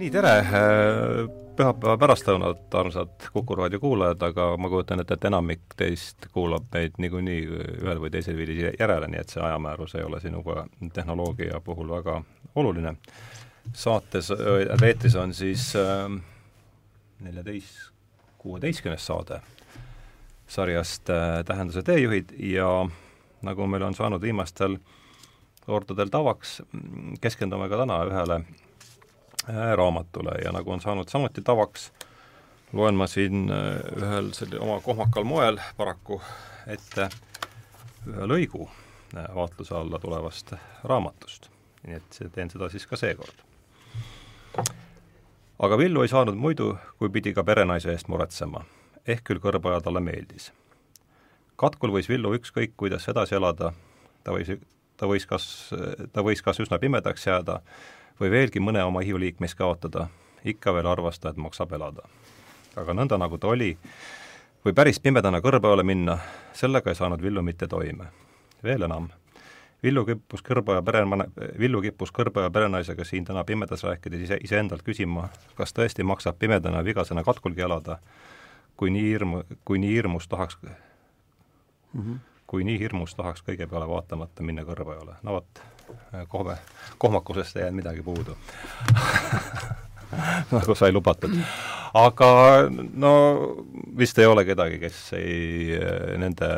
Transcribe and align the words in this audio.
nii, 0.00 0.08
tere! 0.08 0.34
Pühapäeva 1.56 1.96
pärastlõunat, 2.00 2.62
armsad 2.78 3.26
Kuku 3.34 3.56
raadio 3.58 3.80
kuulajad, 3.82 4.22
aga 4.30 4.44
ma 4.56 4.68
kujutan 4.72 5.02
ette, 5.02 5.18
et 5.18 5.24
enamik 5.28 5.74
teist 5.76 6.30
kuulab 6.32 6.70
meid 6.72 6.96
niikuinii 7.02 7.40
ühel 7.82 8.00
või 8.00 8.12
teisel 8.14 8.38
viisil 8.38 8.62
järele, 8.78 9.10
nii 9.12 9.20
et 9.20 9.34
see 9.34 9.42
ajamäärus 9.44 9.92
ei 9.98 10.06
ole 10.06 10.20
sinuga 10.22 10.64
tehnoloogia 10.96 11.60
puhul 11.64 11.92
väga 11.92 12.14
oluline. 12.54 12.94
saates, 13.72 14.32
eetris 14.82 15.16
on 15.20 15.34
siis 15.34 15.74
neljateist, 17.20 17.92
kuueteistkümnes 18.38 19.06
saade 19.06 19.42
sarjast 20.48 21.12
Tähenduse 21.46 21.82
teejuhid 21.82 22.32
ja 22.38 22.88
nagu 23.42 23.66
meil 23.66 23.82
on 23.82 23.94
saanud 23.94 24.22
viimastel 24.22 24.78
kordadel 25.66 26.08
tavaks, 26.08 26.62
keskendume 27.20 27.68
ka 27.68 27.84
täna 27.84 28.00
ühele 28.08 28.40
Äh, 28.40 28.69
raamatule 29.48 30.30
ja 30.44 30.52
nagu 30.52 30.72
on 30.72 30.80
saanud 30.80 31.08
samuti 31.08 31.42
tavaks, 31.42 31.92
loen 32.72 32.94
ma 32.94 33.06
siin 33.06 33.50
äh, 33.50 33.80
ühel 33.96 34.32
sellisel 34.32 34.62
oma 34.62 34.80
kohmakal 34.80 35.24
moel 35.24 35.58
paraku 35.76 36.20
ette 36.66 37.08
ühe 38.06 38.28
lõigu 38.30 38.66
äh, 38.66 39.26
vaatluse 39.34 39.74
alla 39.74 39.98
tulevast 39.98 40.54
raamatust. 40.84 41.50
nii 41.86 41.96
et 41.96 42.18
teen 42.32 42.50
seda 42.50 42.68
siis 42.68 42.86
ka 42.86 42.96
seekord. 42.96 43.42
aga 45.58 45.78
Villu 45.78 46.02
ei 46.02 46.08
saanud 46.08 46.36
muidu, 46.36 46.76
kui 46.98 47.08
pidi 47.08 47.32
ka 47.34 47.44
perenaise 47.44 47.92
eest 47.92 48.08
muretsema, 48.08 48.64
ehk 49.06 49.24
küll 49.24 49.40
kõrbaja 49.40 49.80
talle 49.80 50.00
meeldis. 50.00 50.52
katkul 51.56 51.90
võis 51.96 52.08
Villu 52.08 52.34
ükskõik 52.36 52.76
kuidas 52.76 53.08
edasi 53.08 53.34
elada, 53.34 53.72
ta 54.24 54.36
võis, 54.36 54.52
ta 54.96 55.06
võis 55.06 55.26
kas, 55.26 55.72
ta 56.12 56.22
võis 56.22 56.42
kas 56.42 56.60
üsna 56.60 56.78
pimedaks 56.78 57.26
jääda, 57.26 57.60
või 58.20 58.30
veelgi 58.30 58.60
mõne 58.60 58.84
oma 58.84 59.00
ihuliikmest 59.00 59.58
kaotada, 59.58 60.08
ikka 60.44 60.74
veel 60.74 60.86
arvas 60.86 61.18
ta, 61.18 61.30
et 61.30 61.36
maksab 61.36 61.72
elada. 61.72 62.02
aga 62.76 62.94
nõnda, 62.94 63.18
nagu 63.18 63.38
ta 63.38 63.48
oli, 63.48 63.76
või 64.64 64.74
päris 64.74 65.00
pimedana 65.00 65.40
kõrbeale 65.40 65.82
minna, 65.82 66.18
sellega 66.52 66.90
ei 66.90 66.94
saanud 66.94 67.22
Villu 67.22 67.42
mitte 67.42 67.66
toime. 67.68 68.06
veel 68.62 68.82
enam, 68.82 69.08
Villu 69.82 70.04
kippus 70.04 70.42
kõrba 70.44 70.76
ja 70.76 70.82
pere, 70.84 71.00
Villu 71.58 71.80
kippus 71.80 72.12
kõrba 72.12 72.44
ja 72.44 72.50
perenaisega 72.52 73.04
siin 73.04 73.24
täna 73.24 73.44
pimedas 73.48 73.84
rääkides 73.84 74.26
ise, 74.26 74.38
iseendalt 74.44 74.82
küsima, 74.84 75.28
kas 75.56 75.72
tõesti 75.72 76.04
maksab 76.04 76.36
pimedana 76.38 76.82
vigasena 76.84 77.24
katkulgi 77.24 77.64
elada, 77.64 77.96
kui 78.76 78.92
nii 78.92 79.06
hirmu, 79.08 79.42
kui 79.64 79.80
nii 79.80 79.94
hirmus 79.94 80.28
tahaks 80.28 80.58
mm, 80.62 80.74
-hmm. 81.94 82.18
kui 82.46 82.64
nii 82.64 82.78
hirmus 82.78 83.14
tahaks 83.14 83.42
kõige 83.48 83.66
peale 83.66 83.88
vaatamata 83.88 84.42
minna 84.42 84.62
kõrvajale. 84.62 85.16
no 85.22 85.32
vot, 85.32 85.62
kohve, 86.28 86.56
kohmakusest 86.98 87.56
ei 87.56 87.66
jäänud 87.66 87.82
midagi 87.82 88.02
puudu 88.02 88.36
nagu 90.54 90.74
sai 90.74 90.92
lubatud. 90.92 91.34
aga 91.94 92.30
no 92.94 93.12
vist 93.98 94.18
ei 94.18 94.26
ole 94.26 94.44
kedagi, 94.46 94.78
kes 94.82 94.98
ei, 95.18 95.78
nende 96.20 96.48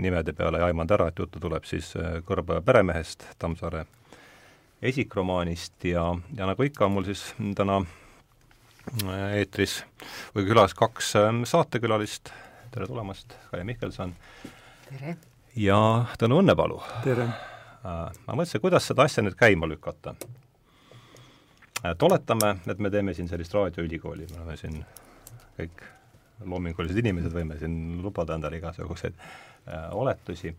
nimede 0.00 0.32
peale 0.36 0.60
ei 0.60 0.68
aimanud 0.70 0.94
ära, 0.96 1.08
et 1.10 1.20
juttu 1.20 1.40
tuleb 1.40 1.66
siis 1.68 1.92
äh, 2.00 2.18
Kõrbe 2.26 2.60
peremehest, 2.64 3.26
Tammsaare 3.38 3.84
esikromaanist 4.84 5.84
ja, 5.88 6.06
ja 6.36 6.48
nagu 6.48 6.66
ikka, 6.66 6.88
on 6.88 6.96
mul 6.96 7.08
siis 7.08 7.26
täna 7.56 7.80
äh, 7.84 9.38
eetris 9.40 9.82
või 10.36 10.48
külas 10.48 10.76
kaks 10.76 11.14
äh, 11.20 11.30
saatekülalist, 11.48 12.32
tere 12.74 12.88
tulemast, 12.90 13.36
Kaia 13.52 13.68
Mihkelson! 13.68 14.16
tere! 14.90 15.18
ja 15.56 15.80
Tõnu 16.20 16.40
Õnnepalu! 16.44 16.80
tere! 17.04 17.28
Äh, 17.84 18.12
ma 18.26 18.36
mõtlesin, 18.38 18.62
kuidas 18.64 18.86
seda 18.88 19.04
asja 19.04 19.22
nüüd 19.24 19.36
käima 19.36 19.68
lükata. 19.68 20.14
et 21.84 22.02
oletame, 22.02 22.54
et 22.66 22.78
me 22.78 22.90
teeme 22.90 23.14
siin 23.14 23.28
sellist 23.28 23.52
raadioülikooli, 23.54 24.26
me 24.30 24.38
oleme 24.40 24.56
siin 24.56 24.78
kõik 25.58 25.82
loomingulised 26.48 26.96
inimesed, 26.96 27.32
võime 27.32 27.58
siin 27.60 28.00
lubada 28.02 28.38
endale 28.38 28.56
igasuguseid 28.56 29.18
äh, 29.20 29.90
oletusi, 29.92 30.54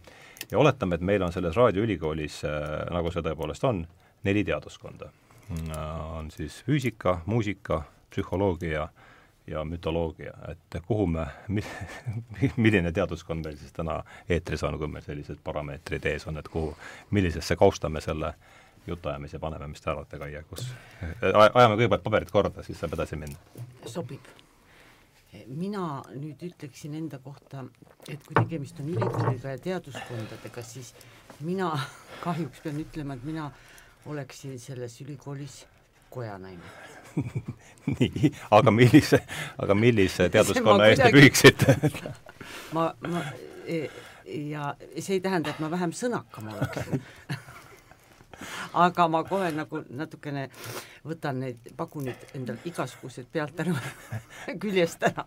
ja 0.52 0.60
oletame, 0.60 0.96
et 0.96 1.02
meil 1.02 1.26
on 1.26 1.34
selles 1.34 1.58
raadioülikoolis 1.58 2.44
äh,, 2.46 2.70
nagu 2.94 3.12
see 3.12 3.26
tõepoolest 3.26 3.66
on, 3.66 3.82
neli 4.24 4.46
teaduskonda 4.46 5.10
äh,. 5.10 5.82
On 6.20 6.30
siis 6.32 6.62
füüsika, 6.68 7.20
muusika, 7.26 7.82
psühholoogia 8.14 8.84
äh, 8.84 9.05
ja 9.48 9.64
mütoloogia, 9.66 10.34
et 10.48 10.82
kuhu 10.88 11.08
me, 11.08 11.28
milline 12.58 12.92
teaduskond 12.92 13.46
meil 13.46 13.58
siis 13.58 13.74
täna 13.74 14.00
eetris 14.30 14.64
on, 14.64 14.78
kui 14.82 14.90
meil 14.90 15.06
sellised 15.06 15.42
parameetrid 15.44 16.06
ees 16.10 16.26
on, 16.28 16.38
et 16.42 16.48
kuhu, 16.50 16.74
millisesse 17.12 17.56
kausta 17.56 17.90
me 17.90 18.02
selle 18.02 18.34
jutuajamise 18.88 19.40
paneme, 19.40 19.68
mis 19.68 19.82
te 19.82 19.92
arvate, 19.92 20.18
Kaia, 20.22 20.42
kus 20.50 20.66
ajame 21.22 21.78
kõigepealt 21.78 22.06
paberid 22.06 22.34
korda, 22.34 22.66
siis 22.66 22.82
saab 22.82 22.98
edasi 22.98 23.22
minna. 23.22 23.38
sobib. 23.86 24.34
mina 25.48 26.02
nüüd 26.16 26.42
ütleksin 26.48 26.94
enda 26.96 27.20
kohta, 27.20 27.66
et 28.10 28.24
kui 28.24 28.36
tegemist 28.40 28.80
on 28.80 28.90
ülikooliga 28.90 29.56
ja 29.58 29.62
teaduskondadega, 29.70 30.64
siis 30.64 30.94
mina 31.40 31.74
kahjuks 32.26 32.66
pean 32.66 32.82
ütlema, 32.82 33.14
et 33.14 33.24
mina 33.24 33.52
oleksin 34.06 34.60
selles 34.60 35.02
ülikoolis 35.02 35.66
kojanaine 36.10 36.95
nii, 37.96 38.32
aga 38.52 38.72
millise, 38.72 39.22
aga 39.62 39.78
millise 39.78 40.30
teaduskonna 40.34 40.92
eest 40.92 41.06
te 41.06 41.14
pühiksite 41.16 41.78
ma, 42.76 42.90
ma 43.08 43.26
e, 43.68 43.86
ja 44.50 44.74
see 45.00 45.18
ei 45.20 45.24
tähenda, 45.24 45.54
et 45.54 45.64
ma 45.64 45.72
vähem 45.72 45.94
sõnakam 45.96 46.52
oleksin 46.54 47.04
aga 48.86 49.08
ma 49.08 49.24
kohe 49.28 49.52
nagu 49.56 49.82
natukene 49.90 50.48
võtan 51.08 51.42
neid, 51.44 51.70
pakun 51.78 52.10
nüüd 52.10 52.26
endal 52.38 52.60
igasugused 52.68 53.30
pealt 53.32 53.60
ära 53.64 53.76
küljest 54.62 55.04
ära. 55.08 55.26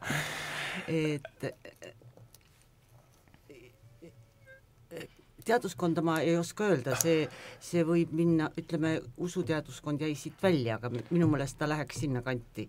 et 0.87 1.48
teaduskonda 5.48 6.04
ma 6.04 6.19
ei 6.25 6.36
oska 6.38 6.69
öelda, 6.69 6.97
see, 7.00 7.26
see 7.64 7.84
võib 7.86 8.12
minna, 8.16 8.50
ütleme, 8.60 8.98
usuteaduskond 9.25 10.03
jäi 10.04 10.14
siit 10.19 10.42
välja, 10.42 10.78
aga 10.78 10.92
minu 11.10 11.28
meelest 11.31 11.59
ta 11.59 11.69
läheks 11.69 12.03
sinnakanti. 12.04 12.69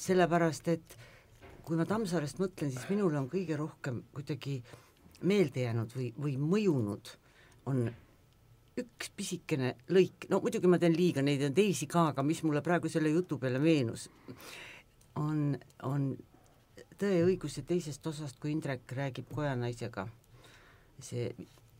sellepärast, 0.00 0.68
et 0.68 0.96
kui 1.66 1.76
ma 1.76 1.84
Tammsaarest 1.86 2.40
mõtlen, 2.40 2.70
siis 2.72 2.86
minule 2.90 3.18
on 3.20 3.28
kõige 3.30 3.58
rohkem 3.58 4.02
kuidagi 4.14 4.60
meelde 5.28 5.66
jäänud 5.66 5.92
või, 5.96 6.08
või 6.16 6.36
mõjunud, 6.40 7.10
on 7.70 7.84
üks 8.80 9.10
pisikene 9.16 9.74
lõik, 9.92 10.26
no 10.30 10.40
muidugi 10.40 10.70
ma 10.70 10.78
teen 10.80 10.96
liiga, 10.96 11.22
neid 11.22 11.44
on 11.44 11.54
teisi 11.54 11.86
ka, 11.90 12.08
aga 12.14 12.24
mis 12.24 12.40
mulle 12.46 12.62
praegu 12.64 12.88
selle 12.88 13.12
jutu 13.12 13.38
peale 13.38 13.60
meenus, 13.62 14.08
on, 15.20 15.54
on 15.86 16.12
Tõe 17.00 17.14
ja 17.16 17.24
õiguse 17.24 17.62
teisest 17.64 18.04
osast, 18.10 18.36
kui 18.36 18.50
Indrek 18.52 18.92
räägib 18.92 19.30
kojanaisega, 19.32 20.02
see 21.00 21.30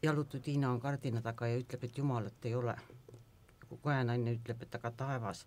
jalutu 0.02 0.40
Tiina 0.40 0.70
on 0.70 0.80
kardina 0.80 1.22
taga 1.22 1.46
ja 1.46 1.58
ütleb, 1.60 1.84
et 1.84 1.98
Jumalat 1.98 2.44
ei 2.44 2.54
ole. 2.54 2.76
kojanaine 3.82 4.32
ütleb, 4.34 4.62
et 4.62 4.74
aga 4.74 4.90
taevas, 4.90 5.44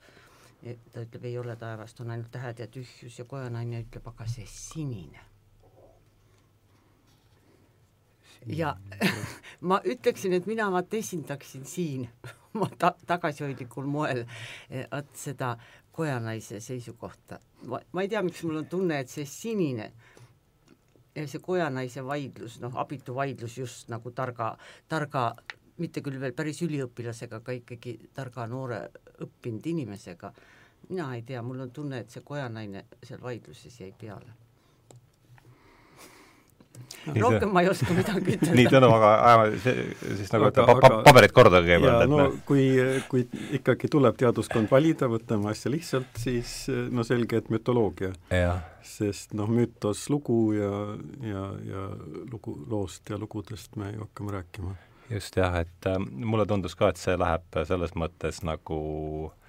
ta 0.91 1.02
ütleb, 1.03 1.25
ei 1.28 1.38
ole 1.38 1.56
taevast, 1.59 2.00
on 2.00 2.12
ainult 2.12 2.31
tähed 2.31 2.59
ja 2.59 2.68
tühjus 2.72 3.18
ja 3.19 3.25
kojanaine 3.25 3.81
ütleb, 3.84 4.08
aga 4.08 4.28
see 4.28 4.46
sinine. 4.47 5.19
ja 8.47 8.75
ma 9.69 9.81
ütleksin, 9.86 10.34
et 10.34 10.46
mina 10.46 10.72
vaat 10.72 10.94
esindaksin 10.94 11.66
siin 11.66 12.09
oma 12.56 12.70
ta-, 12.78 12.96
tagasihoidlikul 13.08 13.85
moel 13.85 14.25
vot 14.91 15.16
seda 15.16 15.58
kojanaise 15.91 16.59
seisukohta. 16.59 17.40
ma, 17.68 18.02
ei 18.02 18.09
tea, 18.09 18.22
miks 18.24 18.44
mul 18.44 18.64
on 18.64 18.66
tunne, 18.66 19.00
et 19.00 19.09
see 19.09 19.25
sinine 19.25 19.91
see 21.16 21.41
kojanaise 21.41 22.03
vaidlus, 22.06 22.59
noh, 22.62 22.78
abitu 22.81 23.16
vaidlus 23.16 23.57
just 23.57 23.90
nagu 23.94 24.12
targa, 24.12 24.53
targa, 24.90 25.26
mitte 25.78 26.02
küll 26.05 26.20
veel 26.22 26.34
päris 26.38 26.61
üliõpilasega, 26.66 27.41
aga 27.41 27.58
ikkagi 27.59 27.97
targa 28.14 28.47
noore 28.49 28.84
õppinud 29.26 29.73
inimesega, 29.73 30.34
mina 30.90 31.11
ei 31.16 31.26
tea, 31.28 31.41
mul 31.41 31.67
on 31.67 31.72
tunne, 31.72 32.03
et 32.03 32.14
see 32.14 32.26
kojanaine 32.26 32.88
seal 33.03 33.22
vaidluses 33.22 33.79
jäi 33.82 33.93
peale 33.97 34.42
rohkem 37.20 37.52
ma 37.53 37.64
ei 37.64 37.70
oska 37.72 37.93
midagi 37.96 38.34
ütelda. 38.37 38.55
nii, 38.58 38.70
Tõnu, 38.72 38.90
aga 38.96 39.09
ajame 39.28 39.75
siis 40.20 40.31
nagu 40.34 40.47
aga, 40.47 40.66
pa, 40.67 40.75
pa, 40.79 40.91
paberid 41.08 41.35
korda 41.35 41.61
kõigepealt. 41.64 42.05
no 42.11 42.22
me... 42.22 42.28
kui, 42.47 42.64
kui 43.11 43.25
ikkagi 43.59 43.90
tuleb 43.91 44.17
teaduskond 44.20 44.72
valida, 44.72 45.09
võtame 45.11 45.52
asja 45.52 45.72
lihtsalt, 45.73 46.09
siis 46.22 46.55
no 46.93 47.05
selge, 47.08 47.43
et 47.43 47.52
mütoloogia. 47.53 48.14
sest 48.84 49.35
noh, 49.37 49.52
mütos 49.52 50.08
lugu 50.11 50.40
ja, 50.58 50.72
ja, 51.23 51.46
ja 51.67 51.85
lugu, 52.31 52.58
loost 52.70 53.11
ja 53.11 53.19
lugudest 53.19 53.78
me 53.79 53.93
ju 53.93 54.08
hakkame 54.08 54.40
rääkima. 54.40 54.76
just 55.11 55.37
jah, 55.37 55.61
et 55.61 55.87
äh, 55.90 55.99
mulle 55.99 56.47
tundus 56.49 56.76
ka, 56.79 56.93
et 56.93 57.02
see 57.02 57.16
läheb 57.19 57.64
selles 57.67 57.96
mõttes 57.99 58.41
nagu 58.47 58.79
äh, 59.28 59.42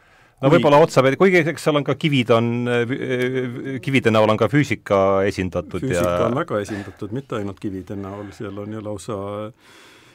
no 0.45 0.53
võib-olla 0.53 0.81
otsapidi, 0.85 1.19
kuigi 1.21 1.41
eks 1.43 1.65
seal 1.69 1.81
on 1.81 1.87
ka 1.87 1.97
kivid 2.01 2.35
on, 2.37 2.51
kivide 3.85 4.13
näol 4.13 4.35
on 4.35 4.41
ka 4.41 4.51
füüsika 4.53 4.99
esindatud 5.29 5.81
füüsika 5.81 6.19
ja 6.21 6.29
on 6.29 6.37
väga 6.39 6.61
esindatud, 6.65 7.17
mitte 7.17 7.41
ainult 7.41 7.63
kivide 7.63 7.97
näol, 7.99 8.29
seal 8.37 8.61
on 8.63 8.77
ju 8.77 8.85
lausa 8.85 9.19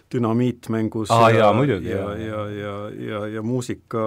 dünamiit 0.10 0.70
mängus 0.74 1.12
ah, 1.14 1.28
ja, 1.34 1.52
ja, 1.52 1.78
ja, 1.78 2.06
ja, 2.18 2.46
ja, 2.50 2.76
ja, 3.10 3.26
ja 3.36 3.44
muusika 3.46 4.02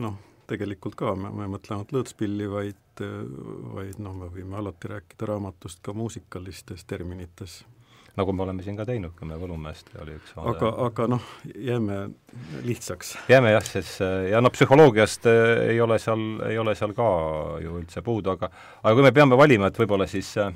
noh, 0.00 0.16
tegelikult 0.48 0.96
ka, 0.98 1.14
ma, 1.18 1.30
ma 1.34 1.46
ei 1.46 1.52
mõtle 1.52 1.76
ainult 1.76 1.92
lõõtspilli, 1.94 2.48
vaid, 2.50 3.02
vaid 3.76 4.00
noh, 4.02 4.14
me 4.16 4.30
võime 4.32 4.60
alati 4.60 4.92
rääkida 4.92 5.28
raamatust 5.32 5.82
ka 5.84 5.94
muusikalistes 5.96 6.86
terminites. 6.88 7.60
Nagu 8.16 8.32
me 8.32 8.44
oleme 8.46 8.64
siin 8.64 8.76
ka 8.78 8.86
teinud, 8.88 9.12
kui 9.16 9.28
me 9.28 9.38
Võlumäest 9.40 9.90
oli 10.02 10.16
üks 10.16 10.32
vaade. 10.36 10.56
aga, 10.56 10.72
aga 10.86 11.08
noh, 11.16 11.30
jääme 11.52 11.98
lihtsaks. 12.64 13.16
jääme 13.28 13.52
jah, 13.52 13.66
siis 13.68 13.96
ja 14.30 14.40
noh, 14.44 14.52
psühholoogiast 14.54 15.28
eh, 15.30 15.72
ei 15.72 15.80
ole 15.84 15.98
seal, 16.02 16.24
ei 16.48 16.58
ole 16.58 16.76
seal 16.78 16.96
ka 16.96 17.08
ju 17.62 17.80
üldse 17.80 18.04
puudu, 18.06 18.32
aga 18.36 18.50
aga 18.82 18.94
kui 18.94 19.06
me 19.06 19.12
peame 19.16 19.38
valima, 19.38 19.68
et 19.68 19.80
võib-olla 19.82 20.08
siis 20.08 20.32
äh, 20.40 20.54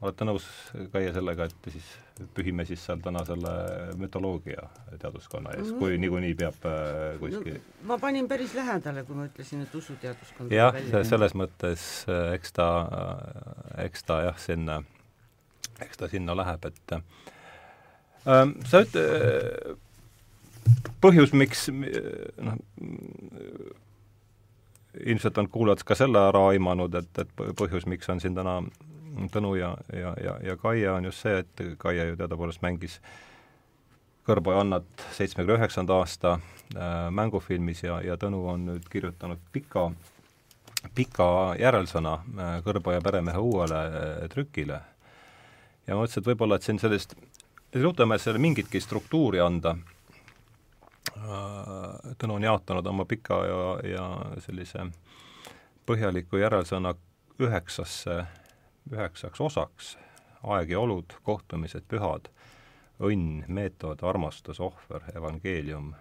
olete 0.00 0.26
nõus, 0.28 0.46
Kaie, 0.92 1.12
sellega, 1.14 1.48
et 1.50 1.68
siis 1.74 1.90
pühime 2.36 2.64
siis 2.68 2.80
seal 2.84 3.00
täna 3.02 3.24
selle 3.26 3.52
mütoloogia 3.98 4.64
teaduskonna 5.00 5.52
ees, 5.58 5.72
kui 5.76 5.98
niikuinii 6.00 6.32
peab 6.38 6.66
äh, 6.68 7.18
kuskil 7.20 7.58
no, 7.58 7.90
ma 7.90 8.00
panin 8.00 8.28
päris 8.30 8.56
lähedale, 8.56 9.04
kui 9.08 9.18
ma 9.18 9.28
ütlesin, 9.28 9.66
et 9.66 9.76
usuteaduskond 9.76 10.56
jah, 10.56 10.76
selles 11.08 11.36
mõttes 11.36 11.86
eks 12.32 12.56
ta, 12.56 12.70
eks 13.84 14.08
ta 14.08 14.22
jah, 14.28 14.40
sinna, 14.40 14.80
eks 15.84 16.00
ta 16.00 16.08
sinna 16.08 16.36
läheb, 16.38 16.64
et 16.70 16.96
äh, 16.96 17.02
sa 18.70 18.82
üt-, 18.84 19.00
põhjus, 21.02 21.34
miks 21.34 21.66
noh, 21.72 22.56
ilmselt 25.00 25.38
on 25.38 25.48
kuulajad 25.48 25.84
ka 25.88 25.96
selle 25.98 26.20
ära 26.28 26.46
aimanud, 26.52 26.94
et, 27.00 27.22
et 27.24 27.44
põhjus, 27.58 27.86
miks 27.90 28.10
on 28.12 28.22
siin 28.22 28.38
täna 28.38 28.60
Tõnu 29.32 29.50
ja, 29.58 29.74
ja, 29.92 30.14
ja, 30.24 30.38
ja 30.40 30.56
Kaia 30.56 30.94
on 30.96 31.04
just 31.04 31.20
see, 31.20 31.42
et 31.42 31.62
Kaia 31.78 32.06
ju 32.08 32.16
teadupoolest 32.16 32.62
mängis 32.64 32.94
Kõrboja 34.24 34.62
Annat 34.62 35.04
seitsmekümne 35.16 35.58
üheksanda 35.58 35.98
aasta 36.00 36.36
äh, 36.38 37.10
mängufilmis 37.10 37.82
ja, 37.84 37.98
ja 38.00 38.16
Tõnu 38.16 38.40
on 38.54 38.64
nüüd 38.70 38.86
kirjutanud 38.90 39.42
pika, 39.52 39.88
pika 40.96 41.28
järelsõna 41.60 42.14
äh, 42.22 42.54
Kõrboja 42.64 43.02
peremehe 43.04 43.42
uuele 43.42 43.82
äh, 43.82 44.24
trükile. 44.32 44.80
Ja 45.86 45.94
ma 45.94 46.02
mõtlesin, 46.02 46.22
et 46.22 46.30
võib-olla, 46.32 46.58
et 46.58 46.66
siin 46.66 46.78
sellist, 46.82 47.16
selle 47.72 48.38
mingitki 48.38 48.80
struktuuri 48.80 49.40
anda 49.40 49.76
äh,, 51.16 52.12
Tõnu 52.18 52.36
on 52.36 52.44
jaotanud 52.46 52.86
oma 52.86 53.04
pika 53.08 53.40
ja, 53.46 53.64
ja 53.94 54.06
sellise 54.44 54.90
põhjaliku 55.86 56.38
järelsõna 56.38 56.94
üheksasse 57.42 58.22
üheksaks 58.90 59.40
osaks. 59.40 59.96
Aeg 60.42 60.72
ja 60.74 60.80
olud, 60.82 61.12
kohtumised, 61.22 61.84
pühad, 61.88 62.28
õnn, 63.02 63.44
meetod, 63.46 64.02
armastus, 64.02 64.58
ohver, 64.60 65.04
evangeelium 65.14 65.92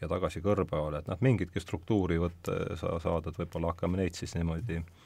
ja 0.00 0.08
tagasi 0.08 0.40
kõrbeale, 0.44 1.00
et 1.00 1.10
noh, 1.10 1.20
mingitki 1.24 1.60
struktuuri 1.60 2.18
võtta 2.20 2.56
sa-, 2.76 2.96
saada, 3.00 3.32
et 3.32 3.40
võib-olla 3.40 3.72
hakkame 3.72 4.00
neid 4.00 4.16
siis 4.16 4.34
niimoodi 4.36 4.80
mm, 4.80 5.05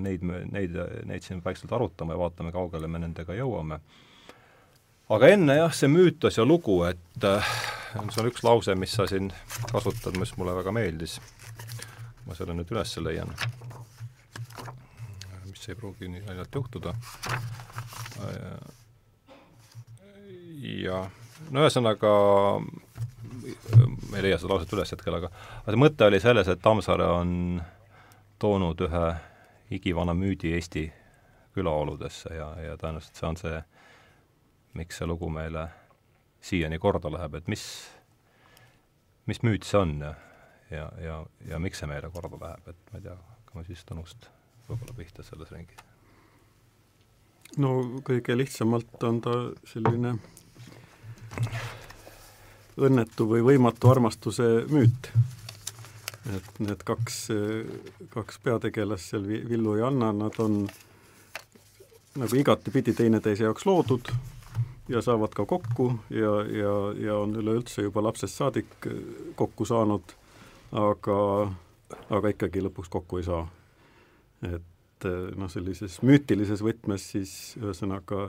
neid, 0.00 0.24
neid, 0.24 0.76
neid 1.04 1.24
siin 1.24 1.42
vaikselt 1.44 1.72
arutama 1.76 2.16
ja 2.16 2.20
vaatame, 2.20 2.52
kaugele 2.54 2.88
me 2.88 3.02
nendega 3.02 3.36
jõuame. 3.36 3.80
aga 5.12 5.32
enne 5.34 5.58
jah, 5.58 5.74
see 5.76 5.92
müütos 5.92 6.38
ja 6.38 6.44
lugu, 6.44 6.82
et 6.88 7.24
äh, 7.24 7.54
see 7.92 8.22
on 8.22 8.30
üks 8.32 8.44
lause, 8.46 8.74
mis 8.74 8.96
sa 8.96 9.06
siin 9.10 9.32
kasutad, 9.72 10.16
mis 10.18 10.36
mulle 10.40 10.56
väga 10.56 10.72
meeldis. 10.72 11.20
ma 12.26 12.34
selle 12.34 12.56
nüüd 12.56 12.72
üles 12.72 12.96
leian 13.04 13.34
see 15.66 15.74
ei 15.74 15.80
pruugi 15.80 16.08
nii 16.08 16.22
naljalt 16.22 16.54
juhtuda. 16.54 16.94
ja 20.86 20.98
no 21.50 21.64
ühesõnaga, 21.64 22.12
ma 22.62 24.18
ei 24.18 24.26
leia 24.28 24.38
seda 24.38 24.52
lauset 24.52 24.74
üles 24.76 24.94
hetkel, 24.94 25.18
aga 25.18 25.30
aga 25.32 25.74
see 25.74 25.82
mõte 25.82 26.06
oli 26.06 26.20
selles, 26.22 26.50
et 26.52 26.62
Tammsaare 26.62 27.08
on 27.16 27.32
toonud 28.38 28.80
ühe 28.86 29.06
igivana 29.70 30.14
müüdi 30.14 30.52
Eesti 30.56 30.84
külaoludesse 31.56 32.34
ja, 32.36 32.50
ja 32.60 32.76
tõenäoliselt 32.76 33.16
see 33.16 33.28
on 33.28 33.40
see, 33.40 33.60
miks 34.76 35.00
see 35.00 35.08
lugu 35.08 35.30
meile 35.32 35.66
siiani 36.44 36.78
korda 36.78 37.10
läheb, 37.12 37.38
et 37.40 37.48
mis, 37.48 37.64
mis 39.26 39.42
müüt 39.42 39.66
see 39.66 39.80
on 39.80 39.96
ja, 40.04 40.14
ja, 40.70 40.88
ja, 41.02 41.18
ja 41.48 41.60
miks 41.62 41.80
see 41.82 41.90
meile 41.90 42.10
korda 42.12 42.40
läheb, 42.42 42.72
et 42.74 42.92
ma 42.92 43.00
ei 43.00 43.06
tea, 43.08 43.16
hakkame 43.38 43.64
siis 43.68 43.84
Tõnust 43.88 44.28
võib-olla 44.68 44.96
pihta 44.98 45.24
selles 45.26 45.52
ringis? 45.54 45.80
no 47.62 47.72
kõige 48.04 48.36
lihtsamalt 48.36 49.08
on 49.08 49.20
ta 49.24 49.34
selline 49.64 50.16
õnnetu 52.76 53.26
või 53.30 53.44
võimatu 53.46 53.88
armastuse 53.90 54.66
müüt. 54.68 55.10
Et 56.34 56.58
need 56.58 56.82
kaks, 56.86 57.18
kaks 58.10 58.40
peategelast 58.42 59.12
seal, 59.12 59.26
Villu 59.26 59.76
ja 59.78 59.90
Anna, 59.92 60.10
nad 60.12 60.38
on 60.42 60.64
nagu 62.16 62.38
igatepidi 62.40 62.94
teineteise 62.96 63.44
jaoks 63.44 63.66
loodud 63.68 64.10
ja 64.88 65.02
saavad 65.02 65.34
ka 65.34 65.46
kokku 65.46 65.92
ja, 66.10 66.32
ja, 66.42 66.74
ja 67.06 67.18
on 67.18 67.36
üleüldse 67.36 67.82
juba 67.82 68.02
lapsest 68.02 68.38
saadik 68.38 68.88
kokku 69.34 69.66
saanud, 69.66 70.14
aga, 70.72 71.18
aga 72.10 72.32
ikkagi 72.34 72.62
lõpuks 72.64 72.90
kokku 72.92 73.20
ei 73.20 73.26
saa. 73.26 73.42
Et 74.46 75.08
eh, 75.08 75.22
noh, 75.36 75.50
sellises 75.50 75.98
müütilises 76.06 76.62
võtmes 76.64 77.10
siis 77.14 77.32
ühesõnaga 77.60 78.28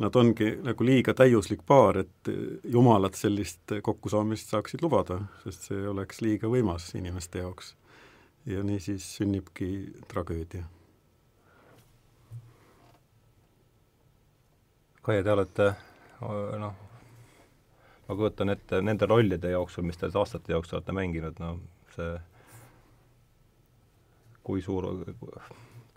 nad 0.00 0.16
ongi 0.16 0.54
nagu 0.64 0.84
liiga 0.86 1.14
täiuslik 1.16 1.62
paar, 1.66 2.00
et 2.00 2.30
jumalad 2.72 3.16
sellist 3.18 3.74
kokkusaamist 3.84 4.52
saaksid 4.52 4.82
lubada, 4.84 5.20
sest 5.44 5.68
see 5.68 5.86
oleks 5.88 6.22
liiga 6.24 6.48
võimas 6.48 6.90
inimeste 6.96 7.44
jaoks. 7.44 7.74
ja 8.46 8.62
niisiis 8.64 9.04
sünnibki 9.18 9.92
tragöödia. 10.08 10.64
Kaie, 15.04 15.22
te 15.22 15.32
olete 15.32 15.66
noh, 16.60 16.74
ma 18.08 18.16
kujutan 18.16 18.52
ette 18.56 18.80
nende 18.80 19.06
rollide 19.06 19.52
jooksul, 19.52 19.84
mis 19.84 20.00
te 20.00 20.08
aastate 20.08 20.52
jooksul 20.56 20.78
olete 20.78 20.96
mänginud, 20.96 21.36
no 21.40 21.58
see 21.94 22.16
kui 24.42 24.64
suur, 24.64 24.88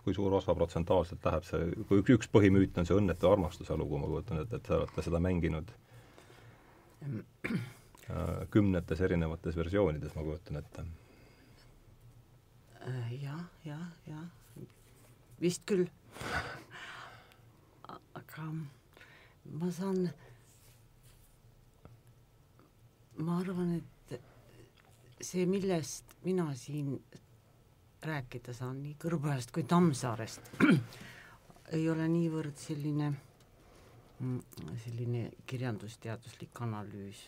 kui 0.04 0.14
suur 0.14 0.34
osa 0.36 0.54
protsentuaalselt 0.54 1.24
läheb 1.24 1.46
see, 1.48 1.70
kui 1.88 2.02
üks, 2.16 2.28
põhimüüt 2.32 2.76
on 2.80 2.88
see 2.88 2.96
õnnetu 2.98 3.30
armastuse 3.30 3.76
lugu, 3.80 3.98
ma 4.00 4.10
kujutan 4.10 4.42
ette, 4.42 4.60
et 4.60 4.66
te 4.66 4.76
olete 4.76 5.04
seda 5.06 5.20
mänginud 5.24 5.72
äh, 7.04 8.44
kümnetes 8.52 9.00
erinevates 9.06 9.56
versioonides, 9.56 10.12
ma 10.16 10.26
kujutan 10.26 10.60
ette. 10.60 10.84
Äh, 12.84 13.14
jah, 13.22 13.40
jah, 13.64 13.86
jah, 14.10 14.28
vist 15.40 15.64
küll. 15.68 15.88
aga 18.14 18.46
ma 19.60 19.70
saan, 19.72 20.06
ma 23.24 23.40
arvan, 23.40 23.76
et 23.80 24.20
see, 25.24 25.48
millest 25.48 26.16
mina 26.24 26.50
siin 26.58 26.98
rääkida 28.04 28.52
saan 28.54 28.82
nii 28.82 28.96
Kõrbojalast 29.00 29.52
kui 29.54 29.64
Tammsaarest, 29.68 30.50
ei 31.76 31.86
ole 31.90 32.08
niivõrd 32.08 32.56
selline, 32.60 33.10
mm, 34.18 34.40
selline 34.84 35.24
kirjandusteaduslik 35.46 36.60
analüüs. 36.66 37.24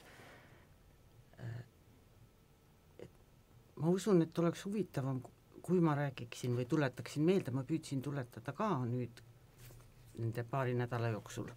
et 2.99 3.11
ma 3.77 3.89
usun, 3.93 4.23
et 4.23 4.39
oleks 4.39 4.65
huvitavam, 4.65 5.21
kui 5.63 5.81
ma 5.81 5.95
räägiksin 5.95 6.57
või 6.57 6.65
tuletaksin 6.65 7.23
meelde, 7.23 7.51
ma 7.51 7.63
püüdsin 7.63 8.03
tuletada 8.03 8.53
ka 8.53 8.71
nüüd 8.85 9.21
nende 10.19 10.45
paari 10.45 10.75
nädala 10.75 11.11
jooksul, 11.13 11.51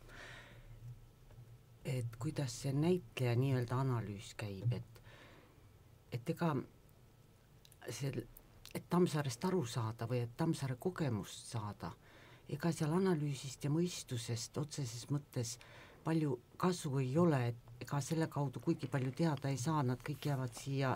et 1.85 2.17
kuidas 2.19 2.57
see 2.61 2.73
näitleja 2.75 3.35
nii-öelda 3.39 3.79
analüüs 3.85 4.33
käib, 4.35 4.73
et 4.73 4.99
et 6.11 6.29
ega 6.29 6.55
see 7.89 8.25
et 8.79 8.87
Tammsaarest 8.89 9.45
aru 9.49 9.65
saada 9.67 10.07
või 10.07 10.23
et 10.23 10.35
Tammsaare 10.39 10.77
kogemust 10.79 11.51
saada, 11.51 11.91
ega 12.49 12.71
seal 12.73 12.93
analüüsist 12.95 13.65
ja 13.67 13.71
mõistusest 13.73 14.57
otseses 14.57 15.09
mõttes 15.11 15.57
palju 16.03 16.37
kasu 16.57 16.93
ei 17.01 17.11
ole, 17.19 17.41
et 17.51 17.83
ega 17.83 17.99
selle 18.03 18.29
kaudu 18.31 18.61
kuigi 18.63 18.87
palju 18.91 19.11
teada 19.15 19.51
ei 19.51 19.59
saa, 19.59 19.83
nad 19.83 20.01
kõik 20.05 20.29
jäävad 20.31 20.55
siia, 20.55 20.93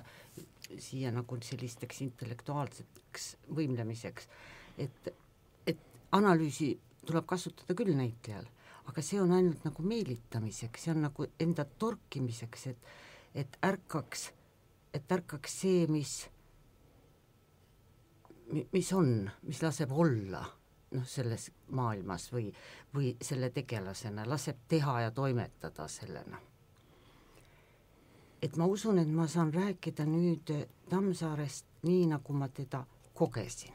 siia 0.80 1.12
nagu 1.12 1.38
sellisteks 1.44 2.02
intellektuaalseteks 2.08 3.30
võimlemiseks. 3.60 4.28
et, 4.78 5.14
et 5.68 5.80
analüüsi 6.12 6.74
tuleb 7.06 7.28
kasutada 7.28 7.76
küll 7.76 7.94
näitlejal, 7.96 8.48
aga 8.88 9.02
see 9.02 9.22
on 9.22 9.32
ainult 9.36 9.64
nagu 9.68 9.84
meelitamiseks, 9.84 10.86
see 10.86 10.96
on 10.96 11.04
nagu 11.10 11.28
enda 11.40 11.66
torkimiseks, 11.80 12.68
et 12.74 12.94
et 13.34 13.56
ärkaks, 13.66 14.28
et 14.94 15.12
ärkaks 15.12 15.56
see, 15.64 15.88
mis 15.90 16.30
mis 18.72 18.94
on, 18.94 19.30
mis 19.48 19.62
laseb 19.64 19.92
olla 19.92 20.44
noh, 20.94 21.06
selles 21.08 21.50
maailmas 21.76 22.30
või, 22.34 22.50
või 22.94 23.14
selle 23.22 23.50
tegelasena, 23.54 24.26
laseb 24.30 24.66
teha 24.68 25.00
ja 25.02 25.12
toimetada 25.12 25.88
sellena. 25.88 26.40
et 28.44 28.58
ma 28.58 28.66
usun, 28.68 29.00
et 29.00 29.08
ma 29.08 29.28
saan 29.28 29.54
rääkida 29.54 30.06
nüüd 30.06 30.52
Tammsaarest 30.90 31.66
nii, 31.88 32.08
nagu 32.12 32.34
ma 32.34 32.50
teda 32.50 32.84
kogesin. 33.14 33.74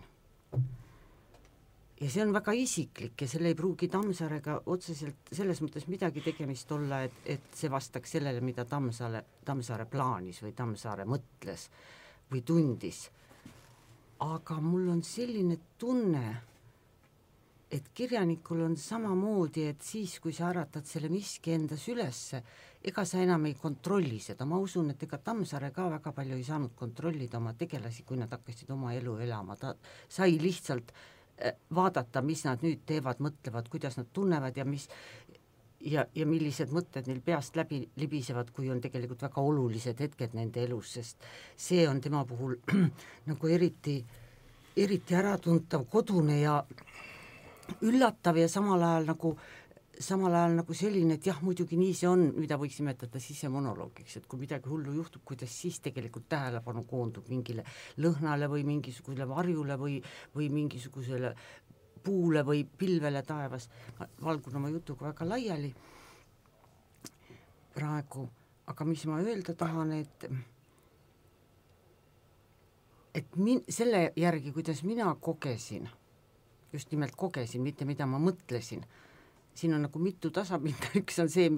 ja 2.00 2.10
see 2.10 2.22
on 2.22 2.32
väga 2.32 2.52
isiklik 2.52 3.20
ja 3.20 3.28
seal 3.28 3.48
ei 3.48 3.54
pruugi 3.54 3.88
Tammsaarega 3.88 4.62
otseselt 4.66 5.32
selles 5.32 5.62
mõttes 5.64 5.88
midagi 5.88 6.20
tegemist 6.20 6.72
olla, 6.72 7.02
et, 7.02 7.22
et 7.25 7.54
see 7.54 7.70
vastaks 7.70 8.12
sellele, 8.18 8.40
mida 8.40 8.64
Tammsaare, 8.64 9.25
Tammsaare 9.44 9.87
plaanis 9.87 10.42
või 10.42 10.52
Tammsaare 10.52 11.08
mõtles 11.08 11.68
või 12.30 12.42
tundis. 12.42 13.08
Aga 14.25 14.60
mul 14.60 14.88
on 14.88 15.02
selline 15.06 15.58
tunne, 15.78 16.26
et 17.70 17.90
kirjanikul 17.94 18.62
on 18.64 18.76
samamoodi, 18.80 19.66
et 19.68 19.84
siis, 19.84 20.16
kui 20.25 20.32
sa 20.32 20.48
äratad 20.48 20.88
selle 20.88 21.10
miski 21.12 21.52
endas 21.52 21.84
ülesse, 21.92 22.40
ega 22.88 23.04
sa 23.06 23.20
enam 23.20 23.44
ei 23.46 23.54
kontrolli 23.58 24.18
seda, 24.22 24.46
ma 24.48 24.58
usun, 24.62 24.90
et 24.94 25.02
ega 25.04 25.20
Tammsaare 25.22 25.70
ka 25.76 25.88
väga 25.98 26.14
palju 26.16 26.38
ei 26.38 26.46
saanud 26.46 26.75
kontrollida 26.78 27.38
oma 27.38 27.52
tegelasi, 27.58 28.06
kui 28.08 28.18
nad 28.18 28.32
hakkasid 28.32 28.72
oma 28.72 28.94
elu 28.96 29.18
elama, 29.26 29.58
ta 29.60 29.75
sai 30.08 30.38
lihtsalt 30.40 30.94
eh, 31.37 31.58
vaadata, 31.75 32.22
mis 32.25 32.46
nad 32.48 32.64
nüüd 32.64 32.87
teevad, 32.88 33.20
mõtlevad, 33.22 33.68
kuidas 33.68 34.00
nad 34.00 34.08
tunnevad 34.16 34.56
ja 34.56 34.64
mis 34.64 34.88
ja, 35.80 36.04
ja 36.14 36.26
millised 36.26 36.73
mõtted 36.75 37.08
neil 37.08 37.20
peast 37.25 37.56
läbi 37.56 37.82
libisevad, 38.00 38.50
kui 38.54 38.70
on 38.70 38.80
tegelikult 38.82 39.23
väga 39.28 39.44
olulised 39.44 40.00
hetked 40.02 40.35
nende 40.38 40.64
elus, 40.64 40.94
sest 40.99 41.28
see 41.56 41.87
on 41.88 42.00
tema 42.00 42.25
puhul 42.28 42.56
nagu 43.30 43.52
eriti, 43.52 43.99
eriti 44.76 45.18
äratuntav, 45.18 45.87
kodune 45.90 46.40
ja 46.40 46.58
üllatav 47.85 48.38
ja 48.40 48.49
samal 48.49 48.82
ajal 48.82 49.08
nagu 49.12 49.37
samal 49.99 50.35
ajal 50.35 50.52
nagu 50.61 50.75
selline, 50.76 51.16
et 51.18 51.26
jah, 51.26 51.38
muidugi 51.42 51.76
nii 51.78 51.94
see 51.97 52.08
on, 52.08 52.20
mida 52.38 52.58
võiks 52.61 52.78
nimetada 52.78 53.20
sisemonoloogiks, 53.23 54.18
et 54.20 54.28
kui 54.30 54.38
midagi 54.38 54.70
hullu 54.70 54.94
juhtub, 54.94 55.25
kuidas 55.26 55.50
siis 55.50 55.80
tegelikult 55.82 56.28
tähelepanu 56.30 56.85
koondub 56.88 57.26
mingile 57.32 57.64
lõhnale 57.99 58.47
või 58.50 58.62
mingisugusele 58.68 59.26
varjule 59.28 59.78
või, 59.80 59.97
või 60.37 60.50
mingisugusele 60.54 61.35
puule 62.08 62.42
või 62.46 62.64
pilvele 62.64 63.22
taevas, 63.28 63.68
ma 63.98 64.08
valgun 64.30 64.56
oma 64.62 64.72
jutuga 64.72 65.10
väga 65.10 65.28
laiali 65.28 65.72
praegu, 67.76 68.24
aga 68.72 68.88
mis 68.88 69.04
ma 69.06 69.20
öelda 69.20 69.54
tahan, 69.54 69.92
et 70.00 70.28
et 73.18 73.36
min-, 73.36 73.64
selle 73.68 74.08
järgi, 74.16 74.52
kuidas 74.56 74.82
mina 74.86 75.12
kogesin 75.20 75.88
just 76.72 76.90
nimelt 76.92 77.16
kogesin, 77.16 77.62
mitte 77.62 77.84
mida 77.84 78.06
ma 78.06 78.18
mõtlesin. 78.18 78.82
siin 79.58 79.74
on 79.74 79.82
nagu 79.82 79.98
mitu 79.98 80.30
tasapinda, 80.30 80.92
üks 81.00 81.16
on 81.18 81.30
see, 81.32 81.48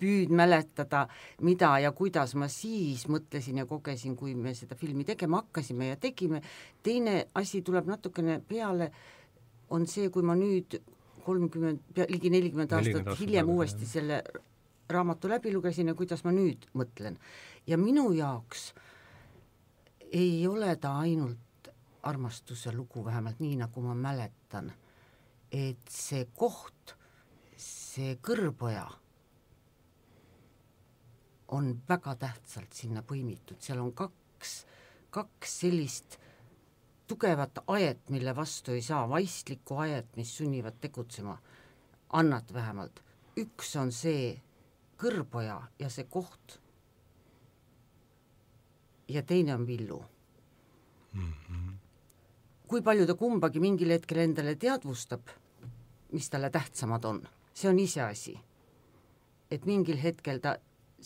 püüd 0.00 0.32
mäletada, 0.34 1.04
mida 1.46 1.76
ja 1.78 1.92
kuidas 1.94 2.34
ma 2.34 2.48
siis 2.50 3.04
mõtlesin 3.08 3.60
ja 3.62 3.66
kogesin, 3.66 4.16
kui 4.18 4.34
me 4.34 4.54
seda 4.54 4.74
filmi 4.74 5.04
tegema 5.06 5.44
hakkasime 5.44 5.92
ja 5.92 5.96
tegime, 6.00 6.42
teine 6.82 7.28
asi 7.34 7.62
tuleb 7.62 7.86
natukene 7.86 8.40
peale, 8.48 8.90
on 9.74 9.86
see, 9.90 10.10
kui 10.14 10.22
ma 10.26 10.36
nüüd 10.38 10.78
kolmkümmend, 11.24 12.02
ligi 12.10 12.30
nelikümmend 12.32 12.74
aastat 12.76 13.14
hiljem 13.18 13.48
uuesti 13.54 13.88
selle 13.88 14.20
raamatu 14.92 15.28
läbi 15.32 15.52
lugesin 15.54 15.88
ja 15.88 15.94
kuidas 15.96 16.24
ma 16.24 16.32
nüüd 16.34 16.68
mõtlen. 16.76 17.16
ja 17.66 17.78
minu 17.80 18.10
jaoks 18.12 18.72
ei 20.12 20.46
ole 20.46 20.76
ta 20.76 20.98
ainult 21.00 21.70
armastuse 22.02 22.72
lugu, 22.72 23.04
vähemalt 23.04 23.40
nii, 23.40 23.56
nagu 23.56 23.80
ma 23.80 23.94
mäletan, 23.96 24.68
et 25.50 25.88
see 25.90 26.26
koht, 26.36 26.92
see 27.56 28.18
kõrboja 28.20 28.84
on 31.56 31.70
väga 31.88 32.14
tähtsalt 32.20 32.76
sinna 32.76 33.02
põimitud, 33.06 33.56
seal 33.60 33.80
on 33.80 33.92
kaks, 33.96 34.52
kaks 35.14 35.58
sellist 35.64 36.18
tugevat 37.06 37.58
ajet, 37.66 38.10
mille 38.10 38.36
vastu 38.36 38.72
ei 38.72 38.82
saa, 38.82 39.08
vaistlikku 39.08 39.76
ajet, 39.76 40.16
mis 40.16 40.36
sunnivad 40.36 40.80
tegutsema, 40.80 41.38
annad 42.12 42.52
vähemalt. 42.52 43.02
üks 43.36 43.76
on 43.76 43.90
see 43.92 44.40
kõrboja 45.02 45.56
ja 45.78 45.88
see 45.90 46.04
koht 46.06 46.60
ja 49.08 49.22
teine 49.22 49.54
on 49.54 49.66
Villu 49.66 50.04
mm. 51.12 51.32
-hmm 51.32 51.64
kui 52.74 52.82
palju 52.82 53.04
ta 53.06 53.14
kumbagi 53.14 53.60
mingil 53.62 53.92
hetkel 53.94 54.18
endale 54.22 54.56
teadvustab, 54.58 55.28
mis 56.10 56.26
talle 56.32 56.48
tähtsamad 56.50 57.04
on, 57.06 57.20
see 57.54 57.68
on 57.70 57.78
iseasi. 57.78 58.34
et 59.50 59.66
mingil 59.66 60.00
hetkel 60.02 60.40
ta, 60.42 60.56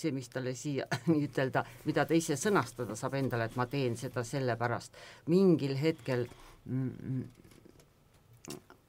see, 0.00 0.12
mis 0.14 0.28
talle 0.32 0.54
siia 0.58 0.86
ütelda, 1.26 1.64
mida 1.88 2.06
ta 2.08 2.16
ise 2.16 2.36
sõnastada 2.40 2.96
saab 2.98 3.18
endale, 3.20 3.48
et 3.48 3.56
ma 3.58 3.66
teen 3.70 3.96
seda 4.00 4.24
sellepärast, 4.26 4.96
mingil 5.32 5.76
hetkel 5.80 6.26
mm, 6.64 7.26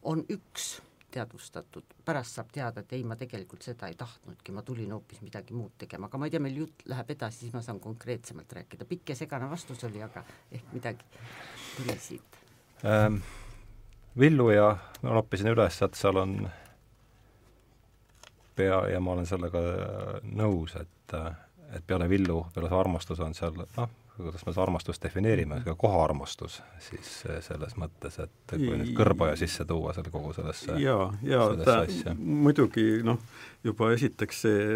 on 0.09 0.23
üks 0.29 0.77
teadvustatud, 1.09 1.95
pärast 2.05 2.37
saab 2.37 2.51
teada, 2.53 2.83
et 2.83 2.93
ei, 2.93 3.03
ma 3.07 3.17
tegelikult 3.17 3.65
seda 3.65 3.89
ei 3.89 3.97
tahtnudki, 3.97 4.53
ma 4.53 4.61
tulin 4.65 4.91
hoopis 4.93 5.23
midagi 5.25 5.55
muud 5.57 5.73
tegema, 5.81 6.05
aga 6.05 6.21
ma 6.21 6.29
ei 6.29 6.33
tea, 6.35 6.41
meil 6.43 6.59
jutt 6.61 6.85
läheb 6.89 7.13
edasi, 7.15 7.45
siis 7.45 7.55
ma 7.55 7.63
saan 7.65 7.81
konkreetsemalt 7.81 8.53
rääkida, 8.59 8.85
pikk 8.89 9.13
ja 9.13 9.17
segane 9.17 9.49
vastus 9.49 9.83
oli, 9.89 10.03
aga 10.05 10.23
ehk 10.51 10.73
midagi 10.75 11.05
tuli 11.75 11.97
siit. 11.99 12.41
Ähm,. 12.85 13.21
Villu 14.19 14.49
ja 14.49 14.71
ma 15.03 15.13
noppisin 15.13 15.51
üles, 15.51 15.77
et 15.85 15.95
seal 15.95 16.17
on 16.17 16.33
pea, 18.59 18.81
ja 18.93 18.99
ma 19.03 19.15
olen 19.15 19.29
sellega 19.29 19.63
nõus, 20.41 20.75
et, 20.79 21.17
et 21.75 21.87
peale 21.87 22.09
Villu, 22.11 22.43
peale 22.53 22.71
see 22.71 22.79
armastus 22.79 23.23
on 23.23 23.35
seal 23.37 23.57
noh, 23.57 23.91
kuidas 24.19 24.43
me 24.45 24.51
seda 24.53 24.65
armastust 24.65 25.03
defineerime, 25.03 25.61
ka 25.63 25.75
kohaarmastus 25.79 26.59
siis 26.83 27.11
selles 27.45 27.77
mõttes, 27.79 28.19
et 28.23 28.55
kui 28.55 28.75
nüüd 28.81 28.91
kõrboja 28.97 29.37
sisse 29.39 29.65
tuua 29.67 29.93
selle 29.95 30.11
kogu 30.11 30.33
sellesse 30.35 30.75
jaa, 30.83 31.07
jaa, 31.23 31.53
ta 31.63 32.15
muidugi 32.17 32.99
noh, 33.07 33.21
juba 33.63 33.93
esiteks 33.95 34.43
see 34.45 34.67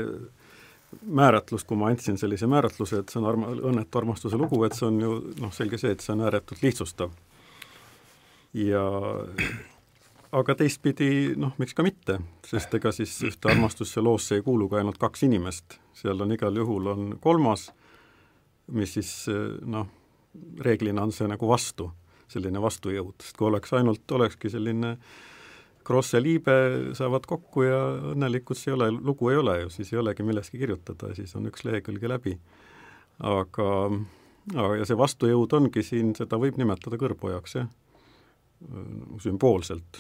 määratlus, 1.01 1.63
kui 1.67 1.77
ma 1.77 1.89
andsin 1.91 2.17
sellise 2.21 2.47
määratluse, 2.49 3.01
et 3.01 3.11
see 3.11 3.19
on 3.21 3.29
arma-, 3.31 3.51
õnnetu 3.71 3.99
armastuse 3.99 4.39
lugu, 4.39 4.61
et 4.67 4.77
see 4.77 4.87
on 4.87 4.99
ju 5.01 5.13
noh, 5.41 5.53
selge 5.55 5.79
see, 5.81 5.93
et 5.95 6.03
see 6.03 6.13
on 6.15 6.25
ääretult 6.27 6.63
lihtsustav. 6.63 7.13
Ja 8.53 8.83
aga 10.33 10.55
teistpidi 10.57 11.09
noh, 11.37 11.53
miks 11.61 11.75
ka 11.77 11.85
mitte, 11.85 12.17
sest 12.47 12.73
ega 12.77 12.91
siis 12.95 13.13
ühte 13.27 13.51
armastusse 13.51 14.01
loosse 14.01 14.39
ei 14.39 14.45
kuulu 14.45 14.69
ka 14.71 14.79
ainult 14.79 14.97
kaks 15.01 15.25
inimest, 15.27 15.77
seal 15.97 16.21
on 16.25 16.33
igal 16.33 16.55
juhul 16.57 16.89
on 16.93 17.11
kolmas, 17.21 17.67
mis 18.73 18.95
siis 18.97 19.11
noh, 19.65 19.89
reeglina 20.65 21.03
on 21.05 21.13
see 21.13 21.27
nagu 21.29 21.49
vastu, 21.49 21.91
selline 22.31 22.61
vastujõud, 22.61 23.19
sest 23.21 23.37
kui 23.37 23.49
oleks 23.49 23.75
ainult, 23.77 24.03
olekski 24.17 24.49
selline 24.49 24.97
Kross 25.83 26.13
ja 26.15 26.21
Liibe 26.23 26.53
saavad 26.95 27.25
kokku 27.27 27.65
ja 27.65 27.79
õnnelikud 28.13 28.55
see 28.55 28.71
ei 28.71 28.77
ole, 28.77 28.87
lugu 28.95 29.27
ei 29.33 29.37
ole 29.41 29.57
ju, 29.65 29.71
siis 29.73 29.91
ei 29.91 29.99
olegi 29.99 30.23
millestki 30.23 30.61
kirjutada, 30.61 31.11
siis 31.17 31.35
on 31.35 31.49
üks 31.49 31.65
lehekülge 31.67 32.07
läbi. 32.07 32.37
aga, 33.19 33.67
aga 34.55 34.77
ja 34.79 34.87
see 34.87 34.97
vastujõud 34.97 35.53
ongi 35.59 35.83
siin, 35.83 36.15
seda 36.15 36.39
võib 36.39 36.57
nimetada 36.57 36.97
kõrgpojaks, 36.99 37.57
jah. 37.59 37.67
Sümboolselt, 39.19 39.99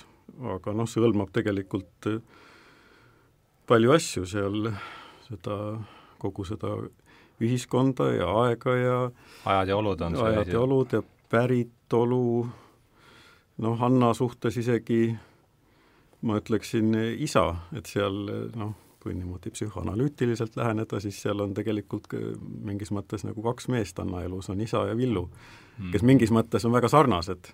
aga 0.55 0.73
noh, 0.75 0.89
see 0.89 1.03
hõlmab 1.03 1.31
tegelikult 1.35 2.09
äh, 2.09 2.19
palju 3.69 3.93
asju 3.95 4.25
seal, 4.29 4.71
seda, 5.27 5.57
kogu 6.21 6.45
seda 6.47 6.75
ühiskonda 7.43 8.09
ja 8.13 8.29
aega 8.43 8.75
ja 8.77 8.97
ajad 9.49 9.71
ja 9.73 9.77
olud 9.79 10.01
on 10.05 10.17
ajad 10.27 10.51
ja 10.53 10.61
olud 10.61 10.95
ja 10.95 11.01
päritolu, 11.33 12.47
noh, 13.63 13.77
Hanna 13.79 14.13
suhtes 14.13 14.57
isegi 14.61 15.07
ma 16.23 16.37
ütleksin 16.39 16.93
isa, 17.19 17.47
et 17.75 17.89
seal 17.89 18.21
noh, 18.55 18.75
kui 19.03 19.15
niimoodi 19.17 19.51
psühhoanalüütiliselt 19.51 20.55
läheneda, 20.55 20.99
siis 21.03 21.17
seal 21.25 21.41
on 21.43 21.55
tegelikult 21.57 22.07
mingis 22.63 22.93
mõttes 22.95 23.25
nagu 23.27 23.43
kaks 23.43 23.67
meest 23.73 23.99
Anna 23.99 24.23
elus, 24.23 24.47
on 24.53 24.61
isa 24.63 24.85
ja 24.87 24.95
Villu 24.97 25.25
mm., 25.27 25.91
kes 25.91 26.05
mingis 26.07 26.31
mõttes 26.31 26.63
on 26.67 26.75
väga 26.75 26.91
sarnased 26.91 27.51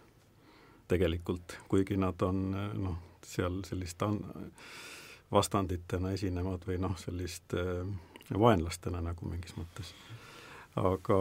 tegelikult, 0.89 1.57
kuigi 1.71 1.97
nad 1.99 2.21
on 2.25 2.45
noh, 2.83 2.97
seal 3.25 3.61
sellist 3.67 4.01
vastanditena 5.31 6.13
esinevad 6.15 6.65
või 6.67 6.79
noh, 6.81 6.95
sellist 6.97 7.53
äh, 7.57 7.83
vaenlastena 8.33 9.01
nagu 9.03 9.29
mingis 9.29 9.55
mõttes. 9.57 9.93
aga 10.75 11.19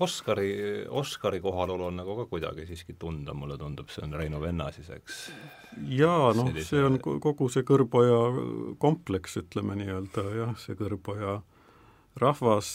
Oskari, 0.00 0.84
Oskari 0.90 1.38
kohalolu 1.40 1.84
on 1.84 1.96
nagu 2.00 2.16
ka 2.16 2.24
kuidagi 2.26 2.66
siiski 2.66 2.96
tunda, 2.98 3.34
mulle 3.34 3.58
tundub, 3.58 3.92
see 3.94 4.02
on 4.02 4.16
Reino 4.18 4.40
venna 4.42 4.70
siis, 4.74 4.90
eks? 4.90 5.20
jaa, 5.94 6.32
noh, 6.34 6.50
see 6.66 6.82
on 6.82 6.98
kogu 6.98 7.48
see 7.52 7.62
kõrboja 7.66 8.18
kompleks, 8.82 9.38
ütleme 9.38 9.76
nii-öelda 9.78 10.26
jah, 10.34 10.56
see 10.58 10.74
kõrboja 10.78 11.38
rahvas, 12.20 12.72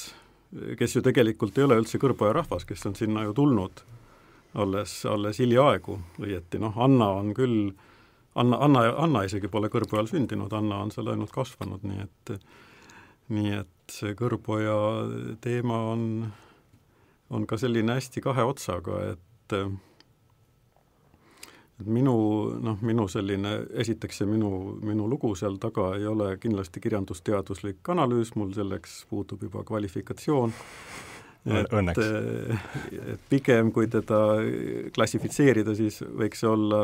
kes 0.79 0.96
ju 0.96 1.03
tegelikult 1.03 1.60
ei 1.60 1.67
ole 1.67 1.81
üldse 1.81 2.00
kõrboja 2.00 2.38
rahvas, 2.39 2.65
kes 2.69 2.88
on 2.88 2.96
sinna 2.96 3.27
ju 3.27 3.36
tulnud 3.36 3.84
alles, 4.53 5.06
alles 5.06 5.39
hiljaaegu 5.39 6.00
õieti, 6.22 6.60
noh, 6.62 6.77
Anna 6.82 7.12
on 7.20 7.34
küll, 7.38 7.72
Anna, 8.36 8.58
Anna, 8.65 8.86
Anna 8.98 9.24
isegi 9.27 9.51
pole 9.51 9.70
kõrbe 9.70 9.98
ajal 9.98 10.10
sündinud, 10.13 10.53
Anna 10.53 10.82
on 10.86 10.94
seal 10.94 11.12
ainult 11.12 11.34
kasvanud, 11.36 11.86
nii 11.86 12.06
et 12.06 12.36
nii 13.29 13.51
et 13.60 13.94
see 13.94 14.15
kõrboja 14.18 14.75
teema 15.41 15.77
on, 15.91 16.06
on 17.29 17.46
ka 17.50 17.60
selline 17.62 18.00
hästi 18.00 18.24
kahe 18.25 18.46
otsaga, 18.46 19.03
et 19.13 19.56
et 21.79 21.88
minu, 21.88 22.13
noh, 22.60 22.82
minu 22.84 23.06
selline, 23.08 23.53
esiteks 23.79 24.18
see 24.20 24.27
minu, 24.27 24.50
minu 24.84 25.06
lugu 25.08 25.32
seal 25.39 25.56
taga 25.63 25.94
ei 25.96 26.03
ole 26.10 26.34
kindlasti 26.41 26.82
kirjandusteaduslik 26.84 27.88
analüüs, 27.94 28.34
mul 28.36 28.51
selleks 28.56 29.06
puudub 29.10 29.46
juba 29.48 29.63
kvalifikatsioon, 29.63 30.51
et, 31.46 32.01
et 33.13 33.22
pigem 33.29 33.72
kui 33.72 33.88
teda 33.91 34.19
klassifitseerida, 34.96 35.75
siis 35.77 36.01
võiks 36.03 36.43
see 36.43 36.50
olla 36.50 36.84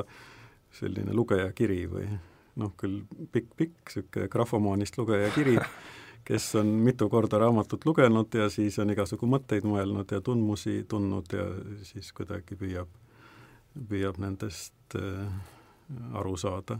selline 0.76 1.14
lugejakiri 1.16 1.82
või 1.92 2.08
noh, 2.60 2.72
küll 2.80 3.02
pikk-pikk, 3.32 3.82
niisugune 3.84 4.30
grafomaanist 4.32 4.98
lugejakiri, 5.00 5.58
kes 6.28 6.48
on 6.62 6.72
mitu 6.86 7.10
korda 7.12 7.40
raamatut 7.44 7.86
lugenud 7.86 8.34
ja 8.34 8.48
siis 8.50 8.80
on 8.82 8.94
igasugu 8.96 9.28
mõtteid 9.30 9.68
mõelnud 9.68 10.12
ja 10.16 10.22
tundmusi 10.26 10.84
tundnud 10.90 11.36
ja 11.36 11.46
siis 11.86 12.12
kuidagi 12.16 12.58
püüab, 12.60 12.90
püüab 13.90 14.18
nendest 14.24 14.98
äh, 14.98 15.28
aru 16.16 16.38
saada. 16.40 16.80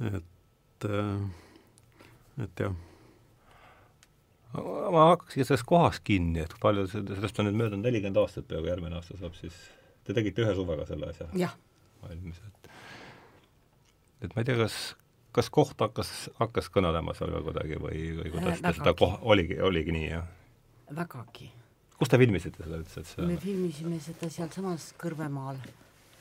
et 0.00 0.84
äh,, 0.84 1.22
et 2.42 2.60
jah 2.60 2.74
ma 4.54 5.08
hakkaksin 5.12 5.44
sellest 5.44 5.66
kohast 5.68 6.04
kinni, 6.06 6.44
et 6.44 6.54
palju 6.62 6.86
sellest 6.90 7.40
on 7.40 7.48
nüüd 7.48 7.58
möödunud 7.58 7.86
nelikümmend 7.88 8.20
aastat 8.20 8.46
peaaegu, 8.50 8.70
järgmine 8.70 8.98
aasta 9.00 9.18
saab 9.20 9.34
siis, 9.38 9.56
te 10.06 10.16
tegite 10.16 10.44
ühe 10.44 10.54
suvega 10.56 10.86
selle 10.88 11.10
asja? 11.12 11.50
Valmis, 12.02 12.40
et 12.46 12.70
et 14.26 14.34
ma 14.34 14.42
ei 14.42 14.48
tea, 14.48 14.56
kas, 14.60 14.78
kas 15.36 15.50
koht 15.52 15.80
hakkas, 15.82 16.12
hakkas 16.40 16.70
kõnelema 16.72 17.14
seal 17.18 17.34
ka 17.34 17.42
kuidagi 17.50 17.80
või, 17.82 18.02
või 18.20 18.34
kuidas 18.36 18.62
ta 18.64 18.74
seda 18.76 18.94
koha, 18.98 19.20
oligi, 19.28 19.58
oligi 19.60 19.94
nii, 19.96 20.10
jah? 20.14 20.28
vägagi. 20.96 21.50
kus 21.98 22.12
te 22.12 22.20
filmisite 22.22 22.62
seda 22.62 22.80
üldse, 22.80 23.02
et 23.02 23.12
see 23.12 23.26
me 23.26 23.40
filmisime 23.42 24.00
seda 24.04 24.30
sealsamas 24.32 24.92
Kõrvemaal 25.00 25.60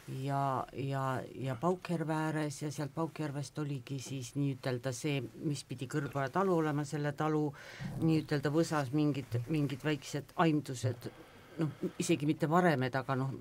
ja, 0.07 0.65
ja, 0.73 1.21
ja 1.35 1.55
Paukjärve 1.55 2.13
ääres 2.13 2.61
ja 2.61 2.71
sealt 2.71 2.93
Paukjärvest 2.93 3.59
oligi 3.59 3.99
siis 3.99 4.35
nii-ütelda 4.35 4.93
see, 4.93 5.21
mis 5.43 5.63
pidi 5.65 5.87
Kõrboja 5.91 6.29
talu 6.33 6.57
olema, 6.61 6.85
selle 6.85 7.13
talu 7.17 7.47
nii-ütelda 8.03 8.51
võsas 8.53 8.91
mingid, 8.93 9.39
mingid 9.49 9.85
väiksed 9.85 10.35
aimdused 10.45 11.09
noh, 11.59 11.71
isegi 11.99 12.27
mitte 12.29 12.49
varemed, 12.49 12.95
aga 12.95 13.15
noh, 13.19 13.31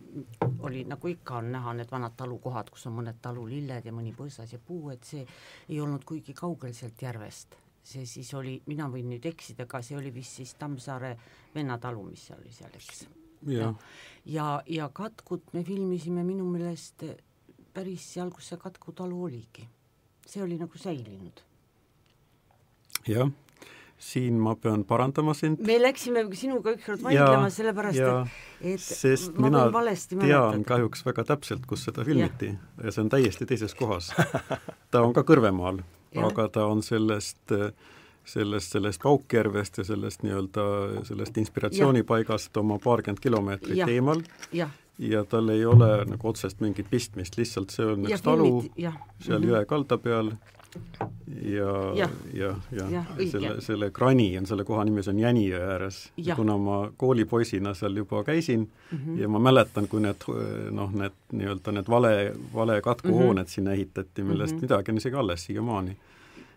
oli 0.67 0.85
nagu 0.89 1.11
ikka 1.11 1.41
on 1.41 1.51
näha 1.55 1.75
need 1.81 1.91
vanad 1.93 2.17
talukohad, 2.17 2.71
kus 2.73 2.87
on 2.89 2.97
mõned 3.01 3.21
talulilled 3.23 3.85
ja 3.87 3.93
mõni 3.95 4.15
põõsas 4.17 4.55
ja 4.55 4.61
puu, 4.63 4.89
et 4.95 5.05
see 5.05 5.25
ei 5.69 5.81
olnud 5.81 6.07
kuigi 6.09 6.35
kaugel 6.37 6.75
sealt 6.75 7.03
järvest. 7.03 7.61
see 7.85 8.07
siis 8.09 8.31
oli, 8.35 8.55
mina 8.67 8.87
võin 8.89 9.11
nüüd 9.13 9.27
eksida, 9.29 9.67
aga 9.67 9.83
see 9.85 9.99
oli 9.99 10.15
vist 10.15 10.41
siis 10.41 10.55
Tammsaare 10.57 11.17
vennatalu, 11.55 12.07
mis 12.09 12.27
seal 12.27 12.41
oli 12.41 12.53
seal, 12.53 12.73
eks. 12.81 13.05
Ja, 13.47 13.75
ja, 14.25 14.49
ja 14.67 14.89
Katkut 14.93 15.53
me 15.53 15.65
filmisime 15.65 16.25
minu 16.25 16.47
meelest 16.51 17.05
päris 17.75 18.07
seal, 18.15 18.31
kus 18.31 18.53
see 18.53 18.61
Katku 18.61 18.93
talu 18.93 19.25
oligi. 19.25 19.69
see 20.27 20.43
oli 20.43 20.59
nagu 20.59 20.79
säilinud. 20.79 21.43
jah 23.09 23.31
siin 24.05 24.39
ma 24.41 24.55
pean 24.57 24.85
parandama 24.85 25.35
sind. 25.35 25.61
me 25.67 25.79
läksime 25.81 26.25
sinuga 26.37 26.75
ükskord 26.75 27.03
vaidlema, 27.05 27.49
sellepärast 27.53 27.99
ja, 27.99 28.15
et, 28.61 28.83
et 28.83 29.39
ma 29.39 29.49
mina 29.49 29.65
tean 29.65 29.75
mäletada. 29.79 30.63
kahjuks 30.69 31.05
väga 31.07 31.25
täpselt, 31.33 31.67
kus 31.71 31.87
seda 31.89 32.05
filmiti 32.05 32.53
ja. 32.53 32.85
ja 32.85 32.95
see 32.95 33.05
on 33.05 33.13
täiesti 33.13 33.49
teises 33.49 33.75
kohas. 33.79 34.11
ta 34.91 35.05
on 35.05 35.15
ka 35.17 35.25
Kõrvemaal, 35.27 35.81
aga 36.21 36.49
ta 36.53 36.67
on 36.71 36.83
sellest 36.85 37.55
sellest, 38.25 38.73
sellest 38.73 39.03
Paukjärvest 39.03 39.79
ja 39.79 39.85
sellest 39.85 40.23
nii-öelda, 40.23 40.65
sellest 41.05 41.37
inspiratsioonipaigast 41.37 42.57
oma 42.57 42.79
paarkümmend 42.79 43.21
kilomeetrit 43.21 43.77
ja. 43.77 43.89
eemal 43.89 44.23
ja. 44.53 44.69
ja 44.99 45.25
tal 45.25 45.49
ei 45.49 45.67
ole 45.67 45.91
nagu 46.09 46.29
otsest 46.29 46.61
mingit 46.65 46.91
pistmist, 46.91 47.37
lihtsalt 47.37 47.75
see 47.75 47.87
on 47.87 48.09
üks 48.09 48.25
talu 48.25 48.65
seal 48.65 49.39
mm 49.39 49.45
-hmm. 49.45 49.49
jõe 49.51 49.65
kalda 49.69 49.99
peal 49.99 50.33
ja, 51.43 51.93
ja, 51.95 52.09
ja, 52.33 52.55
ja, 52.73 52.87
ja 52.91 53.31
selle, 53.31 53.61
selle 53.61 53.91
Krani 53.91 54.39
on 54.39 54.47
selle 54.47 54.65
koha 54.65 54.85
nimi, 54.85 55.03
see 55.03 55.13
on 55.15 55.21
Jänijõe 55.21 55.61
ääres. 55.75 56.01
kuna 56.37 56.57
ma 56.59 56.79
koolipoisina 56.97 57.75
seal 57.75 57.97
juba 57.97 58.25
käisin 58.25 58.61
mm 58.91 58.99
-hmm. 58.99 59.21
ja 59.21 59.29
ma 59.29 59.39
mäletan, 59.39 59.89
kui 59.89 60.01
need 60.01 60.27
noh, 60.71 60.93
need 60.93 61.13
nii-öelda 61.33 61.73
need 61.73 61.89
vale, 61.89 62.35
vale 62.55 62.81
katkuhooned 62.81 63.43
mm 63.43 63.47
-hmm. 63.47 63.55
sinna 63.55 63.73
ehitati, 63.73 64.23
millest 64.23 64.53
mm 64.53 64.59
-hmm. 64.59 64.63
midagi 64.63 64.91
on 64.91 64.97
isegi 64.97 65.17
alles 65.17 65.45
siiamaani 65.45 65.91
ja, 65.91 65.97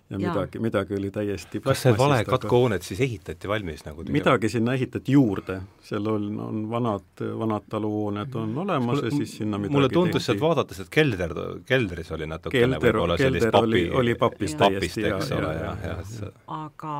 ja 0.09 0.19
midagi, 0.19 0.59
midagi 0.59 0.95
oli 0.95 1.11
täiesti 1.11 1.59
kas 1.63 1.81
see 1.83 1.93
vale 1.97 2.19
katkuhooned 2.25 2.85
siis 2.85 3.01
ehitati 3.03 3.49
valmis 3.51 3.83
nagu 3.85 4.03
tühja? 4.05 4.15
midagi 4.15 4.49
sinna 4.49 4.75
ehitati 4.77 5.11
juurde, 5.11 5.57
seal 5.83 6.07
on, 6.07 6.27
on 6.39 6.61
vanad, 6.71 7.23
vanad 7.39 7.67
taluhooned 7.69 8.35
on 8.39 8.57
olemas 8.63 9.01
mulle, 9.01 9.09
ja 9.11 9.17
siis 9.17 9.37
sinna 9.41 9.59
midagi 9.59 9.75
mulle 9.75 9.89
tundus 9.91 10.29
sealt 10.29 10.43
vaadates, 10.43 10.79
et 10.85 10.91
kelder, 10.93 11.33
keldris 11.67 12.11
oli 12.15 12.29
natukene 12.29 12.79
kelder, 12.79 13.01
kelder 13.17 13.51
papi, 13.51 13.67
oli, 13.67 13.83
oli 14.01 14.15
papis 14.15 14.55
täiesti, 14.55 15.09
eks 15.11 15.33
ole, 15.35 15.51
jah, 15.59 15.83
jah, 15.89 16.15
jah. 16.21 16.39
aga 16.61 16.95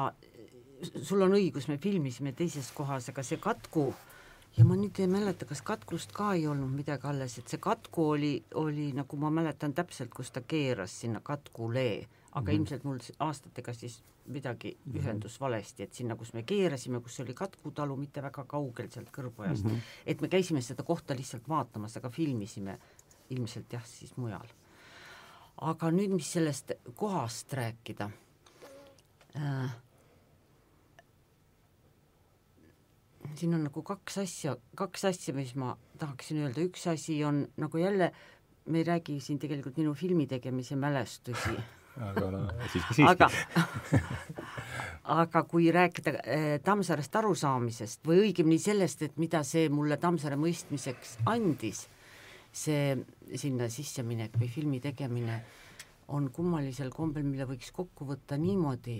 sul 1.02 1.24
on 1.24 1.40
õigus, 1.40 1.70
me 1.72 1.80
filmisime 1.82 2.36
teises 2.36 2.70
kohas, 2.76 3.08
aga 3.14 3.24
see 3.24 3.40
katku 3.42 3.88
ja 4.58 4.66
ma 4.68 4.76
nüüd 4.76 5.00
ei 5.00 5.08
mäleta, 5.08 5.48
kas 5.48 5.64
katkust 5.64 6.12
ka 6.16 6.34
ei 6.36 6.48
olnud 6.50 6.76
midagi 6.76 7.08
alles, 7.08 7.40
et 7.40 7.48
see 7.48 7.64
katku 7.64 8.12
oli, 8.18 8.36
oli 8.60 8.92
nagu 8.98 9.20
ma 9.22 9.32
mäletan 9.34 9.74
täpselt, 9.78 10.12
kus 10.12 10.36
ta 10.36 10.44
keeras 10.44 11.00
sinna 11.06 11.24
katkulee 11.24 12.08
aga 12.38 12.52
mm 12.52 12.56
-hmm. 12.56 12.60
ilmselt 12.60 12.84
mul 12.84 13.00
aastatega 13.20 13.74
siis 13.74 14.04
midagi 14.26 14.78
mm 14.78 14.92
-hmm. 14.92 15.00
ühendus 15.00 15.40
valesti, 15.40 15.84
et 15.84 15.94
sinna, 15.94 16.16
kus 16.16 16.34
me 16.34 16.44
keerasime, 16.44 17.00
kus 17.00 17.20
oli 17.20 17.34
Katku 17.34 17.72
talu 17.72 17.96
mitte 17.96 18.22
väga 18.22 18.44
kaugel 18.44 18.90
sealt 18.90 19.10
kõrvujast 19.18 19.64
mm, 19.64 19.72
-hmm. 19.72 19.82
et 20.06 20.22
me 20.22 20.28
käisime 20.28 20.62
seda 20.62 20.84
kohta 20.84 21.16
lihtsalt 21.16 21.50
vaatamas, 21.50 21.98
aga 21.98 22.10
filmisime 22.10 22.80
ilmselt 23.30 23.74
jah, 23.74 23.86
siis 23.86 24.18
mujal. 24.18 24.48
aga 25.62 25.92
nüüd, 25.92 26.14
mis 26.14 26.32
sellest 26.34 26.72
kohast 26.96 27.54
rääkida 27.54 28.10
äh,, 29.36 29.76
siin 33.36 33.54
on 33.54 33.64
nagu 33.64 33.84
kaks 33.84 34.18
asja, 34.18 34.58
kaks 34.76 35.06
asja, 35.06 35.34
mis 35.34 35.56
ma 35.56 35.78
tahaksin 35.98 36.38
öelda, 36.38 36.62
üks 36.62 36.88
asi 36.88 37.24
on 37.24 37.48
nagu 37.58 37.78
jälle, 37.78 38.12
me 38.66 38.78
ei 38.78 38.84
räägi 38.84 39.20
siin 39.20 39.40
tegelikult 39.40 39.78
minu 39.78 39.94
filmi 39.94 40.28
tegemise 40.28 40.76
mälestusi 40.76 41.58
aga 41.98 42.32
no 42.32 42.42
siiski, 42.72 42.94
siiski. 42.94 43.04
aga 43.10 43.30
aga 45.18 45.44
kui 45.50 45.72
rääkida 45.74 46.14
äh, 46.20 46.48
Tammsaarest 46.64 47.16
arusaamisest 47.16 48.08
või 48.08 48.28
õigemini 48.28 48.60
sellest, 48.62 49.02
et 49.08 49.18
mida 49.18 49.44
see 49.48 49.70
mulle 49.74 49.98
Tammsaare 50.02 50.38
mõistmiseks 50.40 51.18
andis, 51.30 51.86
see 52.52 52.98
sinna 53.36 53.70
sisseminek 53.72 54.38
või 54.38 54.50
filmi 54.52 54.82
tegemine 54.84 55.42
on 56.14 56.30
kummalisel 56.32 56.92
kombel, 56.94 57.26
mille 57.28 57.48
võiks 57.48 57.72
kokku 57.76 58.08
võtta 58.08 58.38
niimoodi, 58.40 59.00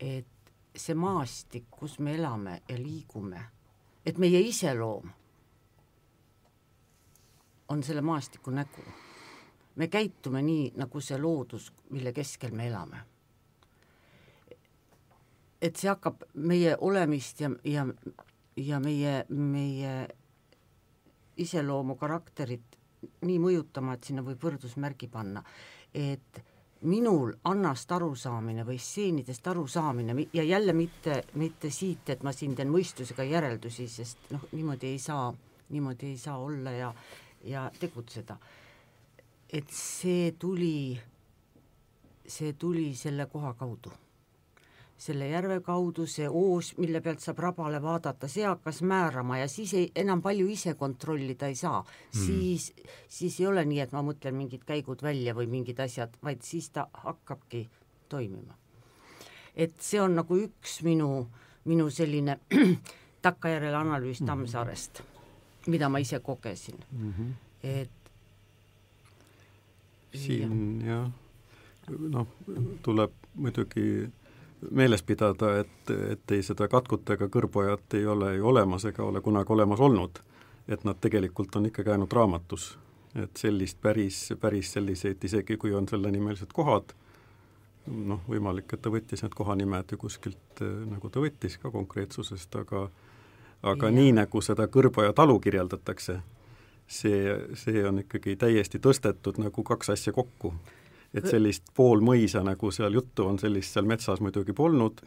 et 0.00 0.52
see 0.76 0.96
maastik, 0.96 1.68
kus 1.70 1.98
me 2.00 2.16
elame 2.16 2.60
ja 2.68 2.76
liigume, 2.76 3.40
et 4.04 4.18
meie 4.18 4.40
iseloom 4.48 5.12
on 7.72 7.82
selle 7.82 8.02
maastiku 8.04 8.52
nägu 8.52 8.84
me 9.76 9.88
käitume 9.88 10.42
nii, 10.42 10.72
nagu 10.76 11.00
see 11.00 11.18
loodus, 11.20 11.72
mille 11.90 12.12
keskel 12.12 12.52
me 12.52 12.68
elame. 12.68 13.04
et 15.62 15.76
see 15.78 15.86
hakkab 15.86 16.24
meie 16.42 16.72
olemist 16.80 17.40
ja, 17.40 17.48
ja, 17.64 17.84
ja 18.56 18.80
meie, 18.82 19.12
meie 19.30 19.92
iseloomu, 21.38 21.94
karakterit 22.00 22.78
nii 23.22 23.38
mõjutama, 23.38 23.94
et 23.94 24.08
sinna 24.10 24.24
võib 24.26 24.42
võrdusmärgi 24.42 25.06
panna, 25.10 25.42
et 25.94 26.42
minul 26.82 27.30
Annast 27.46 27.92
arusaamine 27.94 28.64
või 28.66 28.80
stseenidest 28.82 29.46
arusaamine 29.46 30.16
ja 30.34 30.42
jälle 30.42 30.74
mitte, 30.74 31.20
mitte 31.38 31.70
siit, 31.70 32.10
et 32.10 32.26
ma 32.26 32.32
siin 32.34 32.56
teen 32.58 32.70
mõistusega 32.74 33.22
järeldusi, 33.22 33.86
sest 33.88 34.32
noh, 34.34 34.48
niimoodi 34.52 34.90
ei 34.90 34.98
saa, 34.98 35.30
niimoodi 35.70 36.10
ei 36.10 36.18
saa 36.18 36.40
olla 36.42 36.74
ja, 36.74 36.90
ja 37.46 37.68
tegutseda 37.78 38.36
et 39.52 39.68
see 39.70 40.32
tuli, 40.38 41.00
see 42.26 42.54
tuli 42.56 42.94
selle 42.96 43.26
koha 43.26 43.54
kaudu. 43.54 43.92
selle 45.02 45.26
järve 45.26 45.56
kaudu, 45.66 46.04
see 46.06 46.28
oos, 46.30 46.68
mille 46.78 47.00
pealt 47.02 47.18
saab 47.24 47.40
rabale 47.42 47.80
vaadata, 47.82 48.28
see 48.30 48.44
hakkas 48.46 48.84
määrama 48.86 49.40
ja 49.40 49.48
siis 49.50 49.72
ei, 49.74 49.88
enam 49.98 50.20
palju 50.22 50.46
ise 50.46 50.76
kontrollida 50.78 51.48
ei 51.50 51.56
saa 51.58 51.80
mm.. 51.80 52.20
siis, 52.20 52.68
siis 53.08 53.40
ei 53.40 53.48
ole 53.50 53.64
nii, 53.66 53.80
et 53.82 53.92
ma 53.92 54.04
mõtlen 54.06 54.36
mingid 54.38 54.62
käigud 54.68 55.02
välja 55.02 55.34
või 55.34 55.48
mingid 55.50 55.80
asjad, 55.82 56.14
vaid 56.22 56.46
siis 56.46 56.70
ta 56.70 56.86
hakkabki 56.92 57.64
toimima. 58.08 58.54
et 59.56 59.74
see 59.82 60.00
on 60.00 60.14
nagu 60.20 60.38
üks 60.38 60.78
minu, 60.86 61.26
minu 61.64 61.88
selline 61.90 62.38
takkajärele 63.26 63.80
analüüs 63.80 64.22
Tammsaarest, 64.22 65.02
mida 65.66 65.90
ma 65.90 65.98
ise 65.98 66.22
kogesin 66.22 66.78
mm. 66.92 67.10
-hmm. 67.10 67.34
et 67.62 68.01
siin 70.14 70.82
jah, 70.86 71.10
noh, 71.98 72.26
tuleb 72.82 73.14
muidugi 73.34 74.08
meeles 74.70 75.02
pidada, 75.02 75.56
et, 75.58 75.90
et 75.90 76.30
ei 76.30 76.42
seda 76.46 76.68
Katkut 76.70 77.10
ega 77.10 77.26
Kõrbojat 77.32 77.96
ei 77.98 78.06
ole 78.06 78.36
ju 78.36 78.46
olemas 78.52 78.84
ega 78.86 79.04
ole 79.04 79.20
kunagi 79.20 79.52
olemas 79.52 79.80
olnud. 79.80 80.22
et 80.68 80.84
nad 80.84 80.96
tegelikult 81.00 81.56
on 81.56 81.66
ikkagi 81.66 81.90
ainult 81.90 82.12
raamatus. 82.12 82.78
et 83.14 83.36
sellist 83.36 83.80
päris, 83.82 84.32
päris 84.40 84.72
selliseid, 84.72 85.24
isegi 85.24 85.56
kui 85.56 85.74
on 85.74 85.88
sellenimelised 85.88 86.52
kohad, 86.52 86.94
noh, 87.86 88.20
võimalik, 88.28 88.72
et 88.72 88.82
ta 88.82 88.90
võttis 88.90 89.22
need 89.22 89.34
kohanimed 89.34 89.92
ju 89.92 89.98
kuskilt, 89.98 90.62
nagu 90.86 91.10
ta 91.10 91.20
võttis 91.20 91.58
ka 91.58 91.70
konkreetsusest, 91.70 92.56
aga 92.56 92.88
aga 93.62 93.86
ja. 93.86 93.94
nii, 93.94 94.12
nagu 94.12 94.40
seda 94.42 94.66
Kõrboja 94.66 95.12
talu 95.12 95.38
kirjeldatakse, 95.40 96.20
see, 96.92 97.34
see 97.56 97.84
on 97.88 98.02
ikkagi 98.04 98.36
täiesti 98.36 98.78
tõstetud 98.82 99.40
nagu 99.40 99.64
kaks 99.64 99.94
asja 99.96 100.12
kokku 100.12 100.52
et 101.14 101.28
sellist 101.28 101.68
poolmõisa, 101.76 102.42
nagu 102.44 102.70
seal 102.72 102.96
juttu 102.96 103.26
on, 103.28 103.38
sellist 103.40 103.76
seal 103.76 103.88
metsas 103.88 104.22
muidugi 104.24 104.54
polnud, 104.56 105.02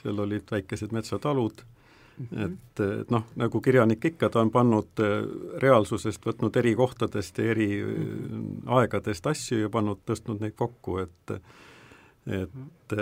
seal 0.00 0.18
olid 0.24 0.50
väikesed 0.50 0.92
metsatalud 0.92 1.62
-hmm. 1.62 2.44
et, 2.44 2.80
et 3.00 3.10
noh, 3.10 3.26
nagu 3.36 3.60
kirjanik 3.60 4.04
ikka, 4.04 4.30
ta 4.30 4.40
on 4.40 4.50
pannud 4.50 5.02
äh, 5.02 5.14
reaalsusest, 5.62 6.26
võtnud 6.26 6.56
eri 6.56 6.74
kohtadest 6.74 7.38
ja 7.38 7.50
eri 7.50 7.68
mm 7.82 7.94
-hmm. 7.94 8.72
aegadest 8.78 9.26
asju 9.26 9.58
ja 9.58 9.70
pannud, 9.70 10.02
tõstnud 10.06 10.40
neid 10.40 10.56
kokku, 10.56 10.98
et 10.98 11.38
et, 12.24 12.92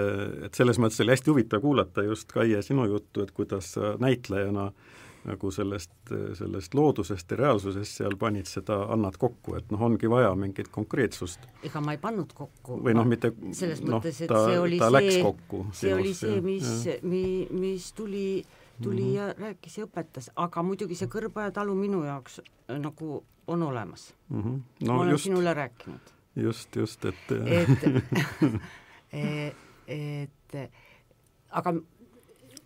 et 0.45 0.55
selles 0.55 0.79
mõttes 0.83 1.01
oli 1.01 1.13
hästi 1.13 1.31
huvitav 1.31 1.61
kuulata 1.61 2.03
just, 2.03 2.33
Kaie, 2.33 2.63
sinu 2.63 2.85
juttu, 2.85 3.23
et 3.23 3.31
kuidas 3.31 3.73
sa 3.73 3.95
näitlejana 3.99 4.65
äh, 4.67 4.73
nagu 5.25 5.51
sellest, 5.55 5.93
sellest 6.35 6.75
loodusest 6.75 7.31
ja 7.31 7.37
reaalsusest 7.39 8.01
seal 8.01 8.17
panid 8.19 8.49
seda, 8.51 8.81
annad 8.93 9.17
kokku, 9.21 9.55
et 9.59 9.71
noh, 9.71 9.83
ongi 9.87 10.11
vaja 10.11 10.33
mingit 10.39 10.71
konkreetsust. 10.75 11.45
ega 11.63 11.81
ma 11.85 11.95
ei 11.95 12.01
pannud 12.03 12.33
kokku. 12.35 12.81
või 12.83 12.97
noh, 12.99 13.07
mitte 13.09 13.33
selles 13.55 13.83
no, 13.85 13.97
mõttes, 13.97 14.23
et 14.25 14.33
ta, 14.33 14.43
see 14.49 14.59
oli 14.59 14.81
see, 14.81 15.35
see 15.79 15.95
oli 15.95 16.15
see, 16.19 16.41
mis, 16.45 16.73
mi-, 17.03 17.47
mis 17.51 17.93
tuli, 17.99 18.43
tuli 18.83 19.03
mm 19.03 19.09
-hmm. 19.09 19.17
ja 19.17 19.35
rääkis 19.39 19.79
ja 19.79 19.87
õpetas, 19.87 20.31
aga 20.37 20.63
muidugi 20.63 20.99
see 20.99 21.11
Kõrboja 21.13 21.53
talu 21.53 21.75
minu 21.79 22.05
jaoks 22.05 22.41
äh, 22.41 22.79
nagu 22.79 23.23
on 23.47 23.63
olemas 23.63 24.15
mm. 24.29 24.43
-hmm. 24.43 24.61
No, 24.87 24.93
ma 24.93 25.01
olen 25.01 25.11
just, 25.11 25.25
sinule 25.25 25.55
rääkinud. 25.55 26.13
just, 26.37 26.77
just, 26.77 27.05
et 27.05 27.17
et 27.47 27.79
et 29.87 30.71
aga 31.51 31.75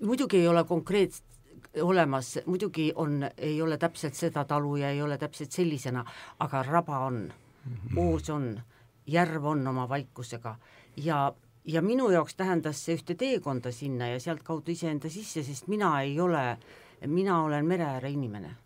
muidugi 0.00 0.36
ei 0.36 0.48
ole 0.48 0.64
konkreetset 0.64 1.35
olemas, 1.82 2.38
muidugi 2.46 2.92
on, 2.94 3.30
ei 3.36 3.62
ole 3.62 3.78
täpselt 3.78 4.14
seda 4.14 4.44
talu 4.44 4.76
ja 4.76 4.90
ei 4.90 5.02
ole 5.02 5.18
täpselt 5.18 5.52
sellisena, 5.52 6.04
aga 6.38 6.62
raba 6.62 6.98
on 6.98 7.14
mm, 7.14 7.72
-hmm. 7.72 7.98
oos 7.98 8.30
on, 8.30 8.60
järv 9.06 9.44
on 9.44 9.66
oma 9.66 9.88
vaikusega 9.88 10.56
ja, 10.96 11.32
ja 11.64 11.82
minu 11.82 12.10
jaoks 12.10 12.34
tähendas 12.34 12.84
see 12.84 12.96
ühte 12.96 13.14
teekonda 13.14 13.72
sinna 13.72 14.08
ja 14.08 14.20
sealtkaudu 14.20 14.72
iseenda 14.72 15.10
sisse, 15.10 15.42
sest 15.42 15.68
mina 15.68 16.00
ei 16.00 16.20
ole, 16.20 16.58
mina 17.06 17.42
olen 17.42 17.66
mere 17.66 17.84
ääre 17.84 18.10
inimene. 18.10 18.56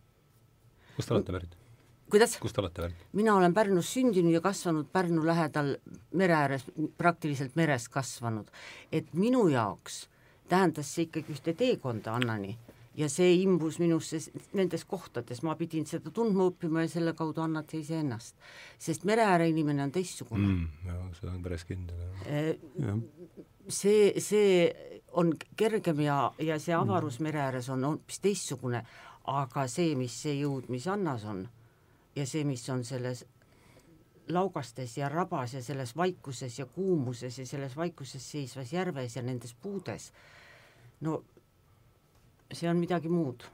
kust 0.97 1.09
te 1.09 1.15
olete 1.15 1.33
pärit? 1.33 1.57
kuidas? 2.11 2.39
kust 2.39 2.55
te 2.55 2.61
olete 2.61 2.83
pärit? 2.83 3.07
mina 3.13 3.35
olen 3.35 3.55
Pärnus 3.55 3.93
sündinud 3.95 4.33
ja 4.33 4.41
kasvanud 4.41 4.87
Pärnu 4.93 5.27
lähedal 5.27 5.77
mere 6.15 6.35
ääres, 6.35 6.65
praktiliselt 6.97 7.57
meres 7.57 7.89
kasvanud. 7.89 8.49
et 8.93 9.15
minu 9.15 9.49
jaoks 9.49 10.09
tähendas 10.49 10.95
see 10.95 11.09
ikkagi 11.09 11.33
ühte 11.33 11.55
teekonda 11.55 12.15
Annani 12.15 12.59
ja 12.99 13.09
see 13.09 13.35
imbus 13.43 13.79
minusse 13.79 14.19
nendes 14.59 14.85
kohtades, 14.89 15.43
ma 15.47 15.55
pidin 15.59 15.87
seda 15.87 16.11
tundma 16.15 16.49
õppima 16.51 16.85
ja 16.85 16.91
selle 16.91 17.15
kaudu 17.19 17.45
annad 17.45 17.71
sa 17.71 17.79
iseennast. 17.79 18.35
sest 18.79 19.05
mereääre 19.05 19.49
inimene 19.49 19.83
on 19.87 19.93
teistsugune 19.95 20.47
mm,. 20.47 20.89
jah, 20.89 21.05
see 21.21 21.31
on 21.31 21.43
päris 21.43 21.65
kindel, 21.69 22.01
jah. 22.03 22.25
Äh, 22.27 22.97
see, 23.69 24.13
see 24.21 24.99
on 25.13 25.35
kergem 25.57 26.01
ja, 26.01 26.33
ja 26.39 26.59
see 26.59 26.75
mm. 26.75 26.83
avarus 26.83 27.21
mm. 27.21 27.29
mere 27.29 27.45
ääres 27.47 27.71
on 27.71 27.85
hoopis 27.85 28.21
teistsugune, 28.21 28.83
aga 29.31 29.67
see, 29.71 29.95
mis 29.99 30.17
see 30.23 30.41
jõud, 30.41 30.71
mis 30.73 30.89
Annas 30.91 31.25
on 31.31 31.47
ja 32.17 32.27
see, 32.27 32.45
mis 32.45 32.67
on 32.75 32.85
selles 32.85 33.25
laugastes 34.31 34.97
ja 34.99 35.09
rabas 35.09 35.55
ja 35.55 35.63
selles 35.63 35.95
vaikuses 35.97 36.59
ja 36.59 36.67
kuumuses 36.67 37.39
ja 37.39 37.47
selles 37.47 37.77
vaikuses 37.77 38.31
seisvas 38.31 38.73
järves 38.73 39.17
ja 39.17 39.23
nendes 39.23 39.55
puudes, 39.55 40.13
no 41.01 41.23
see 42.53 42.69
on 42.71 42.79
midagi 42.81 43.09
muud. 43.09 43.45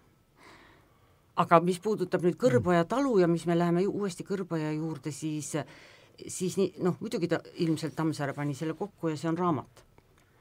aga 1.36 1.60
mis 1.60 1.78
puudutab 1.84 2.22
nüüd 2.24 2.38
Kõrboja 2.40 2.86
talu 2.88 3.18
ja 3.20 3.26
mis 3.28 3.44
me 3.46 3.58
läheme 3.58 3.84
uuesti 3.86 4.24
Kõrboja 4.24 4.72
juurde, 4.72 5.12
siis 5.12 5.54
siis 6.26 6.56
nii, 6.56 6.72
noh, 6.84 6.96
muidugi 7.00 7.28
ta 7.28 7.40
ilmselt 7.60 7.96
Tammsaare 7.96 8.32
pani 8.32 8.54
selle 8.56 8.74
kokku 8.74 9.10
ja 9.12 9.18
see 9.20 9.28
on 9.28 9.38
raamat. 9.38 9.84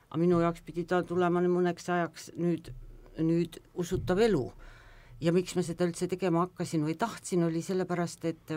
aga 0.09 0.19
minu 0.21 0.39
jaoks 0.39 0.61
pidi 0.63 0.85
ta 0.87 1.01
tulema 1.03 1.41
mõneks 1.41 1.89
ajaks 1.91 2.31
nüüd, 2.39 2.71
nüüd 3.19 3.59
usutav 3.73 4.19
elu. 4.19 4.51
ja 5.21 5.31
miks 5.31 5.55
ma 5.55 5.63
seda 5.63 5.85
üldse 5.85 6.07
tegema 6.07 6.45
hakkasin 6.45 6.83
või 6.85 6.95
tahtsin, 6.95 7.43
oli 7.43 7.61
sellepärast, 7.61 8.25
et 8.25 8.51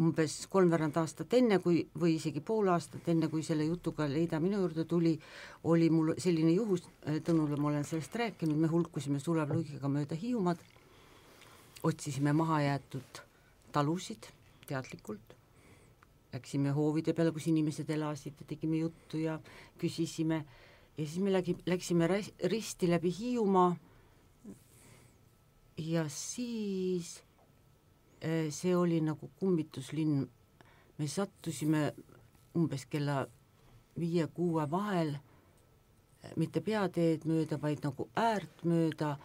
umbes 0.00 0.34
kolmveerand 0.52 0.96
aastat 1.00 1.34
enne, 1.38 1.58
kui, 1.64 1.80
või 1.98 2.16
isegi 2.16 2.42
pool 2.44 2.68
aastat 2.72 3.08
enne, 3.12 3.28
kui 3.32 3.44
selle 3.46 3.66
jutuga 3.66 4.06
Leida 4.10 4.40
minu 4.42 4.60
juurde 4.60 4.84
tuli, 4.88 5.14
oli 5.64 5.88
mul 5.90 6.14
selline 6.20 6.52
juhus, 6.56 6.84
Tõnule 7.26 7.58
ma 7.60 7.70
olen 7.70 7.86
sellest 7.86 8.16
rääkinud, 8.16 8.58
me 8.60 8.70
hulkusime 8.70 9.20
Sulev 9.22 9.52
Luigiga 9.54 9.88
mööda 9.88 10.18
Hiiumaad, 10.18 10.60
otsisime 11.86 12.34
mahajäetud 12.36 13.22
talusid 13.72 14.28
teadlikult, 14.66 15.34
läksime 16.32 16.72
hoovide 16.76 17.14
peale, 17.16 17.32
kus 17.32 17.48
inimesed 17.52 17.90
elasid 17.96 18.40
ja 18.40 18.48
tegime 18.48 18.82
juttu 18.82 19.20
ja 19.22 19.38
küsisime 19.80 20.42
ja 20.96 21.04
siis 21.04 21.20
me 21.22 21.32
lägi, 21.32 21.56
läksime 21.66 22.08
risti 22.52 22.90
läbi 22.90 23.12
Hiiumaa 23.18 23.70
ja 25.76 26.08
siis 26.08 27.16
Äh, 27.18 27.25
see 28.50 28.74
oli 28.76 29.00
nagu 29.04 29.30
kummituslinn, 29.38 30.26
me 30.98 31.08
sattusime 31.08 31.92
umbes 32.56 32.86
kella 32.88 33.26
viie-kuue 34.00 34.64
vahel 34.70 35.14
äh, 35.14 36.32
mitte 36.36 36.62
peateed 36.64 37.26
mööda, 37.28 37.60
vaid 37.60 37.84
nagu 37.84 38.08
äärt 38.16 38.64
mööda 38.64 39.16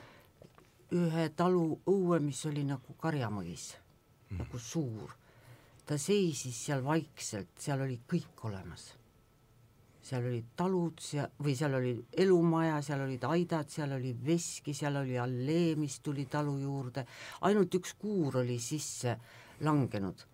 ühe 0.92 1.28
talu 1.36 1.80
õue, 1.88 2.20
mis 2.20 2.44
oli 2.46 2.66
nagu 2.68 2.96
karjamõis 3.00 3.72
mm., 3.76 4.42
nagu 4.44 4.60
suur. 4.60 5.18
ta 5.86 5.98
seisis 5.98 6.56
seal 6.66 6.84
vaikselt, 6.84 7.56
seal 7.60 7.82
oli 7.84 7.98
kõik 8.08 8.44
olemas 8.48 8.92
seal 10.02 10.26
olid 10.26 10.54
talud 10.58 11.00
sea- 11.00 11.30
või 11.44 11.56
seal 11.56 11.76
oli 11.78 11.94
elumaja, 12.18 12.82
seal 12.82 13.04
olid 13.06 13.24
aidad, 13.30 13.70
seal 13.70 13.92
oli 13.98 14.16
veski, 14.26 14.74
seal 14.74 14.96
oli 14.96 15.18
allee, 15.20 15.76
mis 15.76 16.00
tuli 16.00 16.26
talu 16.26 16.58
juurde, 16.58 17.06
ainult 17.42 17.76
üks 17.76 17.94
kuur 18.02 18.42
oli 18.42 18.60
sisse 18.60 19.18
langenud. 19.62 20.28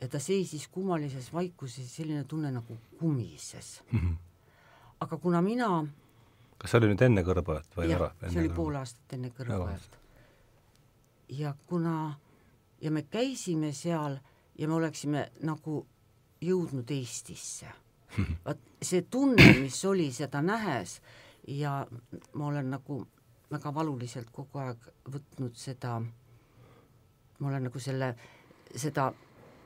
ja 0.00 0.08
ta 0.08 0.18
seisis 0.18 0.68
kummalises 0.68 1.32
vaikuses, 1.32 1.86
selline 1.94 2.24
tunne 2.24 2.50
nagu 2.50 2.76
kumises 2.98 3.82
mm. 3.92 3.98
-hmm. 3.98 4.16
aga 5.00 5.16
kuna 5.16 5.42
mina 5.42 5.86
kas 6.58 6.70
see 6.70 6.78
oli 6.78 6.88
nüüd 6.92 7.02
enne 7.02 7.22
Kõrbajat 7.22 7.76
või 7.76 7.90
jah, 7.90 8.12
see 8.28 8.40
oli 8.40 8.50
pool 8.54 8.76
aastat 8.78 9.14
enne 9.16 9.30
Kõrbajat. 9.30 9.96
ja 11.28 11.54
kuna, 11.66 12.18
ja 12.80 12.90
me 12.90 13.02
käisime 13.02 13.72
seal 13.72 14.18
ja 14.58 14.68
me 14.68 14.74
oleksime 14.74 15.30
nagu 15.42 15.86
jõudnud 16.40 16.90
Eestisse 16.90 17.70
vot 18.46 18.58
see 18.82 19.02
tunne, 19.10 19.52
mis 19.60 19.84
oli 19.84 20.10
seda 20.12 20.42
nähes 20.42 21.00
ja 21.46 21.86
ma 22.32 22.46
olen 22.46 22.70
nagu 22.70 23.02
väga 23.52 23.74
valuliselt 23.74 24.30
kogu 24.32 24.62
aeg 24.62 24.86
võtnud 25.12 25.56
seda, 25.58 25.98
ma 27.38 27.48
olen 27.48 27.68
nagu 27.68 27.82
selle, 27.82 28.12
seda, 28.76 29.10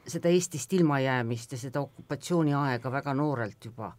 seda 0.06 0.32
Eestist 0.32 0.72
ilmajäämist 0.78 1.54
ja 1.54 1.60
seda 1.60 1.82
okupatsiooniaega 1.86 2.92
väga 2.92 3.14
noorelt 3.14 3.70
juba. 3.70 3.92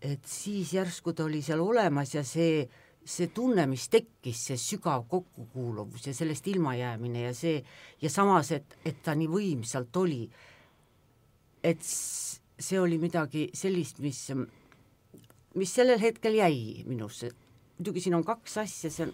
et 0.00 0.24
siis 0.30 0.72
järsku 0.72 1.12
ta 1.12 1.24
oli 1.24 1.40
seal 1.42 1.60
olemas 1.60 2.12
ja 2.14 2.22
see, 2.24 2.68
see 3.04 3.26
tunne, 3.34 3.64
mis 3.66 3.88
tekkis, 3.90 4.44
see 4.46 4.56
sügav 4.56 5.08
kokkukuuluvus 5.08 6.06
ja 6.06 6.14
sellest 6.14 6.46
ilmajäämine 6.46 7.22
ja 7.22 7.32
see, 7.34 7.64
ja 8.02 8.10
samas, 8.10 8.52
et, 8.52 8.76
et 8.84 9.02
ta 9.02 9.14
nii 9.18 9.26
võimsalt 9.32 9.96
oli, 9.98 10.28
et 11.64 11.82
see 12.58 12.80
oli 12.80 12.98
midagi 12.98 13.48
sellist, 13.54 14.00
mis, 14.02 14.24
mis 15.54 15.74
sellel 15.74 16.00
hetkel 16.02 16.34
jäi 16.40 16.84
minusse. 16.86 17.30
muidugi 17.78 18.00
siin 18.02 18.14
on 18.18 18.24
kaks 18.26 18.56
asja, 18.58 18.90
see 18.90 19.06
on, 19.06 19.12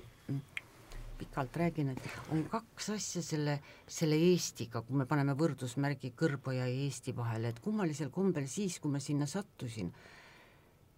pikalt 1.19 1.57
räägin, 1.57 1.89
et 1.93 2.03
on 2.33 2.45
kaks 2.51 2.91
asja 2.91 3.23
selle, 3.23 3.59
selle 3.89 4.17
Eestiga, 4.31 4.83
kui 4.83 4.97
me 4.99 5.07
paneme 5.07 5.35
võrdusmärgi 5.39 6.13
Kõrboja 6.17 6.67
ja 6.67 6.85
Eesti 6.87 7.15
vahele, 7.17 7.53
et 7.53 7.61
kummalisel 7.65 8.11
kombel 8.11 8.49
siis, 8.51 8.79
kui 8.81 8.93
ma 8.93 9.01
sinna 9.01 9.29
sattusin, 9.31 9.93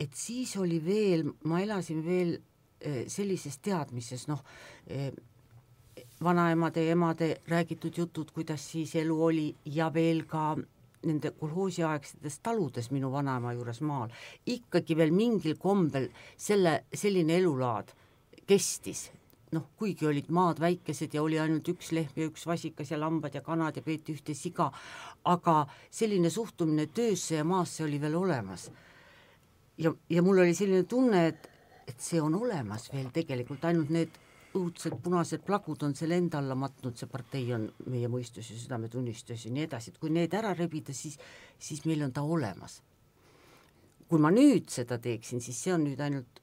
et 0.00 0.14
siis 0.14 0.56
oli 0.60 0.78
veel, 0.84 1.26
ma 1.44 1.60
elasin 1.64 2.04
veel 2.04 2.36
eh, 2.80 3.04
sellises 3.12 3.58
teadmises, 3.64 4.26
noh, 4.30 4.42
eh, 4.86 5.10
vanaemade 6.22 6.84
ja 6.84 6.96
emade 6.96 7.34
räägitud 7.48 7.98
jutud, 7.98 8.30
kuidas 8.32 8.64
siis 8.72 8.94
elu 8.96 9.16
oli 9.24 9.50
ja 9.64 9.90
veel 9.92 10.24
ka 10.28 10.54
nende 11.06 11.30
kolhoosiaegsetes 11.36 12.40
taludes 12.42 12.90
minu 12.90 13.10
vanaema 13.12 13.52
juures 13.52 13.80
maal 13.84 14.14
ikkagi 14.46 14.96
veel 14.96 15.12
mingil 15.14 15.56
kombel 15.60 16.08
selle, 16.36 16.84
selline 16.94 17.36
elulaad 17.36 17.92
kestis, 18.46 19.10
noh, 19.54 19.68
kuigi 19.78 20.06
olid 20.06 20.28
maad 20.34 20.60
väikesed 20.62 21.14
ja 21.14 21.22
oli 21.22 21.38
ainult 21.42 21.68
üks 21.70 21.92
lehm 21.94 22.18
ja 22.18 22.28
üks 22.30 22.46
vasikas 22.46 22.90
ja 22.90 22.98
lambad 23.00 23.34
ja 23.34 23.42
kanad 23.46 23.76
ja 23.76 23.82
peeti 23.82 24.14
ühte 24.14 24.34
siga, 24.34 24.70
aga 25.24 25.56
selline 25.90 26.30
suhtumine 26.30 26.86
töösse 26.86 27.40
ja 27.40 27.44
maasse 27.44 27.84
oli 27.84 28.00
veel 28.00 28.14
olemas. 28.14 28.70
ja, 29.78 29.92
ja 30.10 30.22
mul 30.22 30.38
oli 30.38 30.54
selline 30.54 30.84
tunne, 30.84 31.26
et, 31.26 31.50
et 31.86 32.00
see 32.00 32.20
on 32.22 32.34
olemas 32.34 32.88
veel 32.92 33.10
tegelikult, 33.12 33.64
ainult 33.64 33.90
need 33.90 34.22
õudsed 34.56 34.96
punased 35.02 35.44
plagud 35.46 35.84
on 35.86 35.94
selle 35.98 36.18
enda 36.20 36.40
alla 36.40 36.56
matnud, 36.58 36.96
see 36.96 37.10
partei 37.10 37.52
on 37.54 37.68
meie 37.92 38.08
mõistus 38.12 38.50
ja 38.50 38.58
südametunnistus 38.58 39.46
ja 39.46 39.52
nii 39.52 39.66
edasi, 39.68 39.92
et 39.92 40.00
kui 40.02 40.12
need 40.14 40.34
ära 40.34 40.54
rebida, 40.56 40.94
siis, 40.96 41.18
siis 41.58 41.84
meil 41.86 42.02
on 42.06 42.12
ta 42.16 42.22
olemas. 42.22 42.82
kui 44.06 44.20
ma 44.22 44.30
nüüd 44.30 44.68
seda 44.70 45.00
teeksin, 45.02 45.40
siis 45.42 45.58
see 45.64 45.72
on 45.74 45.82
nüüd 45.82 46.00
ainult 46.00 46.42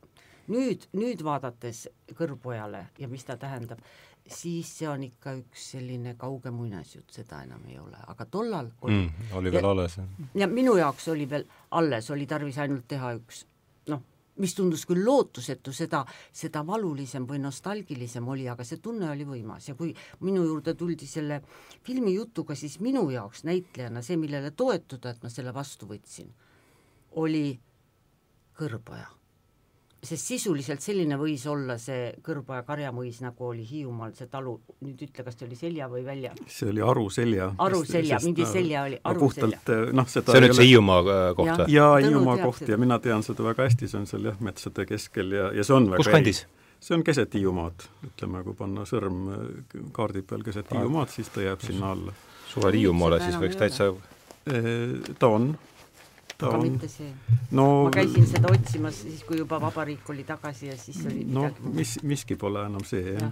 nüüd, 0.51 0.87
nüüd 0.97 1.21
vaadates 1.23 1.85
kõrvpojale 2.17 2.87
ja 2.99 3.07
mis 3.07 3.23
ta 3.23 3.37
tähendab, 3.39 3.79
siis 4.27 4.69
see 4.79 4.89
on 4.89 5.03
ikka 5.07 5.35
üks 5.39 5.69
selline 5.73 6.15
kauge 6.19 6.51
muinasjutt, 6.51 7.09
seda 7.15 7.43
enam 7.43 7.63
ei 7.69 7.79
ole, 7.79 7.99
aga 8.07 8.27
tollal 8.31 8.69
oli 8.81 8.99
mm, 8.99 9.31
oli 9.39 9.51
veel 9.51 9.63
ja, 9.63 9.71
alles, 9.71 9.97
ja 10.43 10.47
minu 10.51 10.75
jaoks 10.79 11.09
oli 11.13 11.27
veel 11.29 11.47
alles, 11.71 12.09
oli 12.11 12.27
tarvis 12.27 12.59
ainult 12.63 12.87
teha 12.87 13.13
üks 13.19 13.45
mis 14.41 14.55
tundus 14.57 14.85
küll 14.89 15.03
lootusetu, 15.05 15.73
seda, 15.75 16.03
seda 16.33 16.63
valulisem 16.65 17.27
või 17.29 17.41
nostalgilisem 17.43 18.27
oli, 18.33 18.47
aga 18.49 18.65
see 18.65 18.81
tunne 18.81 19.09
oli 19.11 19.27
võimas. 19.29 19.69
Ja 19.69 19.75
kui 19.79 19.93
minu 20.25 20.45
juurde 20.47 20.73
tuldi 20.77 21.07
selle 21.09 21.41
filmi 21.85 22.15
jutuga, 22.15 22.57
siis 22.57 22.79
minu 22.81 23.05
jaoks 23.13 23.43
näitlejana 23.49 24.01
see, 24.01 24.17
millele 24.17 24.51
toetuda, 24.51 25.13
et 25.13 25.23
ma 25.23 25.33
selle 25.33 25.53
vastu 25.53 25.89
võtsin, 25.89 26.31
oli 27.21 27.45
Kõrboja 28.53 29.22
sest 30.03 30.27
sisuliselt 30.33 30.83
selline 30.83 31.15
võis 31.19 31.43
olla 31.49 31.77
see 31.81 32.09
Kõrboja 32.23 32.63
karjamõis, 32.67 33.21
nagu 33.23 33.47
oli 33.47 33.63
Hiiumaal 33.67 34.13
see 34.17 34.27
talu, 34.31 34.57
nüüd 34.83 34.99
ütle, 35.05 35.23
kas 35.23 35.37
see 35.37 35.47
oli 35.47 35.57
Selja 35.59 35.87
või 35.91 36.03
Välja? 36.05 36.33
see 36.47 36.71
oli 36.73 36.83
Aru 36.83 37.05
Selja. 37.13 37.51
Aru 37.63 37.83
Selja, 37.87 38.19
mingi 38.23 38.47
Selja 38.49 38.83
oli, 38.89 38.99
Aru 39.09 39.23
puhtalt, 39.23 39.61
Selja. 39.69 39.93
noh, 39.95 40.09
seda 40.11 40.35
see 40.35 40.41
on 40.41 40.47
nüüd 40.47 40.57
see 40.59 40.67
Hiiumaa 40.69 40.99
äh, 41.03 41.23
koht 41.39 41.53
või? 41.63 41.69
jaa, 41.77 41.95
Hiiumaa 42.03 42.37
koht 42.43 42.73
ja 42.73 42.79
mina 42.81 42.99
tean 43.03 43.23
seda 43.25 43.47
väga 43.47 43.69
hästi, 43.69 43.91
see 43.91 44.01
on 44.01 44.09
seal 44.11 44.29
jah, 44.31 44.39
metsade 44.43 44.87
keskel 44.89 45.37
ja, 45.37 45.49
ja 45.55 45.67
see 45.67 45.77
on 45.77 45.89
väga 45.93 46.03
kus 46.03 46.11
kandis? 46.11 46.45
see 46.83 46.97
on 46.97 47.07
keset 47.07 47.39
Hiiumaad, 47.39 47.87
ütleme, 48.11 48.43
kui 48.47 48.59
panna 48.59 48.87
sõrm 48.89 49.21
äh, 49.37 49.83
kaardi 49.95 50.25
peal 50.27 50.43
keset 50.43 50.73
Hiiumaad, 50.75 51.13
siis 51.15 51.31
ta 51.31 51.47
jääb 51.47 51.63
sinna 51.63 51.95
alla. 51.95 52.15
suvel 52.51 52.75
Hiiumaale 52.81 53.23
siis 53.23 53.39
võiks 53.39 53.59
täitsa 53.59 53.93
ta 55.19 55.29
on 55.31 55.53
aga 56.43 56.57
on... 56.57 56.65
mitte 56.67 56.89
see 56.91 57.09
no,. 57.51 57.67
ma 57.87 57.91
käisin 57.93 58.25
seda 58.29 58.51
otsimas 58.53 59.01
siis, 59.03 59.23
kui 59.27 59.39
juba 59.39 59.59
vabariik 59.61 60.09
oli 60.13 60.25
tagasi 60.27 60.69
ja 60.71 60.77
siis 60.79 61.03
oli 61.09 61.25
no, 61.25 61.47
midagi 61.47 61.75
mis, 61.79 61.93
miski 62.13 62.37
pole 62.39 62.65
enam 62.67 62.83
see, 62.87 63.15
jah 63.15 63.29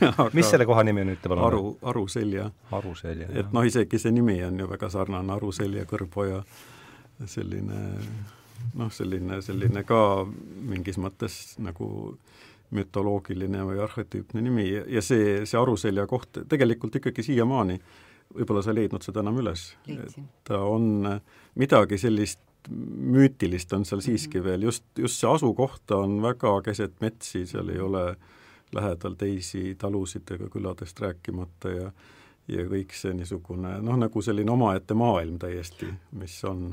ja. 0.00 0.28
mis 0.36 0.50
selle 0.50 0.66
koha 0.68 0.84
nimi 0.86 1.04
on, 1.04 1.14
ütle 1.14 1.32
palun? 1.32 1.46
Aru, 1.46 1.62
Aruselja. 1.92 2.50
Aruselja, 2.76 3.30
et 3.42 3.54
noh, 3.54 3.66
isegi 3.66 4.00
see 4.02 4.12
nimi 4.14 4.38
on 4.46 4.60
ju 4.60 4.68
väga 4.70 4.90
sarnane, 4.92 5.32
Aruselja, 5.36 5.86
Kõrboja, 5.90 6.42
selline 7.30 7.80
noh, 8.78 8.92
selline, 8.92 9.40
selline 9.44 9.84
ka 9.88 10.00
mingis 10.70 11.00
mõttes 11.00 11.40
nagu 11.62 11.88
mütoloogiline 12.76 13.64
või 13.66 13.80
arhetüüpne 13.82 14.42
nimi 14.44 14.68
ja, 14.68 14.84
ja 14.98 15.02
see, 15.02 15.40
see 15.48 15.58
Aruselja 15.58 16.06
koht 16.10 16.44
tegelikult 16.48 17.00
ikkagi 17.00 17.24
siiamaani 17.26 17.80
võib-olla 18.34 18.62
sa 18.62 18.70
ei 18.70 18.82
leidnud 18.82 19.04
seda 19.04 19.24
enam 19.24 19.40
üles. 19.42 19.72
ta 20.46 20.62
on 20.62 21.02
midagi 21.58 21.98
sellist 21.98 22.40
müütilist 22.68 23.72
on 23.72 23.84
seal 23.84 24.00
siiski 24.00 24.38
mm 24.38 24.42
-hmm. 24.42 24.44
veel, 24.50 24.62
just, 24.62 24.84
just 24.98 25.20
see 25.20 25.30
asukoht 25.30 25.90
on 25.90 26.22
väga 26.22 26.62
keset 26.62 27.00
metsi, 27.00 27.46
seal 27.46 27.68
ei 27.68 27.80
ole 27.80 28.16
lähedal 28.74 29.14
teisi 29.18 29.74
talusid 29.78 30.30
ega 30.30 30.48
küladest 30.48 31.00
rääkimata 31.00 31.70
ja 31.70 31.92
ja 32.50 32.64
kõik 32.66 32.94
see 32.96 33.14
niisugune 33.14 33.76
noh, 33.84 33.98
nagu 34.00 34.22
selline 34.22 34.50
omaette 34.50 34.94
maailm 34.94 35.38
täiesti, 35.38 35.86
mis 36.18 36.36
on 36.48 36.72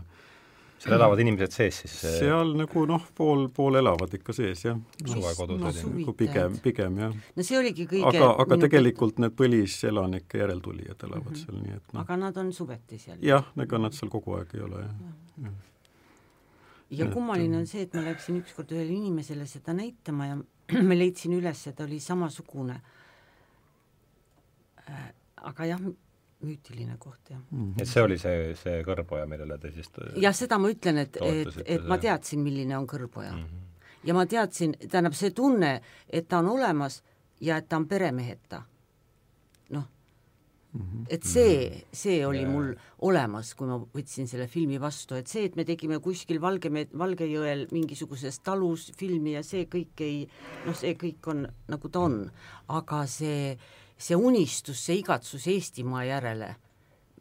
seal 0.77 0.95
elavad 0.97 1.21
inimesed 1.21 1.53
sees 1.53 1.79
siis? 1.83 1.95
seal 2.19 2.53
nagu 2.57 2.83
noh, 2.89 3.05
pool, 3.17 3.47
pool 3.53 3.79
elavad 3.79 4.13
ikka 4.13 4.35
sees 4.35 4.63
jah 4.65 4.77
no,. 4.77 5.11
suvekodud 5.11 5.61
no, 5.61 5.71
nagu 5.73 6.13
pigem, 6.17 6.57
pigem 6.63 6.99
jah. 7.01 7.15
no 7.35 7.45
see 7.45 7.59
oligi 7.59 7.87
kõige 7.89 8.09
aga, 8.11 8.33
aga 8.33 8.49
minu... 8.53 8.65
tegelikult 8.67 9.21
need 9.23 9.37
põliselanike 9.37 10.43
järeltulijad 10.43 11.07
elavad 11.09 11.31
mm 11.31 11.39
-hmm. 11.39 11.45
seal, 11.45 11.63
nii 11.63 11.79
et 11.79 11.93
noh. 11.93 12.03
aga 12.05 12.19
nad 12.25 12.37
on 12.43 12.53
suveti 12.53 13.01
seal? 13.01 13.17
jah, 13.21 13.49
ega 13.65 13.81
nad 13.81 13.97
seal 13.97 14.13
kogu 14.13 14.37
aeg 14.37 14.53
ei 14.57 14.65
ole 14.69 14.83
jah 14.83 14.93
ja. 15.07 15.15
ja, 15.47 15.55
ja 16.89 17.07
kummaline 17.11 17.57
on 17.57 17.67
see, 17.67 17.83
et 17.87 17.93
ma 17.93 18.03
läksin 18.05 18.41
ükskord 18.41 18.71
ühele 18.71 18.93
inimesele 18.95 19.45
seda 19.49 19.73
näitama 19.75 20.27
ja 20.27 20.37
ma 20.89 20.97
leidsin 20.97 21.35
üles, 21.37 21.67
et 21.67 21.75
ta 21.75 21.85
oli 21.87 21.99
samasugune 22.03 22.79
äh, 24.87 25.07
aga 25.51 25.65
jah, 25.71 25.81
müütiline 26.45 26.97
koht, 26.99 27.29
jah 27.29 27.39
mm. 27.39 27.73
-hmm. 27.73 27.81
et 27.81 27.89
see 27.89 28.03
oli 28.03 28.17
see, 28.21 28.55
see 28.55 28.81
kõrboja, 28.85 29.25
millele 29.25 29.57
te 29.57 29.71
siis 29.71 29.89
jah, 30.21 30.35
seda 30.35 30.59
ma 30.61 30.69
ütlen, 30.69 30.97
et, 31.03 31.17
et, 31.21 31.61
et 31.65 31.87
ma 31.87 31.97
teadsin, 31.97 32.43
milline 32.43 32.77
on 32.77 32.87
kõrboja 32.87 33.33
mm. 33.33 33.43
-hmm. 33.43 34.07
ja 34.07 34.13
ma 34.13 34.25
teadsin, 34.25 34.75
tähendab, 34.89 35.13
see 35.13 35.31
tunne, 35.31 35.81
et 36.09 36.27
ta 36.27 36.39
on 36.39 36.49
olemas 36.55 37.03
ja 37.41 37.57
et 37.57 37.69
ta 37.69 37.77
on 37.77 37.87
peremeheta. 37.87 38.63
Et 41.09 41.23
see, 41.25 41.85
see 41.95 42.19
oli 42.27 42.43
yeah. 42.43 42.51
mul 42.51 42.73
olemas, 43.07 43.53
kui 43.57 43.69
ma 43.69 43.79
võtsin 43.79 44.27
selle 44.29 44.49
filmi 44.51 44.77
vastu, 44.81 45.15
et 45.17 45.31
see, 45.31 45.47
et 45.47 45.55
me 45.57 45.65
tegime 45.65 45.97
kuskil 46.03 46.41
Valgemäe, 46.43 46.89
Valgejõel 46.97 47.65
mingisuguses 47.71 48.41
talus 48.45 48.91
filmi 48.99 49.37
ja 49.37 49.43
see 49.47 49.65
kõik 49.71 50.05
ei, 50.05 50.21
noh, 50.67 50.77
see 50.77 50.93
kõik 50.99 51.31
on 51.33 51.47
nagu 51.71 51.91
ta 51.93 52.05
on, 52.09 52.21
aga 52.77 53.03
see 53.09 53.57
see 53.97 54.15
unistus, 54.15 54.79
see 54.85 55.01
igatsus 55.01 55.47
Eestimaa 55.49 56.03
järele, 56.05 56.51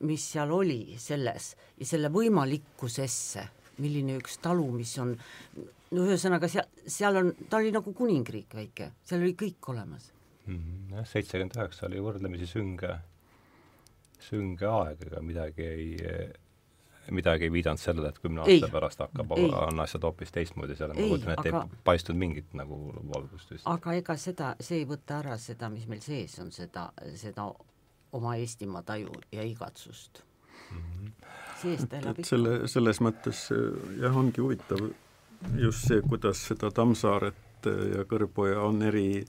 mis 0.07 0.25
seal 0.35 0.53
oli 0.53 0.97
selles 1.01 1.55
ja 1.79 1.89
selle 1.89 2.11
võimalikkusesse, 2.13 3.47
milline 3.81 4.19
üks 4.21 4.39
talu, 4.45 4.67
mis 4.77 4.93
on 5.01 5.15
no 5.17 6.05
ühesõnaga 6.05 6.51
seal, 6.53 6.69
seal 6.85 7.23
on, 7.23 7.33
ta 7.49 7.61
oli 7.61 7.73
nagu 7.75 7.95
kuningriik 7.97 8.57
väike, 8.59 8.93
seal 9.07 9.25
oli 9.25 9.33
kõik 9.39 9.73
olemas. 9.73 10.11
Mhm, 10.47 10.97
jah, 10.99 11.09
seitsekümmend 11.09 11.57
üheksa 11.57 11.89
oli 11.89 12.03
võrdlemisi 12.05 12.49
sünge, 12.51 12.93
sünge 14.23 14.67
aeg, 14.67 15.07
ega 15.07 15.23
midagi 15.23 15.67
ei 15.67 15.95
midagi 17.11 17.45
ei 17.45 17.53
viidanud 17.53 17.79
sellele, 17.79 18.09
et 18.09 18.19
kümne 18.19 18.43
aasta 18.43 18.67
ei, 18.67 18.73
pärast 18.73 19.01
hakkab, 19.05 19.33
on 19.37 19.81
asjad 19.81 20.03
hoopis 20.07 20.33
teistmoodi 20.35 20.77
seal, 20.79 20.95
ma 20.95 21.07
kujutan 21.07 21.35
ette, 21.37 21.53
ei 21.53 21.81
paistnud 21.87 22.19
mingit 22.19 22.55
nagu 22.59 22.79
valgust 23.15 23.53
vist. 23.53 23.67
aga 23.71 23.95
ega 24.01 24.17
seda, 24.21 24.55
see 24.61 24.81
ei 24.83 24.89
võta 24.89 25.21
ära 25.21 25.37
seda, 25.39 25.71
mis 25.73 25.87
meil 25.91 26.03
sees 26.05 26.39
on, 26.43 26.51
seda, 26.55 26.89
seda 27.15 27.47
oma 28.17 28.37
Eestimaa 28.41 28.83
taju 28.87 29.15
ja 29.33 29.45
igatsust 29.47 30.23
mm. 30.71 30.83
-hmm. 30.83 31.11
sees 31.63 31.87
ta 31.89 32.01
elab 32.01 32.19
ikka. 32.19 32.29
selle, 32.29 32.59
selles 32.69 33.01
mõttes 33.01 33.47
jah, 34.01 34.17
ongi 34.17 34.41
huvitav 34.41 34.89
just 35.61 35.89
see, 35.89 36.03
kuidas 36.03 36.47
seda 36.49 36.71
Tammsaaret 36.71 37.71
ja 37.97 38.05
Kõrboja 38.09 38.63
on 38.63 38.83
eri 38.83 39.25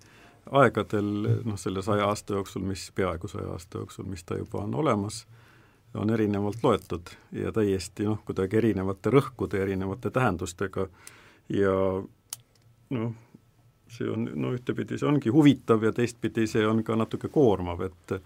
aegadel, 0.52 1.42
noh, 1.46 1.58
selle 1.60 1.82
saja 1.84 2.08
aasta 2.08 2.38
jooksul, 2.38 2.64
mis, 2.68 2.92
peaaegu 2.96 3.28
saja 3.28 3.50
aasta 3.56 3.82
jooksul, 3.82 4.06
mis 4.10 4.24
ta 4.24 4.38
juba 4.38 4.64
on 4.64 4.76
olemas 4.76 5.26
on 5.98 6.10
erinevalt 6.14 6.64
loetud 6.64 7.10
ja 7.32 7.52
täiesti 7.52 8.06
noh, 8.06 8.20
kuidagi 8.26 8.60
erinevate 8.60 9.10
rõhkude, 9.10 9.62
erinevate 9.62 10.12
tähendustega. 10.14 10.88
Ja 11.50 11.74
noh, 12.94 13.14
see 13.90 14.10
on, 14.12 14.28
no 14.36 14.52
ühtepidi 14.56 15.00
see 15.00 15.08
ongi 15.08 15.32
huvitav 15.34 15.84
ja 15.88 15.94
teistpidi 15.96 16.48
see 16.48 16.66
on 16.68 16.84
ka 16.84 16.98
natuke 17.00 17.32
koormav, 17.34 17.88
et 17.88 18.18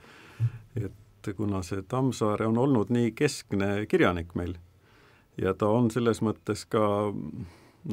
et 0.81 1.35
kuna 1.37 1.61
see 1.61 1.83
Tammsaare 1.85 2.47
on 2.49 2.57
olnud 2.57 2.89
nii 2.89 3.11
keskne 3.13 3.85
kirjanik 3.85 4.33
meil 4.35 4.55
ja 5.37 5.53
ta 5.53 5.69
on 5.69 5.91
selles 5.93 6.21
mõttes 6.25 6.63
ka 6.69 6.81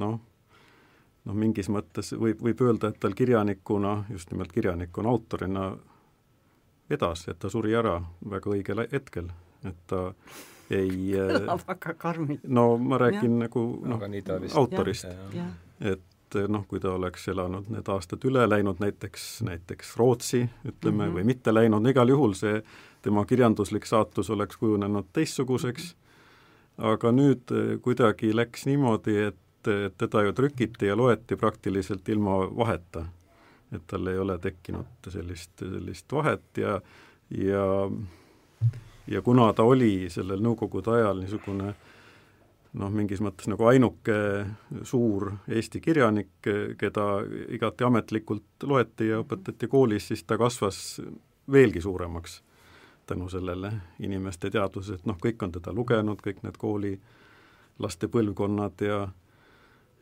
noh, 0.00 0.14
noh 1.28 1.36
mingis 1.36 1.68
mõttes 1.68 2.14
võib, 2.16 2.40
võib 2.42 2.62
öelda, 2.64 2.88
et 2.88 3.00
tal 3.00 3.12
kirjanikuna, 3.14 4.04
just 4.10 4.32
nimelt 4.32 4.52
kirjanikuna, 4.52 5.12
autorina 5.12 5.70
vedas, 6.90 7.28
et 7.28 7.38
ta 7.38 7.50
suri 7.52 7.74
ära 7.76 7.98
väga 8.30 8.56
õigel 8.56 8.86
hetkel 8.92 9.28
et 9.66 9.78
ta 9.90 10.02
ei 10.70 11.14
kõlab 11.14 11.64
väga 11.72 11.94
karmilt. 11.98 12.44
no 12.44 12.76
ma 12.78 12.98
räägin 13.00 13.38
ja. 13.38 13.46
nagu 13.46 13.64
noh, 13.88 14.04
autorist, 14.60 15.06
et 15.80 16.38
noh, 16.48 16.66
kui 16.68 16.80
ta 16.80 16.92
oleks 16.92 17.24
elanud 17.32 17.70
need 17.72 17.88
aastad 17.88 18.24
üle, 18.28 18.44
läinud 18.48 18.82
näiteks, 18.82 19.28
näiteks 19.48 19.94
Rootsi, 19.96 20.42
ütleme 20.64 21.06
mm, 21.06 21.08
-hmm. 21.08 21.14
või 21.16 21.24
mitte 21.24 21.54
läinud, 21.54 21.86
igal 21.88 22.12
juhul 22.12 22.36
see 22.36 22.60
tema 23.02 23.24
kirjanduslik 23.24 23.86
saatus 23.86 24.30
oleks 24.30 24.56
kujunenud 24.60 25.08
teistsuguseks, 25.12 25.94
aga 26.78 27.12
nüüd 27.12 27.54
kuidagi 27.82 28.34
läks 28.36 28.66
niimoodi, 28.66 29.16
et, 29.30 29.40
et 29.66 29.96
teda 29.98 30.22
ju 30.22 30.32
trükiti 30.32 30.86
ja 30.86 30.96
loeti 30.96 31.36
praktiliselt 31.36 32.08
ilma 32.08 32.38
vaheta. 32.56 33.06
et 33.72 33.82
tal 33.86 34.06
ei 34.06 34.18
ole 34.18 34.38
tekkinud 34.38 35.08
sellist, 35.08 35.50
sellist 35.58 36.12
vahet 36.12 36.56
ja, 36.56 36.80
ja 37.30 37.90
ja 39.06 39.22
kuna 39.22 39.52
ta 39.52 39.62
oli 39.62 40.08
sellel 40.10 40.40
Nõukogude 40.40 40.92
ajal 40.92 41.20
niisugune 41.20 41.74
noh, 42.78 42.90
mingis 42.92 43.20
mõttes 43.24 43.48
nagu 43.48 43.64
ainuke 43.68 44.16
suur 44.88 45.30
Eesti 45.48 45.80
kirjanik, 45.80 46.32
keda 46.78 47.06
igati 47.54 47.84
ametlikult 47.84 48.68
loeti 48.68 49.08
ja 49.08 49.22
õpetati 49.22 49.68
koolis, 49.68 50.10
siis 50.10 50.24
ta 50.24 50.38
kasvas 50.38 51.00
veelgi 51.50 51.80
suuremaks 51.80 52.42
tänu 53.08 53.28
sellele 53.32 53.72
inimeste 54.04 54.50
teadvusele, 54.52 55.00
et 55.00 55.06
noh, 55.08 55.16
kõik 55.16 55.40
on 55.42 55.54
teda 55.54 55.72
lugenud, 55.72 56.20
kõik 56.20 56.42
need 56.44 56.58
koolilaste 56.60 58.10
põlvkonnad 58.12 58.84
ja 58.84 58.98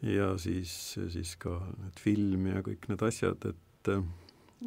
ja 0.02 0.38
siis, 0.38 0.98
siis 1.08 1.36
ka 1.40 1.58
need 1.78 2.00
film 2.00 2.46
ja 2.52 2.62
kõik 2.66 2.88
need 2.90 3.02
asjad, 3.02 3.48
et 3.50 3.92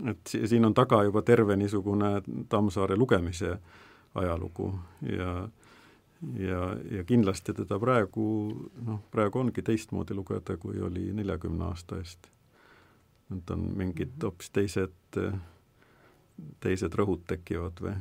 et 0.07 0.31
siin 0.31 0.65
on 0.65 0.73
taga 0.73 1.01
juba 1.03 1.21
terve 1.25 1.55
niisugune 1.57 2.21
Tammsaare 2.49 2.95
lugemise 2.95 3.57
ajalugu 4.15 4.69
ja 5.01 5.49
ja, 6.35 6.75
ja 6.91 7.03
kindlasti 7.03 7.53
teda 7.53 7.79
praegu, 7.79 8.25
noh, 8.85 8.99
praegu 9.11 9.39
ongi 9.39 9.63
teistmoodi 9.63 10.13
lugeda, 10.13 10.57
kui 10.57 10.81
oli 10.83 11.09
neljakümne 11.15 11.69
aasta 11.69 11.99
eest. 11.99 12.27
Need 13.29 13.51
on 13.53 13.65
mingid 13.77 14.15
mhm. 14.15 14.25
hoopis 14.25 14.49
teised, 14.49 15.19
teised 16.59 16.95
rõhud 16.95 17.23
tekivad 17.29 17.79
või 17.83 17.95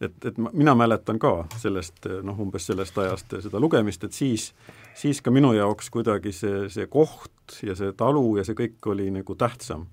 et, 0.00 0.24
et 0.24 0.38
ma, 0.38 0.50
mina 0.52 0.74
mäletan 0.76 1.18
ka 1.22 1.32
sellest 1.60 2.08
noh, 2.24 2.38
umbes 2.42 2.68
sellest 2.68 2.98
ajast 3.00 3.36
seda 3.46 3.60
lugemist, 3.62 4.04
et 4.04 4.16
siis, 4.16 4.50
siis 4.96 5.22
ka 5.24 5.32
minu 5.34 5.52
jaoks 5.56 5.90
kuidagi 5.94 6.32
see, 6.36 6.66
see 6.72 6.88
koht 6.92 7.60
ja 7.64 7.76
see 7.78 7.94
talu 7.96 8.36
ja 8.40 8.44
see 8.46 8.58
kõik 8.58 8.90
oli 8.92 9.10
nagu 9.14 9.36
tähtsam. 9.38 9.86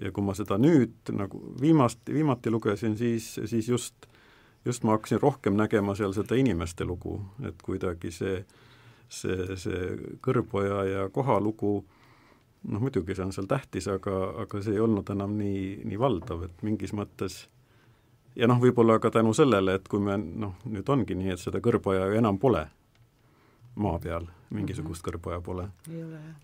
ja 0.00 0.12
kui 0.12 0.24
ma 0.24 0.32
seda 0.34 0.56
nüüd 0.58 1.12
nagu 1.12 1.38
viimast, 1.60 2.00
viimati 2.08 2.50
lugesin, 2.50 2.96
siis, 2.96 3.34
siis 3.44 3.68
just, 3.68 4.06
just 4.64 4.84
ma 4.84 4.96
hakkasin 4.96 5.20
rohkem 5.20 5.56
nägema 5.56 5.94
seal 5.94 6.14
seda 6.16 6.34
inimeste 6.34 6.84
lugu, 6.84 7.20
et 7.44 7.60
kuidagi 7.62 8.10
see, 8.10 8.44
see, 9.08 9.56
see 9.56 10.16
kõrboja 10.24 10.84
ja 10.88 11.08
koha 11.12 11.36
lugu 11.40 11.82
noh, 12.62 12.80
muidugi 12.80 13.14
see 13.14 13.26
on 13.26 13.34
seal 13.36 13.50
tähtis, 13.50 13.88
aga, 13.92 14.16
aga 14.46 14.62
see 14.62 14.78
ei 14.78 14.80
olnud 14.80 15.10
enam 15.12 15.36
nii, 15.36 15.82
nii 15.84 16.00
valdav, 16.00 16.46
et 16.48 16.64
mingis 16.64 16.94
mõttes 16.96 17.42
ja 18.36 18.48
noh, 18.48 18.60
võib-olla 18.60 18.98
ka 19.02 19.10
tänu 19.10 19.34
sellele, 19.36 19.76
et 19.78 19.88
kui 19.88 20.00
me 20.00 20.16
noh, 20.18 20.54
nüüd 20.64 20.88
ongi 20.88 21.16
nii, 21.18 21.34
et 21.34 21.42
seda 21.42 21.60
kõrboja 21.64 22.06
ju 22.08 22.20
enam 22.20 22.38
pole 22.38 22.66
maa 23.74 23.98
peal, 23.98 24.26
mingisugust 24.50 25.02
mm 25.02 25.08
-hmm. 25.08 25.12
kõrboja 25.12 25.40
pole. 25.40 25.68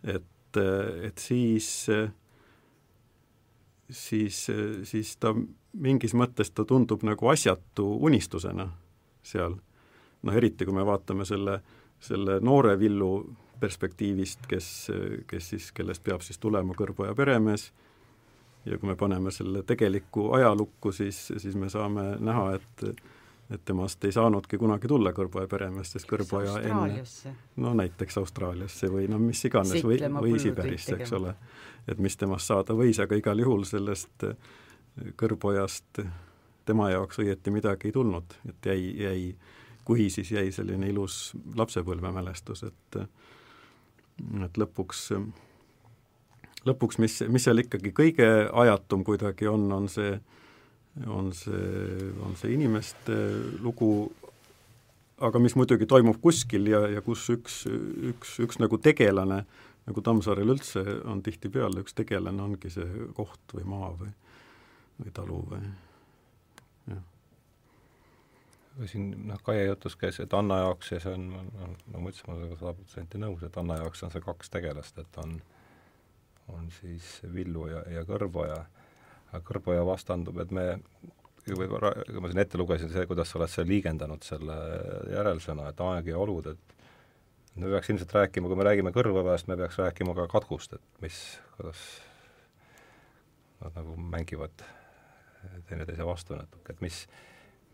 et, 0.05 0.57
et 1.07 1.18
siis, 1.18 1.87
siis, 3.90 4.46
siis 4.85 5.16
ta 5.16 5.35
mingis 5.72 6.14
mõttes 6.14 6.51
ta 6.55 6.64
tundub 6.64 7.03
nagu 7.03 7.29
asjatu 7.29 7.96
unistusena 8.01 8.70
seal. 9.22 9.57
noh, 10.22 10.35
eriti 10.35 10.64
kui 10.64 10.74
me 10.74 10.87
vaatame 10.87 11.24
selle, 11.24 11.61
selle 12.01 12.40
noore 12.40 12.79
villu 12.79 13.37
perspektiivist, 13.61 14.46
kes, 14.46 14.90
kes 15.27 15.48
siis, 15.48 15.72
kellest 15.72 16.03
peab 16.03 16.20
siis 16.20 16.38
tulema 16.38 16.74
kõrboja 16.74 17.14
peremees 17.14 17.72
ja 18.68 18.78
kui 18.78 18.90
me 18.90 18.96
paneme 18.96 19.33
selle 19.35 19.62
tegelikku 19.66 20.31
ajalukku, 20.38 20.92
siis, 20.92 21.20
siis 21.37 21.57
me 21.57 21.70
saame 21.72 22.11
näha, 22.20 22.50
et 22.59 22.90
et 23.48 23.62
temast 23.64 24.04
ei 24.04 24.12
saanudki 24.12 24.59
kunagi 24.61 24.88
tulla 24.90 25.09
kõrboja 25.16 25.48
peremeest, 25.48 25.94
sest 25.96 26.09
kõrboja 26.09 26.59
enne. 26.68 27.02
No 27.57 27.72
näiteks 27.78 28.18
Austraaliasse 28.20 28.90
või 28.92 29.07
no 29.09 29.16
mis 29.22 29.40
iganes 29.48 29.81
või, 29.85 29.96
või 30.20 30.35
Siberisse, 30.42 30.98
eks 30.98 31.14
ole. 31.16 31.33
et 31.88 31.98
mis 31.98 32.16
temast 32.20 32.50
saada 32.52 32.76
võis, 32.76 33.00
aga 33.00 33.16
igal 33.16 33.40
juhul 33.40 33.64
sellest 33.64 34.26
kõrpojast 35.16 36.02
tema 36.68 36.90
jaoks 36.92 37.22
õieti 37.22 37.52
midagi 37.54 37.88
ei 37.88 37.96
tulnud, 37.96 38.37
et 38.48 38.68
jäi, 38.68 38.92
jäi, 39.00 39.22
kui 39.85 40.11
siis 40.12 40.33
jäi 40.35 40.52
selline 40.52 40.90
ilus 40.92 41.33
lapsepõlvemälestus, 41.57 42.66
et 42.68 43.02
et 44.44 44.59
lõpuks 44.59 45.07
lõpuks, 46.68 46.98
mis, 47.02 47.20
mis 47.33 47.46
seal 47.46 47.62
ikkagi 47.62 47.92
kõige 47.96 48.28
ajatum 48.48 49.04
kuidagi 49.07 49.48
on, 49.50 49.66
on 49.74 49.88
see, 49.92 50.14
on 51.07 51.33
see, 51.37 52.11
on 52.24 52.37
see 52.38 52.54
inimeste 52.57 53.16
lugu, 53.64 53.90
aga 55.24 55.40
mis 55.42 55.57
muidugi 55.59 55.88
toimub 55.88 56.20
kuskil 56.22 56.70
ja, 56.70 56.85
ja 56.92 57.02
kus 57.04 57.26
üks, 57.35 57.64
üks, 58.12 58.38
üks 58.44 58.61
nagu 58.62 58.81
tegelane, 58.83 59.42
nagu 59.88 60.04
Tammsaarel 60.04 60.54
üldse 60.54 60.85
on 61.09 61.22
tihtipeale, 61.24 61.85
üks 61.85 61.96
tegelane 61.98 62.44
ongi 62.44 62.72
see 62.72 63.11
koht 63.16 63.57
või 63.57 63.68
maa 63.68 63.92
või, 63.98 64.14
või 65.02 65.14
talu 65.16 65.42
või 65.52 65.62
jah. 66.92 67.04
Siin 68.87 69.11
noh, 69.26 69.40
Kaie 69.42 69.64
jutus 69.66 69.96
käis, 69.98 70.20
et 70.22 70.35
Anna 70.38 70.61
jaoks 70.61 70.92
ja 70.92 71.00
see 71.02 71.11
on, 71.11 71.31
no, 71.35 71.70
ma 71.98 72.12
ütlesin, 72.12 72.28
ma 72.28 72.37
olen 72.37 72.59
sada 72.61 72.74
protsenti 72.78 73.18
nõus, 73.18 73.42
et 73.42 73.57
Anna 73.59 73.81
jaoks 73.81 74.04
on 74.07 74.12
see 74.14 74.22
kaks 74.22 74.52
tegelast, 74.54 75.00
et 75.02 75.18
on 75.18 75.33
äh, 75.40 75.57
on 76.54 76.70
siis 76.80 77.18
Villu 77.34 77.68
ja, 77.70 77.84
ja 77.92 78.04
Kõrboja. 78.08 78.62
Kõrboja 79.44 79.84
vastandub, 79.84 80.38
et 80.40 80.52
me 80.56 80.64
võib-olla, 81.48 81.92
kui 82.06 82.22
ma 82.22 82.30
siin 82.30 82.42
ette 82.42 82.58
lugesin, 82.61 82.90
see, 82.92 83.04
kuidas 83.08 83.30
sa 83.30 83.38
oled 83.38 83.52
seal 83.52 83.68
liigendanud 83.68 84.24
selle 84.24 84.56
järelsõna, 85.12 85.68
et 85.70 85.80
aeg 85.84 86.11
ja 86.11 86.18
olud, 86.20 86.50
et 86.52 86.74
me 87.58 87.70
peaks 87.72 87.90
ilmselt 87.92 88.14
rääkima, 88.14 88.50
kui 88.50 88.58
me 88.58 88.66
räägime 88.68 88.92
Kõrvapääst, 88.94 89.48
me 89.50 89.56
peaks 89.61 89.78
rääkima 89.80 90.14
ka 90.16 90.28
katkust, 90.32 90.76
et 90.78 91.02
mis, 91.04 91.20
kuidas 91.56 91.84
nad 93.62 93.78
nagu 93.78 93.96
mängivad 93.98 94.64
teineteise 95.68 96.06
vastu 96.06 96.37
natuke, 96.38 96.74
et 96.74 96.84
mis, 96.84 97.02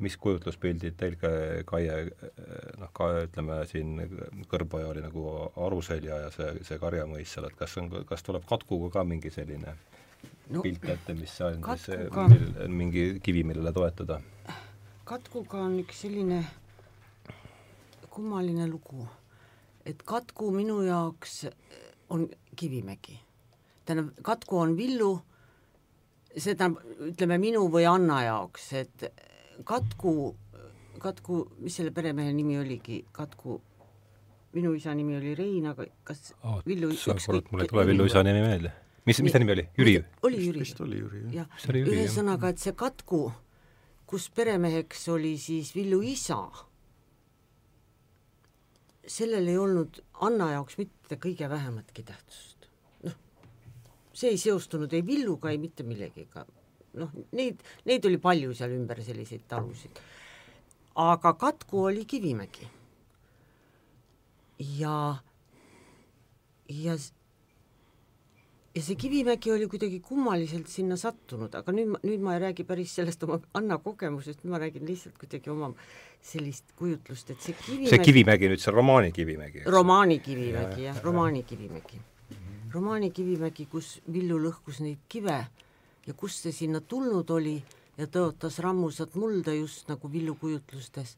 mis 0.03 0.17
kujutluspildid 0.19 0.97
teil 0.99 1.15
ka, 1.21 1.31
Kaie, 1.69 1.99
noh, 2.81 2.91
ka 2.97 3.11
ütleme 3.25 3.61
siin 3.71 3.95
Kõrboja 4.51 4.89
oli 4.91 5.05
nagu 5.05 5.27
Aruselja 5.67 6.19
ja 6.25 6.31
see, 6.35 6.51
see 6.67 6.79
Karjamõis 6.83 7.31
seal, 7.31 7.47
et 7.49 7.59
kas 7.59 7.77
on, 7.79 7.91
kas 8.09 8.27
tuleb 8.27 8.47
katkuga 8.49 8.91
ka 8.99 9.05
mingi 9.07 9.31
selline 9.35 9.77
no, 10.51 10.63
pilt 10.65 10.89
ette, 10.91 11.15
mis 11.19 11.35
on 11.47 11.63
katkuga... 11.65 12.27
siis, 12.33 12.57
mingi 12.73 13.07
kivi, 13.23 13.45
millele 13.47 13.73
toetuda? 13.77 14.21
katkuga 15.07 15.61
on 15.67 15.79
üks 15.85 16.01
selline 16.07 16.41
kummaline 18.15 18.67
lugu, 18.71 19.07
et 19.87 20.03
katku 20.07 20.51
minu 20.55 20.81
jaoks 20.87 21.45
on 22.15 22.29
Kivimägi. 22.57 23.19
tähendab, 23.85 24.13
katku 24.23 24.59
on 24.59 24.77
Villu, 24.77 25.19
seda 26.39 26.69
ütleme 27.09 27.39
minu 27.43 27.67
või 27.71 27.87
Anna 27.91 28.21
jaoks, 28.23 28.69
et 28.79 29.07
Katku, 29.63 30.35
Katku, 30.99 31.39
mis 31.63 31.77
selle 31.77 31.93
peremehe 31.95 32.33
nimi 32.33 32.59
oligi, 32.59 33.05
Katku, 33.13 33.61
minu 34.55 34.75
isa 34.75 34.95
nimi 34.95 35.17
oli 35.19 35.35
Rein, 35.39 35.67
aga 35.71 35.87
kas 36.07 36.33
oh, 36.43 36.61
Villu 36.67 36.91
ükskõik 36.95 37.51
mul 37.53 37.65
ei 37.65 37.71
tule 37.71 37.87
Villu 37.89 38.07
isa 38.09 38.23
nimi 38.27 38.43
meelde. 38.45 38.73
mis, 39.07 39.21
mis 39.23 39.35
ta 39.35 39.43
nimi 39.43 39.55
oli? 39.57 39.67
Jüri? 39.79 39.97
oli 40.27 40.43
Jüri. 40.47 40.63
vist 40.65 40.81
oli 40.81 41.01
Jüri, 41.03 41.25
jah. 41.35 41.51
ühesõnaga, 41.83 42.55
et 42.55 42.63
see 42.63 42.75
Katku, 42.79 43.27
kus 44.11 44.31
peremeheks 44.35 45.09
oli 45.15 45.37
siis 45.39 45.75
Villu 45.77 46.01
isa, 46.07 46.41
sellel 49.07 49.51
ei 49.53 49.61
olnud 49.61 50.01
Anna 50.25 50.53
jaoks 50.55 50.79
mitte 50.81 51.19
kõige 51.21 51.51
vähematki 51.51 52.07
tähtsust. 52.07 52.71
noh, 53.05 53.17
see 54.13 54.35
ei 54.35 54.41
seostunud 54.41 54.93
ei 54.95 55.07
Villuga, 55.07 55.51
ei 55.51 55.59
mitte 55.63 55.87
millegiga 55.87 56.47
noh, 57.01 57.11
neid, 57.33 57.63
neid 57.89 58.07
oli 58.09 58.21
palju 58.23 58.55
seal 58.55 58.75
ümber, 58.77 59.03
selliseid 59.05 59.45
talusid. 59.49 60.01
aga 60.95 61.35
katku 61.35 61.85
oli 61.91 62.05
Kivimägi. 62.05 62.69
ja, 64.79 65.17
ja 66.69 66.97
ja 68.75 68.83
see 68.83 68.97
Kivimägi 68.99 69.53
oli 69.53 69.67
kuidagi 69.71 70.01
kummaliselt 70.01 70.69
sinna 70.69 70.97
sattunud, 70.99 71.53
aga 71.55 71.73
nüüd, 71.73 71.95
nüüd 72.03 72.23
ma 72.25 72.35
ei 72.35 72.41
räägi 72.43 72.67
päris 72.67 72.95
sellest 72.99 73.23
oma 73.27 73.39
Anna 73.55 73.79
kogemusest, 73.79 74.43
ma 74.51 74.59
räägin 74.59 74.87
lihtsalt 74.89 75.19
kuidagi 75.21 75.51
oma 75.53 75.71
sellist 76.25 76.75
kujutlust, 76.79 77.31
et 77.31 77.45
see 77.45 77.55
Kivimägi 77.55 77.93
see 77.93 78.03
Kivimägi 78.09 78.51
nüüd, 78.51 78.63
see 78.63 78.75
romaani 78.75 79.13
Kivimägi? 79.15 79.63
romaani 79.71 80.19
Kivimägi 80.25 80.89
jah 80.89 80.97
ja,, 80.97 81.03
romaani 81.05 81.45
Kivimägi. 81.47 82.01
romaani 82.75 83.13
Kivimägi, 83.15 83.69
kus 83.71 84.01
Villu 84.13 84.41
lõhkus 84.43 84.83
neid 84.83 85.07
kive 85.09 85.45
ja 86.07 86.15
kust 86.15 86.45
see 86.45 86.53
sinna 86.53 86.81
tulnud 86.81 87.31
oli 87.31 87.57
ja 87.99 88.07
tõotas 88.11 88.59
rammusat 88.63 89.15
mulda 89.21 89.55
just 89.55 89.89
nagu 89.89 90.11
Villu 90.13 90.35
kujutlustes. 90.35 91.17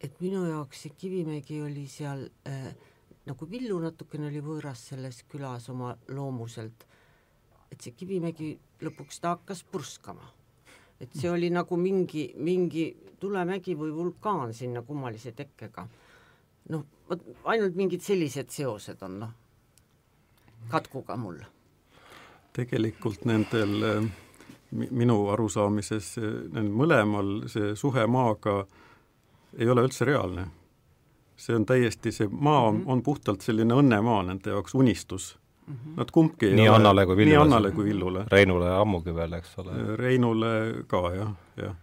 et 0.00 0.20
minu 0.20 0.44
jaoks 0.44 0.82
see 0.82 0.92
Kivimägi 0.98 1.62
oli 1.62 1.86
seal 1.88 2.26
äh, 2.48 2.74
nagu 3.24 3.50
Villu 3.50 3.78
natukene 3.80 4.28
oli 4.28 4.42
võõras 4.44 4.82
selles 4.90 5.22
külas 5.30 5.68
oma 5.72 5.94
loomuselt, 6.08 6.84
et 7.72 7.80
see 7.80 7.94
Kivimägi 7.96 8.50
lõpuks 8.84 9.20
ta 9.20 9.36
hakkas 9.36 9.64
purskama. 9.64 10.30
et 11.00 11.10
see 11.12 11.30
oli 11.30 11.50
nagu 11.50 11.76
mingi, 11.76 12.32
mingi 12.36 12.84
tulemägi 13.20 13.74
või 13.76 13.94
vulkaan 13.94 14.54
sinna 14.54 14.82
kummalise 14.82 15.32
tekkega. 15.32 15.88
noh, 16.68 16.84
vot 17.08 17.24
ainult 17.44 17.74
mingid 17.74 18.02
sellised 18.02 18.50
seosed 18.50 19.02
on 19.02 19.18
noh, 19.18 19.32
katkuga 20.68 21.16
mul 21.16 21.40
tegelikult 22.54 23.24
nendel, 23.28 24.08
minu 24.74 25.16
arusaamises 25.34 26.14
mõlemal 26.54 27.48
see 27.50 27.74
suhe 27.78 28.06
maaga 28.10 28.62
ei 29.58 29.68
ole 29.70 29.86
üldse 29.86 30.06
reaalne. 30.06 30.46
see 31.36 31.54
on 31.56 31.66
täiesti, 31.66 32.12
see 32.12 32.28
maa 32.30 32.68
on, 32.68 32.76
mhm. 32.76 32.90
on 32.90 33.02
puhtalt 33.02 33.42
selline 33.42 33.74
õnnemaa 33.74 34.22
nende 34.22 34.50
jaoks, 34.50 34.74
unistus 34.74 35.38
mm. 35.66 35.74
-hmm. 35.74 35.96
Nad 35.96 36.10
kumbki 36.12 36.52
nii 36.54 36.68
ole, 36.68 36.76
Annale 36.76 37.06
kui 37.06 37.16
Villule. 37.16 37.36
nii 37.36 37.42
Annale 37.42 37.70
kui 37.70 37.84
Villule. 37.84 38.24
Reinule 38.30 38.70
ammugi 38.70 39.14
veel, 39.14 39.32
eks 39.32 39.58
ole. 39.58 39.96
Reinule 39.96 40.84
ka 40.86 41.14
jah, 41.14 41.32
jah. 41.56 41.74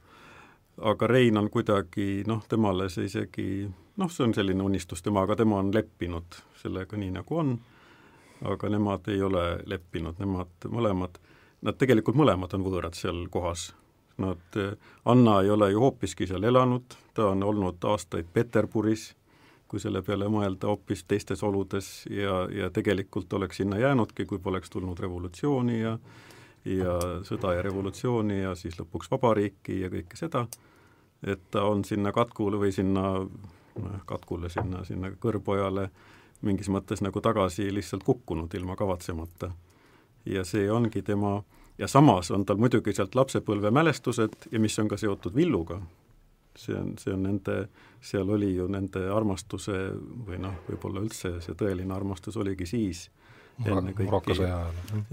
aga 0.82 1.08
Rein 1.08 1.38
on 1.38 1.50
kuidagi 1.50 2.24
noh, 2.28 2.44
temale 2.48 2.90
see 2.90 3.06
isegi 3.06 3.70
noh, 3.98 4.12
see 4.12 4.24
on 4.24 4.34
selline 4.34 4.64
unistus 4.64 5.02
temaga, 5.02 5.36
tema 5.36 5.60
on 5.60 5.74
leppinud 5.74 6.40
sellega 6.62 6.98
nii, 6.98 7.12
nagu 7.12 7.38
on, 7.38 7.60
aga 8.42 8.70
nemad 8.70 9.08
ei 9.14 9.22
ole 9.22 9.46
leppinud, 9.70 10.20
nemad 10.20 10.70
mõlemad, 10.70 11.20
nad 11.62 11.78
tegelikult 11.78 12.18
mõlemad 12.18 12.54
on 12.58 12.66
võõrad 12.66 12.98
seal 12.98 13.24
kohas. 13.30 13.72
Nad, 14.22 14.58
Anna 15.06 15.40
ei 15.42 15.50
ole 15.50 15.72
ju 15.72 15.82
hoopiski 15.82 16.28
seal 16.30 16.44
elanud, 16.44 16.94
ta 17.14 17.32
on 17.32 17.44
olnud 17.44 17.84
aastaid 17.90 18.28
Peterburis, 18.34 19.12
kui 19.72 19.80
selle 19.80 20.02
peale 20.04 20.28
mõelda 20.30 20.68
hoopis 20.68 21.06
teistes 21.08 21.44
oludes 21.48 22.04
ja, 22.12 22.44
ja 22.52 22.70
tegelikult 22.74 23.34
oleks 23.34 23.62
sinna 23.62 23.80
jäänudki, 23.80 24.26
kui 24.26 24.40
poleks 24.40 24.70
tulnud 24.70 25.00
revolutsiooni 25.00 25.80
ja 25.80 25.98
ja 26.66 26.98
sõda 27.26 27.56
ja 27.56 27.62
revolutsiooni 27.66 28.42
ja 28.42 28.52
siis 28.56 28.76
lõpuks 28.80 29.10
vabariiki 29.12 29.80
ja 29.82 29.90
kõike 29.90 30.18
seda, 30.20 30.46
et 31.26 31.42
ta 31.54 31.64
on 31.66 31.84
sinna 31.86 32.12
katkule 32.14 32.60
või 32.62 32.74
sinna 32.76 33.06
noh, 33.22 33.96
katkule 34.06 34.50
sinna, 34.54 34.84
sinna 34.86 35.10
kõrgpojale 35.22 35.88
mingis 36.42 36.70
mõttes 36.70 37.02
nagu 37.04 37.22
tagasi 37.22 37.70
lihtsalt 37.74 38.04
kukkunud 38.04 38.54
ilma 38.54 38.76
kavatsemata. 38.76 39.52
ja 40.26 40.44
see 40.46 40.72
ongi 40.72 41.02
tema, 41.02 41.42
ja 41.78 41.88
samas 41.88 42.32
on 42.32 42.46
tal 42.46 42.60
muidugi 42.62 42.94
sealt 42.94 43.16
lapsepõlve 43.16 43.72
mälestused 43.72 44.52
ja 44.52 44.60
mis 44.60 44.80
on 44.80 44.88
ka 44.88 44.98
seotud 44.98 45.36
Villuga, 45.36 45.80
see 46.56 46.76
on, 46.78 46.92
see 47.02 47.14
on 47.14 47.24
nende, 47.24 47.56
seal 48.02 48.30
oli 48.30 48.52
ju 48.56 48.68
nende 48.70 49.08
armastuse 49.10 49.78
või 50.28 50.38
noh, 50.42 50.60
võib-olla 50.68 51.02
üldse 51.02 51.40
see 51.42 51.58
tõeline 51.58 51.96
armastus 51.96 52.38
oligi 52.38 52.68
siis, 52.70 53.08
enne 53.66 53.96
kõiki, 53.98 54.38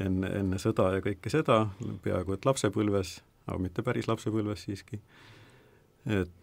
enne, 0.05 0.35
enne 0.43 0.61
sõda 0.61 0.93
ja 0.99 1.05
kõike 1.05 1.33
seda, 1.33 1.63
peaaegu 2.05 2.37
et 2.37 2.45
lapsepõlves, 2.49 3.19
aga 3.47 3.59
mitte 3.65 3.85
päris 3.87 4.09
lapsepõlves 4.11 4.69
siiski, 4.69 5.01
et 6.05 6.37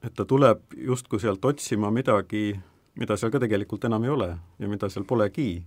et 0.00 0.14
ta 0.16 0.24
tuleb 0.24 0.74
justkui 0.76 1.20
sealt 1.20 1.44
otsima 1.44 1.90
midagi, 1.92 2.54
mida 3.00 3.16
seal 3.16 3.32
ka 3.32 3.40
tegelikult 3.40 3.84
enam 3.88 4.04
ei 4.04 4.12
ole 4.12 4.30
ja 4.58 4.68
mida 4.68 4.88
seal 4.92 5.06
polegi, 5.08 5.62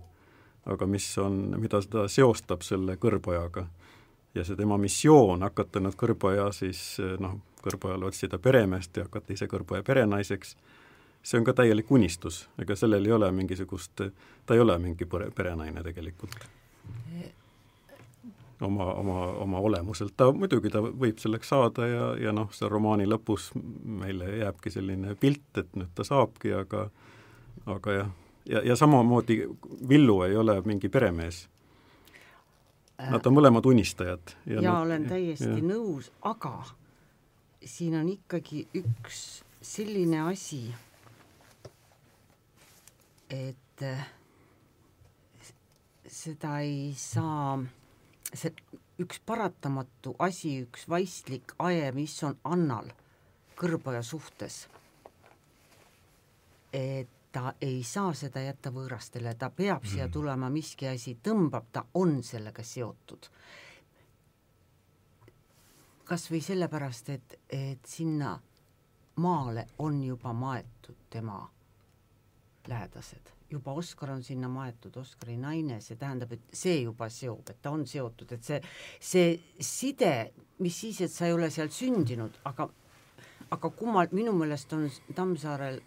aga 0.70 0.86
mis 0.86 1.06
on, 1.18 1.40
mida 1.60 1.82
ta 1.90 2.06
seostab 2.08 2.62
selle 2.62 2.96
kõrbojaga. 3.00 3.66
ja 4.34 4.44
see 4.44 4.56
tema 4.58 4.78
missioon, 4.78 5.42
hakata 5.46 5.80
nüüd 5.80 5.94
kõrboja 5.94 6.48
siis 6.52 6.96
noh, 7.22 7.36
kõrbojale 7.62 8.08
otsida 8.08 8.38
peremeest 8.38 8.96
ja 8.96 9.04
hakata 9.06 9.32
ise 9.32 9.46
kõrboja 9.46 9.84
perenaiseks, 9.86 10.56
see 11.22 11.38
on 11.38 11.46
ka 11.46 11.54
täielik 11.60 11.90
unistus, 11.90 12.44
ega 12.60 12.76
sellel 12.76 13.06
ei 13.06 13.14
ole 13.14 13.30
mingisugust, 13.32 14.02
ta 14.46 14.54
ei 14.54 14.60
ole 14.60 14.76
mingi 14.78 15.06
pere, 15.06 15.30
perenaine 15.30 15.82
tegelikult. 15.86 16.36
Oma, 18.64 18.84
oma, 18.94 19.16
oma 19.42 19.60
olemuselt, 19.60 20.14
ta 20.16 20.30
muidugi, 20.32 20.70
ta 20.70 20.80
võib 20.80 21.18
selleks 21.20 21.48
saada 21.50 21.86
ja, 21.88 22.04
ja 22.28 22.32
noh, 22.32 22.52
seal 22.54 22.70
romaani 22.72 23.06
lõpus 23.08 23.50
meile 23.54 24.28
jääbki 24.38 24.70
selline 24.70 25.16
pilt, 25.20 25.48
et 25.58 25.74
nüüd 25.76 25.90
ta 25.94 26.06
saabki, 26.06 26.52
aga 26.54 26.86
aga 27.66 27.92
jah, 27.92 28.12
ja, 28.46 28.62
ja 28.62 28.76
samamoodi 28.76 29.48
Villu 29.88 30.22
ei 30.22 30.36
ole 30.36 30.60
mingi 30.64 30.88
peremees. 30.88 31.48
Nad 33.10 33.26
on 33.26 33.34
mõlemad 33.34 33.66
unistajad. 33.66 34.36
ja, 34.46 34.60
ja 34.60 34.70
nad, 34.70 34.82
olen 34.86 35.06
täiesti 35.10 35.50
ja. 35.50 35.62
nõus, 35.66 36.12
aga 36.22 36.54
siin 37.64 37.96
on 37.98 38.08
ikkagi 38.12 38.66
üks 38.78 39.42
selline 39.64 40.20
asi, 40.28 40.62
et 43.30 43.86
seda 46.06 46.60
ei 46.62 46.92
saa 46.96 47.56
see 48.34 48.52
üks 49.02 49.18
paratamatu 49.26 50.14
asi, 50.22 50.60
üks 50.66 50.86
vaistlik 50.90 51.54
aje, 51.58 51.90
mis 51.96 52.14
on 52.26 52.36
Annal 52.46 52.90
kõrboja 53.58 54.02
suhtes, 54.06 54.64
et 56.74 57.13
ta 57.34 57.54
ei 57.60 57.82
saa 57.82 58.12
seda 58.14 58.44
jätta 58.44 58.70
võõrastele, 58.70 59.34
ta 59.34 59.50
peab 59.50 59.82
mm. 59.82 59.90
siia 59.90 60.08
tulema, 60.08 60.50
miski 60.54 60.86
asi 60.86 61.16
tõmbab, 61.22 61.66
ta 61.72 61.84
on 62.00 62.20
sellega 62.22 62.62
seotud. 62.62 63.30
kas 66.04 66.28
või 66.30 66.40
sellepärast, 66.44 67.08
et, 67.08 67.38
et 67.48 67.86
sinna 67.88 68.34
maale 69.16 69.66
on 69.78 70.02
juba 70.04 70.32
maetud 70.32 71.06
tema 71.10 71.40
lähedased 72.68 73.34
juba 73.54 73.72
Oskar 73.72 74.10
on 74.10 74.22
sinna 74.22 74.48
maetud, 74.48 74.96
Oskari 74.96 75.36
naine, 75.36 75.80
see 75.80 75.98
tähendab, 76.00 76.32
et 76.34 76.54
see 76.56 76.80
juba 76.82 77.08
seob, 77.12 77.50
et 77.50 77.60
ta 77.62 77.70
on 77.74 77.84
seotud, 77.86 78.32
et 78.34 78.46
see, 78.46 78.60
see 79.00 79.34
side, 79.60 80.14
mis 80.64 80.80
siis, 80.80 81.00
et 81.04 81.12
sa 81.12 81.28
ei 81.28 81.36
ole 81.36 81.50
seal 81.54 81.70
sündinud, 81.70 82.40
aga 82.50 82.68
aga 83.54 83.70
kummal, 83.70 84.08
minu 84.16 84.32
meelest 84.34 84.72
on 84.74 84.88
Tammsaarel 85.14 85.80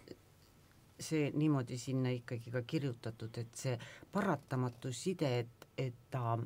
see 1.00 1.30
niimoodi 1.34 1.78
sinna 1.78 2.10
ikkagi 2.10 2.50
ka 2.50 2.62
kirjutatud, 2.66 3.38
et 3.38 3.54
see 3.54 3.78
paratamatu 4.12 4.92
side, 4.92 5.30
et, 5.38 5.68
et 5.78 5.94
ta, 6.10 6.38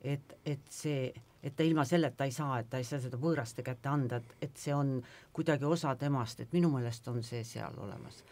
et, 0.00 0.36
et 0.44 0.66
see, 0.70 1.12
et 1.42 1.56
ta 1.56 1.62
ilma 1.62 1.84
selleta 1.84 2.26
ei 2.26 2.34
saa, 2.34 2.58
et 2.60 2.70
ta 2.70 2.80
ei 2.82 2.88
saa 2.88 3.00
seda 3.02 3.20
võõraste 3.20 3.62
kätte 3.66 3.88
anda, 3.88 4.18
et, 4.18 4.36
et 4.48 4.58
see 4.58 4.74
on 4.74 4.98
kuidagi 5.32 5.64
osa 5.64 5.94
temast, 5.96 6.40
et 6.40 6.52
minu 6.56 6.72
meelest 6.74 7.08
on 7.12 7.22
see 7.26 7.44
seal 7.44 7.78
olemas 7.78 8.24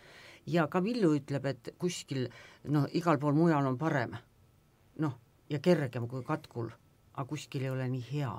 ja 0.46 0.66
ka 0.68 0.82
Villu 0.84 1.14
ütleb, 1.16 1.46
et 1.48 1.74
kuskil 1.80 2.26
noh, 2.72 2.88
igal 2.92 3.18
pool 3.20 3.36
mujal 3.36 3.66
on 3.66 3.78
parem, 3.80 4.16
noh, 5.00 5.14
ja 5.50 5.61
kergem 5.64 6.09
kui 6.09 6.24
katkul, 6.24 6.70
aga 7.14 7.26
kuskil 7.28 7.64
ei 7.64 7.72
ole 7.72 7.88
nii 7.88 8.05
hea. 8.11 8.32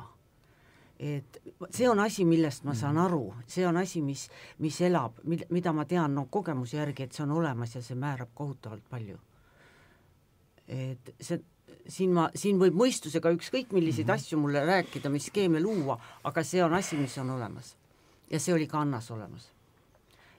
Et 1.00 1.40
see 1.70 1.90
on 1.90 2.00
asi, 2.00 2.26
millest 2.26 2.64
ma 2.64 2.76
saan 2.76 2.96
mhm. 2.96 3.06
aru, 3.06 3.34
see 3.48 3.66
on 3.68 3.78
asi, 3.78 4.02
mis, 4.02 4.28
mis 4.64 4.82
elab, 4.82 5.20
mida 5.26 5.74
ma 5.74 5.86
tean 5.86 6.16
no 6.16 6.28
kogemuse 6.32 6.78
järgi, 6.78 7.04
et 7.04 7.14
see 7.18 7.24
on 7.24 7.34
olemas 7.36 7.76
ja 7.76 7.82
see 7.84 7.98
määrab 8.00 8.32
kohutavalt 8.34 8.86
palju. 8.90 9.18
et 10.68 11.12
see, 11.22 11.42
siin 11.88 12.14
ma, 12.14 12.30
siin 12.36 12.58
võib 12.58 12.78
mõistusega 12.80 13.30
ükskõik 13.36 13.74
milliseid 13.74 14.08
mm 14.08 14.14
-hmm. 14.14 14.24
asju 14.24 14.40
mulle 14.40 14.66
rääkida, 14.66 15.10
mis 15.10 15.26
skeeme 15.26 15.62
luua, 15.62 16.00
aga 16.24 16.44
see 16.44 16.64
on 16.64 16.74
asi, 16.74 16.98
mis 16.98 17.18
on 17.18 17.30
olemas. 17.30 17.76
ja 18.32 18.40
see 18.40 18.54
oli 18.54 18.68
ka 18.68 18.80
Annas 18.80 19.12
olemas 19.12 19.52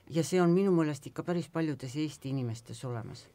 ja 0.09 0.23
see 0.23 0.41
on 0.41 0.53
minu 0.55 0.71
meelest 0.71 1.07
ikka 1.07 1.23
päris 1.23 1.49
paljudes 1.49 1.95
Eesti 1.95 2.29
inimestes 2.29 2.85
olemas. 2.85 3.27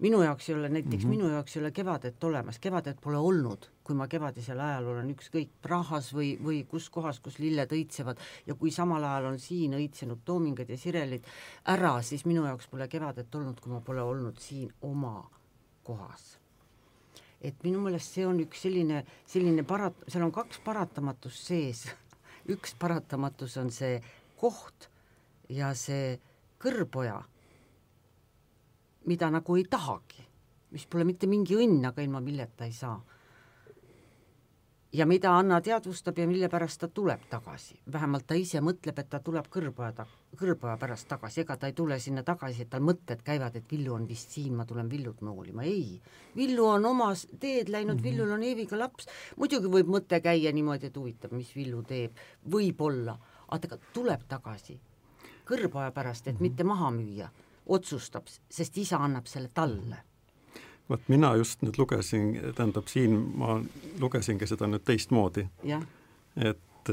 Minu 0.00 0.22
jaoks 0.22 0.48
ei 0.48 0.54
ole, 0.54 0.68
näiteks 0.68 1.04
mm 1.04 1.10
-hmm. 1.10 1.16
minu 1.16 1.28
jaoks 1.28 1.56
ei 1.56 1.62
ole 1.62 1.70
Kevadet 1.70 2.24
olemas, 2.24 2.58
Kevadet 2.58 3.00
pole 3.00 3.16
olnud, 3.16 3.66
kui 3.84 3.94
ma 3.94 4.08
kevadisel 4.08 4.60
ajal 4.60 4.86
olen 4.86 5.10
ükskõik 5.14 5.50
Prahas 5.62 6.12
või, 6.14 6.36
või 6.44 6.64
kus 6.68 6.90
kohas, 6.90 7.20
kus 7.20 7.38
lilled 7.38 7.72
õitsevad. 7.72 8.18
Ja 8.46 8.54
kui 8.54 8.70
samal 8.70 9.04
ajal 9.04 9.24
on 9.24 9.38
siin 9.38 9.74
õitsenud 9.74 10.24
toomingad 10.24 10.68
ja 10.68 10.76
sirelid 10.78 11.24
ära, 11.64 12.02
siis 12.02 12.24
minu 12.24 12.44
jaoks 12.44 12.66
pole 12.66 12.88
Kevadet 12.88 13.34
olnud, 13.34 13.60
kui 13.60 13.72
ma 13.72 13.80
pole 13.80 14.02
olnud 14.02 14.38
siin 14.38 14.72
oma 14.80 15.30
kohas. 15.82 16.38
Et 17.40 17.62
minu 17.64 17.80
meelest 17.80 18.12
see 18.14 18.26
on 18.26 18.40
üks 18.40 18.62
selline, 18.62 19.04
selline 19.26 19.62
parat-, 19.62 20.04
seal 20.08 20.24
on 20.24 20.32
kaks 20.32 20.60
paratamatust 20.64 21.46
sees. 21.46 21.86
Üks 22.54 22.74
paratamatus 22.78 23.56
on 23.56 23.70
see 23.70 24.00
koht 24.36 24.88
ja 25.48 25.74
see 25.74 26.18
kõrboja, 26.60 27.20
mida 29.06 29.30
nagu 29.30 29.56
ei 29.56 29.64
tahagi, 29.70 30.26
mis 30.74 30.86
pole 30.86 31.06
mitte 31.08 31.28
mingi 31.30 31.56
õnn, 31.56 31.84
aga 31.88 32.02
ilma 32.02 32.20
milleta 32.20 32.68
ei 32.68 32.72
saa. 32.72 33.00
ja 34.92 35.06
mida 35.06 35.30
Anna 35.38 35.60
teadvustab 35.62 36.16
ja 36.18 36.26
mille 36.26 36.48
pärast 36.50 36.80
ta 36.80 36.88
tuleb 36.88 37.20
tagasi, 37.30 37.76
vähemalt 37.92 38.26
ta 38.26 38.34
ise 38.34 38.58
mõtleb, 38.58 38.98
et 38.98 39.08
ta 39.10 39.20
tuleb 39.22 39.46
kõrboja 39.46 39.92
ta-, 39.94 40.06
kõrboja 40.40 40.74
pärast 40.78 41.06
tagasi, 41.08 41.44
ega 41.44 41.56
ta 41.56 41.70
ei 41.70 41.76
tule 41.78 41.98
sinna 42.00 42.24
tagasi, 42.26 42.62
et 42.62 42.70
tal 42.70 42.82
mõtted 42.82 43.22
käivad, 43.22 43.54
et 43.56 43.70
Villu 43.70 43.94
on 43.94 44.08
vist 44.08 44.34
siin, 44.34 44.56
ma 44.58 44.66
tulen 44.66 44.90
Villut 44.90 45.22
noolima, 45.22 45.62
ei. 45.62 46.00
Villu 46.36 46.66
on 46.66 46.90
oma 46.90 47.12
teed 47.14 47.70
läinud 47.70 47.94
mm, 47.94 48.00
-hmm. 48.00 48.02
Villul 48.02 48.32
on 48.32 48.42
Eeviga 48.42 48.78
laps, 48.78 49.06
muidugi 49.36 49.70
võib 49.70 49.86
mõte 49.86 50.20
käia 50.20 50.52
niimoodi, 50.52 50.86
et 50.86 50.96
huvitav, 50.96 51.32
mis 51.32 51.54
Villu 51.56 51.82
teeb, 51.82 52.18
võib-olla, 52.50 53.18
aga 53.48 53.68
ta 53.68 53.78
tuleb 53.94 54.26
tagasi 54.28 54.80
kõrboja 55.50 55.90
pärast, 55.94 56.28
et 56.30 56.40
mitte 56.40 56.64
maha 56.64 56.90
müüa, 56.94 57.30
otsustab, 57.70 58.28
sest 58.50 58.78
isa 58.78 58.98
annab 58.98 59.28
selle 59.30 59.50
talle 59.54 60.02
vot 60.90 61.08
mina 61.08 61.34
just 61.38 61.62
nüüd 61.62 61.78
lugesin, 61.78 62.32
tähendab 62.56 62.88
siin 62.90 63.14
ma 63.38 63.60
lugesingi 64.00 64.46
seda 64.50 64.66
nüüd 64.70 64.82
teistmoodi. 64.86 65.46
et, 66.36 66.90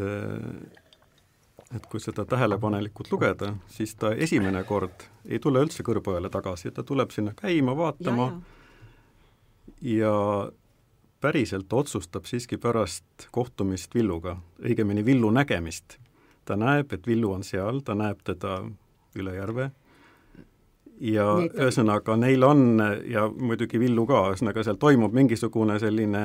et 1.76 1.88
kui 1.90 2.02
seda 2.04 2.26
tähelepanelikult 2.26 3.12
lugeda, 3.12 3.54
siis 3.74 3.96
ta 3.96 4.14
esimene 4.14 4.64
kord 4.64 5.08
ei 5.26 5.40
tule 5.40 5.64
üldse 5.66 5.86
kõrbojale 5.88 6.30
tagasi, 6.34 6.72
ta 6.72 6.84
tuleb 6.84 7.12
sinna 7.16 7.34
käima, 7.38 7.76
vaatama 7.78 8.30
ja, 8.30 8.38
ja. 9.82 9.98
ja 9.98 10.16
päriselt 11.22 11.74
otsustab 11.74 12.30
siiski 12.30 12.58
pärast 12.62 13.30
kohtumist 13.32 13.96
Villuga, 13.96 14.38
õigemini 14.62 15.06
Villu 15.06 15.32
nägemist. 15.34 15.98
ta 16.46 16.56
näeb, 16.56 16.94
et 16.94 17.08
Villu 17.08 17.34
on 17.34 17.44
seal, 17.44 17.82
ta 17.82 17.96
näeb 17.96 18.22
teda 18.24 18.62
üle 19.18 19.34
järve 19.36 19.72
ja 21.02 21.26
ühesõnaga 21.46 22.16
neil 22.18 22.44
on 22.44 22.82
ja 23.06 23.28
muidugi 23.30 23.80
Villu 23.80 24.06
ka, 24.10 24.28
ühesõnaga 24.32 24.64
seal 24.66 24.80
toimub 24.82 25.14
mingisugune 25.14 25.80
selline 25.80 26.24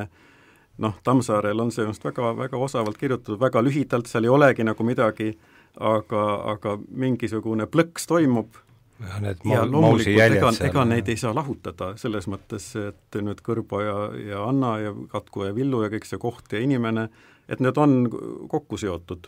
noh, 0.78 0.98
Tammsaarel 1.04 1.60
on 1.60 1.72
see 1.72 1.84
just 1.84 2.04
väga, 2.04 2.32
väga 2.36 2.58
osavalt 2.58 2.98
kirjutatud, 2.98 3.40
väga 3.40 3.62
lühidalt, 3.64 4.08
seal 4.08 4.24
ei 4.24 4.32
olegi 4.32 4.64
nagu 4.64 4.84
midagi, 4.86 5.32
aga, 5.80 6.22
aga 6.54 6.76
mingisugune 6.88 7.68
plõks 7.70 8.08
toimub. 8.08 8.56
Ja, 9.02 9.18
need 9.18 9.40
ja 9.50 9.64
loomulikult 9.66 10.36
ega, 10.36 10.50
ega 10.68 10.84
neid 10.86 11.08
ei 11.10 11.18
saa 11.18 11.34
lahutada, 11.34 11.92
selles 11.98 12.28
mõttes, 12.30 12.68
et 12.78 13.18
nüüd 13.18 13.40
Kõrbo 13.42 13.80
ja, 13.82 13.96
ja 14.14 14.44
Anna 14.46 14.76
ja 14.78 14.92
Katku 15.10 15.48
ja 15.48 15.54
Villu 15.56 15.82
ja 15.82 15.90
kõik 15.90 16.06
see 16.06 16.20
koht 16.22 16.54
ja 16.54 16.60
inimene, 16.62 17.08
et 17.50 17.60
need 17.60 17.78
on 17.82 18.06
kokku 18.48 18.78
seotud. 18.78 19.26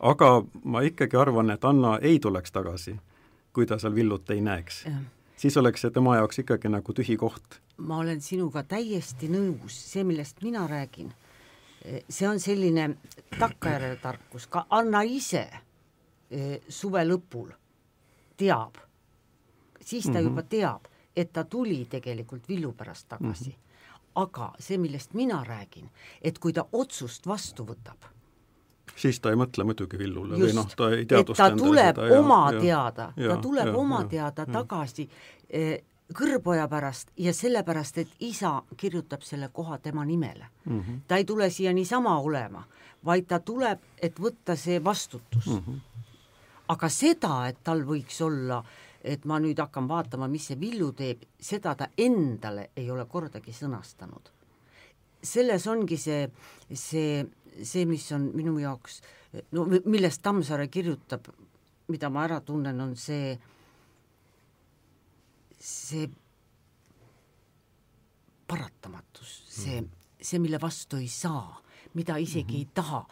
aga 0.00 0.30
ma 0.64 0.82
ikkagi 0.82 1.16
arvan, 1.16 1.50
et 1.54 1.64
Anna 1.64 1.98
ei 2.02 2.18
tuleks 2.18 2.52
tagasi 2.52 2.96
kui 3.54 3.66
ta 3.66 3.78
seal 3.78 3.94
villut 3.94 4.30
ei 4.30 4.40
näeks. 4.40 4.84
siis 5.36 5.56
oleks 5.56 5.84
see 5.84 5.90
tema 5.90 6.16
jaoks 6.16 6.38
ikkagi 6.42 6.68
nagu 6.68 6.92
tühi 6.92 7.16
koht. 7.16 7.60
ma 7.76 7.98
olen 7.98 8.20
sinuga 8.20 8.62
täiesti 8.62 9.28
nõus, 9.28 9.76
see, 9.92 10.04
millest 10.04 10.42
mina 10.42 10.66
räägin, 10.70 11.12
see 12.08 12.28
on 12.28 12.40
selline 12.40 12.88
takkajärele 13.38 13.96
tarkus, 14.02 14.46
ka 14.46 14.66
Anna 14.70 15.02
ise 15.02 15.44
e, 16.30 16.60
suve 16.68 17.04
lõpul 17.04 17.52
teab, 18.36 18.78
siis 19.80 20.04
ta 20.04 20.10
mm 20.10 20.16
-hmm. 20.16 20.22
juba 20.22 20.42
teab, 20.42 20.88
et 21.16 21.32
ta 21.32 21.44
tuli 21.44 21.84
tegelikult 21.90 22.48
Villu 22.48 22.72
pärast 22.72 23.08
tagasi 23.08 23.50
mm. 23.50 23.54
-hmm. 23.54 24.10
aga 24.14 24.52
see, 24.58 24.78
millest 24.78 25.14
mina 25.14 25.44
räägin, 25.44 25.90
et 26.22 26.38
kui 26.38 26.52
ta 26.52 26.66
otsust 26.72 27.26
vastu 27.26 27.64
võtab 27.64 28.14
siis 28.96 29.20
ta 29.20 29.32
ei 29.32 29.38
mõtle 29.40 29.64
muidugi 29.64 29.98
Villule 29.98 30.38
Just, 30.38 30.44
või 30.44 30.58
noh, 30.58 30.76
ta 30.76 30.90
ei 30.94 31.06
teadvusta 31.06 31.50
ta 31.50 31.56
tuleb 31.56 31.98
seda, 31.98 32.20
oma 32.20 32.40
ja, 32.52 32.60
teada, 32.60 33.08
ta 33.16 33.36
tuleb 33.42 33.66
ja, 33.72 33.76
oma 33.76 34.00
ja, 34.04 34.08
teada 34.08 34.46
ja, 34.46 34.52
tagasi 34.52 35.08
eh, 35.50 35.82
kõrboja 36.14 36.68
pärast 36.68 37.10
ja 37.16 37.32
sellepärast, 37.34 37.98
et 37.98 38.08
isa 38.20 38.54
kirjutab 38.76 39.24
selle 39.26 39.48
koha 39.52 39.78
tema 39.78 40.04
nimele 40.04 40.46
mm. 40.64 40.80
-hmm. 40.80 41.00
ta 41.08 41.16
ei 41.16 41.24
tule 41.24 41.50
siia 41.50 41.72
niisama 41.72 42.18
olema, 42.18 42.64
vaid 43.04 43.26
ta 43.26 43.38
tuleb, 43.38 43.78
et 44.02 44.20
võtta 44.20 44.56
see 44.56 44.84
vastutus 44.84 45.46
mm. 45.46 45.62
-hmm. 45.66 45.80
aga 46.68 46.88
seda, 46.88 47.46
et 47.48 47.58
tal 47.62 47.84
võiks 47.84 48.22
olla 48.24 48.64
et 49.04 49.24
ma 49.24 49.38
nüüd 49.38 49.60
hakkan 49.60 49.88
vaatama, 49.88 50.28
mis 50.28 50.48
see 50.48 50.60
Villu 50.60 50.92
teeb, 50.96 51.26
seda 51.40 51.74
ta 51.74 51.90
endale 51.98 52.70
ei 52.76 52.90
ole 52.90 53.04
kordagi 53.04 53.52
sõnastanud. 53.52 54.32
selles 55.24 55.66
ongi 55.66 55.96
see, 55.96 56.30
see 56.72 57.24
see, 57.62 57.84
mis 57.86 58.06
on 58.12 58.30
minu 58.34 58.56
jaoks, 58.58 59.00
no 59.54 59.66
millest 59.66 60.22
Tammsaare 60.24 60.68
kirjutab, 60.72 61.28
mida 61.92 62.10
ma 62.10 62.24
ära 62.26 62.40
tunnen, 62.44 62.80
on 62.80 62.94
see, 62.96 63.34
see 65.60 66.08
paratamatus, 68.48 69.36
see, 69.48 69.80
mhm. 69.80 69.90
see, 70.20 70.42
mille 70.42 70.60
vastu 70.60 71.00
ei 71.00 71.08
saa, 71.08 71.60
mida 71.94 72.16
isegi 72.18 72.42
mm 72.44 72.48
-hmm. 72.50 72.58
ei 72.58 72.74
taha, 72.74 73.06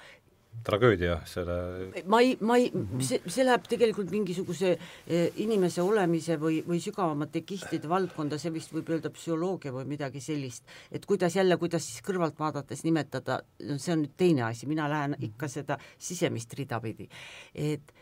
tragöödia 0.62 1.16
selle 1.26 2.02
ma 2.06 2.20
ei, 2.22 2.36
ma 2.40 2.56
ei, 2.60 2.68
see, 3.02 3.20
see 3.26 3.44
läheb 3.44 3.64
tegelikult 3.70 4.12
mingisuguse 4.12 4.72
eh, 4.72 5.40
inimese 5.42 5.82
olemise 5.82 6.36
või, 6.40 6.60
või 6.66 6.78
sügavamate 6.82 7.42
kihtide 7.46 7.90
valdkonda, 7.90 8.38
see 8.38 8.52
vist 8.54 8.74
võib 8.74 8.92
öelda 8.94 9.10
psühholoogia 9.14 9.74
või 9.74 9.88
midagi 9.94 10.22
sellist, 10.22 10.66
et 10.92 11.06
kuidas 11.08 11.36
jälle, 11.36 11.58
kuidas 11.60 11.86
siis 11.88 12.04
kõrvalt 12.06 12.38
vaadates 12.38 12.84
nimetada, 12.86 13.40
see 13.74 13.94
on 13.96 14.04
nüüd 14.04 14.14
teine 14.20 14.46
asi, 14.50 14.68
mina 14.70 14.86
lähen 14.90 15.16
ikka 15.18 15.50
seda 15.50 15.78
sisemist 15.98 16.54
rida 16.58 16.80
pidi. 16.82 17.08
et 17.54 17.94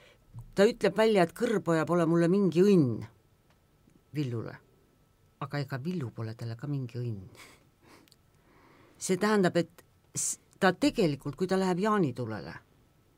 ta 0.54 0.66
ütleb 0.68 0.96
välja, 0.96 1.24
et 1.24 1.34
kõrboja 1.36 1.86
pole 1.88 2.06
mulle 2.06 2.28
mingi 2.28 2.64
õnn 2.64 3.00
Villule, 4.14 4.52
aga 5.40 5.60
ega 5.62 5.78
Villu 5.78 6.10
pole 6.10 6.34
talle 6.34 6.56
ka 6.58 6.66
mingi 6.66 6.98
õnn. 6.98 7.24
see 8.98 9.16
tähendab, 9.16 9.56
et 9.56 9.84
ta 10.60 10.72
tegelikult, 10.72 11.36
kui 11.36 11.48
ta 11.48 11.58
läheb 11.58 11.78
jaanitulele 11.78 12.54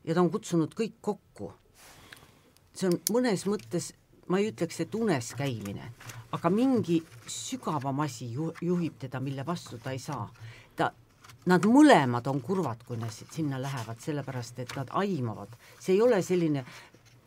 ja 0.03 0.15
ta 0.15 0.21
on 0.21 0.31
kutsunud 0.31 0.73
kõik 0.75 0.95
kokku, 1.01 1.51
see 2.75 2.89
on 2.89 2.97
mõnes 3.13 3.45
mõttes, 3.47 3.91
ma 4.31 4.39
ei 4.39 4.49
ütleks, 4.51 4.79
et 4.83 4.95
unes 4.95 5.33
käimine, 5.37 5.91
aga 6.35 6.51
mingi 6.51 7.01
sügavam 7.29 7.99
asi 8.03 8.31
ju-, 8.33 8.53
juhib 8.61 8.97
teda, 8.99 9.21
mille 9.23 9.45
vastu 9.45 9.79
ta 9.83 9.91
ei 9.91 9.99
saa. 9.99 10.27
ta, 10.75 10.91
nad 11.45 11.65
mõlemad 11.67 12.27
on 12.31 12.41
kurvad, 12.41 12.83
kui 12.87 12.97
nad 12.97 13.11
sinna 13.11 13.61
lähevad, 13.61 13.99
sellepärast 13.99 14.59
et 14.63 14.75
nad 14.75 14.91
aimavad, 15.03 15.55
see 15.79 15.95
ei 15.95 16.01
ole 16.01 16.21
selline 16.23 16.65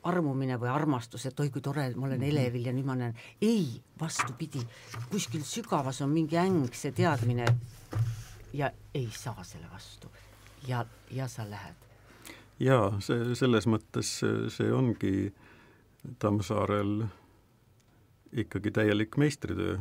armumine 0.06 0.56
või 0.60 0.70
armastus, 0.70 1.26
et 1.26 1.40
oi 1.40 1.50
kui 1.50 1.62
tore, 1.62 1.88
ma 1.96 2.06
olen 2.06 2.20
mhm. 2.20 2.30
elevil 2.30 2.68
ja 2.68 2.74
nüüd 2.74 2.86
ma 2.86 2.96
näen, 2.98 3.16
ei, 3.42 3.80
vastupidi, 4.00 4.62
kuskil 5.10 5.44
sügavas 5.44 6.00
on 6.04 6.12
mingi 6.14 6.38
äng, 6.40 6.70
see 6.72 6.94
teadmine, 6.96 7.48
ja 8.52 8.70
ei 8.94 9.08
saa 9.12 9.44
selle 9.44 9.66
vastu. 9.72 10.08
ja, 10.68 10.86
ja 11.10 11.28
sa 11.28 11.50
lähed. 11.50 11.74
jaa, 12.60 13.00
see, 13.00 13.34
selles 13.34 13.66
mõttes 13.66 14.20
see 14.48 14.72
ongi 14.72 15.34
Tammsaarel 16.18 17.04
ikkagi 18.32 18.70
täielik 18.70 19.16
meistritöö 19.16 19.78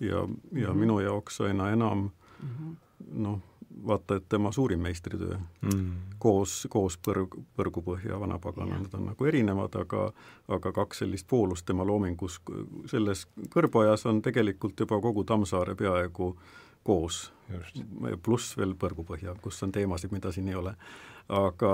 ja, 0.00 0.16
ja 0.16 0.26
mm 0.26 0.64
-hmm. 0.64 0.74
minu 0.74 1.00
jaoks 1.00 1.40
aina 1.40 1.70
enam 1.70 1.98
mm 1.98 2.48
-hmm. 2.48 2.76
noh, 3.12 3.40
vaata 3.86 4.16
et 4.16 4.28
tema 4.28 4.52
suurim 4.52 4.80
meistritöö 4.80 5.36
mm. 5.74 5.92
koos, 6.18 6.66
koos 6.70 6.98
põrg, 7.08 7.36
Põrgupõhja 7.56 8.20
Vanapagana, 8.20 8.78
need 8.78 8.94
on 8.94 9.06
nagu 9.06 9.24
erinevad, 9.24 9.74
aga 9.74 10.12
aga 10.48 10.72
kaks 10.72 10.98
sellist 10.98 11.26
poolust 11.26 11.66
tema 11.66 11.86
loomingus, 11.86 12.40
selles 12.86 13.26
kõrbojas 13.54 14.06
on 14.08 14.22
tegelikult 14.22 14.80
juba 14.80 15.00
kogu 15.00 15.24
Tammsaare 15.24 15.74
peaaegu 15.74 16.36
äh, 16.38 16.65
koos, 16.86 17.26
pluss 18.22 18.56
veel 18.58 18.74
põrgupõhja, 18.78 19.34
kus 19.42 19.62
on 19.66 19.74
teemasid, 19.74 20.14
mida 20.14 20.32
siin 20.34 20.48
ei 20.48 20.58
ole. 20.58 20.74
aga, 21.28 21.72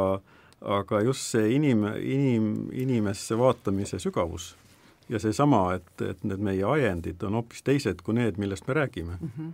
aga 0.61 1.01
just 1.05 1.29
see 1.35 1.55
inim, 1.57 1.85
inim, 2.01 2.53
inimesse 2.73 3.37
vaatamise 3.39 4.01
sügavus 4.01 4.55
ja 5.13 5.21
seesama, 5.21 5.75
et, 5.77 6.05
et 6.07 6.23
need 6.25 6.43
meie 6.43 6.65
ajendid 6.65 7.23
on 7.27 7.37
hoopis 7.41 7.65
teised 7.67 8.01
kui 8.05 8.17
need, 8.17 8.39
millest 8.41 8.69
me 8.69 8.77
räägime 8.79 9.19
mm. 9.21 9.31
-hmm. 9.37 9.51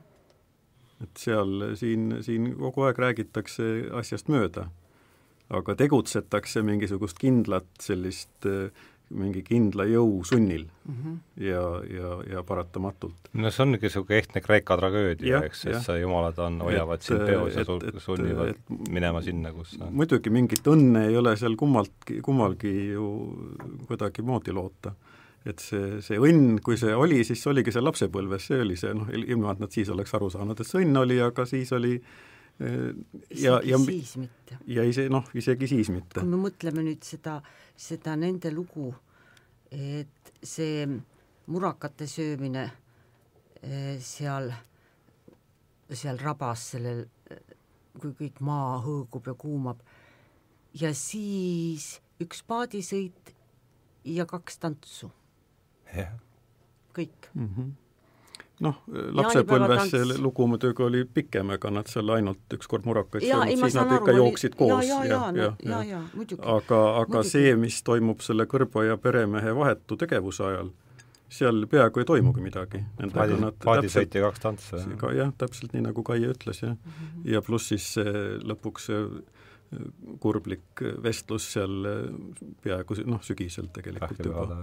et 1.02 1.16
seal, 1.16 1.74
siin, 1.74 2.18
siin 2.22 2.52
kogu 2.58 2.86
aeg 2.86 2.98
räägitakse 2.98 3.90
asjast 3.92 4.28
mööda, 4.28 4.68
aga 5.50 5.74
tegutsetakse 5.74 6.62
mingisugust 6.62 7.18
kindlat 7.18 7.68
sellist 7.80 8.46
äh, 8.46 8.70
mingi 9.14 9.42
kindla 9.46 9.86
jõu 9.88 10.20
sunnil 10.26 10.66
mm 10.68 10.94
-hmm. 10.94 11.16
ja, 11.44 11.62
ja, 11.96 12.10
ja 12.34 12.42
paratamatult. 12.44 13.30
no 13.32 13.50
see 13.50 13.62
ongi 13.64 13.80
niisugune 13.82 14.18
ehtne 14.18 14.40
Kreeka 14.44 14.76
tragöödia, 14.76 15.42
eks, 15.44 15.64
et 15.66 15.82
sa 15.82 15.96
jumalad 15.98 16.38
on, 16.38 16.60
hoiavad 16.60 17.02
sind 17.02 17.24
peos 17.26 17.56
ja 17.56 17.64
sul 17.64 17.80
sunnivad 17.96 18.48
et, 18.54 18.60
minema 18.90 19.22
sinna, 19.22 19.52
kus 19.52 19.76
sa 19.78 19.90
muidugi 19.90 20.30
mingit 20.30 20.66
õnne 20.66 21.06
ei 21.08 21.16
ole 21.16 21.36
seal 21.36 21.56
kummaltki, 21.56 22.20
kummalgi 22.22 22.74
ju 22.92 23.08
kuidagimoodi 23.86 24.52
loota. 24.52 24.92
et 25.46 25.58
see, 25.58 26.02
see 26.04 26.18
õnn, 26.18 26.58
kui 26.60 26.76
see 26.76 26.94
oli, 26.94 27.24
siis 27.24 27.46
oligi 27.46 27.72
see 27.72 27.80
lapsepõlves, 27.80 28.46
see 28.50 28.60
oli 28.60 28.76
see 28.76 28.92
noh, 28.92 29.08
ilma 29.08 29.52
et 29.52 29.60
nad 29.60 29.72
siis 29.72 29.88
oleks 29.88 30.12
aru 30.14 30.28
saanud, 30.30 30.60
et 30.60 30.66
see 30.66 30.82
õnn 30.82 30.96
oli, 31.00 31.20
aga 31.20 31.46
siis 31.46 31.72
oli 31.72 32.02
ja, 32.58 33.60
ja 33.64 33.78
siis 33.78 34.16
mitte. 34.16 34.58
ja 34.66 34.82
ise, 34.84 35.08
noh, 35.12 35.26
isegi 35.34 35.68
siis 35.70 35.90
mitte. 35.94 36.18
kui 36.20 36.28
me 36.28 36.40
mõtleme 36.42 36.82
nüüd 36.82 37.06
seda 37.06 37.38
seda 37.78 38.16
nende 38.18 38.50
lugu, 38.50 38.90
et 39.70 40.32
see 40.42 40.86
murakate 41.48 42.08
söömine 42.10 42.64
eh, 43.62 43.96
seal, 44.02 44.50
seal 45.92 46.18
rabas 46.22 46.66
sellel, 46.74 47.04
kui 47.98 48.14
kõik 48.18 48.42
maa 48.44 48.78
hõõgub 48.82 49.30
ja 49.30 49.34
kuumab, 49.38 49.82
ja 50.74 50.90
siis 50.94 51.96
üks 52.22 52.42
paadisõit 52.46 53.34
ja 54.08 54.26
kaks 54.26 54.58
tantsu. 54.58 55.12
kõik 56.94 57.30
mm. 57.34 57.46
-hmm 57.54 57.87
noh, 58.64 58.80
lapsepõlves 58.88 59.92
see 59.92 60.18
lugu 60.18 60.48
muidugi 60.50 60.84
oli 60.84 61.04
pikem, 61.04 61.52
ega 61.54 61.70
nad 61.74 61.90
seal 61.90 62.10
ainult 62.16 62.56
ükskord 62.58 62.88
murakaid 62.88 63.24
söönud, 63.24 63.62
siis 63.62 63.78
nad 63.78 63.94
ikka 63.98 64.16
jooksid 64.16 64.58
koos. 64.58 64.84
ja, 64.88 64.98
ja, 65.04 65.20
ja, 65.34 65.44
ja, 65.44 65.52
ja, 65.62 65.80
ja, 65.92 66.02
muidugi. 66.14 66.42
aga, 66.42 66.82
aga 67.02 67.20
muidugi. 67.20 67.30
see, 67.30 67.54
mis 67.60 67.80
toimub 67.86 68.24
selle 68.24 68.48
kõrba 68.50 68.84
ja 68.88 68.98
peremehe 69.00 69.54
vahetu 69.56 69.98
tegevuse 70.00 70.44
ajal, 70.50 70.72
seal 71.38 71.66
peaaegu 71.70 72.02
ei 72.02 72.08
toimugi 72.08 72.44
midagi. 72.44 72.84
paadisõit 73.64 74.14
ja 74.18 74.26
kaks 74.28 74.44
tantsu, 74.44 74.84
jah? 75.16 75.34
täpselt 75.38 75.74
nii, 75.76 75.86
nagu 75.90 76.06
Kaie 76.06 76.32
ütles, 76.34 76.62
jah 76.64 76.74
mm. 76.74 76.94
-hmm. 76.94 77.28
ja 77.34 77.42
pluss 77.42 77.74
siis 77.74 77.94
lõpuks 78.44 78.90
see 78.90 79.04
kurblik 80.20 80.80
vestlus 81.04 81.52
seal 81.52 81.84
peaaegu 82.64 82.96
noh, 83.04 83.20
sügisel 83.22 83.68
tegelikult 83.74 84.24
juba, 84.24 84.62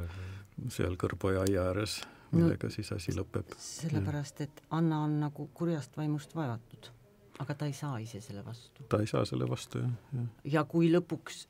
seal 0.74 0.96
Kõrboja 0.98 1.44
aia 1.46 1.68
ääres 1.70 2.00
millega 2.36 2.70
no, 2.70 2.76
siis 2.76 2.92
asi 2.96 3.16
lõpeb. 3.16 3.56
sellepärast, 3.62 4.42
et 4.46 4.62
Anna 4.76 5.02
on 5.08 5.20
nagu 5.24 5.50
kurjast 5.54 5.98
vaimust 5.98 6.36
vaevatud 6.36 6.92
aga 7.40 7.56
ta 7.56 7.68
ei 7.68 7.74
saa 7.74 7.98
ise 8.00 8.22
selle 8.22 8.46
vastu. 8.46 8.84
ta 8.90 9.00
ei 9.04 9.08
saa 9.08 9.26
selle 9.26 9.48
vastu, 9.50 9.82
jah, 9.84 9.92
jah. 10.14 10.28
ja 10.58 10.64
kui 10.70 10.90
lõpuks 10.92 11.46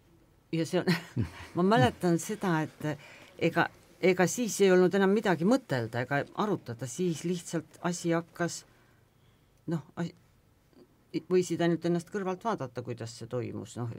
ja 0.55 0.65
see 0.65 0.81
on 0.81 1.25
ma 1.57 1.65
mäletan 1.75 2.19
seda, 2.21 2.57
et 2.65 2.87
ega, 3.49 3.67
ega 4.01 4.27
siis 4.27 4.57
ei 4.61 4.71
olnud 4.73 4.93
enam 4.97 5.13
midagi 5.13 5.47
mõtelda 5.47 6.05
ega 6.05 6.21
arutada, 6.41 6.87
siis 6.89 7.23
lihtsalt 7.27 7.79
asi 7.87 8.13
hakkas 8.15 8.63
noh, 9.71 9.85
võisid 11.29 11.61
ainult 11.61 11.85
ennast 11.87 12.11
kõrvalt 12.13 12.43
vaadata, 12.45 12.83
kuidas 12.85 13.17
see 13.19 13.29
toimus, 13.31 13.77
noh, 13.79 13.91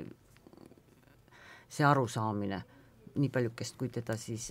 see 1.68 1.86
arusaamine, 1.86 2.62
nii 3.16 3.30
paljukest, 3.32 3.78
kui 3.78 3.90
teda 3.92 4.18
siis, 4.20 4.50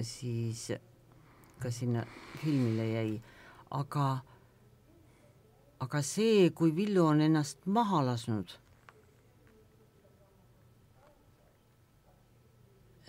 siis 0.00 0.68
ka 1.60 1.70
sinna 1.70 2.04
filmile 2.40 2.88
jäi, 2.90 3.12
aga 3.70 4.06
aga 5.80 6.02
see, 6.02 6.50
kui 6.56 6.72
Villu 6.76 7.04
on 7.04 7.20
ennast 7.20 7.66
maha 7.66 8.02
lasknud, 8.06 8.54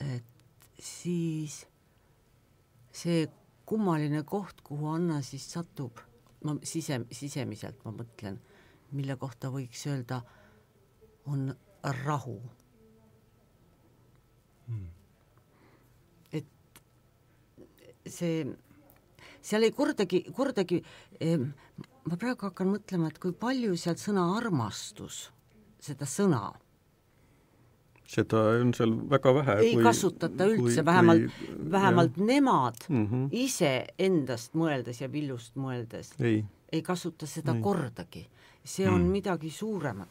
et 0.04 0.70
siis 0.80 1.62
see 2.98 3.28
kummaline 3.68 4.24
koht, 4.24 4.62
kuhu 4.64 4.91
Anna 4.93 5.22
siis 5.26 5.45
satub, 5.54 6.00
ma 6.43 6.56
sise, 6.64 7.02
sisemiselt 7.12 7.84
ma 7.86 7.93
mõtlen, 7.95 8.38
mille 8.95 9.18
kohta 9.20 9.52
võiks 9.54 9.84
öelda, 9.89 10.22
on 11.28 11.50
rahu 12.06 12.38
hmm.. 14.68 14.88
et 16.39 16.82
see, 18.10 18.45
seal 19.41 19.64
ei 19.64 19.72
kordagi, 19.72 20.24
kordagi 20.36 20.82
eh, 21.20 21.38
ma 22.08 22.20
praegu 22.20 22.49
hakkan 22.49 22.72
mõtlema, 22.76 23.12
et 23.12 23.20
kui 23.20 23.34
palju 23.34 23.76
sealt 23.80 24.01
sõna 24.01 24.30
armastus, 24.38 25.28
seda 25.84 26.08
sõna 26.10 26.45
seda 28.08 28.41
on 28.62 28.72
seal 28.76 28.93
väga 29.12 29.34
vähe. 29.36 29.55
ei 29.66 29.74
kui, 29.76 29.84
kasutata 29.84 30.47
üldse, 30.47 30.86
vähemalt, 30.86 31.39
vähemalt 31.72 32.18
jah. 32.18 32.26
nemad 32.26 32.86
mm 32.89 33.05
-hmm. 33.08 33.28
ise 33.32 33.88
endast 33.99 34.55
mõeldes 34.55 35.01
ja 35.01 35.12
Villust 35.12 35.55
mõeldes 35.55 36.14
ei, 36.20 36.43
ei 36.72 36.82
kasuta 36.82 37.28
seda 37.28 37.55
ei. 37.55 37.62
kordagi. 37.62 38.28
see 38.68 38.88
on 38.88 39.01
mm. 39.01 39.12
midagi 39.12 39.49
suuremat. 39.49 40.10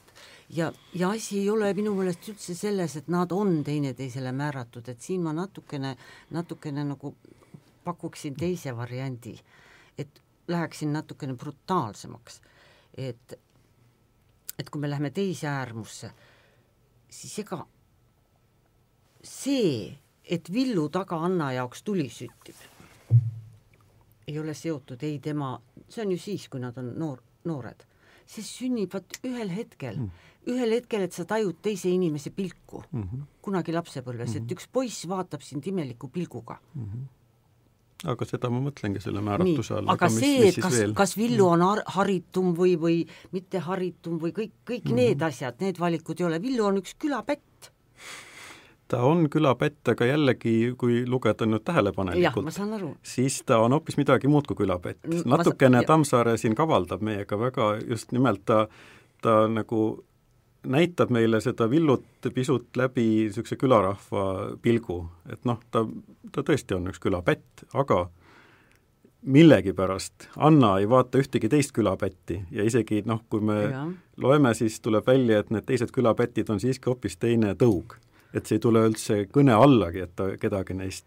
ja, 0.49 0.72
ja 0.94 1.11
asi 1.11 1.38
ei 1.38 1.51
ole 1.51 1.74
minu 1.74 1.94
meelest 1.94 2.28
üldse 2.28 2.55
selles, 2.55 2.97
et 2.97 3.09
nad 3.09 3.32
on 3.32 3.64
teineteisele 3.64 4.32
määratud, 4.32 4.88
et 4.88 5.01
siin 5.01 5.22
ma 5.22 5.32
natukene, 5.32 5.97
natukene 6.30 6.84
nagu 6.84 7.14
pakuksin 7.87 8.34
teise 8.34 8.74
variandi, 8.76 9.37
et 9.99 10.22
läheksin 10.49 10.93
natukene 10.93 11.34
brutaalsemaks, 11.34 12.41
et 12.97 13.39
et 14.59 14.70
kui 14.70 14.80
me 14.80 14.89
läheme 14.89 15.11
teise 15.12 15.49
äärmusse, 15.51 16.11
siis 17.12 17.34
ega 17.43 17.59
see, 19.20 19.91
et 20.24 20.49
Villu 20.53 20.89
taga 20.89 21.18
Anna 21.26 21.51
jaoks 21.53 21.82
tuli 21.84 22.07
süttib, 22.11 22.57
ei 24.26 24.39
ole 24.41 24.55
seotud 24.57 25.03
ei 25.07 25.18
tema, 25.22 25.53
see 25.89 26.07
on 26.07 26.14
ju 26.14 26.22
siis, 26.22 26.49
kui 26.49 26.62
nad 26.62 26.78
on 26.80 26.89
noor, 26.99 27.20
noored, 27.45 27.84
see 28.26 28.47
sünnib 28.47 28.97
vot 28.97 29.20
ühel 29.28 29.53
hetkel 29.53 30.01
mm., 30.01 30.32
ühel 30.55 30.76
hetkel, 30.78 31.05
et 31.05 31.12
sa 31.12 31.26
tajud 31.28 31.59
teise 31.62 31.91
inimese 31.91 32.30
pilku 32.30 32.80
mm, 32.91 33.03
-hmm. 33.03 33.22
kunagi 33.43 33.72
lapsepõlves 33.74 34.30
mm, 34.30 34.34
-hmm. 34.34 34.45
et 34.45 34.57
üks 34.57 34.68
poiss 34.72 35.09
vaatab 35.09 35.43
sind 35.43 35.66
imeliku 35.66 36.09
pilguga 36.09 36.59
mm. 36.74 36.82
-hmm 36.82 37.16
aga 38.05 38.28
seda 38.28 38.51
ma 38.53 38.61
mõtlengi 38.61 39.01
selle 39.01 39.22
määratuse 39.24 39.78
all. 39.78 39.88
aga 39.88 40.11
mis, 40.12 40.18
see, 40.20 40.51
et 40.51 40.61
kas, 40.61 40.76
kas 40.97 41.16
Villu 41.16 41.47
on 41.49 41.64
har 41.64 41.82
haritum 41.97 42.53
või, 42.59 42.74
või 42.80 42.99
mitte 43.32 43.62
haritum 43.64 44.18
või 44.20 44.34
kõik, 44.36 44.53
kõik 44.68 44.84
mm 44.84 44.90
-hmm. 44.90 45.01
need 45.01 45.22
asjad, 45.22 45.57
need 45.64 45.80
valikud 45.80 46.20
ei 46.20 46.26
ole, 46.28 46.42
Villu 46.42 46.66
on 46.68 46.82
üks 46.82 46.94
külapätt 46.99 47.72
ta 48.88 49.01
on 49.03 49.30
külapätt, 49.30 49.88
aga 49.88 50.07
jällegi, 50.07 50.74
kui 50.78 51.01
lugeda 51.09 51.47
nüüd 51.47 51.64
tähelepanelikult, 51.66 52.53
siis 53.03 53.40
ta 53.47 53.59
on 53.59 53.74
hoopis 53.74 53.97
midagi 53.97 54.28
muud 54.28 54.47
kui 54.47 54.57
külapätt. 54.57 55.01
natukene 55.24 55.82
Tammsaare 55.86 56.36
siin 56.36 56.55
kavaldab 56.55 57.03
meiega 57.03 57.38
väga 57.38 57.76
just 57.88 58.12
nimelt 58.12 58.44
ta, 58.44 58.66
ta 59.22 59.49
nagu 59.49 60.05
näitab 60.67 61.11
meile 61.14 61.41
seda 61.41 61.71
villut 61.71 62.29
pisut 62.35 62.77
läbi 62.77 63.07
niisuguse 63.07 63.57
külarahva 63.61 64.27
pilgu, 64.62 65.01
et 65.33 65.45
noh, 65.49 65.61
ta, 65.71 65.85
ta 66.33 66.45
tõesti 66.47 66.77
on 66.77 66.91
üks 66.93 67.03
külapätt, 67.03 67.67
aga 67.75 68.07
millegipärast 69.27 70.29
Anna 70.37 70.77
ei 70.79 70.89
vaata 70.89 71.19
ühtegi 71.19 71.49
teist 71.51 71.73
külapätti 71.75 72.41
ja 72.55 72.67
isegi 72.67 73.03
noh, 73.07 73.25
kui 73.31 73.43
me 73.43 73.61
ja. 73.62 73.85
loeme, 74.23 74.55
siis 74.55 74.79
tuleb 74.81 75.07
välja, 75.07 75.41
et 75.43 75.51
need 75.55 75.67
teised 75.67 75.91
külapätid 75.95 76.51
on 76.53 76.62
siiski 76.62 76.91
hoopis 76.93 77.19
teine 77.19 77.55
tõug 77.59 77.97
et 78.37 78.47
see 78.47 78.59
ei 78.59 78.62
tule 78.62 78.83
üldse 78.85 79.23
kõne 79.33 79.55
allagi, 79.57 80.03
et 80.05 80.14
ta 80.19 80.29
kedagi 80.41 80.77
neist, 80.77 81.07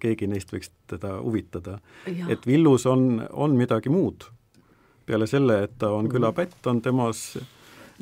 keegi 0.00 0.28
neist 0.30 0.52
võiks 0.52 0.70
teda 0.90 1.16
huvitada. 1.24 1.78
et 2.06 2.46
Villus 2.46 2.86
on, 2.86 3.24
on 3.32 3.56
midagi 3.58 3.90
muud. 3.90 4.28
peale 5.06 5.26
selle, 5.26 5.62
et 5.64 5.78
ta 5.78 5.90
on 5.90 6.04
mm. 6.04 6.12
külapätt, 6.12 6.66
on 6.66 6.82
temas 6.84 7.38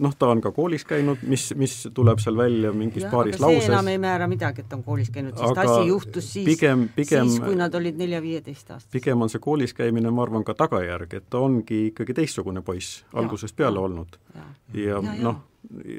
noh, 0.01 0.15
ta 0.19 0.29
on 0.33 0.41
ka 0.45 0.53
koolis 0.57 0.85
käinud, 0.89 1.23
mis, 1.29 1.49
mis 1.59 1.75
tuleb 1.95 2.21
seal 2.23 2.37
välja 2.37 2.73
mingis 2.77 3.07
ja, 3.07 3.11
paaris 3.13 3.39
lauses. 3.41 3.69
enam 3.71 3.89
ei 3.93 4.01
määra 4.03 4.29
midagi, 4.31 4.65
et 4.65 4.69
ta 4.71 4.79
on 4.79 4.85
koolis 4.87 5.11
käinud, 5.15 5.37
sest 5.37 5.53
aga 5.53 5.77
asi 5.77 5.89
juhtus 5.89 6.33
siis, 6.33 6.51
siis, 6.59 7.39
kui 7.45 7.57
nad 7.59 7.75
olid 7.75 7.99
nelja-viieteist 8.01 8.75
aastased. 8.75 8.93
pigem 8.93 9.23
on 9.25 9.33
see 9.33 9.43
koolis 9.43 9.75
käimine, 9.77 10.11
ma 10.11 10.27
arvan, 10.27 10.45
ka 10.47 10.57
tagajärg, 10.59 11.17
et 11.21 11.31
ta 11.31 11.41
ongi 11.45 11.87
ikkagi 11.93 12.17
teistsugune 12.21 12.63
poiss 12.67 13.05
algusest 13.15 13.57
peale 13.57 13.81
olnud. 13.81 14.21
ja, 14.35 14.47
ja, 14.75 15.01
ja, 15.01 15.17
noh, 15.23 15.43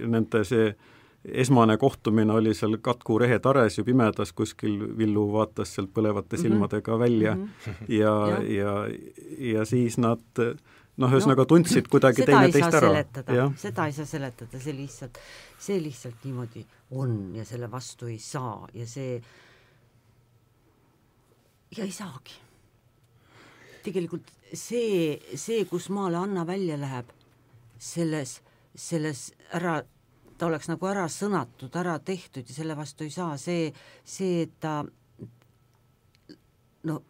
nende 0.08 0.44
see 0.48 0.72
esmane 1.28 1.78
kohtumine 1.78 2.34
oli 2.34 2.54
seal 2.56 2.78
Katku 2.82 3.20
rehetares 3.20 3.78
ju 3.78 3.84
pimedas 3.84 4.32
kuskil, 4.34 4.78
Villu 4.98 5.26
vaatas 5.34 5.74
sealt 5.76 5.92
põlevate 5.94 6.38
mhm. 6.38 6.42
silmadega 6.42 7.00
välja 7.00 7.36
mm 7.36 7.44
-hmm. 7.44 7.74
ja, 7.88 8.14
ja, 8.30 8.44
ja, 8.58 8.88
ja 9.54 9.66
siis 9.66 9.98
nad 9.98 10.20
noh, 10.98 11.12
ühesõnaga 11.14 11.46
no, 11.46 11.50
tundsid 11.54 11.88
kuidagi 11.94 12.26
teineteist 12.28 12.80
ära. 12.80 13.50
seda 13.60 13.88
ei 13.88 13.96
saa 13.98 14.10
seletada, 14.10 14.62
see 14.62 14.76
lihtsalt, 14.78 15.20
see 15.60 15.82
lihtsalt 15.84 16.26
niimoodi 16.28 16.66
on 16.98 17.36
ja 17.38 17.46
selle 17.48 17.70
vastu 17.72 18.10
ei 18.12 18.20
saa 18.22 18.68
ja 18.74 18.88
see 18.88 19.18
ja 21.78 21.84
ei 21.84 21.92
saagi. 21.92 22.40
tegelikult 23.84 24.32
see, 24.54 25.20
see, 25.36 25.66
kus 25.70 25.90
maale 25.90 26.18
Anna 26.20 26.46
välja 26.48 26.78
läheb, 26.80 27.12
selles, 27.80 28.40
selles 28.76 29.32
ära 29.56 29.82
ta 30.38 30.46
oleks 30.46 30.70
nagu 30.70 30.86
ära 30.86 31.08
sõnatud, 31.10 31.74
ära 31.80 31.98
tehtud 32.00 32.46
ja 32.48 32.56
selle 32.56 32.76
vastu 32.78 33.08
ei 33.08 33.12
saa, 33.14 33.38
see, 33.42 33.72
see, 34.06 34.44
et 34.46 34.54
ta 34.62 34.84
no 36.88 37.02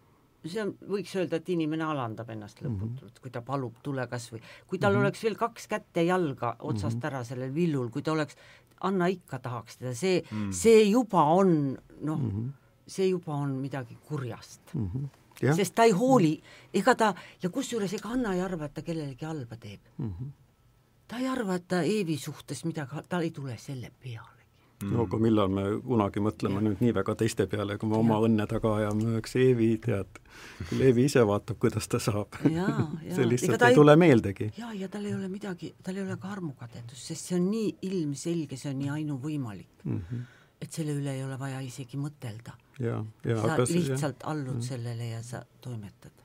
see 0.52 0.62
on, 0.64 0.74
võiks 0.90 1.16
öelda, 1.16 1.40
et 1.42 1.50
inimene 1.50 1.84
alandab 1.84 2.30
ennast 2.30 2.62
lõputult 2.62 3.02
mm, 3.02 3.10
-hmm. 3.10 3.22
kui 3.22 3.32
ta 3.32 3.42
palub, 3.42 3.76
tule 3.84 4.08
kas 4.08 4.30
või, 4.32 4.42
kui 4.68 4.80
tal 4.80 4.94
mm 4.94 4.98
-hmm. 4.98 5.06
oleks 5.06 5.24
veel 5.24 5.36
kaks 5.36 5.68
kätt 5.68 6.02
ja 6.02 6.04
jalga 6.04 6.56
otsast 6.60 6.96
mm 6.96 7.02
-hmm. 7.02 7.08
ära 7.08 7.24
sellel 7.24 7.54
villul, 7.54 7.90
kui 7.90 8.02
ta 8.02 8.12
oleks, 8.12 8.36
Anna 8.82 9.08
ikka 9.08 9.40
tahaks 9.40 9.78
teda, 9.78 9.94
see 9.96 10.24
mm, 10.32 10.38
-hmm. 10.38 10.54
see 10.54 10.84
juba 10.84 11.24
on 11.24 11.78
noh 12.02 12.20
mm, 12.20 12.32
-hmm. 12.32 12.52
see 12.88 13.08
juba 13.10 13.34
on 13.34 13.50
midagi 13.50 13.98
kurjast 14.06 14.74
mm. 14.74 14.90
-hmm. 14.94 15.08
Ja. 15.42 15.54
sest 15.56 15.76
ta 15.76 15.84
ei 15.84 15.92
hooli, 15.92 16.42
ega 16.74 16.96
ta, 16.96 17.14
ja 17.44 17.50
kusjuures 17.50 17.94
ega 17.94 18.10
Anna 18.10 18.34
ei 18.34 18.42
arva, 18.42 18.66
et 18.66 18.74
ta 18.74 18.82
kellelegi 18.82 19.26
halba 19.26 19.58
teeb 19.58 19.80
mm. 19.98 20.14
-hmm 20.20 20.32
ta 21.08 21.18
ei 21.18 21.28
arva, 21.28 21.56
et 21.56 21.68
ta 21.68 21.82
Eevi 21.82 22.18
suhtes 22.18 22.66
midagi, 22.66 23.04
tal 23.10 23.22
ei 23.22 23.32
tule 23.32 23.58
selle 23.58 23.92
pealegi 24.04 24.22
mm.. 24.22 24.37
No 24.86 25.06
aga 25.08 25.18
millal 25.22 25.50
me 25.50 25.64
kunagi 25.82 26.22
mõtleme 26.22 26.60
ja. 26.60 26.64
nüüd 26.68 26.82
nii 26.84 26.94
väga 27.00 27.16
teiste 27.18 27.48
peale, 27.50 27.78
kui 27.82 27.90
me 27.90 27.98
ja. 27.98 28.04
oma 28.06 28.20
õnne 28.28 28.46
taga 28.50 28.76
ajame, 28.82 29.16
eks 29.22 29.36
Eevi 29.42 29.70
tead, 29.84 30.20
küll 30.70 30.84
Eevi 30.90 31.08
ise 31.10 31.24
vaatab, 31.28 31.58
kuidas 31.64 31.90
ta 31.90 32.02
saab. 32.04 32.38
see 33.16 33.28
lihtsalt 33.28 33.66
ei, 33.70 33.78
tule 33.78 33.98
meeldegi. 34.00 34.52
jaa, 34.58 34.74
ja 34.78 34.90
tal 34.94 35.08
ei 35.10 35.16
ole 35.18 35.32
midagi, 35.32 35.74
tal 35.84 35.98
ei 35.98 36.06
ole 36.06 36.20
ka 36.22 36.32
armukadedust, 36.36 37.10
sest 37.10 37.32
see 37.32 37.40
on 37.40 37.50
nii 37.50 37.74
ilmselge, 37.90 38.60
see 38.60 38.74
on 38.74 38.80
nii 38.84 38.94
ainuvõimalik 39.00 39.84
mm. 39.84 39.98
-hmm. 39.98 40.30
et 40.62 40.80
selle 40.80 40.98
üle 41.00 41.16
ei 41.18 41.26
ole 41.26 41.40
vaja 41.40 41.64
isegi 41.66 41.98
mõtelda. 41.98 42.54
sa 42.78 43.58
lihtsalt 43.66 44.22
jah. 44.22 44.30
allud 44.30 44.62
ja. 44.62 44.70
sellele 44.74 45.10
ja 45.16 45.24
sa 45.24 45.46
toimetad 45.62 46.17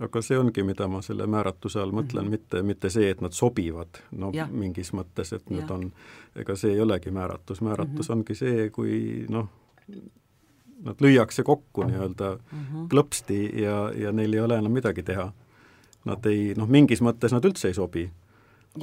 aga 0.00 0.22
see 0.22 0.38
ongi, 0.38 0.62
mida 0.66 0.88
ma 0.90 1.00
selle 1.02 1.26
määratuse 1.30 1.78
all 1.80 1.92
mõtlen 1.94 2.24
mm, 2.24 2.26
-hmm. 2.26 2.30
mitte, 2.30 2.62
mitte 2.62 2.90
see, 2.90 3.10
et 3.10 3.20
nad 3.22 3.32
sobivad, 3.32 4.00
no 4.10 4.30
ja. 4.34 4.48
mingis 4.50 4.90
mõttes, 4.92 5.32
et 5.36 5.50
nad 5.50 5.70
on, 5.70 5.92
ega 6.36 6.56
see 6.56 6.72
ei 6.74 6.80
olegi 6.80 7.10
määratus, 7.10 7.60
määratus 7.60 8.08
mm 8.08 8.12
-hmm. 8.12 8.18
ongi 8.18 8.34
see, 8.34 8.70
kui 8.70 9.26
noh, 9.28 9.48
nad 10.84 11.00
lüüakse 11.00 11.42
kokku 11.42 11.86
nii-öelda 11.86 12.38
mm 12.52 12.58
-hmm. 12.58 12.88
klõpsti 12.88 13.62
ja, 13.62 13.92
ja 13.94 14.12
neil 14.12 14.32
ei 14.32 14.40
ole 14.40 14.58
enam 14.58 14.72
midagi 14.72 15.02
teha. 15.02 15.32
Nad 16.04 16.26
ei, 16.26 16.54
noh, 16.56 16.68
mingis 16.68 17.02
mõttes 17.02 17.32
nad 17.32 17.44
üldse 17.44 17.68
ei 17.68 17.74
sobi. 17.74 18.10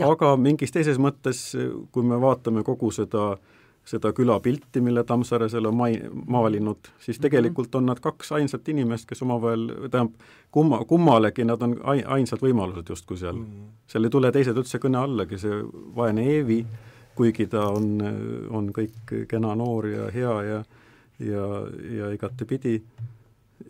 aga 0.03 0.37
mingis 0.37 0.71
teises 0.71 0.97
mõttes, 0.97 1.55
kui 1.91 2.03
me 2.03 2.21
vaatame 2.21 2.63
kogu 2.63 2.91
seda 2.91 3.37
seda 3.85 4.13
külapilti, 4.15 4.81
mille 4.81 5.03
Tammsaare 5.03 5.49
seal 5.51 5.67
on 5.67 5.75
mai-, 5.75 5.99
maalinud, 6.27 6.87
siis 6.99 7.17
mhm. 7.17 7.21
tegelikult 7.25 7.75
on 7.75 7.89
nad 7.91 7.99
kaks 8.03 8.31
ainsat 8.39 8.69
inimest, 8.71 9.07
kes 9.09 9.21
omavahel, 9.25 9.67
tähendab, 9.89 10.13
kumma, 10.51 10.79
kummalegi 10.87 11.45
nad 11.47 11.61
on 11.61 11.75
ai-, 11.83 12.05
ainsad 12.17 12.43
võimalused 12.43 12.89
justkui 12.89 13.17
seal 13.19 13.35
mm. 13.35 13.45
-hmm. 13.45 13.73
seal 13.87 14.07
ei 14.07 14.13
tule 14.13 14.31
teised 14.31 14.57
üldse 14.57 14.79
kõne 14.79 15.01
allagi, 15.03 15.37
see 15.41 15.59
vaene 15.95 16.23
Eevi, 16.35 16.61
kuigi 17.15 17.47
ta 17.47 17.67
on, 17.69 17.89
on 18.49 18.71
kõik 18.73 19.27
kena 19.29 19.55
noor 19.55 19.87
ja 19.87 20.07
hea 20.13 20.37
ja 20.43 20.63
ja, 21.19 21.47
ja 21.97 22.11
igatepidi 22.13 22.79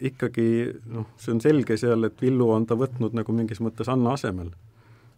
ikkagi 0.01 0.47
noh, 0.93 1.09
see 1.19 1.33
on 1.35 1.41
selge 1.43 1.77
seal, 1.77 2.07
et 2.07 2.21
Villu 2.21 2.49
on 2.53 2.65
ta 2.65 2.77
võtnud 2.79 3.15
nagu 3.17 3.35
mingis 3.35 3.61
mõttes 3.63 3.89
Anna 3.91 4.15
asemel 4.17 4.53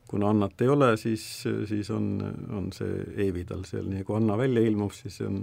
kuna 0.08 0.30
Annat 0.30 0.62
ei 0.62 0.68
ole, 0.70 0.98
siis, 0.98 1.24
siis 1.68 1.90
on, 1.92 2.10
on 2.54 2.70
see 2.76 3.06
Eevi 3.26 3.46
tal 3.50 3.66
seal, 3.68 3.88
nii 3.90 4.06
kui 4.06 4.18
Anna 4.20 4.38
välja 4.38 4.64
ilmub, 4.66 4.94
siis 4.96 5.20
on, 5.26 5.42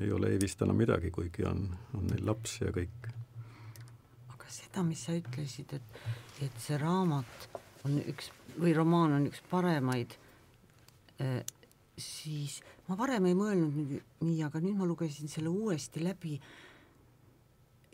ei 0.00 0.12
ole 0.12 0.32
Eevist 0.34 0.62
enam 0.62 0.78
midagi, 0.78 1.10
kuigi 1.14 1.46
on, 1.48 1.66
on 1.98 2.06
neil 2.10 2.26
laps 2.26 2.60
ja 2.62 2.72
kõik. 2.74 3.10
aga 4.34 4.52
seda, 4.52 4.84
mis 4.86 5.02
sa 5.06 5.16
ütlesid, 5.18 5.74
et, 5.78 6.04
et 6.46 6.62
see 6.62 6.78
raamat 6.80 7.48
on 7.86 7.98
üks 8.06 8.30
või 8.60 8.74
romaan 8.76 9.16
on 9.16 9.26
üks 9.30 9.42
paremaid 9.50 10.14
eh,, 11.22 11.40
siis 11.98 12.60
ma 12.88 12.96
varem 12.98 13.26
ei 13.28 13.36
mõelnud 13.36 13.96
nii, 14.24 14.42
aga 14.46 14.60
nüüd 14.62 14.78
ma 14.78 14.88
lugesin 14.88 15.30
selle 15.30 15.50
uuesti 15.52 16.02
läbi 16.04 16.38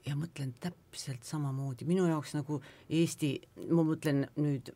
ja 0.07 0.17
mõtlen 0.17 0.55
täpselt 0.63 1.27
samamoodi, 1.27 1.87
minu 1.89 2.07
jaoks 2.09 2.35
nagu 2.37 2.61
Eesti, 2.89 3.35
ma 3.75 3.85
mõtlen 3.87 4.25
nüüd 4.41 4.71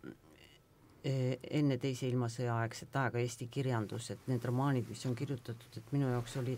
enne 1.03 1.79
Teise 1.83 2.07
ilmasõja 2.07 2.55
aegset 2.63 2.95
aega 2.97 3.19
Eesti 3.19 3.49
kirjandus, 3.51 4.11
et 4.15 4.27
need 4.31 4.45
romaanid, 4.47 4.87
mis 4.89 5.03
on 5.09 5.17
kirjutatud, 5.19 5.79
et 5.79 5.93
minu 5.95 6.11
jaoks 6.13 6.37
oli 6.39 6.55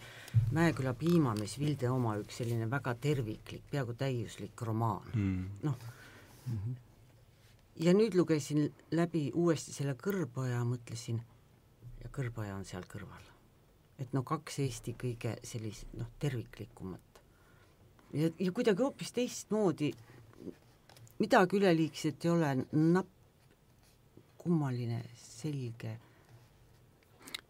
Mäeküla 0.53 0.93
piimamees 1.01 1.57
Vilde 1.59 1.89
oma 1.91 2.17
üks 2.21 2.43
selline 2.43 2.69
väga 2.71 2.95
terviklik, 3.01 3.65
peaaegu 3.71 3.97
täiuslik 3.97 4.65
romaan 4.69 5.09
mm., 5.15 5.47
noh 5.63 5.79
mm 6.47 6.59
-hmm. 6.59 6.75
ja 7.87 7.95
nüüd 7.95 8.15
lugesin 8.15 8.73
läbi 8.91 9.31
uuesti 9.35 9.73
selle 9.73 9.95
Kõrboja, 9.95 10.61
mõtlesin, 10.65 11.23
ja 12.03 12.11
Kõrboja 12.13 12.55
on 12.55 12.65
seal 12.65 12.85
kõrval. 12.85 13.25
et 13.99 14.13
noh, 14.13 14.25
kaks 14.25 14.59
Eesti 14.59 14.97
kõige 14.99 15.37
sellist 15.43 15.87
noh, 15.93 16.07
terviklikumat. 16.19 17.23
ja, 18.13 18.31
ja 18.39 18.53
kuidagi 18.53 18.83
hoopis 18.83 19.13
teistmoodi, 19.13 19.93
midagi 21.19 21.57
üleliigset 21.57 22.25
ei 22.25 22.31
ole, 22.31 22.67
napp 22.73 23.14
kummaline, 24.45 25.01
selge. 25.17 25.97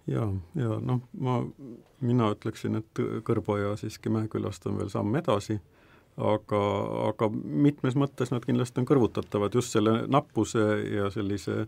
ja, 0.06 0.26
ja 0.54 0.76
noh, 0.80 1.00
ma, 1.18 1.40
mina 2.04 2.30
ütleksin, 2.34 2.78
et 2.78 3.04
Kõrboja 3.26 3.74
siiski 3.80 4.12
Mäekülast 4.14 4.66
on 4.70 4.78
veel 4.78 4.92
samm 4.92 5.16
edasi, 5.18 5.58
aga, 6.14 6.60
aga 7.08 7.30
mitmes 7.32 7.98
mõttes 7.98 8.30
nad 8.30 8.46
kindlasti 8.46 8.82
on 8.82 8.88
kõrvutatavad 8.90 9.58
just 9.58 9.74
selle 9.74 10.04
nappuse 10.06 10.62
ja 10.92 11.10
sellise 11.10 11.64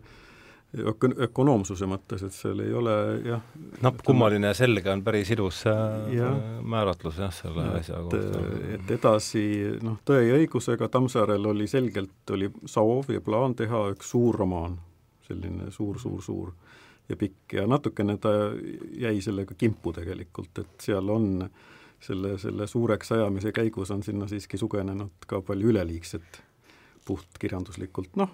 öko-, 0.77 1.11
ökonoomsuse 1.27 1.89
mõttes, 1.89 2.23
et 2.23 2.35
seal 2.35 2.63
ei 2.63 2.71
ole 2.75 2.95
jah 3.27 3.43
napp, 3.83 3.99
kummaline 4.07 4.53
ja 4.53 4.55
selge 4.57 4.91
on 4.93 5.03
päris 5.03 5.31
ilus 5.35 5.65
äh, 5.67 6.11
ja, 6.15 6.31
määratlus 6.63 7.19
jah, 7.19 7.35
selle 7.35 7.67
ja, 7.67 7.77
asja 7.81 8.01
kohta. 8.05 8.43
et 8.77 8.95
edasi 8.99 9.45
noh, 9.83 9.99
Tõe 10.07 10.23
ja 10.23 10.39
õigusega 10.39 10.87
Tammsaarel 10.91 11.51
oli 11.51 11.67
selgelt, 11.67 12.19
oli 12.31 12.51
soov 12.63 13.11
ja 13.11 13.23
plaan 13.23 13.59
teha 13.59 13.89
üks 13.95 14.15
suur 14.15 14.39
romaan 14.39 14.79
selline 15.27 15.71
suur-suur-suur 15.71 16.51
ja 17.09 17.15
pikk 17.15 17.53
ja 17.59 17.67
natukene 17.67 18.17
ta 18.17 18.33
jäi 18.99 19.21
sellega 19.21 19.55
kimpu 19.57 19.93
tegelikult, 19.93 20.63
et 20.63 20.87
seal 20.89 21.09
on 21.09 21.29
selle, 21.99 22.37
selle 22.37 22.67
suureks 22.67 23.11
ajamise 23.11 23.51
käigus 23.51 23.91
on 23.91 24.03
sinna 24.03 24.27
siiski 24.27 24.57
sugenenud 24.57 25.27
ka 25.27 25.41
palju 25.41 25.71
üleliigset 25.73 26.41
puhtkirjanduslikult, 27.07 28.15
noh. 28.19 28.31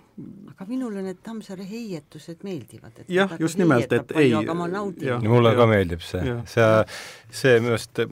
aga 0.54 0.68
minule 0.70 1.04
need 1.06 1.20
Tammsaare 1.26 1.66
heietused 1.70 2.44
meeldivad. 2.48 3.04
jah, 3.08 3.36
just 3.40 3.60
nimelt, 3.62 3.92
et 3.94 4.14
ei. 4.20 4.32
mulle 4.34 5.54
ja, 5.54 5.58
ka 5.60 5.68
meeldib 5.70 6.04
see, 6.06 6.38
see, 6.50 6.70
see 7.42 7.60
minu 7.62 7.76
arust 7.76 8.04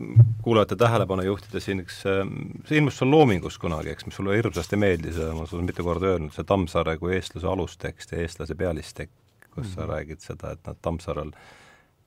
kuulajate 0.45 0.77
tähelepanu 0.81 1.25
juhtida 1.27 1.63
siin 1.63 1.83
üks, 1.85 2.01
see 2.05 2.77
ilmus 2.79 2.99
sul 3.01 3.11
Loomingus 3.13 3.57
kunagi, 3.61 3.93
eks, 3.95 4.07
mis 4.09 4.19
sulle 4.19 4.37
hirmsasti 4.37 4.79
meeldis 4.79 5.17
ma 5.21 5.47
olen 5.47 5.67
mitu 5.69 5.85
korda 5.87 6.13
öelnud, 6.13 6.35
see 6.35 6.47
Tammsaare 6.47 6.97
kui 7.01 7.15
eestlase 7.17 7.49
alustekst 7.49 8.15
ja 8.15 8.21
eestlase 8.21 8.55
pealistekst, 8.55 9.17
kus 9.51 9.55
mm 9.55 9.63
-hmm. 9.63 9.75
sa 9.75 9.81
mhm. 9.81 9.89
räägid 9.91 10.29
seda, 10.29 10.51
et 10.51 10.67
noh, 10.67 10.77
Tammsaarel 10.81 11.35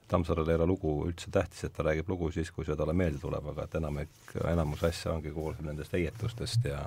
Tammsaarel 0.09 0.49
ei 0.49 0.59
ole 0.61 0.67
lugu 0.69 0.95
üldse 1.09 1.31
tähtis, 1.33 1.65
et 1.65 1.73
ta 1.73 1.83
räägib 1.87 2.09
lugu 2.13 2.31
siis, 2.33 2.51
kui 2.53 2.67
see 2.67 2.77
talle 2.77 2.93
meelde 2.93 3.19
tuleb, 3.23 3.47
aga 3.55 3.65
et 3.65 3.77
enamik, 3.81 4.35
enamus 4.51 4.85
asja 4.85 5.15
ongi, 5.15 5.33
koosneb 5.33 5.71
nendest 5.71 5.97
heietustest 5.97 6.69
ja 6.69 6.81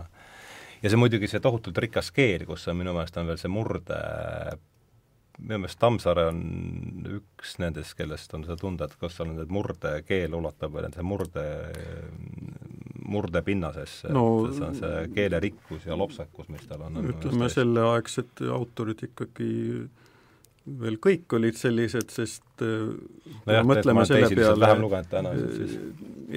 ja 0.81 0.89
see 0.91 0.99
muidugi, 0.99 1.29
see 1.31 1.43
tohutult 1.43 1.77
rikas 1.83 2.11
keel, 2.15 2.45
kus 2.49 2.67
on 2.71 2.79
minu 2.81 2.95
meelest 2.95 3.17
on 3.19 3.29
veel 3.29 3.39
see 3.41 3.51
murde, 3.51 3.99
minu 5.39 5.61
meelest 5.63 5.79
Tammsaare 5.81 6.27
on 6.31 6.41
üks 7.19 7.57
nendest, 7.61 7.95
kellest 7.99 8.33
on 8.37 8.45
seda 8.47 8.57
tunda, 8.61 8.87
et 8.87 8.97
kas 9.01 9.19
on 9.23 9.35
need 9.37 9.53
murdekeel 9.53 10.37
ulatab 10.37 10.75
veel 10.77 10.89
see 10.93 11.05
murde, 11.07 11.45
murdepinnasesse 13.07 14.11
no,, 14.13 14.25
see 14.51 14.65
on 14.67 14.75
see 14.81 15.05
keelerikkus 15.15 15.87
ja 15.87 15.97
lopsakus, 15.99 16.49
mis 16.53 16.67
tal 16.69 16.87
on. 16.87 16.99
ütleme, 17.13 17.49
selleaegsed 17.53 18.43
autorid 18.53 19.05
ikkagi 19.09 19.51
veel 20.81 20.97
kõik 21.03 21.33
olid 21.37 21.57
sellised, 21.57 22.11
sest 22.11 22.63
äh, 22.65 22.91
no 23.47 23.63
mõtleme 23.69 24.05
selle 24.09 24.29
peale, 24.35 24.71
äh, 25.31 25.75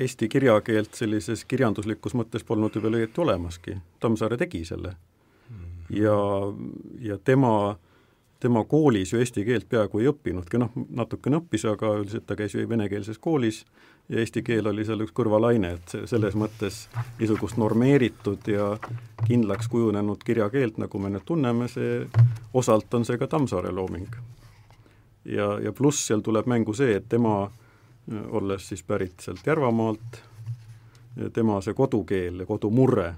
eesti 0.04 0.28
kirjakeelt 0.30 0.94
sellises 0.94 1.44
kirjanduslikus 1.50 2.14
mõttes 2.18 2.46
polnud 2.46 2.74
ju 2.74 2.82
veel 2.84 3.00
õieti 3.02 3.24
olemaski, 3.24 3.76
Tammsaare 4.00 4.38
tegi 4.40 4.64
selle. 4.64 4.94
-hmm. 5.50 5.96
ja, 6.02 6.18
ja 7.10 7.18
tema 7.18 7.54
äh, 7.70 7.89
tema 8.40 8.64
koolis 8.64 9.12
ju 9.12 9.18
eesti 9.20 9.44
keelt 9.44 9.68
peaaegu 9.68 10.00
ei 10.00 10.08
õppinudki, 10.08 10.58
noh, 10.60 10.72
natukene 10.96 11.40
õppis, 11.40 11.66
aga 11.68 11.92
üldiselt 12.00 12.26
ta 12.26 12.36
käis 12.38 12.54
ju 12.56 12.64
venekeelses 12.68 13.20
koolis 13.20 13.64
ja 14.08 14.18
eesti 14.22 14.42
keel 14.42 14.66
oli 14.66 14.84
seal 14.88 15.04
üks 15.04 15.12
kõrvalaine, 15.16 15.74
et 15.76 15.94
selles 16.08 16.34
mõttes 16.40 16.80
niisugust 17.20 17.60
normeeritud 17.60 18.48
ja 18.48 18.72
kindlaks 19.26 19.68
kujunenud 19.68 20.24
kirjakeelt, 20.24 20.80
nagu 20.80 20.98
me 20.98 21.12
nüüd 21.12 21.26
tunneme, 21.28 21.68
see, 21.68 22.02
osalt 22.56 22.94
on 22.96 23.04
see 23.04 23.20
ka 23.20 23.28
Tammsaare 23.30 23.72
looming. 23.76 24.08
ja, 25.24 25.52
ja 25.60 25.72
pluss 25.72 26.06
seal 26.08 26.24
tuleb 26.24 26.48
mängu 26.48 26.74
see, 26.74 26.96
et 26.96 27.08
tema, 27.08 27.50
olles 28.30 28.68
siis 28.68 28.82
pärit 28.82 29.20
sealt 29.20 29.46
Järvamaalt, 29.46 30.22
tema 31.32 31.60
see 31.60 31.74
kodukeel 31.74 32.40
ja 32.40 32.46
kodumurre, 32.46 33.14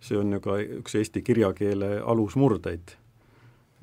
see 0.00 0.16
on 0.16 0.32
ju 0.32 0.40
ka 0.40 0.56
üks 0.80 0.96
eesti 0.96 1.22
kirjakeele 1.22 1.98
alusmurdeid 2.00 2.96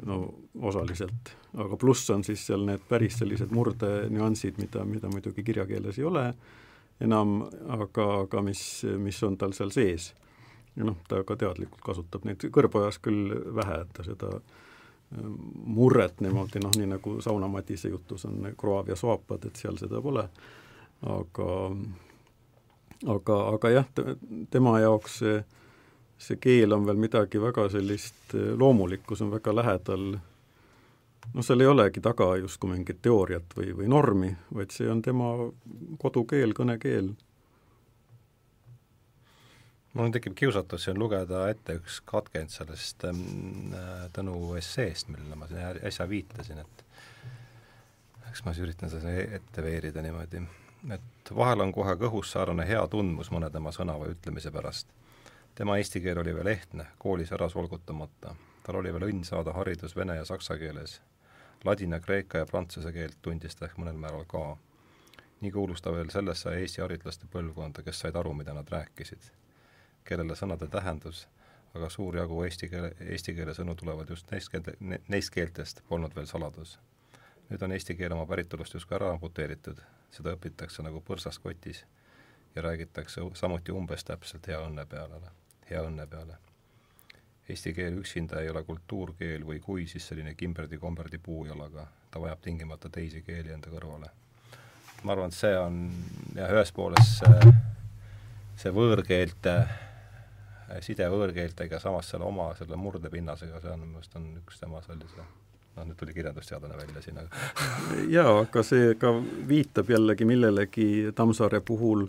no 0.06 0.34
osaliselt, 0.62 1.34
aga 1.58 1.78
pluss 1.78 2.10
on 2.10 2.24
siis 2.26 2.46
seal 2.48 2.66
need 2.66 2.82
päris 2.90 3.20
sellised 3.22 3.54
murdenüansid, 3.54 4.58
mida, 4.58 4.86
mida 4.86 5.10
muidugi 5.12 5.44
kirjakeeles 5.46 6.00
ei 6.00 6.08
ole 6.10 6.26
enam, 7.04 7.44
aga, 7.78 8.08
aga 8.24 8.42
mis, 8.46 8.64
mis 8.98 9.22
on 9.24 9.38
tal 9.38 9.54
seal 9.54 9.72
sees. 9.74 10.14
ja 10.76 10.86
noh, 10.88 10.98
ta 11.08 11.22
ka 11.24 11.38
teadlikult 11.38 11.82
kasutab 11.86 12.26
neid, 12.26 12.42
kõrbojas 12.54 12.98
küll 13.04 13.30
vähe, 13.56 13.84
et 13.84 13.92
ta 13.94 14.06
seda 14.06 14.32
äh, 14.38 15.28
murret 15.78 16.22
niimoodi 16.26 16.64
noh, 16.64 16.74
nii 16.78 16.90
nagu 16.96 17.20
Sauna 17.22 17.48
Madise 17.48 17.94
jutus 17.94 18.26
on 18.26 18.48
kroav 18.58 18.90
ja 18.90 18.98
soapad, 18.98 19.46
et 19.46 19.62
seal 19.62 19.78
seda 19.78 20.02
pole, 20.02 20.26
aga 21.06 21.50
aga, 23.08 23.38
aga 23.58 23.70
jah, 23.70 23.90
tema 24.52 24.80
jaoks 24.82 25.20
see 25.22 25.44
see 26.24 26.40
keel 26.40 26.72
on 26.76 26.86
veel 26.88 27.00
midagi 27.00 27.42
väga 27.42 27.68
sellist 27.74 28.36
loomulikku, 28.60 29.16
see 29.16 29.28
on 29.28 29.34
väga 29.34 29.56
lähedal 29.56 30.06
noh, 31.34 31.46
seal 31.46 31.64
ei 31.64 31.70
olegi 31.70 32.02
taga 32.04 32.34
justkui 32.42 32.72
mingit 32.74 33.02
teooriat 33.04 33.56
või, 33.58 33.74
või 33.78 33.90
normi, 33.92 34.32
vaid 34.56 34.74
see 34.76 34.90
on 34.92 35.02
tema 35.06 35.34
kodukeel, 36.02 36.56
kõnekeel. 36.58 37.14
mul 39.94 40.10
tekib 40.10 40.34
kiusatus 40.34 40.88
siin 40.88 40.98
lugeda 41.00 41.44
ette 41.54 41.76
üks 41.78 42.00
katkend 42.10 42.50
sellest 42.50 43.04
ähm, 43.06 43.76
Tõnu 44.14 44.56
esseest, 44.58 45.12
millele 45.14 45.38
ma 45.38 45.48
siin 45.48 45.86
äsja 45.86 46.08
viitasin, 46.10 46.64
et 46.64 46.84
eks 48.32 48.42
ma 48.46 48.54
siis 48.54 48.66
üritan 48.66 48.90
seda 48.90 49.14
ette 49.14 49.62
veerida 49.62 50.02
niimoodi, 50.02 50.42
et 50.96 51.34
vahel 51.36 51.62
on 51.62 51.72
kohe 51.76 51.94
kõhus 52.02 52.34
säärane 52.34 52.66
hea 52.68 52.82
tundmus 52.90 53.30
mõne 53.32 53.52
tema 53.54 53.72
sõna 53.72 54.00
või 54.02 54.16
ütlemise 54.16 54.52
pärast 54.52 54.90
tema 55.56 55.78
eesti 55.78 56.02
keel 56.02 56.18
oli 56.18 56.36
veel 56.36 56.48
ehtne, 56.48 56.86
koolis 56.98 57.32
ära 57.32 57.50
solgutamata. 57.50 58.36
tal 58.64 58.76
oli 58.76 58.94
veel 58.94 59.04
õnn 59.10 59.26
saada 59.28 59.54
haridus 59.54 59.96
vene 59.96 60.16
ja 60.16 60.26
saksa 60.26 60.58
keeles. 60.58 61.02
Ladina, 61.66 62.00
kreeka 62.00 62.38
ja 62.38 62.46
prantsuse 62.46 62.92
keelt 62.92 63.18
tundis 63.22 63.56
ta 63.56 63.66
ehk 63.66 63.78
mõnel 63.78 64.00
määral 64.00 64.26
ka. 64.26 64.58
nii 65.42 65.52
kuulus 65.52 65.82
ta 65.82 65.92
veel 65.92 66.10
sellesse 66.10 66.56
Eesti 66.60 66.82
haritlaste 66.82 67.28
põlvkonda, 67.32 67.84
kes 67.84 68.00
said 68.00 68.16
aru, 68.16 68.34
mida 68.34 68.54
nad 68.54 68.70
rääkisid. 68.70 69.32
kellele 70.04 70.36
sõnade 70.36 70.68
tähendus, 70.68 71.28
aga 71.74 71.90
suur 71.90 72.18
jagu 72.18 72.44
eesti 72.44 72.70
keele, 72.70 72.92
eesti 73.00 73.34
keele 73.34 73.54
sõnu 73.54 73.76
tulevad 73.76 74.10
just 74.10 74.32
neist 74.32 74.50
keelte, 74.50 74.74
neist 75.08 75.30
keeltest, 75.30 75.84
polnud 75.90 76.16
veel 76.16 76.26
saladus. 76.26 76.80
nüüd 77.50 77.62
on 77.62 77.72
eesti 77.72 77.96
keel 77.96 78.14
oma 78.14 78.26
päritolust 78.26 78.74
justkui 78.74 78.96
ära 78.96 79.12
amputeeritud, 79.12 79.82
seda 80.12 80.34
õpitakse 80.34 80.84
nagu 80.84 81.02
põrsast 81.02 81.42
kotis 81.44 81.86
ja 82.56 82.62
räägitakse 82.62 83.22
samuti 83.34 83.72
umbes 83.72 84.04
täpselt 84.04 84.48
hea 84.48 84.60
õnne 84.60 84.86
peale, 84.86 85.20
hea 85.74 85.84
õnne 85.84 86.08
peale. 86.10 86.40
Eesti 87.50 87.74
keel 87.76 87.98
üksinda 88.00 88.40
ei 88.42 88.50
ole 88.50 88.64
kultuurkeel 88.64 89.44
või 89.44 89.60
kui, 89.60 89.88
siis 89.88 90.06
selline 90.08 90.32
kimberdi-komberdi 90.40 91.20
puujalaga, 91.20 91.88
ta 92.12 92.22
vajab 92.24 92.44
tingimata 92.46 92.90
teisi 92.90 93.22
keeli 93.26 93.52
enda 93.52 93.72
kõrvale. 93.74 94.12
ma 95.04 95.12
arvan, 95.12 95.34
et 95.34 95.36
see 95.36 95.58
on 95.60 95.80
jah, 96.38 96.52
ühest 96.56 96.72
poolest 96.74 97.18
see, 97.20 97.54
see 98.62 98.72
võõrkeelte, 98.72 99.56
side 100.80 101.10
võõrkeeltega, 101.12 101.80
samas 101.84 102.14
selle 102.14 102.24
oma 102.24 102.54
selle 102.56 102.80
murdepinnasega, 102.80 103.60
see 103.60 103.74
on 103.74 103.82
minu 103.84 103.98
meelest 103.98 104.16
on 104.16 104.30
üks 104.40 104.64
tema 104.64 104.80
sellise 104.86 105.20
noh, 105.76 105.86
nüüd 105.90 106.00
tuli 106.00 106.16
kirjandusteadlane 106.16 106.80
välja 106.80 107.04
siin, 107.04 107.20
aga 107.20 107.44
jaa, 108.16 108.40
aga 108.46 108.64
see 108.64 108.96
ka 109.02 109.12
viitab 109.50 109.92
jällegi 109.92 110.28
millelegi 110.30 110.88
Tammsaare 111.16 111.60
puhul 111.66 112.08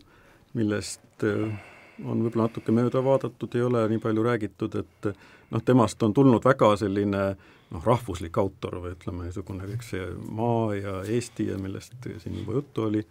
millest 0.54 1.26
äh, 1.26 1.58
on 2.02 2.24
võib-olla 2.24 2.48
natuke 2.48 2.74
mööda 2.74 3.02
vaadatud, 3.04 3.54
ei 3.54 3.62
ole 3.62 3.84
nii 3.92 4.02
palju 4.02 4.24
räägitud, 4.26 4.74
et 4.80 5.08
noh, 5.50 5.62
temast 5.64 6.02
on 6.02 6.14
tulnud 6.14 6.44
väga 6.44 6.74
selline 6.80 7.24
noh, 7.70 7.84
rahvuslik 7.84 8.38
autor 8.38 8.80
või 8.82 8.94
ütleme, 8.96 9.28
niisugune 9.28 9.68
kõik 9.70 9.86
see 9.86 10.06
maa 10.34 10.74
ja 10.78 11.00
Eesti 11.04 11.50
ja 11.52 11.58
millest 11.58 11.94
siin 12.22 12.40
juba 12.40 12.58
juttu 12.58 12.88
oli, 12.88 13.04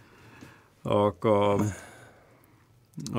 aga 0.86 1.38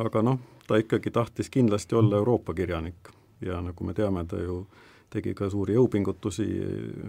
aga 0.04 0.24
noh, 0.24 0.40
ta 0.68 0.80
ikkagi 0.80 1.10
tahtis 1.10 1.50
kindlasti 1.50 1.96
olla 1.96 2.20
Euroopa 2.20 2.54
kirjanik 2.54 3.12
ja 3.44 3.60
nagu 3.60 3.84
me 3.84 3.94
teame, 3.96 4.24
ta 4.28 4.38
ju 4.40 4.62
äh, 4.62 4.82
tegi 5.14 5.34
ka 5.38 5.48
suuri 5.52 5.76
jõupingutusi, 5.76 6.46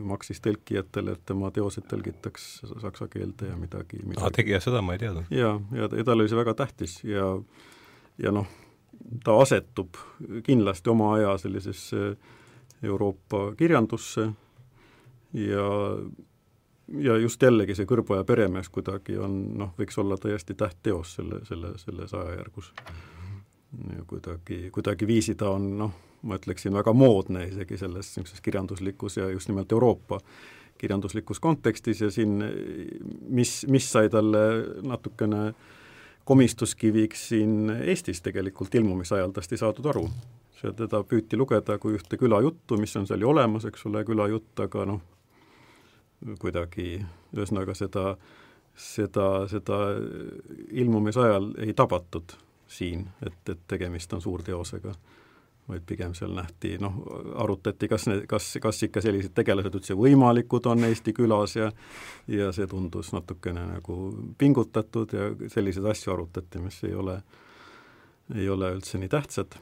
maksis 0.05 0.41
tõlkijatele, 0.45 1.15
et 1.15 1.23
tema 1.27 1.51
teosed 1.55 1.87
tõlgitaks 1.89 2.49
saksa 2.83 3.07
keelde 3.11 3.49
ja 3.51 3.59
midagi, 3.59 4.01
midagi. 4.03 4.21
aa, 4.21 4.33
tegi 4.35 4.53
ja 4.55 4.61
seda 4.63 4.83
ma 4.85 4.95
ei 4.95 5.01
teadnud. 5.01 5.31
jaa, 5.33 5.55
ja, 5.77 5.89
ja 5.89 6.05
talle 6.05 6.25
oli 6.25 6.31
see 6.31 6.39
väga 6.39 6.55
tähtis 6.61 6.99
ja 7.07 7.31
ja 8.17 8.31
noh, 8.31 8.47
ta 9.23 9.35
asetub 9.41 9.97
kindlasti 10.43 10.89
oma 10.89 11.13
aja 11.15 11.37
sellisesse 11.37 12.15
Euroopa 12.83 13.55
kirjandusse 13.57 14.29
ja 15.33 15.67
ja 16.87 17.17
just 17.17 17.41
jällegi 17.41 17.75
see 17.75 17.87
Kõrboja 17.89 18.23
peremees 18.27 18.69
kuidagi 18.69 19.17
on 19.17 19.37
noh, 19.57 19.71
võiks 19.79 19.97
olla 20.01 20.17
täiesti 20.21 20.53
tähtteos 20.53 21.15
selle, 21.17 21.41
selle, 21.45 21.73
selles 21.81 22.13
ajajärgus. 22.13 22.73
ja 23.97 24.03
kuidagi, 24.07 24.69
kuidagiviisi 24.71 25.35
ta 25.35 25.49
on 25.49 25.71
noh, 25.77 25.95
ma 26.21 26.37
ütleksin, 26.39 26.73
väga 26.73 26.93
moodne 26.93 27.47
isegi 27.49 27.77
selles 27.77 28.11
niisuguses 28.15 28.41
kirjanduslikus 28.41 29.17
ja 29.17 29.29
just 29.29 29.49
nimelt 29.49 29.71
Euroopa 29.71 30.19
kirjanduslikus 30.77 31.39
kontekstis 31.39 32.01
ja 32.01 32.11
siin 32.11 32.37
mis, 33.27 33.65
mis 33.67 33.91
sai 33.91 34.09
talle 34.09 34.45
natukene 34.83 35.53
komistuskiviks 36.25 37.27
siin 37.29 37.69
Eestis 37.69 38.21
tegelikult 38.25 38.75
ilmumisajal, 38.75 39.31
tast 39.31 39.53
ei 39.53 39.61
saadud 39.61 39.85
aru. 39.91 40.07
see, 40.55 40.71
teda 40.71 41.01
püüti 41.03 41.37
lugeda 41.37 41.75
kui 41.77 41.97
ühte 41.97 42.17
külajuttu, 42.17 42.77
mis 42.79 42.95
on 42.95 43.07
seal 43.07 43.21
ju 43.21 43.29
olemas, 43.29 43.65
eks 43.67 43.85
ole, 43.89 44.05
külajutt, 44.07 44.53
aga 44.63 44.85
noh, 44.87 45.01
kuidagi 46.39 47.01
ühesõnaga 47.35 47.75
seda, 47.75 48.05
seda, 48.73 49.25
seda 49.51 49.79
ilmumisajal 50.71 51.51
ei 51.67 51.75
tabatud 51.75 52.37
siin, 52.71 53.03
et, 53.21 53.41
et 53.51 53.67
tegemist 53.67 54.13
on 54.15 54.23
suurteosega 54.23 54.95
vaid 55.69 55.81
pigem 55.85 56.13
seal 56.13 56.33
nähti, 56.37 56.75
noh, 56.81 56.97
arutati, 57.41 57.87
kas 57.89 58.05
need, 58.09 58.25
kas, 58.29 58.51
kas 58.61 58.83
ikka 58.85 59.01
sellised 59.01 59.33
tegelased 59.37 59.73
üldse 59.73 59.97
võimalikud 59.97 60.67
on 60.69 60.85
Eesti 60.85 61.13
külas 61.17 61.55
ja 61.57 61.71
ja 62.29 62.51
see 62.53 62.67
tundus 62.69 63.11
natukene 63.15 63.65
nagu 63.71 63.95
pingutatud 64.37 65.15
ja 65.15 65.31
selliseid 65.51 65.87
asju 65.89 66.13
arutati, 66.13 66.61
mis 66.61 66.77
ei 66.85 66.93
ole, 66.93 67.17
ei 68.35 68.49
ole 68.49 68.75
üldse 68.77 69.01
nii 69.01 69.09
tähtsad. 69.09 69.57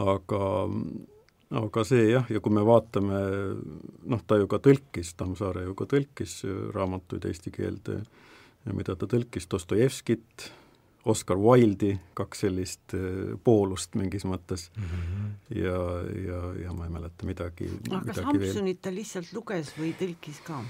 aga, 0.00 0.44
aga 1.60 1.84
see 1.84 2.06
jah, 2.12 2.30
ja 2.30 2.40
kui 2.40 2.54
me 2.54 2.62
vaatame, 2.64 3.18
noh, 4.06 4.22
ta 4.26 4.38
ju 4.38 4.46
ka 4.50 4.62
tõlkis, 4.62 5.16
Tammsaare 5.18 5.66
ju 5.66 5.74
ka 5.74 5.90
tõlkis 5.90 6.40
raamatuid 6.74 7.26
eesti 7.26 7.50
keelde, 7.50 8.00
mida 8.70 8.94
ta 8.94 9.10
tõlkis, 9.10 9.50
Dostojevskit, 9.50 10.52
Oscar 11.08 11.38
Wilde'i, 11.40 11.94
kaks 12.14 12.42
sellist 12.44 12.94
äh, 12.96 13.36
poolust 13.44 13.94
mingis 13.96 14.26
mõttes 14.28 14.68
mm 14.76 14.88
-hmm. 14.88 15.30
ja, 15.56 15.78
ja, 16.26 16.40
ja 16.64 16.72
ma 16.76 16.84
ei 16.84 16.92
mäleta 16.92 17.26
midagi 17.26 17.70
aga 17.90 18.02
kas 18.12 18.24
Hampsunit 18.24 18.82
ta 18.82 18.92
lihtsalt 18.92 19.32
luges 19.32 19.72
või 19.78 19.94
tõlkis 19.96 20.42
ka? 20.44 20.60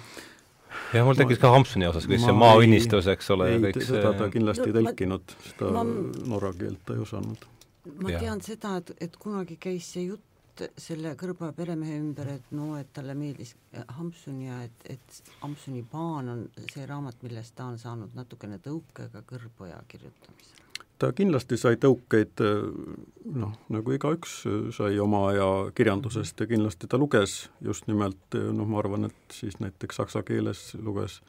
jah, 0.94 1.04
mul 1.06 1.18
tekkis 1.18 1.40
ka 1.42 1.50
Hampsuni 1.50 1.88
osas, 1.90 2.06
kõik 2.06 2.22
see 2.22 2.36
maaõnnistus, 2.44 3.10
eks 3.10 3.30
ole, 3.34 3.50
ja 3.50 3.58
kõik 3.66 3.80
see 3.82 3.90
seda 3.96 4.14
ta 4.18 4.30
kindlasti 4.30 4.68
ei 4.70 4.76
tõlkinud, 4.78 5.36
seda 5.48 5.70
ma... 5.74 5.84
norra 6.34 6.52
keelt 6.52 6.84
ta 6.86 6.94
ei 6.94 7.02
osanud. 7.06 7.46
ma 7.98 8.14
tean 8.18 8.42
seda, 8.44 8.76
et, 8.76 8.94
et 9.00 9.16
kunagi 9.16 9.56
käis 9.56 9.92
see 9.92 10.06
jutt 10.12 10.29
selle 10.80 11.14
Kõrba 11.18 11.50
peremehe 11.56 11.98
ümber, 12.00 12.28
et 12.36 12.52
no 12.54 12.74
et 12.78 12.90
talle 12.94 13.14
meeldis 13.18 13.54
Hampsun 13.96 14.40
ja 14.44 14.60
et, 14.66 14.86
et 14.96 15.34
Hampsuni 15.42 15.82
paan 15.90 16.28
on 16.32 16.46
see 16.72 16.86
raamat, 16.88 17.20
millest 17.26 17.56
ta 17.58 17.68
on 17.70 17.78
saanud 17.80 18.16
natukene 18.18 18.60
tõuke 18.62 19.10
ka 19.12 19.24
Kõrboja 19.26 19.80
kirjutamisel. 19.88 20.56
ta 21.00 21.12
kindlasti 21.16 21.56
sai 21.56 21.78
tõukeid 21.80 22.42
noh, 23.32 23.52
nagu 23.72 23.94
igaüks 23.96 24.40
sai 24.76 24.98
oma 25.00 25.26
aja 25.30 25.50
kirjandusest 25.74 26.40
ja 26.40 26.48
kindlasti 26.50 26.90
ta 26.90 27.00
luges 27.00 27.50
just 27.64 27.88
nimelt 27.88 28.36
noh, 28.36 28.66
ma 28.66 28.82
arvan, 28.82 29.08
et 29.10 29.36
siis 29.42 29.60
näiteks 29.60 30.02
saksa 30.02 30.22
keeles 30.22 30.74
luges 30.78 31.20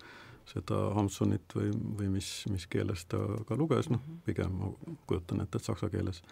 seda 0.51 0.77
Hampsunit 0.95 1.53
või, 1.55 1.69
või 1.99 2.09
mis, 2.17 2.29
mis 2.51 2.65
keeles 2.67 3.05
ta 3.09 3.19
ka 3.47 3.55
luges, 3.55 3.91
noh, 3.93 4.01
pigem 4.25 4.57
ma 4.57 4.71
kujutan 5.07 5.43
ette, 5.43 5.61
et 5.61 5.69
saksa 5.69 5.89
keeles. 5.93 6.23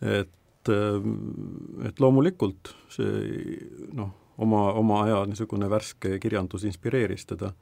et 0.00 0.32
et, 0.64 0.72
äh, 0.72 1.88
et 1.88 2.00
loomulikult 2.00 2.74
see 2.88 3.58
noh, 3.92 4.10
oma, 4.38 4.72
oma 4.72 5.02
aja 5.04 5.24
niisugune 5.26 5.68
värske 5.70 6.18
kirjandus 6.18 6.64
inspireeris 6.64 7.26
teda. 7.26 7.52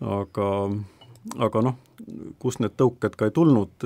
aga, 0.00 0.70
aga 1.38 1.62
noh, 1.62 1.76
kust 2.38 2.60
need 2.60 2.76
tõuked 2.76 3.16
ka 3.16 3.28
ei 3.28 3.34
tulnud, 3.36 3.84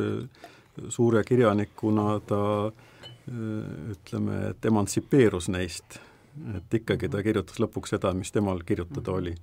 suure 0.88 1.24
kirjanikuna 1.24 2.20
ta 2.26 2.70
ütleme, 3.90 4.50
et 4.50 4.66
emantsipeerus 4.66 5.48
neist, 5.48 5.98
et 6.54 6.74
ikkagi 6.78 7.08
ta 7.08 7.22
kirjutas 7.22 7.58
lõpuks 7.58 7.94
seda, 7.94 8.12
mis 8.14 8.30
temal 8.32 8.62
kirjutada 8.66 9.12
oli. 9.12 9.34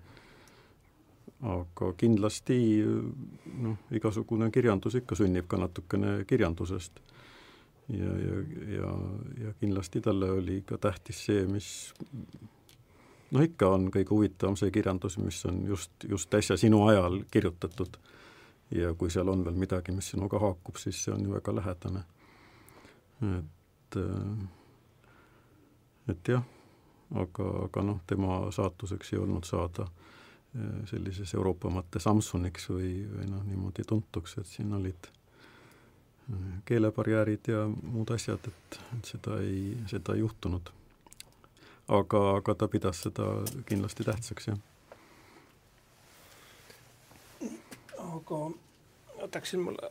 aga 1.42 1.94
kindlasti 1.98 2.56
noh, 2.86 3.78
igasugune 3.92 4.52
kirjandus 4.52 4.96
ikka 4.96 5.16
sünnib 5.18 5.48
ka 5.50 5.58
natukene 5.58 6.24
kirjandusest 6.30 7.02
ja, 7.90 8.14
ja, 8.26 8.40
ja, 8.76 8.92
ja 9.46 9.54
kindlasti 9.60 10.02
talle 10.02 10.32
oli 10.32 10.62
ka 10.68 10.78
tähtis 10.78 11.26
see, 11.26 11.46
mis 11.48 11.92
noh, 13.32 13.44
ikka 13.44 13.70
on 13.76 13.90
kõige 13.94 14.14
huvitavam 14.14 14.58
see 14.60 14.72
kirjandus, 14.74 15.18
mis 15.22 15.40
on 15.50 15.64
just, 15.68 15.92
just 16.08 16.34
äsja 16.34 16.58
sinu 16.60 16.84
ajal 16.88 17.22
kirjutatud. 17.32 17.98
ja 18.72 18.94
kui 18.96 19.10
seal 19.12 19.28
on 19.28 19.44
veel 19.46 19.58
midagi, 19.60 19.92
mis 19.92 20.14
sinuga 20.14 20.40
haakub, 20.40 20.78
siis 20.80 21.04
see 21.04 21.14
on 21.14 21.26
ju 21.26 21.34
väga 21.34 21.56
lähedane. 21.56 22.04
et, 23.22 23.98
et 26.10 26.28
jah, 26.28 26.44
aga, 27.16 27.50
aga 27.66 27.84
noh, 27.84 28.00
tema 28.08 28.40
saatuseks 28.52 29.14
ei 29.14 29.20
olnud 29.20 29.46
saada 29.46 29.88
eh, 30.56 30.86
sellises 30.90 31.34
Euroopa 31.36 31.70
mõttes 31.70 32.08
Samsuniks 32.08 32.70
või, 32.70 32.94
või 33.12 33.28
noh, 33.30 33.44
niimoodi 33.48 33.86
tuntuks, 33.88 34.38
et 34.40 34.48
siin 34.48 34.74
olid 34.74 35.12
keelebarjäärid 36.66 37.48
ja 37.52 37.66
muud 37.68 38.12
asjad, 38.16 38.48
et, 38.48 38.80
et 38.98 39.14
seda 39.14 39.40
ei, 39.44 39.78
seda 39.92 40.16
ei 40.16 40.24
juhtunud. 40.24 40.72
aga, 41.88 42.22
aga 42.38 42.56
ta 42.56 42.68
pidas 42.72 43.02
seda 43.04 43.28
kindlasti 43.68 44.06
tähtsaks, 44.08 44.48
jah. 44.48 44.60
aga 48.02 48.40
võtaksin 49.22 49.66
mulle, 49.66 49.90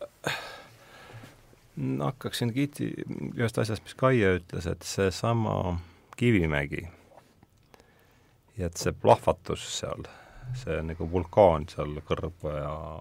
hakkaksin 2.04 2.54
kiiti 2.54 2.92
ühest 3.34 3.58
asjast, 3.58 3.84
mis 3.84 3.94
Kaie 3.94 4.36
ütles, 4.40 4.66
et 4.66 4.82
seesama 4.86 5.80
Kivimägi 6.16 6.86
ja 8.58 8.68
et 8.68 8.76
see 8.80 8.92
plahvatus 8.92 9.64
seal 9.78 10.08
see 10.58 10.80
nagu 10.86 11.06
vulkaan 11.10 11.66
seal 11.70 12.00
kõrva 12.06 12.54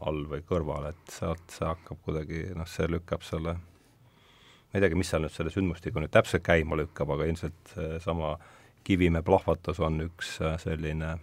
all 0.07 0.23
või 0.29 0.43
kõrval, 0.47 0.89
et 0.91 1.13
sealt 1.13 1.53
see 1.53 1.67
hakkab 1.67 2.01
kuidagi, 2.05 2.45
noh, 2.57 2.67
see 2.69 2.87
lükkab 2.89 3.25
selle, 3.25 3.55
ma 3.59 4.77
ei 4.77 4.83
teagi, 4.83 4.99
mis 4.99 5.09
seal 5.11 5.25
nüüd 5.25 5.35
selle 5.35 5.53
sündmustiku 5.53 6.03
nüüd 6.03 6.13
täpselt 6.13 6.45
käima 6.45 6.77
lükkab, 6.79 7.15
aga 7.15 7.29
ilmselt 7.29 7.75
seesama 7.75 8.37
Kivimäe 8.83 9.21
plahvatus 9.27 9.81
on 9.83 9.99
üks 10.05 10.37
äh, 10.41 10.55
selline 10.61 11.17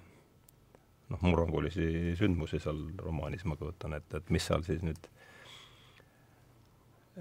noh, 1.10 1.22
murrangulisi 1.22 2.14
sündmusi 2.18 2.60
seal 2.62 2.82
romaanis, 3.00 3.46
ma 3.48 3.56
kujutan 3.58 3.96
ette, 3.96 4.20
et 4.20 4.34
mis 4.34 4.44
seal 4.46 4.64
siis 4.66 4.84
nüüd 4.86 5.08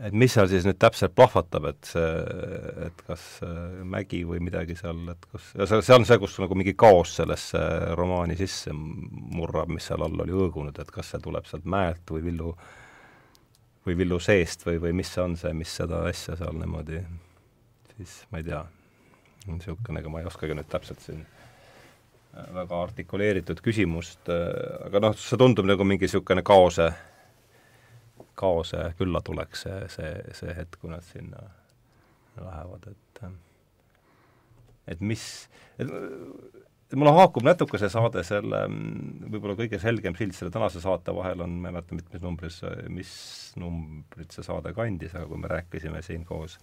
et 0.03 0.15
mis 0.15 0.33
seal 0.35 0.49
siis 0.51 0.65
nüüd 0.67 0.79
täpselt 0.81 1.15
plahvatab, 1.15 1.69
et 1.71 1.87
see, 1.87 2.07
et 2.87 3.03
kas 3.07 3.25
mägi 3.87 4.23
või 4.27 4.41
midagi 4.43 4.75
seal, 4.79 5.03
et 5.13 5.27
kas, 5.31 5.51
see, 5.55 5.95
on 5.95 6.07
see, 6.07 6.17
kus 6.19 6.39
nagu 6.43 6.57
mingi 6.59 6.75
kaos 6.75 7.15
sellesse 7.21 7.61
romaani 7.95 8.35
sisse 8.39 8.73
murrab, 8.75 9.71
mis 9.71 9.87
seal 9.87 10.03
all 10.03 10.25
oli 10.25 10.35
hõõgunud, 10.35 10.81
et 10.81 10.91
kas 10.91 11.13
see 11.13 11.23
tuleb 11.23 11.47
sealt 11.47 11.69
mäelt 11.69 12.11
või 12.11 12.25
villu, 12.27 12.55
või 13.87 13.99
villu 14.01 14.19
seest 14.19 14.67
või, 14.67 14.81
või 14.83 14.97
mis 14.99 15.13
see 15.15 15.23
on 15.23 15.39
see, 15.39 15.53
mis 15.55 15.77
seda 15.79 16.03
asja 16.09 16.35
seal 16.39 16.59
niimoodi 16.59 16.99
siis 17.95 18.25
ma 18.31 18.41
ei 18.41 18.47
tea, 18.49 18.61
niisugune, 19.47 20.01
ega 20.01 20.11
ma 20.11 20.21
ei 20.21 20.29
oskagi 20.29 20.57
nüüd 20.57 20.69
täpselt 20.71 21.03
siin 21.03 21.23
väga 22.55 22.79
artikuleeritud 22.89 23.61
küsimust, 23.63 24.27
aga 24.27 25.01
noh, 25.03 25.15
see 25.15 25.39
tundub 25.39 25.67
nagu 25.69 25.85
mingi 25.87 26.09
niisugune 26.09 26.43
kaose 26.45 26.89
kaose 28.36 28.91
külla 28.99 29.21
tuleks 29.25 29.65
see, 29.65 29.81
see, 29.91 30.11
see 30.38 30.55
hetk, 30.57 30.79
kui 30.81 30.91
nad 30.91 31.03
sinna 31.05 31.43
lähevad, 32.41 32.89
et 32.91 33.23
et 34.91 35.01
mis, 35.01 35.21
et 35.79 35.89
mulle 36.93 37.13
haakub 37.15 37.45
natuke 37.45 37.79
see 37.81 37.89
saade 37.89 38.21
selle, 38.27 38.59
võib-olla 39.31 39.55
kõige 39.57 39.79
selgem 39.81 40.17
sild 40.19 40.36
selle 40.38 40.53
tänase 40.53 40.81
saate 40.83 41.15
vahel 41.15 41.41
on, 41.45 41.57
ma 41.61 41.71
ei 41.71 41.77
mäleta, 41.77 41.97
mitmes 41.97 42.21
numbris, 42.21 42.59
mis 42.93 43.15
numbrit 43.61 44.36
see 44.36 44.45
saade 44.45 44.75
kandis, 44.77 45.15
aga 45.15 45.25
kui 45.31 45.41
me 45.41 45.51
rääkisime 45.51 46.03
siin 46.05 46.25
koos 46.27 46.59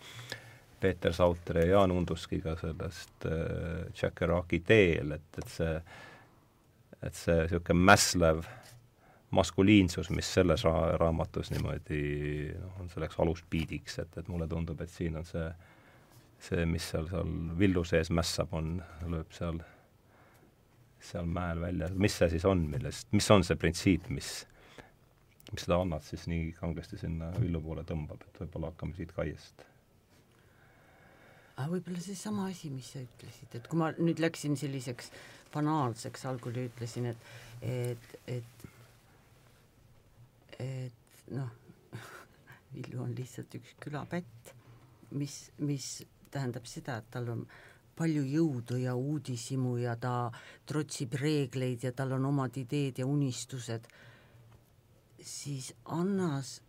Peeter 0.82 1.14
Sautri 1.14 1.66
ja 1.66 1.76
Jaan 1.76 1.94
Unduskiga 1.94 2.56
sellest 2.58 3.26
äh, 3.26 3.84
Jack 3.98 4.22
Iraki 4.22 4.62
teel, 4.66 5.16
et, 5.18 5.38
et 5.38 5.52
see, 5.56 5.76
et 7.02 7.18
see 7.18 7.38
niisugune 7.44 7.86
mässlev 7.90 8.42
äh, 8.46 8.61
maskuliinsus, 9.32 10.10
mis 10.12 10.28
selles 10.34 10.64
ra-, 10.66 10.92
raamatus 11.00 11.52
niimoodi 11.54 12.02
noh, 12.52 12.76
on 12.82 12.90
selleks 12.92 13.18
aluspiidiks, 13.22 13.98
et, 14.04 14.18
et 14.20 14.28
mulle 14.28 14.48
tundub, 14.50 14.80
et 14.84 14.92
siin 14.92 15.16
on 15.20 15.26
see, 15.28 15.46
see, 16.48 16.66
mis 16.68 16.88
seal, 16.92 17.08
seal 17.10 17.32
villu 17.58 17.84
sees 17.88 18.12
mässab, 18.12 18.52
on, 18.58 18.74
lööb 19.08 19.32
seal, 19.36 19.60
seal 21.02 21.28
mäel 21.28 21.62
välja, 21.64 21.90
mis 21.96 22.16
see 22.20 22.32
siis 22.36 22.46
on, 22.48 22.66
millest, 22.74 23.08
mis 23.16 23.30
on 23.32 23.44
see 23.46 23.58
printsiip, 23.60 24.08
mis, 24.12 24.32
mis 25.50 25.64
seda 25.64 25.80
Annat 25.80 26.06
siis 26.06 26.28
nii 26.30 26.52
kangesti 26.60 27.00
sinna 27.00 27.32
villu 27.38 27.62
poole 27.64 27.86
tõmbab, 27.88 28.24
et 28.28 28.42
võib-olla 28.44 28.72
hakkame 28.72 28.98
siit 28.98 29.14
kaiest? 29.16 29.64
Aga 31.56 31.68
võib-olla 31.74 32.00
seesama 32.00 32.50
asi, 32.50 32.68
mis 32.72 32.92
sa 32.94 33.00
ütlesid, 33.00 33.56
et 33.56 33.66
kui 33.68 33.80
ma 33.80 33.90
nüüd 33.96 34.20
läksin 34.20 34.56
selliseks 34.60 35.10
banaalseks, 35.52 36.24
algul 36.28 36.56
ütlesin, 36.66 37.10
et 37.12 37.32
et, 37.62 38.14
et 38.26 38.64
et 40.58 41.28
noh, 41.32 41.50
Villu 42.74 43.02
on 43.04 43.14
lihtsalt 43.16 43.54
üks 43.58 43.76
külapätt, 43.80 44.54
mis, 45.16 45.50
mis 45.58 45.88
tähendab 46.32 46.66
seda, 46.68 46.98
et 47.00 47.10
tal 47.12 47.28
on 47.32 47.44
palju 47.96 48.22
jõudu 48.24 48.78
ja 48.80 48.94
uudishimu 48.96 49.76
ja 49.82 49.96
ta 50.00 50.30
trotsib 50.68 51.14
reegleid 51.20 51.84
ja 51.84 51.92
tal 51.96 52.14
on 52.16 52.24
omad 52.30 52.56
ideed 52.56 53.02
ja 53.02 53.06
unistused, 53.06 53.88
siis 55.22 55.72
Annas, 55.92 56.60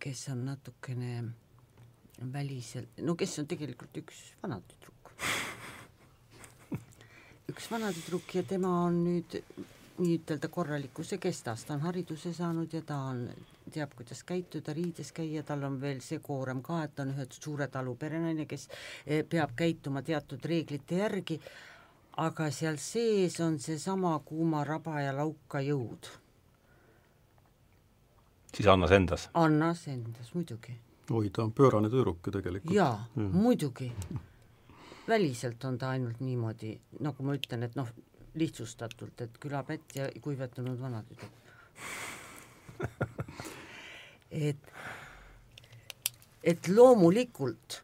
kes 0.00 0.28
on 0.32 0.46
natukene 0.48 1.12
väliselt, 2.32 3.02
no 3.04 3.14
kes 3.18 3.38
on 3.42 3.50
tegelikult 3.50 4.00
üks 4.00 4.22
vanatüdruk 4.42 5.12
üks 7.52 7.68
vanatüdruk 7.70 8.34
ja 8.34 8.42
tema 8.46 8.72
on 8.86 9.02
nüüd 9.04 9.40
nii-ütelda 9.98 10.48
korralikkuse 10.48 11.18
kestas, 11.18 11.64
ta 11.64 11.74
on 11.74 11.80
hariduse 11.80 12.32
saanud 12.34 12.72
ja 12.72 12.82
ta 12.86 12.98
on, 13.10 13.24
teab, 13.72 13.94
kuidas 13.96 14.22
käituda, 14.26 14.74
riides 14.74 15.12
käia, 15.12 15.42
tal 15.42 15.64
on 15.66 15.80
veel 15.80 16.00
see 16.04 16.20
koorem 16.24 16.62
ka, 16.62 16.82
et 16.84 16.94
ta 16.94 17.04
on 17.06 17.14
ühe 17.14 17.26
suure 17.34 17.68
talu 17.72 17.94
perenaine, 17.98 18.46
kes 18.46 18.68
eh, 19.06 19.24
peab 19.28 19.56
käituma 19.58 20.02
teatud 20.06 20.44
reeglite 20.44 21.02
järgi, 21.02 21.40
aga 22.16 22.50
seal 22.54 22.78
sees 22.82 23.40
on 23.44 23.58
seesama 23.62 24.16
kuuma 24.24 24.64
raba 24.64 25.00
ja 25.02 25.12
lauka 25.16 25.62
jõud. 25.64 26.10
siis 28.54 28.68
Annas 28.68 28.90
endas? 28.90 29.28
Annas 29.34 29.86
endas, 29.88 30.34
muidugi. 30.34 30.78
oi, 31.10 31.30
ta 31.30 31.42
on 31.42 31.52
pöörane 31.52 31.90
tüdruk 31.90 32.26
ju 32.26 32.32
tegelikult. 32.32 32.74
jaa 32.74 33.06
ja., 33.16 33.22
muidugi 33.22 33.92
väliselt 35.08 35.64
on 35.64 35.78
ta 35.78 35.88
ainult 35.88 36.20
niimoodi, 36.20 36.78
nagu 37.00 37.22
ma 37.24 37.34
ütlen, 37.34 37.62
et 37.64 37.76
noh, 37.76 37.88
lihtsustatult, 38.34 39.20
et 39.20 39.38
külapätt 39.40 39.96
ja 39.96 40.08
kuivetunud 40.22 40.80
vanatüdruk 40.80 41.46
et, 44.30 44.72
et 46.42 46.68
loomulikult, 46.68 47.82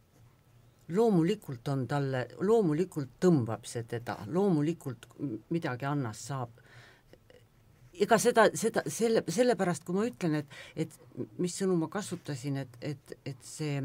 loomulikult 0.95 1.69
on 1.73 1.87
talle, 1.89 2.27
loomulikult 2.45 3.17
tõmbab 3.21 3.65
see 3.69 3.87
teda, 3.89 4.19
loomulikult 4.33 5.09
midagi 5.55 5.89
annast 5.89 6.31
saab. 6.31 6.61
Ega 7.95 8.17
seda, 8.19 8.49
seda, 8.59 8.83
selle, 8.91 9.23
sellepärast 9.31 9.85
kui 9.87 9.95
ma 9.95 10.09
ütlen, 10.09 10.41
et, 10.41 10.57
et 10.75 11.29
mis 11.39 11.55
sõnu 11.55 11.77
ma 11.79 11.87
kasutasin, 11.89 12.59
et, 12.65 12.81
et, 12.83 13.15
et 13.23 13.47
see 13.47 13.79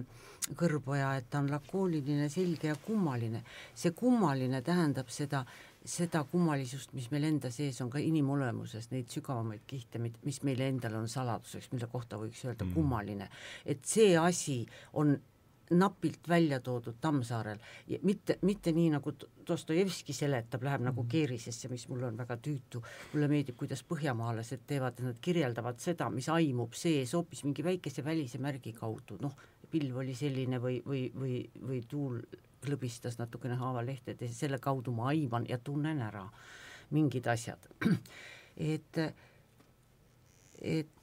kõrboja, 0.58 1.12
et 1.20 1.28
ta 1.30 1.44
on 1.44 1.52
lakooniline, 1.52 2.26
selge 2.34 2.72
ja 2.72 2.78
kummaline, 2.82 3.44
see 3.78 3.94
kummaline 3.94 4.64
tähendab 4.66 5.12
seda, 5.14 5.44
seda 5.86 6.24
kummalisust, 6.28 6.92
mis 6.94 7.08
meil 7.14 7.30
enda 7.30 7.52
sees 7.54 7.80
on 7.82 7.90
ka 7.90 8.02
inimolemuses, 8.04 8.90
neid 8.92 9.10
sügavamaid 9.14 9.64
kihte, 9.68 10.02
mis 10.02 10.42
meile 10.48 10.68
endale 10.68 11.00
on 11.00 11.08
saladuseks, 11.12 11.72
mille 11.72 11.88
kohta 11.92 12.20
võiks 12.20 12.44
öelda 12.46 12.66
mm. 12.66 12.76
kummaline. 12.76 13.30
et 13.66 13.86
see 13.86 14.18
asi 14.18 14.66
on 15.00 15.16
napilt 15.70 16.30
välja 16.30 16.60
toodud 16.60 16.96
Tammsaarel, 17.02 17.60
mitte, 18.02 18.40
mitte 18.42 18.72
nii, 18.74 18.90
nagu 18.96 19.14
Dostojevski 19.48 20.14
seletab, 20.14 20.64
läheb 20.66 20.84
nagu 20.86 21.04
mm. 21.04 21.10
keerisesse, 21.10 21.70
mis 21.70 21.88
mulle 21.90 22.10
on 22.10 22.18
väga 22.18 22.38
tüütu, 22.42 22.82
mulle 23.14 23.30
meeldib, 23.32 23.58
kuidas 23.60 23.84
põhjamaalased 23.88 24.66
teevad, 24.70 25.00
nad 25.06 25.22
kirjeldavad 25.22 25.80
seda, 25.82 26.10
mis 26.14 26.30
aimub 26.34 26.74
sees 26.78 27.14
hoopis 27.18 27.46
mingi 27.46 27.66
väikese 27.66 28.06
välise 28.06 28.42
märgi 28.42 28.74
kaudu, 28.78 29.20
noh, 29.22 29.38
pilv 29.70 30.02
oli 30.02 30.16
selline 30.18 30.60
või, 30.62 30.80
või, 30.86 31.08
või, 31.16 31.42
või 31.62 31.84
tuul 31.88 32.22
klõbistas 32.64 33.20
natukene 33.20 33.58
haavalehtede, 33.60 34.28
selle 34.34 34.60
kaudu 34.62 34.94
ma 34.96 35.12
aiman 35.14 35.48
ja 35.50 35.58
tunnen 35.58 36.02
ära 36.02 36.26
mingid 36.96 37.28
asjad. 37.30 37.70
et, 38.74 39.02
et 40.62 40.96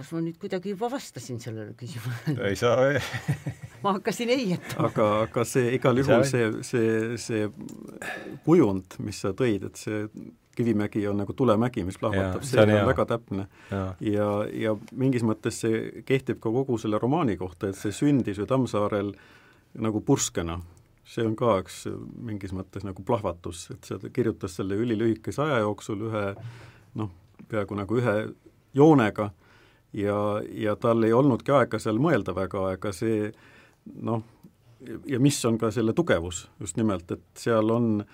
kas 0.00 0.12
ma 0.14 0.22
nüüd 0.24 0.38
kuidagi 0.40 0.74
juba 0.74 0.88
vastasin 0.92 1.40
sellele 1.42 1.74
küsimusele? 1.78 2.48
ei 2.48 2.56
saa 2.56 2.92
ma 3.84 3.94
hakkasin 3.98 4.32
heietama. 4.32 4.88
aga, 4.88 5.08
aga 5.26 5.44
see 5.48 5.74
igal 5.76 6.00
juhul 6.00 6.24
see, 6.28 6.50
see, 6.66 6.92
see 7.20 7.48
kujund, 8.46 9.00
mis 9.04 9.20
sa 9.24 9.34
tõid, 9.36 9.70
et 9.70 9.80
see 9.80 10.06
Kivimägi 10.60 11.04
on 11.06 11.20
nagu 11.22 11.32
tulemägi, 11.32 11.84
mis 11.86 11.96
plahvatab, 11.96 12.42
see 12.44 12.58
on, 12.60 12.72
on 12.74 12.88
väga 12.88 13.04
täpne. 13.12 13.44
ja, 13.70 13.84
ja, 14.02 14.26
ja 14.50 14.72
mingis 14.98 15.22
mõttes 15.24 15.60
see 15.62 16.02
kehtib 16.04 16.40
ka 16.42 16.50
kogu 16.52 16.76
selle 16.80 16.98
romaani 17.00 17.36
kohta, 17.40 17.70
et 17.70 17.78
see 17.78 17.94
sündis 17.94 18.40
ju 18.40 18.48
Tammsaarel 18.50 19.12
äh, 19.14 19.28
nagu 19.78 20.00
purskena. 20.00 20.60
see 21.10 21.24
on 21.26 21.32
ka 21.34 21.56
üks 21.58 21.88
mingis 22.22 22.52
mõttes 22.54 22.84
nagu 22.86 23.02
plahvatus, 23.02 23.64
et 23.74 23.86
see 23.88 24.10
kirjutas 24.14 24.54
selle 24.60 24.76
ülilühikese 24.78 25.42
aja 25.42 25.56
jooksul 25.64 26.04
ühe 26.06 26.24
noh, 26.94 27.10
peaaegu 27.50 27.74
nagu 27.74 27.96
ühe 27.98 28.14
joonega 28.74 29.30
ja, 29.92 30.18
ja 30.54 30.76
tal 30.76 31.02
ei 31.02 31.12
olnudki 31.12 31.50
aega 31.50 31.80
seal 31.82 31.98
mõelda 31.98 32.34
väga, 32.36 32.62
aga 32.76 32.92
see 32.94 33.32
noh, 34.06 34.22
ja 35.10 35.18
mis 35.18 35.40
on 35.50 35.58
ka 35.58 35.72
selle 35.74 35.96
tugevus 35.98 36.44
just 36.60 36.78
nimelt, 36.78 37.10
et 37.10 37.26
seal 37.42 37.74
on 37.74 38.04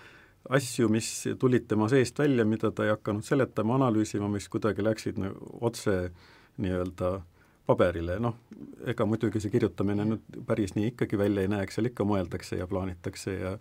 asju, 0.56 0.88
mis 0.88 1.10
tulid 1.38 1.66
tema 1.68 1.90
seest 1.92 2.18
välja, 2.18 2.46
mida 2.48 2.70
ta 2.72 2.86
ei 2.86 2.94
hakanud 2.94 3.26
seletama, 3.26 3.76
analüüsima, 3.76 4.30
mis 4.32 4.48
kuidagi 4.48 4.84
läksid 4.86 5.20
nagu 5.20 5.58
otse 5.68 5.98
nii-öelda 6.62 7.16
äh, 7.18 7.24
paberile, 7.66 8.18
noh, 8.22 8.36
ega 8.86 9.06
muidugi 9.08 9.40
see 9.42 9.52
kirjutamine 9.52 10.06
nüüd 10.06 10.40
päris 10.46 10.76
nii 10.76 10.92
ikkagi 10.92 11.18
välja 11.18 11.44
ei 11.44 11.50
näe, 11.50 11.66
eks 11.66 11.78
seal 11.78 11.90
ikka 11.90 12.06
mõeldakse 12.08 12.60
ja 12.60 12.68
plaanitakse 12.70 13.34
ja 13.36 13.56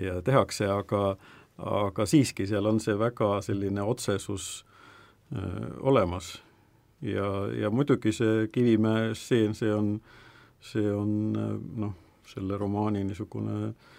ja 0.00 0.20
tehakse, 0.26 0.66
aga 0.66 1.16
aga 1.58 2.06
siiski 2.10 2.48
seal 2.50 2.66
on 2.66 2.80
see 2.82 2.96
väga 2.98 3.36
selline 3.46 3.82
otsesus 3.82 4.64
öö, 5.30 5.68
olemas. 5.80 6.42
ja, 7.00 7.28
ja 7.60 7.70
muidugi 7.70 8.12
see 8.12 8.48
Kivimäe 8.52 9.14
stseen, 9.14 9.54
see 9.54 9.74
on, 9.74 10.00
see 10.60 10.90
on 10.92 11.12
noh, 11.76 11.94
selle 12.26 12.58
romaani 12.58 13.04
niisugune 13.04 13.68
äh, 13.68 13.94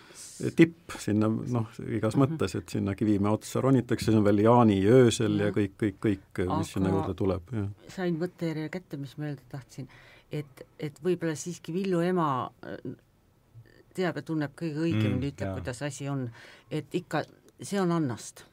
tipp 0.55 0.95
sinna 0.99 1.29
noh, 1.29 1.69
igas 1.85 2.15
mhm. 2.15 2.23
mõttes, 2.23 2.55
et 2.59 2.69
sinna 2.75 2.95
Kivimäe 2.97 3.31
otsa 3.35 3.61
ronitakse, 3.63 4.09
see 4.09 4.19
on 4.19 4.25
veel 4.25 4.41
Jaani 4.43 4.79
öösel 4.91 5.39
ja, 5.39 5.49
ja 5.49 5.55
kõik, 5.55 5.75
kõik, 5.79 5.99
kõik, 6.03 6.25
mis 6.41 6.49
Aga 6.57 6.67
sinna 6.71 6.91
juurde 6.91 7.15
tuleb, 7.17 7.53
sain 7.93 8.17
mõttejärje 8.19 8.71
kätte, 8.73 8.99
mis 8.99 9.15
ma 9.19 9.29
öelda 9.29 9.45
tahtsin, 9.53 9.87
et, 10.31 10.65
et 10.79 10.99
võib-olla 11.03 11.37
siiski 11.39 11.73
Villu 11.75 12.01
ema 12.03 12.27
äh, 12.67 12.97
teab 13.95 14.19
ja 14.19 14.25
tunneb 14.27 14.57
kõige 14.59 14.81
õigemini 14.83 15.21
mm,, 15.21 15.29
ütleb, 15.31 15.53
kuidas 15.59 15.79
asi 15.87 16.09
on, 16.11 16.25
et 16.71 16.99
ikka 16.99 17.23
see 17.61 17.79
on 17.81 17.95
Annast. 17.95 18.43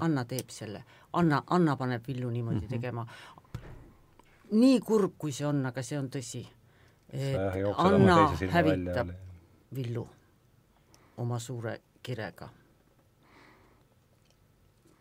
Anna 0.00 0.22
teeb 0.24 0.48
selle, 0.48 0.78
Anna, 1.20 1.42
Anna 1.52 1.74
paneb 1.76 2.06
Villu 2.08 2.30
niimoodi 2.32 2.62
mm 2.62 2.66
-hmm. 2.66 2.70
tegema. 2.70 3.06
nii 4.50 4.80
kurb, 4.80 5.12
kui 5.18 5.32
see 5.32 5.46
on, 5.46 5.66
aga 5.66 5.82
see 5.82 5.98
on 5.98 6.08
tõsi. 6.08 6.46
et 7.12 7.36
Anna 7.76 8.32
hävitab 8.50 9.12
Villu 9.74 10.08
oma 11.20 11.38
suure 11.38 11.80
kirega. 12.02 12.48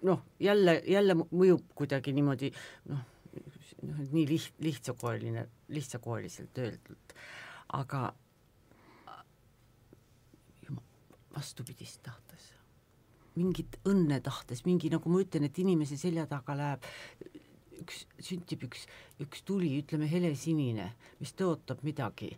noh, 0.04 0.22
jälle, 0.40 0.82
jälle 0.88 1.16
mõjub 1.20 1.74
kuidagi 1.76 2.14
niimoodi 2.16 2.54
noh, 2.88 3.02
nii 4.12 4.26
liht-, 4.30 4.56
lihtsakoeline, 4.64 5.44
lihtsakoeliselt 5.76 6.58
öeldud, 6.58 7.16
aga 7.76 8.14
vastupidist 11.36 12.02
tahtes, 12.04 12.48
mingit 13.36 13.76
õnne 13.88 14.22
tahtes, 14.24 14.64
mingi 14.66 14.92
nagu 14.92 15.12
ma 15.12 15.22
ütlen, 15.24 15.46
et 15.48 15.60
inimese 15.62 16.00
selja 16.00 16.26
taga 16.32 16.56
läheb 16.58 16.88
üks, 17.84 18.04
süntib 18.24 18.66
üks, 18.68 18.88
üks 19.24 19.44
tuli, 19.48 19.72
ütleme 19.82 20.10
helesinine, 20.12 20.92
mis 21.20 21.36
tõotab 21.38 21.84
midagi, 21.88 22.34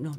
noh, 0.00 0.16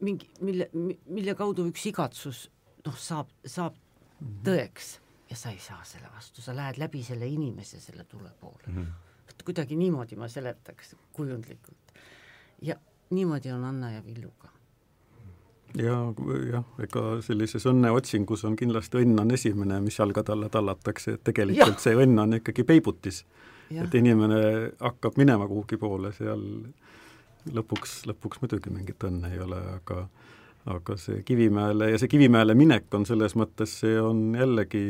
mingi, 0.00 0.30
mille, 0.40 0.70
mille 1.06 1.34
kaudu 1.34 1.66
üks 1.70 1.86
igatsus 1.90 2.48
noh, 2.86 2.96
saab, 2.96 3.30
saab 3.46 3.74
mm 3.74 4.26
-hmm. 4.26 4.42
tõeks 4.48 4.98
ja 5.30 5.36
sa 5.36 5.50
ei 5.50 5.58
saa 5.58 5.84
selle 5.84 6.08
vastu, 6.14 6.42
sa 6.42 6.56
lähed 6.56 6.78
läbi 6.78 7.02
selle 7.02 7.26
inimese 7.26 7.80
selle 7.80 8.04
tule 8.04 8.30
poole 8.40 8.66
mm. 8.66 8.76
-hmm. 8.76 9.26
vot 9.26 9.42
kuidagi 9.42 9.76
niimoodi 9.76 10.16
ma 10.16 10.28
seletaks 10.28 10.96
kujundlikult. 11.12 11.92
ja 12.62 12.76
niimoodi 13.10 13.52
on 13.52 13.64
Anna 13.64 13.92
ja 13.92 14.04
Villuga 14.04 14.50
ja 15.78 16.12
jah, 16.50 16.64
ega 16.82 17.02
sellises 17.22 17.66
õnneotsingus 17.66 18.44
on 18.44 18.56
kindlasti 18.56 18.98
õnn 19.04 19.20
on 19.20 19.30
esimene, 19.30 19.80
mis 19.80 19.98
jalgade 19.98 20.32
alla 20.32 20.48
tallatakse, 20.48 21.14
et 21.14 21.24
tegelikult 21.24 21.76
ja. 21.76 21.82
see 21.84 21.94
õnn 21.94 22.18
on 22.18 22.38
ikkagi 22.40 22.64
peibutis. 22.64 23.24
et 23.70 23.94
inimene 23.94 24.72
hakkab 24.80 25.16
minema 25.16 25.46
kuhugi 25.46 25.76
poole, 25.76 26.12
seal 26.12 26.42
lõpuks, 27.52 28.02
lõpuks 28.10 28.42
muidugi 28.42 28.72
mingit 28.72 29.08
õnne 29.08 29.32
ei 29.34 29.40
ole, 29.42 29.60
aga 29.80 30.06
aga 30.68 30.96
see 31.00 31.22
Kivimäele 31.24 31.90
ja 31.90 31.98
see 31.98 32.10
Kivimäele 32.12 32.54
minek 32.54 32.92
on 32.94 33.06
selles 33.08 33.32
mõttes, 33.38 33.78
see 33.80 33.94
on 34.00 34.34
jällegi 34.36 34.82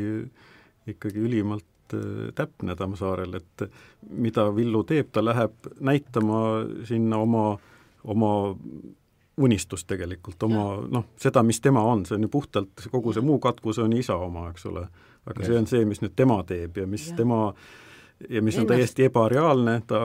ikkagi 0.91 1.23
ülimalt 1.23 1.95
äh, 1.95 2.33
täpne 2.35 2.77
Tammsaarel, 2.77 3.37
et 3.39 3.67
mida 4.11 4.49
Villu 4.57 4.83
teeb, 4.89 5.13
ta 5.13 5.23
läheb 5.25 5.71
näitama 5.81 6.41
sinna 6.89 7.21
oma, 7.23 7.45
oma 8.05 8.33
unistust 9.41 9.87
tegelikult, 9.89 10.43
oma 10.43 10.65
noh, 10.91 11.13
seda, 11.21 11.43
mis 11.47 11.61
tema 11.65 11.85
on, 11.87 12.05
see 12.07 12.19
on 12.19 12.27
ju 12.27 12.33
puhtalt, 12.33 12.89
kogu 12.93 13.15
see 13.17 13.25
muu 13.25 13.39
katkus 13.43 13.79
on 13.81 13.95
isa 13.97 14.19
oma, 14.21 14.49
eks 14.51 14.67
ole. 14.71 14.89
aga 15.31 15.47
see 15.47 15.59
on 15.59 15.69
see, 15.71 15.85
mis 15.87 16.03
nüüd 16.03 16.17
tema 16.17 16.41
teeb 16.49 16.81
ja 16.81 16.87
mis 16.89 17.11
ja. 17.11 17.17
tema 17.21 17.53
ja 18.29 18.43
mis 18.43 18.59
on 18.59 18.67
täiesti 18.67 19.07
ebareaalne, 19.09 19.81
ta 19.87 20.03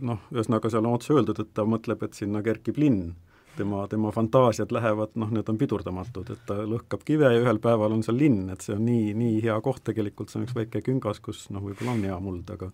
noh, 0.00 0.26
ühesõnaga 0.34 0.70
seal 0.70 0.84
on 0.84 0.98
otse 0.98 1.14
öeldud, 1.14 1.40
et 1.40 1.54
ta 1.54 1.64
mõtleb, 1.68 2.02
et 2.04 2.18
sinna 2.18 2.42
kerkib 2.44 2.78
linn 2.80 3.14
tema, 3.56 3.86
tema 3.88 4.12
fantaasiad 4.12 4.72
lähevad, 4.72 5.14
noh, 5.14 5.30
need 5.32 5.48
on 5.48 5.58
pidurdamatud, 5.58 6.30
et 6.34 6.44
ta 6.48 6.58
lõhkab 6.68 7.04
kive 7.08 7.30
ja 7.32 7.40
ühel 7.40 7.60
päeval 7.62 7.96
on 7.96 8.04
seal 8.04 8.18
linn, 8.20 8.50
et 8.52 8.64
see 8.64 8.76
on 8.76 8.84
nii, 8.84 9.14
nii 9.16 9.40
hea 9.46 9.56
koht 9.64 9.84
tegelikult, 9.88 10.30
see 10.30 10.40
on 10.40 10.46
üks 10.48 10.56
väike 10.56 10.82
küngas, 10.84 11.20
kus 11.24 11.46
noh, 11.54 11.64
võib-olla 11.64 11.96
on 11.96 12.06
hea 12.10 12.18
muld, 12.22 12.52
aga 12.52 12.70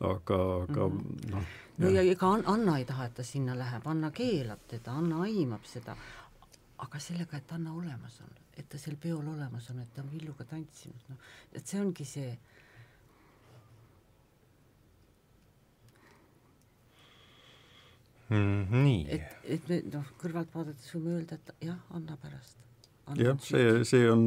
aga, 0.00 0.36
aga 0.62 0.84
-hmm. 0.86 1.30
noh. 1.30 1.54
no 1.78 1.88
ja 1.90 2.02
ega 2.02 2.32
Anna 2.46 2.78
ei 2.78 2.84
taha, 2.84 3.06
et 3.06 3.14
ta 3.14 3.22
sinna 3.22 3.58
läheb, 3.58 3.86
Anna 3.86 4.10
keelab 4.10 4.66
teda, 4.68 4.92
Anna 4.92 5.22
aimab 5.22 5.64
seda, 5.64 5.96
aga 6.78 6.98
sellega, 6.98 7.36
et 7.36 7.52
Anna 7.52 7.72
olemas 7.74 8.20
on, 8.22 8.30
et 8.56 8.68
ta 8.68 8.78
sel 8.78 8.96
peol 8.96 9.26
olemas 9.26 9.70
on, 9.70 9.80
et 9.80 9.94
ta 9.94 10.02
on 10.02 10.12
Villuga 10.12 10.44
tantsinud, 10.44 11.08
noh, 11.08 11.18
et 11.52 11.66
see 11.66 11.80
ongi 11.80 12.04
see 12.04 12.38
mm,. 18.28 18.82
nii. 18.84 19.06
et, 19.16 19.36
et 19.56 19.68
me 19.68 19.80
noh, 19.92 20.06
kõrvalt 20.20 20.54
vaadates 20.54 20.94
võime 20.94 21.18
öelda, 21.18 21.38
et 21.38 21.68
jah, 21.70 21.80
anna 21.94 22.16
pärast. 22.22 22.56
jah, 23.16 23.36
see, 23.44 23.84
see 23.88 24.08
on 24.10 24.24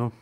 noh, 0.00 0.18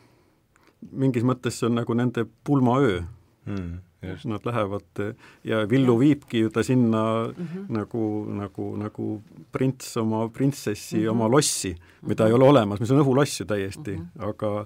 mingis 0.91 1.25
mõttes 1.27 1.59
see 1.59 1.69
on 1.69 1.81
nagu 1.81 1.97
nende 1.97 2.27
pulmaöö 2.43 3.01
mm,. 3.45 3.81
Just. 4.03 4.25
Nad 4.27 4.43
lähevad 4.43 4.99
ja 5.47 5.61
Villu 5.69 5.93
ja. 5.93 5.99
viibki 5.99 6.41
ju 6.41 6.49
ta 6.51 6.63
sinna 6.63 7.03
mm 7.27 7.45
-hmm. 7.47 7.65
nagu, 7.71 8.25
nagu, 8.35 8.65
nagu 8.77 9.21
prints 9.51 9.97
oma 9.97 10.29
printsessi 10.29 10.97
mm 10.97 11.03
-hmm. 11.03 11.09
oma 11.09 11.27
lossi, 11.27 11.75
mida 12.01 12.23
mm 12.23 12.27
-hmm. 12.27 12.27
ei 12.27 12.33
ole 12.33 12.49
olemas, 12.49 12.79
mis 12.79 12.91
on 12.91 12.99
õhuloss 12.99 13.39
ju 13.39 13.45
täiesti 13.45 13.95
mm, 13.95 14.07
-hmm. 14.15 14.29
aga 14.29 14.65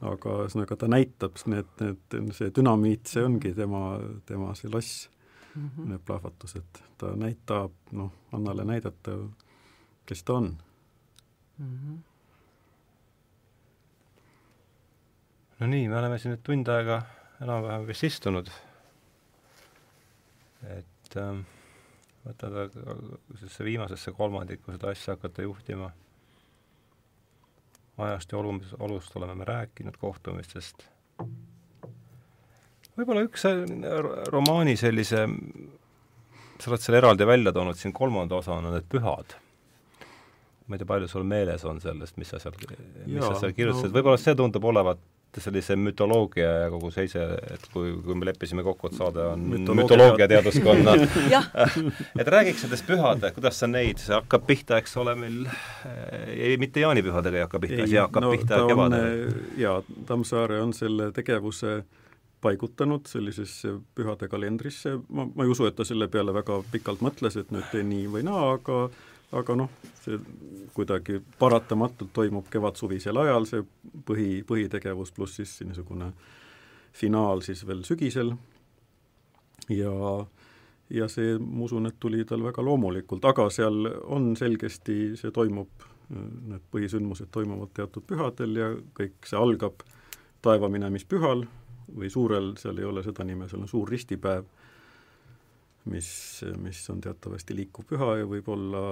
aga 0.00 0.30
ühesõnaga 0.30 0.76
ta 0.76 0.88
näitab, 0.88 1.32
need, 1.46 1.66
need, 1.80 2.32
see 2.32 2.50
dünamiit, 2.56 3.06
see 3.06 3.24
ongi 3.24 3.52
tema, 3.54 4.00
tema 4.26 4.54
see 4.54 4.70
loss 4.72 5.10
mm, 5.54 5.70
-hmm. 5.76 5.88
need 5.88 6.00
plahvatused. 6.06 6.82
ta 6.98 7.16
näitab, 7.16 7.72
noh, 7.92 8.12
Annale 8.32 8.64
näidata, 8.64 9.10
kes 10.06 10.22
ta 10.24 10.32
on 10.34 10.56
mm. 11.58 11.78
-hmm. 11.78 11.98
no 15.60 15.66
nii, 15.66 15.88
me 15.88 15.98
oleme 15.98 16.18
siin 16.18 16.34
nüüd 16.34 16.42
tund 16.42 16.68
aega 16.68 17.02
enam-vähem 17.40 17.86
vist 17.86 18.04
istunud, 18.04 18.50
et 20.62 21.16
ähm, 21.16 21.42
võtada 22.24 22.68
sellesse 22.70 23.64
viimasesse 23.64 24.12
kolmandikku 24.12 24.72
seda 24.72 24.92
asja 24.92 25.16
hakata 25.16 25.42
juhtima. 25.42 25.90
ajast 28.00 28.32
ja 28.32 28.38
olumist, 28.38 28.74
olust 28.78 29.16
oleme 29.16 29.34
me 29.34 29.44
rääkinud, 29.44 29.96
kohtumistest 30.00 30.88
võib-olla 33.00 33.26
üks 33.26 33.46
äh, 33.48 33.60
romaani 34.32 34.76
sellise, 34.80 35.26
sa 36.60 36.72
oled 36.72 36.82
selle 36.84 37.00
eraldi 37.00 37.28
välja 37.28 37.54
toonud 37.56 37.78
siin 37.78 37.94
kolmanda 37.96 38.40
osana, 38.40 38.74
need 38.74 38.88
pühad. 38.90 39.38
ma 40.66 40.76
ei 40.76 40.82
tea, 40.82 40.90
palju 40.90 41.08
sul 41.10 41.24
meeles 41.26 41.64
on 41.66 41.80
sellest, 41.82 42.18
mis 42.20 42.28
sa 42.30 42.38
seal, 42.42 42.54
mis 43.06 43.24
sa 43.24 43.38
seal 43.40 43.56
kirjutasid 43.56 43.90
no., 43.90 43.96
võib-olla 43.96 44.20
see 44.20 44.36
tundub 44.38 44.68
olevat 44.70 45.00
sellise 45.38 45.76
mütoloogia 45.78 46.46
ja 46.64 46.70
kogu 46.72 46.88
see 46.90 47.04
ise, 47.06 47.22
et 47.54 47.66
kui, 47.70 47.92
kui 48.02 48.16
me 48.18 48.26
leppisime 48.26 48.64
kokku, 48.66 48.90
et 48.90 48.96
saade 48.98 49.22
on 49.30 49.44
mütoloogiateaduskonna 49.78 50.94
et 52.20 52.30
räägiks 52.34 52.66
nendest 52.66 52.86
pühad, 52.86 53.26
kuidas 53.36 53.62
sa 53.62 53.68
neid, 53.70 54.02
see 54.02 54.14
hakkab 54.16 54.46
pihta, 54.48 54.80
eks 54.82 54.96
ole, 55.02 55.14
meil 55.18 55.44
ei, 56.34 56.56
mitte 56.58 56.82
jaanipühadega 56.82 57.40
ei 57.40 57.46
hakka 57.46 57.62
pihta, 57.62 57.86
see 57.86 58.02
hakkab 58.02 58.26
no, 58.26 58.34
pihta 58.34 58.60
kevadel. 58.70 59.24
jaa, 59.58 59.78
Tammsaare 60.10 60.58
on 60.64 60.74
selle 60.76 61.12
tegevuse 61.14 61.76
äh, 61.78 61.99
paigutanud 62.40 63.06
sellisesse 63.08 63.74
pühade 63.94 64.28
kalendrisse, 64.32 64.96
ma, 65.08 65.26
ma 65.28 65.44
ei 65.44 65.52
usu, 65.52 65.66
et 65.68 65.76
ta 65.76 65.84
selle 65.84 66.08
peale 66.08 66.34
väga 66.34 66.60
pikalt 66.72 67.04
mõtles, 67.04 67.36
et 67.36 67.52
nüüd 67.52 67.68
tee 67.72 67.84
nii 67.86 68.06
või 68.12 68.24
naa, 68.26 68.54
aga 68.56 68.82
aga 69.36 69.54
noh, 69.54 69.70
see 70.02 70.18
kuidagi 70.74 71.20
paratamatult 71.38 72.10
toimub 72.14 72.48
kevad-suvisel 72.50 73.20
ajal, 73.22 73.46
see 73.46 73.62
põhi, 74.06 74.40
põhitegevus 74.46 75.12
pluss 75.14 75.38
siis 75.38 75.52
niisugune 75.66 76.10
finaal 76.96 77.44
siis 77.46 77.62
veel 77.66 77.84
sügisel. 77.86 78.34
Ja 79.70 79.92
ja 80.90 81.06
see, 81.08 81.36
ma 81.38 81.64
usun, 81.68 81.86
et 81.86 82.00
tuli 82.02 82.24
tal 82.26 82.42
väga 82.42 82.64
loomulikult, 82.66 83.24
aga 83.30 83.46
seal 83.54 83.86
on 84.10 84.32
selgesti, 84.36 85.14
see 85.20 85.30
toimub, 85.30 85.86
need 86.10 86.64
põhisündmused 86.74 87.30
toimuvad 87.30 87.70
teatud 87.76 88.02
pühadel 88.08 88.58
ja 88.58 88.72
kõik 88.98 89.28
see 89.30 89.38
algab 89.38 89.84
taevaminemishühal, 90.42 91.44
või 91.96 92.10
suurel, 92.10 92.54
seal 92.60 92.78
ei 92.78 92.88
ole 92.88 93.02
seda 93.06 93.24
nime, 93.26 93.48
seal 93.48 93.62
on 93.64 93.70
suur 93.70 93.90
ristipäev, 93.90 94.46
mis, 95.90 96.10
mis 96.60 96.82
on 96.92 97.00
teatavasti 97.00 97.56
liikuv 97.56 97.88
püha 97.90 98.12
ja 98.20 98.28
võib 98.28 98.48
olla 98.52 98.82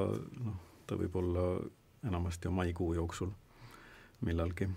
noh, 0.45 0.59
ta 0.89 0.97
võib 0.99 1.17
olla 1.21 1.45
enamasti 2.09 2.49
maikuu 2.49 2.95
jooksul 2.95 3.31
millalgi. 4.25 4.69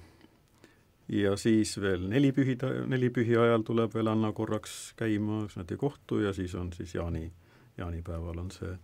ja 1.07 1.35
siis 1.37 1.77
veel 1.81 2.07
nelipühi, 2.09 2.57
nelipühi 2.87 3.37
ajal 3.37 3.65
tuleb 3.67 3.93
veel 3.93 4.07
Anna 4.07 4.31
korraks 4.31 4.93
käima, 4.97 5.45
siis 5.47 5.57
nad 5.57 5.71
ei 5.71 5.77
kohtu 5.77 6.19
ja 6.19 6.33
siis 6.33 6.55
on 6.55 6.73
siis 6.73 6.95
jaani, 6.95 7.31
jaanipäeval 7.77 8.37
on 8.37 8.51
see, 8.51 8.77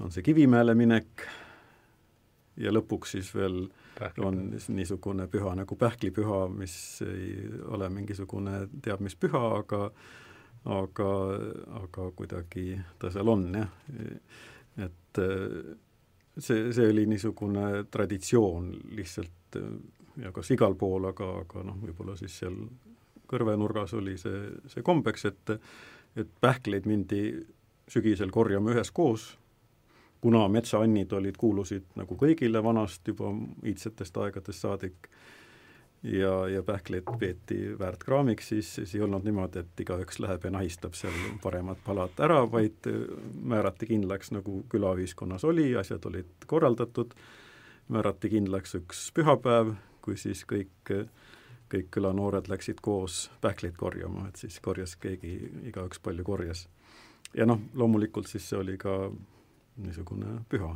on 0.00 0.12
see 0.12 0.22
Kivimäele 0.22 0.74
minek 0.74 1.26
ja 2.56 2.72
lõpuks 2.72 3.16
siis 3.16 3.34
veel 3.34 3.66
Pähklipüha. 3.66 3.85
On 4.24 4.38
niisugune 4.76 5.26
püha 5.32 5.54
nagu 5.56 5.76
pähklipüha, 5.76 6.46
mis 6.52 6.76
ei 7.06 7.48
ole 7.72 7.88
mingisugune 7.92 8.66
teab 8.82 9.00
mis 9.04 9.16
püha, 9.16 9.42
aga 9.60 9.90
aga, 10.76 11.10
aga 11.82 12.10
kuidagi 12.18 12.74
ta 12.98 13.10
seal 13.14 13.28
on, 13.30 13.46
jah. 13.54 13.70
et 14.82 15.20
see, 16.38 16.72
see 16.72 16.88
oli 16.90 17.06
niisugune 17.06 17.86
traditsioon 17.90 18.72
lihtsalt 18.98 19.60
ja 20.22 20.32
kas 20.34 20.50
igal 20.54 20.74
pool, 20.78 21.08
aga, 21.12 21.30
aga 21.44 21.64
noh, 21.66 21.78
võib-olla 21.80 22.16
siis 22.18 22.40
seal 22.42 22.56
kõrvenurgas 23.30 23.94
oli 23.98 24.16
see, 24.20 24.48
see 24.70 24.86
kombeks, 24.86 25.30
et 25.30 25.58
et 26.16 26.30
pähkleid 26.40 26.86
mindi 26.88 27.20
sügisel 27.92 28.30
korjama 28.32 28.72
üheskoos 28.72 29.34
kuna 30.26 30.48
metsaannid 30.50 31.12
olid, 31.14 31.36
kuulusid 31.38 31.84
nagu 31.94 32.16
kõigile 32.18 32.58
vanast 32.64 33.06
juba 33.06 33.30
iidsetest 33.62 34.16
aegadest 34.18 34.64
saadik, 34.64 35.06
ja, 36.02 36.48
ja 36.48 36.62
pähkleid 36.66 37.06
peeti 37.18 37.78
väärt 37.78 38.02
kraamiks, 38.04 38.48
siis, 38.48 38.74
siis 38.74 38.94
ei 38.94 39.04
olnud 39.06 39.24
niimoodi, 39.24 39.62
et 39.62 39.84
igaüks 39.84 40.18
läheb 40.22 40.48
ja 40.48 40.50
nahistab 40.50 40.98
seal 40.98 41.14
paremad 41.42 41.78
palad 41.84 42.18
ära, 42.26 42.40
vaid 42.50 42.88
määrati 43.54 43.86
kindlaks, 43.90 44.32
nagu 44.34 44.62
külaühiskonnas 44.72 45.46
oli, 45.46 45.68
asjad 45.78 46.10
olid 46.10 46.48
korraldatud, 46.50 47.14
määrati 47.94 48.32
kindlaks 48.34 48.74
üks 48.80 49.06
pühapäev, 49.14 49.76
kui 50.02 50.18
siis 50.18 50.42
kõik, 50.50 50.94
kõik 51.70 51.92
külanoored 51.94 52.50
läksid 52.50 52.82
koos 52.82 53.28
pähkleid 53.46 53.78
korjama, 53.78 54.26
et 54.28 54.42
siis 54.42 54.58
korjas 54.62 54.98
keegi, 54.98 55.38
igaüks 55.70 56.02
palju 56.02 56.26
korjas. 56.26 56.66
ja 57.34 57.46
noh, 57.46 57.62
loomulikult 57.74 58.26
siis 58.26 58.50
see 58.50 58.58
oli 58.58 58.78
ka 58.78 58.98
niisugune 59.82 60.40
püha 60.48 60.72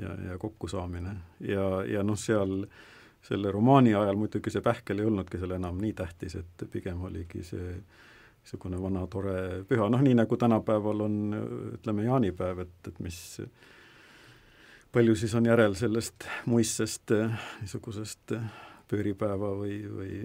ja, 0.00 0.14
ja 0.28 0.38
kokkusaamine. 0.38 1.14
Ja, 1.40 1.68
ja 1.88 2.02
noh, 2.02 2.18
seal 2.18 2.64
selle 3.24 3.52
romaani 3.52 3.94
ajal 3.96 4.18
muidugi 4.20 4.52
see 4.52 4.64
pähkel 4.64 5.00
ei 5.00 5.08
olnudki 5.08 5.40
seal 5.40 5.54
enam 5.56 5.78
nii 5.80 5.94
tähtis, 5.96 6.36
et 6.40 6.66
pigem 6.72 7.06
oligi 7.08 7.44
see 7.46 7.70
niisugune 8.44 8.80
vana 8.82 9.06
tore 9.08 9.62
püha, 9.68 9.88
noh 9.88 10.02
nii 10.04 10.18
nagu 10.18 10.36
tänapäeval 10.36 11.06
on 11.06 11.14
ütleme, 11.78 12.04
jaanipäev, 12.04 12.66
et, 12.66 12.74
et 12.90 13.00
mis 13.00 13.20
palju 14.92 15.14
siis 15.16 15.32
on 15.34 15.48
järel 15.48 15.78
sellest 15.78 16.28
muistsest 16.46 17.14
niisugusest 17.62 18.36
pööripäeva 18.90 19.54
või, 19.56 19.78
või 19.88 20.18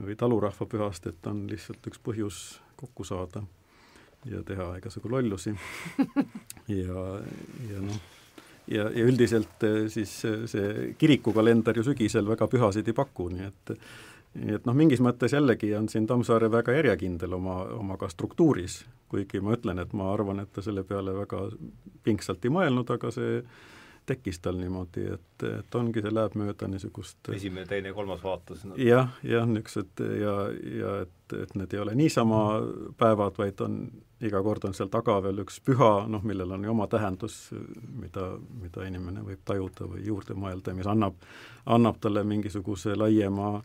või 0.00 0.16
talurahvapühast, 0.16 1.06
et 1.06 1.26
on 1.26 1.44
lihtsalt 1.50 1.86
üks 1.90 2.00
põhjus 2.00 2.38
kokku 2.80 3.04
saada 3.04 3.42
ja 4.30 4.42
teha 4.46 4.76
igasugu 4.78 5.10
lollusi. 5.10 5.54
Ja, 6.68 7.06
ja 7.72 7.80
noh 7.82 8.00
ja, 8.70 8.86
ja 8.90 9.04
üldiselt 9.04 9.64
eh, 9.66 9.84
siis 9.90 10.12
eh, 10.28 10.44
see 10.50 10.94
kirikukalender 10.98 11.76
ju 11.76 11.84
sügisel 11.90 12.28
väga 12.28 12.46
pühasid 12.50 12.88
ei 12.88 12.96
paku, 12.96 13.28
nii 13.34 13.48
et 13.48 13.76
nii 14.32 14.56
et 14.56 14.68
noh, 14.68 14.76
mingis 14.76 15.02
mõttes 15.04 15.34
jällegi 15.34 15.74
on 15.76 15.90
siin 15.92 16.06
Tammsaare 16.08 16.48
väga 16.52 16.72
järjekindel 16.78 17.36
oma, 17.36 17.58
oma 17.76 17.98
ka 18.00 18.08
struktuuris, 18.08 18.78
kuigi 19.12 19.42
ma 19.44 19.56
ütlen, 19.58 19.82
et 19.82 19.92
ma 19.96 20.08
arvan, 20.12 20.40
et 20.40 20.52
ta 20.54 20.64
selle 20.64 20.86
peale 20.88 21.12
väga 21.16 21.44
pingsalt 22.04 22.44
ei 22.48 22.54
mõelnud, 22.54 22.88
aga 22.94 23.10
see 23.12 23.42
tekkis 24.08 24.40
tal 24.42 24.56
niimoodi, 24.58 25.04
et, 25.14 25.44
et 25.46 25.76
ongi, 25.78 26.02
see 26.02 26.10
läheb 26.10 26.32
mööda 26.40 26.66
niisugust 26.70 27.28
esimene, 27.36 27.68
teine, 27.70 27.92
kolmas 27.94 28.24
vaatus 28.24 28.64
no.. 28.66 28.78
jah, 28.80 29.12
jah, 29.22 29.44
niisugused 29.46 30.02
ja, 30.18 30.32
ja 30.80 30.94
et, 31.04 31.36
et 31.38 31.54
need 31.60 31.76
ei 31.76 31.82
ole 31.84 31.94
niisama 32.00 32.40
päevad, 32.98 33.38
vaid 33.38 33.62
on, 33.62 33.76
iga 34.22 34.42
kord 34.42 34.64
on 34.68 34.74
seal 34.76 34.90
taga 34.92 35.16
veel 35.24 35.42
üks 35.42 35.58
püha, 35.66 36.06
noh, 36.10 36.22
millel 36.26 36.54
on 36.54 36.64
ju 36.64 36.70
oma 36.70 36.86
tähendus, 36.90 37.38
mida, 37.98 38.28
mida 38.62 38.86
inimene 38.86 39.24
võib 39.26 39.42
tajuda 39.48 39.88
või 39.90 40.04
juurde 40.06 40.36
mõelda, 40.38 40.74
mis 40.78 40.88
annab, 40.90 41.16
annab 41.66 41.98
talle 42.02 42.22
mingisuguse 42.26 42.94
laiema 42.98 43.56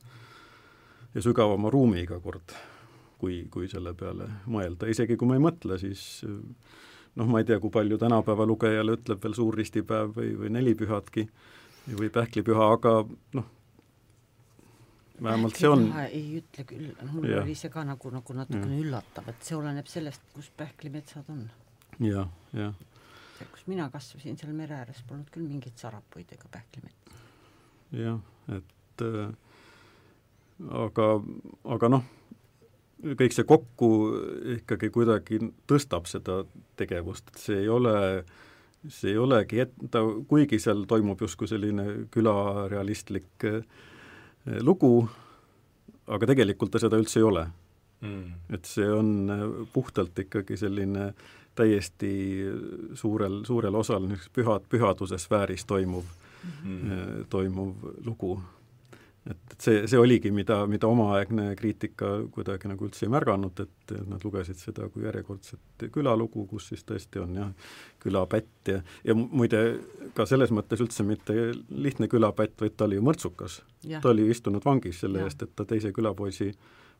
ja 1.14 1.24
sügavama 1.24 1.72
ruumi 1.74 2.04
iga 2.06 2.20
kord, 2.24 2.56
kui, 3.22 3.44
kui 3.54 3.70
selle 3.70 3.94
peale 3.98 4.30
mõelda, 4.50 4.90
isegi 4.90 5.18
kui 5.18 5.30
ma 5.30 5.38
ei 5.38 5.46
mõtle, 5.46 5.78
siis 5.82 6.08
noh, 7.18 7.28
ma 7.30 7.42
ei 7.42 7.48
tea, 7.50 7.60
kui 7.62 7.74
palju 7.74 8.00
tänapäeva 8.02 8.46
lugejale 8.50 8.98
ütleb 8.98 9.22
veel 9.24 9.38
suurristipäev 9.38 10.18
või, 10.18 10.34
või 10.42 10.54
nelipühadki 10.58 11.28
või 11.98 12.10
pähklipüha, 12.14 12.72
aga 12.78 13.00
noh, 13.38 13.48
vähemalt 15.24 15.58
see 15.60 15.70
on 15.70 15.88
ei 16.08 16.26
ütle 16.42 16.66
küll, 16.70 16.92
mul 17.14 17.30
ja. 17.32 17.42
oli 17.42 17.56
see 17.58 17.72
ka 17.74 17.84
nagu, 17.88 18.12
nagu 18.14 18.38
natukene 18.38 18.74
mm. 18.74 18.84
üllatav, 18.86 19.32
et 19.32 19.50
see 19.50 19.58
oleneb 19.58 19.90
sellest, 19.90 20.28
kus 20.36 20.52
pähklimetsad 20.58 21.32
on 21.34 21.48
ja,. 22.00 22.28
jah, 22.54 22.78
jah. 23.42 23.50
kus 23.54 23.66
mina 23.72 23.90
kasvasin 23.94 24.38
seal 24.40 24.54
mere 24.58 24.82
ääres, 24.82 25.04
polnud 25.10 25.32
küll 25.34 25.50
mingeid 25.50 25.78
sarapuid 25.80 26.32
ega 26.38 26.52
pähklimetsa. 26.54 27.26
jah, 28.04 28.22
et 28.60 29.06
äh, 29.08 29.34
aga, 30.84 31.10
aga 31.76 31.92
noh, 31.92 32.06
kõik 33.20 33.36
see 33.36 33.46
kokku 33.48 33.90
ikkagi 34.58 34.90
kuidagi 34.94 35.40
tõstab 35.70 36.08
seda 36.10 36.42
tegevust, 36.80 37.30
et 37.32 37.42
see 37.42 37.60
ei 37.64 37.70
ole, 37.72 37.98
see 38.90 39.14
ei 39.14 39.22
olegi, 39.22 39.62
et 39.66 39.76
ta, 39.94 40.02
kuigi 40.30 40.60
seal 40.62 40.86
toimub 40.90 41.22
justkui 41.22 41.50
selline 41.50 41.88
külarealistlik 42.14 43.48
eh, 43.48 43.62
lugu, 44.64 44.92
aga 46.08 46.30
tegelikult 46.34 46.72
ta 46.72 46.82
seda 46.82 47.00
üldse 47.00 47.20
ei 47.22 47.26
ole. 47.28 47.48
Mm.. 47.98 48.54
et 48.54 48.68
see 48.70 48.86
on 48.94 49.08
eh, 49.34 49.40
puhtalt 49.74 50.20
ikkagi 50.22 50.54
selline 50.58 51.08
täiesti 51.58 52.12
suurel, 52.94 53.40
suurel 53.48 53.74
osal 53.76 54.04
niisuguse 54.06 54.30
püha, 54.36 54.60
pühaduse 54.70 55.18
sfääris 55.18 55.66
toimuv 55.66 56.06
mm., 56.62 57.24
toimuv 57.32 57.88
lugu 58.06 58.36
et, 59.30 59.56
see, 59.60 59.82
see 59.90 60.00
oligi, 60.00 60.32
mida, 60.32 60.60
mida 60.70 60.88
omaaegne 60.88 61.50
kriitika 61.60 62.10
kuidagi 62.34 62.70
nagu 62.72 62.88
üldse 62.88 63.06
ei 63.08 63.12
märganud, 63.12 63.60
et 63.64 63.94
nad 64.08 64.24
lugesid 64.24 64.60
seda 64.62 64.88
kui 64.94 65.06
järjekordset 65.08 65.88
külalugu, 65.94 66.46
kus 66.52 66.70
siis 66.72 66.86
tõesti 66.88 67.22
on 67.24 67.36
jah, 67.40 67.74
külapätt 68.04 68.72
ja, 68.72 68.80
ja 69.08 69.18
muide, 69.18 69.62
ka 70.18 70.28
selles 70.30 70.54
mõttes 70.56 70.82
üldse 70.84 71.06
mitte 71.08 71.52
lihtne 71.70 72.10
külapätt, 72.12 72.56
vaid 72.62 72.78
ta 72.78 72.88
oli 72.88 73.00
ju 73.00 73.06
mõrtsukas. 73.06 73.62
ta 74.02 74.14
oli 74.14 74.30
istunud 74.32 74.66
vangis 74.66 75.04
selle 75.04 75.24
ja. 75.24 75.30
eest, 75.30 75.44
et 75.44 75.56
ta 75.56 75.66
teise 75.68 75.92
külapoisi 75.96 76.52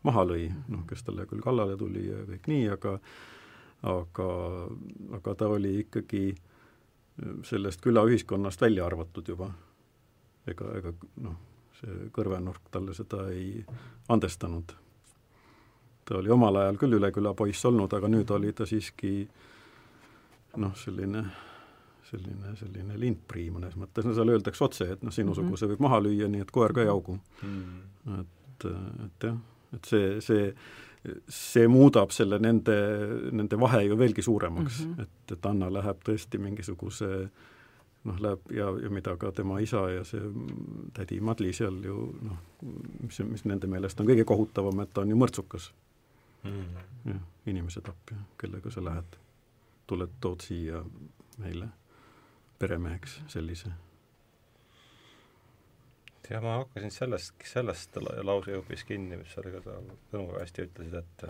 maha 0.08 0.28
lõi, 0.28 0.46
noh, 0.70 0.86
kes 0.90 1.04
talle 1.08 1.26
küll 1.30 1.44
kallale 1.44 1.78
tuli 1.78 2.08
ja 2.10 2.22
kõik 2.28 2.52
nii, 2.52 2.70
aga 2.76 3.00
aga, 3.88 4.28
aga 5.18 5.34
ta 5.38 5.50
oli 5.54 5.80
ikkagi 5.84 6.32
sellest 7.46 7.82
külaühiskonnast 7.82 8.62
välja 8.62 8.86
arvatud 8.86 9.28
juba. 9.28 9.52
ega, 10.48 10.70
ega 10.80 10.94
noh, 11.22 11.36
see 11.78 12.10
kõrvenurk 12.14 12.72
talle 12.74 12.96
seda 12.98 13.28
ei 13.34 13.64
andestanud. 14.14 14.74
ta 16.08 16.18
oli 16.22 16.32
omal 16.32 16.56
ajal 16.56 16.80
küll 16.80 16.98
Üleküla 16.98 17.34
poiss 17.36 17.66
olnud, 17.66 17.94
aga 17.94 18.08
nüüd 18.08 18.32
oli 18.32 18.54
ta 18.56 18.66
siiski 18.66 19.28
noh, 20.58 20.74
selline 20.76 21.26
selline, 22.08 22.54
selline 22.56 22.96
lindprii 23.00 23.50
mõnes 23.52 23.76
mõttes, 23.76 24.06
no 24.08 24.14
seal 24.16 24.32
öeldakse 24.32 24.64
otse, 24.64 24.86
et 24.96 25.02
noh, 25.04 25.12
sinusuguse 25.12 25.66
mhm. 25.66 25.74
võib 25.74 25.86
maha 25.88 26.00
lüüa, 26.06 26.30
nii 26.32 26.46
et 26.46 26.54
koer 26.56 26.74
ka 26.74 26.86
ei 26.86 26.92
augu 26.92 27.18
mm.. 27.44 28.20
et, 28.22 28.68
et 29.06 29.28
jah, 29.28 29.42
et 29.76 29.90
see, 29.92 30.14
see, 30.24 30.46
see 31.28 31.68
muudab 31.68 32.16
selle 32.16 32.40
nende, 32.40 32.78
nende 33.36 33.60
vahe 33.60 33.84
ju 33.90 34.00
veelgi 34.00 34.24
suuremaks 34.24 34.80
mm, 34.86 34.94
-hmm. 34.94 35.04
et, 35.04 35.36
et 35.36 35.52
Anna 35.52 35.68
läheb 35.74 36.00
tõesti 36.08 36.40
mingisuguse 36.40 37.12
äh, 37.26 37.57
noh, 38.08 38.20
läheb 38.24 38.52
ja, 38.56 38.68
ja 38.84 38.90
mida 38.94 39.16
ka 39.20 39.32
tema 39.36 39.60
isa 39.64 39.84
ja 39.92 40.04
see 40.08 40.22
tädi 40.96 41.20
Madli 41.24 41.54
seal 41.56 41.80
ju 41.86 41.98
noh, 42.24 42.44
mis, 43.04 43.20
mis 43.32 43.46
nende 43.50 43.70
meelest 43.72 44.00
on 44.02 44.10
kõige 44.10 44.26
kohutavam, 44.28 44.84
et 44.84 44.94
ta 44.94 45.04
on 45.04 45.14
ju 45.14 45.20
mõrtsukas. 45.20 45.72
Mm.. 46.48 46.78
jah, 47.10 47.24
inimese 47.50 47.82
tapja, 47.84 48.20
kellega 48.40 48.72
sa 48.72 48.84
lähed, 48.86 49.18
tuled, 49.90 50.14
tood 50.24 50.46
siia 50.46 50.84
meile 51.42 51.68
peremeheks 52.62 53.18
sellise. 53.34 53.74
ja 56.30 56.42
ma 56.44 56.60
hakkasin 56.62 56.94
sellest, 56.94 57.34
sellest 57.44 57.98
lause 58.24 58.56
hoopis 58.56 58.86
kinni, 58.88 59.18
mis 59.18 59.34
sa 59.34 59.44
Tõnu 59.44 60.38
hästi 60.38 60.68
ütlesid, 60.68 60.96
et 61.02 61.28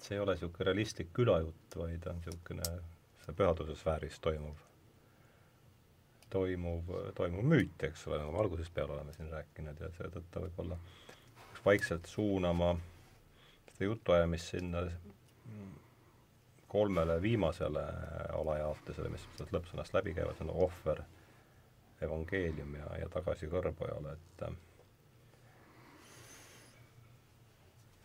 see 0.00 0.16
ei 0.16 0.24
ole 0.24 0.34
niisugune 0.34 0.70
realistlik 0.70 1.12
külajutt, 1.12 1.76
vaid 1.76 2.06
on 2.10 2.18
niisugune 2.24 2.74
see 3.20 3.36
pühaduse 3.36 3.76
sfääris 3.76 4.18
toimuv 4.24 4.69
toimuv, 6.30 6.90
toimuv 7.18 7.46
müüt, 7.52 7.82
eks 7.88 8.06
ole, 8.08 8.18
nagu 8.22 8.32
me 8.34 8.42
algusest 8.44 8.74
peale 8.74 8.96
oleme 8.96 9.12
siin 9.16 9.30
rääkinud 9.32 9.80
ja 9.80 9.90
seetõttu 9.98 10.44
võib-olla 10.46 10.78
peaks 10.80 11.64
vaikselt 11.64 12.06
suunama 12.10 12.74
seda 13.72 13.88
jutuajamist 13.90 14.54
sinna 14.54 14.84
kolmele 16.70 17.22
viimasele 17.22 17.82
alajaotusele, 18.38 19.08
mis 19.10 19.26
sealt 19.36 19.52
lõppsõnast 19.56 19.94
läbi 19.96 20.14
käivad, 20.14 20.36
see 20.38 20.46
on 20.46 20.52
ohver, 20.66 21.02
evangeelium 22.00 22.76
ja, 22.78 22.90
ja 23.02 23.08
tagasi 23.12 23.50
kõrbojale, 23.50 24.14
et 24.14 24.44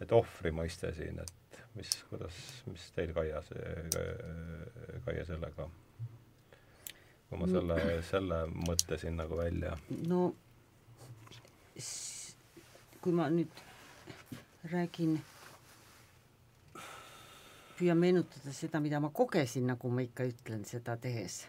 et 0.01 0.11
ohvri 0.11 0.51
mõiste 0.51 0.91
siin, 0.97 1.21
et 1.21 1.59
mis, 1.77 1.91
kuidas, 2.09 2.39
mis 2.67 2.89
teil, 2.95 3.13
Kaia, 3.15 3.41
Kaia 5.05 5.23
sellega 5.29 5.69
kui 7.35 7.43
ma 7.43 7.51
selle, 7.51 8.01
selle 8.09 8.41
mõtlesin 8.65 9.15
nagu 9.19 9.37
välja. 9.37 9.75
no 10.07 10.33
kui 13.05 13.13
ma 13.13 13.27
nüüd 13.29 13.59
räägin, 14.71 15.19
püüan 17.77 17.99
meenutada 18.01 18.53
seda, 18.55 18.79
mida 18.81 18.97
ma 19.03 19.11
kogesin, 19.13 19.67
nagu 19.69 19.91
ma 19.93 20.01
ikka 20.05 20.25
ütlen 20.31 20.63
seda 20.65 20.95
tehes. 20.97 21.43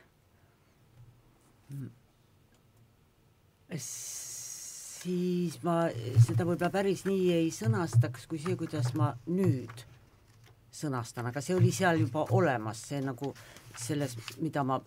siis 5.06 5.56
ma 5.64 5.88
seda 6.26 6.44
võib-olla 6.44 6.70
päris 6.74 7.06
nii 7.06 7.32
ei 7.38 7.48
sõnastaks, 7.54 8.28
kui 8.28 8.38
see, 8.42 8.54
kuidas 8.58 8.92
ma 8.98 9.14
nüüd 9.26 9.86
sõnastan, 10.76 11.30
aga 11.30 11.40
see 11.40 11.56
oli 11.56 11.72
seal 11.72 12.04
juba 12.04 12.26
olemas, 12.36 12.84
see 12.90 13.00
nagu 13.00 13.32
selles, 13.80 14.14
mida 14.42 14.62
ma 14.66 14.78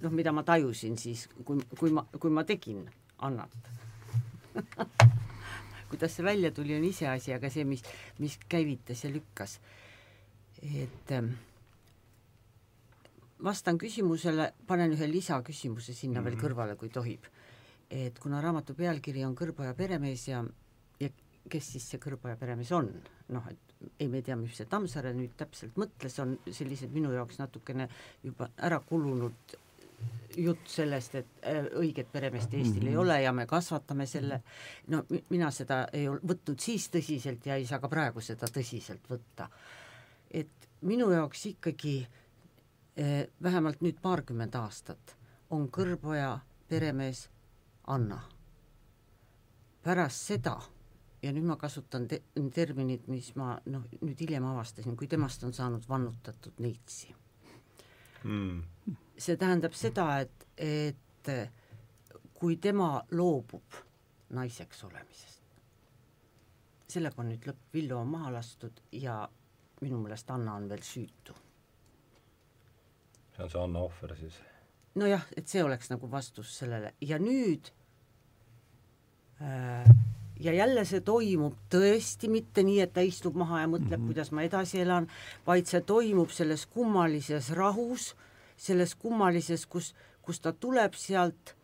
noh, 0.00 0.12
mida 0.12 0.32
ma 0.32 0.42
tajusin 0.42 0.98
siis, 0.98 1.28
kui, 1.44 1.60
kui 1.78 1.90
ma, 1.90 2.06
kui 2.20 2.30
ma 2.30 2.44
tegin 2.44 2.84
Annat 3.24 3.50
kuidas 5.88 6.16
see 6.16 6.24
välja 6.24 6.50
tuli, 6.50 6.76
on 6.76 6.84
iseasi, 6.84 7.34
aga 7.36 7.50
see, 7.52 7.64
mis, 7.68 7.82
mis 8.18 8.38
käivitas 8.48 9.04
ja 9.04 9.10
lükkas. 9.12 9.60
et 10.62 11.12
ähm, 11.12 11.34
vastan 13.44 13.78
küsimusele, 13.78 14.52
panen 14.66 14.92
ühe 14.96 15.10
lisaküsimuse 15.10 15.94
sinna 15.94 16.20
mm 16.20 16.20
-hmm. 16.20 16.24
veel 16.24 16.36
mhm. 16.36 16.44
kõrvale, 16.44 16.76
kui 16.76 16.88
tohib. 16.88 17.24
et 17.90 18.18
kuna 18.18 18.40
raamatu 18.40 18.74
pealkiri 18.74 19.24
on 19.24 19.36
Kõrboja 19.36 19.74
peremees 19.74 20.28
ja, 20.28 20.44
ja 21.00 21.08
kes 21.48 21.72
siis 21.72 21.90
see 21.90 21.98
Kõrboja 21.98 22.36
peremees 22.36 22.72
on, 22.72 22.90
noh, 23.28 23.48
et 23.50 23.58
ei, 24.00 24.08
me 24.08 24.16
ei 24.16 24.22
tea, 24.22 24.36
mis 24.36 24.56
see 24.56 24.66
Tammsaare 24.66 25.12
nüüd 25.14 25.36
täpselt 25.36 25.76
mõtles, 25.76 26.18
on 26.22 26.38
sellised 26.50 26.90
minu 26.90 27.12
jaoks 27.12 27.38
natukene 27.38 27.88
juba 28.24 28.48
ära 28.56 28.80
kulunud 28.80 29.56
jutt 30.36 30.68
sellest, 30.68 31.14
et 31.14 31.26
äh, 31.46 31.64
õiget 31.80 32.10
peremeest 32.12 32.54
Eestil 32.54 32.82
mm 32.82 32.86
-hmm. 32.86 32.90
ei 32.90 32.96
ole 32.96 33.22
ja 33.22 33.32
me 33.32 33.46
kasvatame 33.46 34.06
selle, 34.06 34.42
no 34.86 35.04
mina 35.28 35.50
seda 35.50 35.86
ei 35.92 36.08
võtnud 36.08 36.60
siis 36.60 36.90
tõsiselt 36.90 37.46
ja 37.46 37.54
ei 37.54 37.66
saa 37.66 37.78
ka 37.78 37.88
praegu 37.88 38.20
seda 38.20 38.46
tõsiselt 38.46 39.10
võtta. 39.10 39.48
et 40.30 40.68
minu 40.80 41.10
jaoks 41.10 41.46
ikkagi 41.46 42.06
eh, 42.96 43.28
vähemalt 43.42 43.80
nüüd 43.80 44.00
paarkümmend 44.02 44.54
aastat 44.54 45.16
on 45.50 45.68
Kõrboja 45.68 46.38
peremees 46.68 47.28
Anna. 47.86 48.20
pärast 49.82 50.26
seda 50.26 50.60
ja 51.22 51.32
nüüd 51.32 51.44
ma 51.44 51.56
kasutan 51.56 52.08
te-, 52.08 52.22
terminit, 52.54 53.08
mis 53.08 53.34
ma 53.36 53.60
noh, 53.66 53.82
nüüd 54.00 54.20
hiljem 54.20 54.44
avastasin, 54.44 54.96
kui 54.96 55.06
temast 55.06 55.44
on 55.44 55.52
saanud 55.52 55.88
vannutatud 55.88 56.52
neitsi 56.58 57.14
mm 58.24 58.62
see 59.18 59.36
tähendab 59.36 59.74
seda, 59.76 60.06
et, 60.20 60.46
et 60.56 61.30
kui 62.36 62.56
tema 62.62 63.00
loobub 63.16 63.80
naiseks 64.36 64.84
olemisest, 64.84 65.42
sellega 66.90 67.22
on 67.22 67.30
nüüd 67.32 67.46
lõpp, 67.48 67.62
Villu 67.74 67.96
on 67.98 68.10
maha 68.10 68.32
lastud 68.34 68.82
ja 68.92 69.22
minu 69.80 70.00
meelest 70.02 70.30
Anna 70.30 70.56
on 70.58 70.68
veel 70.68 70.82
süütu. 70.84 71.34
see 73.36 73.44
on 73.44 73.50
see 73.50 73.62
Anna 73.62 73.80
ohver 73.84 74.16
siis? 74.16 74.40
nojah, 74.94 75.24
et 75.36 75.48
see 75.48 75.64
oleks 75.64 75.90
nagu 75.92 76.10
vastus 76.10 76.52
sellele 76.58 76.94
ja 77.00 77.18
nüüd 77.18 77.70
äh, 79.40 79.88
ja 80.40 80.52
jälle 80.52 80.84
see 80.84 81.00
toimub 81.00 81.56
tõesti 81.72 82.28
mitte 82.32 82.64
nii, 82.64 82.80
et 82.80 82.92
ta 82.92 83.04
istub 83.04 83.36
maha 83.36 83.60
ja 83.60 83.66
mõtleb 83.68 83.98
mm, 83.98 84.02
-hmm. 84.02 84.06
kuidas 84.06 84.32
ma 84.32 84.42
edasi 84.42 84.80
elan, 84.80 85.08
vaid 85.46 85.66
see 85.66 85.80
toimub 85.80 86.30
selles 86.30 86.66
kummalises 86.66 87.50
rahus 87.56 88.12
äh,, 88.12 88.35
selles 88.56 88.94
kummalises, 88.94 89.66
kus, 89.66 89.92
kus 90.22 90.40
ta 90.40 90.52
tuleb 90.52 90.96
sealt, 90.98 91.54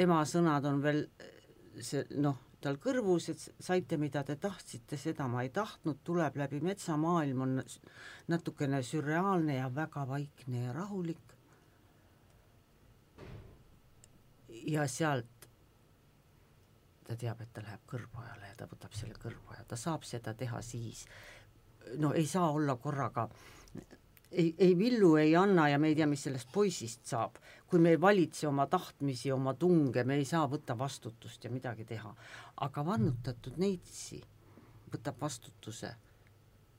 ema 0.00 0.22
sõnad 0.28 0.64
on 0.68 0.80
veel 0.84 1.04
see 1.80 2.04
noh, 2.20 2.38
tal 2.60 2.76
kõrvus, 2.80 3.30
et 3.32 3.42
saite, 3.62 3.96
mida 4.00 4.22
te 4.26 4.36
tahtsite, 4.40 4.98
seda 5.00 5.26
ma 5.30 5.44
ei 5.44 5.50
tahtnud, 5.54 6.02
tuleb 6.04 6.36
läbi 6.40 6.60
metsa, 6.64 6.96
maailm 7.00 7.44
on 7.46 7.58
natukene 8.28 8.82
sürreaalne 8.84 9.56
ja 9.56 9.68
väga 9.74 10.06
vaikne 10.08 10.64
ja 10.66 10.76
rahulik. 10.76 11.26
ja 14.60 14.82
sealt 14.88 15.46
ta 17.06 17.14
teab, 17.16 17.40
et 17.40 17.52
ta 17.52 17.62
läheb 17.64 17.80
kõrvajale 17.88 18.50
ja 18.50 18.56
ta 18.58 18.66
võtab 18.68 18.92
selle 18.94 19.16
kõrvaja, 19.18 19.64
ta 19.66 19.76
saab 19.80 20.04
seda 20.04 20.34
teha 20.36 20.60
siis, 20.62 21.06
no 21.96 22.12
ei 22.12 22.26
saa 22.28 22.50
olla 22.52 22.76
korraga 22.76 23.24
ei, 24.32 24.54
ei 24.58 24.78
Villu 24.78 25.16
ei 25.16 25.36
anna 25.36 25.68
ja 25.68 25.78
me 25.78 25.88
ei 25.88 25.96
tea, 25.98 26.06
mis 26.06 26.22
sellest 26.22 26.52
poisist 26.52 27.06
saab. 27.06 27.36
kui 27.70 27.78
me 27.78 27.90
ei 27.94 28.00
valitse 28.00 28.48
oma 28.48 28.66
tahtmisi, 28.66 29.32
oma 29.32 29.54
tunge, 29.54 30.04
me 30.04 30.16
ei 30.18 30.24
saa 30.24 30.46
võtta 30.50 30.78
vastutust 30.78 31.44
ja 31.44 31.50
midagi 31.50 31.84
teha. 31.84 32.14
aga 32.60 32.86
vannutatud 32.86 33.58
neitsi 33.58 34.22
võtab 34.92 35.20
vastutuse, 35.20 35.94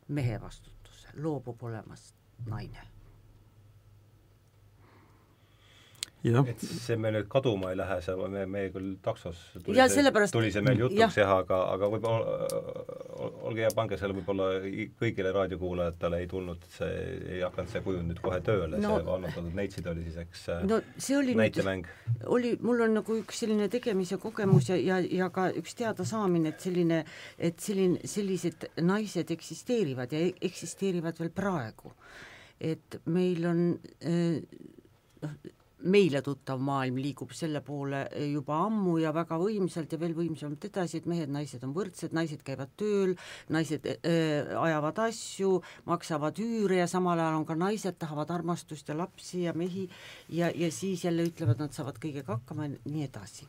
mehe 0.07 0.41
vastutuse, 0.41 1.13
loobub 1.15 1.63
olemast 1.63 2.15
naine 2.45 3.00
et 6.21 6.61
see 6.61 6.95
meil 7.01 7.15
nüüd 7.15 7.27
kaduma 7.31 7.71
ei 7.71 7.77
lähe, 7.79 7.97
see, 8.05 8.13
me, 8.29 8.43
me 8.49 8.61
küll 8.73 8.91
taksos 9.01 9.39
tuli, 9.55 9.77
ja, 9.77 9.87
see, 9.87 9.97
sellepärast... 9.99 10.35
tuli 10.35 10.51
see 10.53 10.61
meil 10.65 10.83
jutuks 10.83 11.17
jah, 11.17 11.31
aga, 11.33 11.57
aga 11.73 11.87
võib-olla, 11.89 12.49
olge 13.49 13.63
hea, 13.63 13.71
pange 13.75 13.97
selle 13.97 14.13
võib-olla 14.19 14.49
kõigile 14.99 15.31
raadiokuulajatele 15.33 16.19
ei 16.21 16.27
tulnud 16.29 16.67
see, 16.75 16.91
ei 17.37 17.41
hakanud 17.41 17.73
see 17.73 17.81
kujund 17.87 18.11
nüüd 18.11 18.21
kohe 18.21 18.37
tööle 18.45 18.77
no,, 18.77 18.91
see 18.99 19.07
vannutatud 19.07 19.57
neitsid 19.57 19.89
oli 19.89 20.05
siis 20.05 20.19
eks 20.21 20.43
no 20.69 20.77
see 20.95 21.17
oli 21.17 21.37
näitemäng. 21.39 21.89
oli, 22.35 22.53
mul 22.61 22.85
on 22.85 22.93
nagu 22.99 23.17
üks 23.23 23.41
selline 23.41 23.69
tegemise 23.73 24.19
kogemus 24.21 24.69
ja, 24.69 24.77
ja, 24.77 24.99
ja 25.01 25.31
ka 25.33 25.47
üks 25.57 25.73
teadasaamine, 25.79 26.53
et 26.53 26.67
selline, 26.67 27.01
et 27.41 27.65
selline, 27.65 28.11
sellised 28.11 28.67
naised 28.85 29.33
eksisteerivad 29.33 30.13
ja 30.13 30.21
eksisteerivad 30.51 31.17
veel 31.17 31.33
praegu. 31.33 31.95
et 32.61 32.99
meil 33.09 33.45
on 33.49 33.65
noh, 35.25 35.35
meile 35.83 36.21
tuttav 36.25 36.61
maailm 36.61 36.97
liigub 37.01 37.31
selle 37.35 37.61
poole 37.65 38.03
juba 38.31 38.57
ammu 38.67 38.97
ja 39.01 39.11
väga 39.15 39.37
võimsalt 39.41 39.93
ja 39.93 39.99
veel 40.01 40.13
võimsamalt 40.17 40.65
edasi, 40.67 41.01
et 41.01 41.09
mehed-naised 41.09 41.63
on 41.65 41.73
võrdsed, 41.75 42.15
naised 42.15 42.43
käivad 42.45 42.73
tööl, 42.79 43.15
naised 43.53 43.87
äh, 43.89 44.51
ajavad 44.61 45.03
asju, 45.07 45.53
maksavad 45.89 46.41
üüre 46.43 46.81
ja 46.81 46.87
samal 46.91 47.19
ajal 47.19 47.39
on 47.41 47.47
ka 47.49 47.57
naised, 47.59 47.97
tahavad 48.01 48.31
armastust 48.33 48.89
ja 48.91 48.97
lapsi 48.97 49.45
ja 49.45 49.55
mehi 49.57 49.87
ja, 50.29 50.51
ja 50.55 50.71
siis 50.71 51.05
jälle 51.05 51.25
ütlevad, 51.29 51.61
nad 51.61 51.75
saavad 51.75 51.99
kõigega 52.01 52.37
hakkama 52.37 52.69
ja 52.69 52.75
nii 52.85 53.07
edasi. 53.07 53.47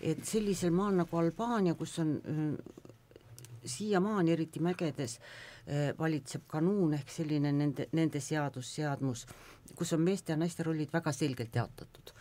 et 0.00 0.24
sellisel 0.26 0.72
maal 0.74 0.96
nagu 0.98 1.16
Albaania, 1.18 1.74
kus 1.74 1.98
on 2.02 2.16
äh, 2.20 2.54
siiamaani, 3.64 4.32
eriti 4.32 4.60
mägedes 4.60 5.18
äh,, 5.18 5.53
valitseb 5.98 6.42
kanuun 6.46 6.92
ehk 6.94 7.08
selline 7.08 7.52
nende, 7.52 7.86
nende 7.96 8.20
seadus, 8.20 8.74
seadmus 8.74 9.22
kus 9.74 9.92
on 9.92 10.00
meeste 10.00 10.32
ja 10.32 10.38
naiste 10.38 10.64
rollid 10.66 10.92
väga 10.92 11.12
selgelt 11.12 11.54
jaotatud. 11.54 12.12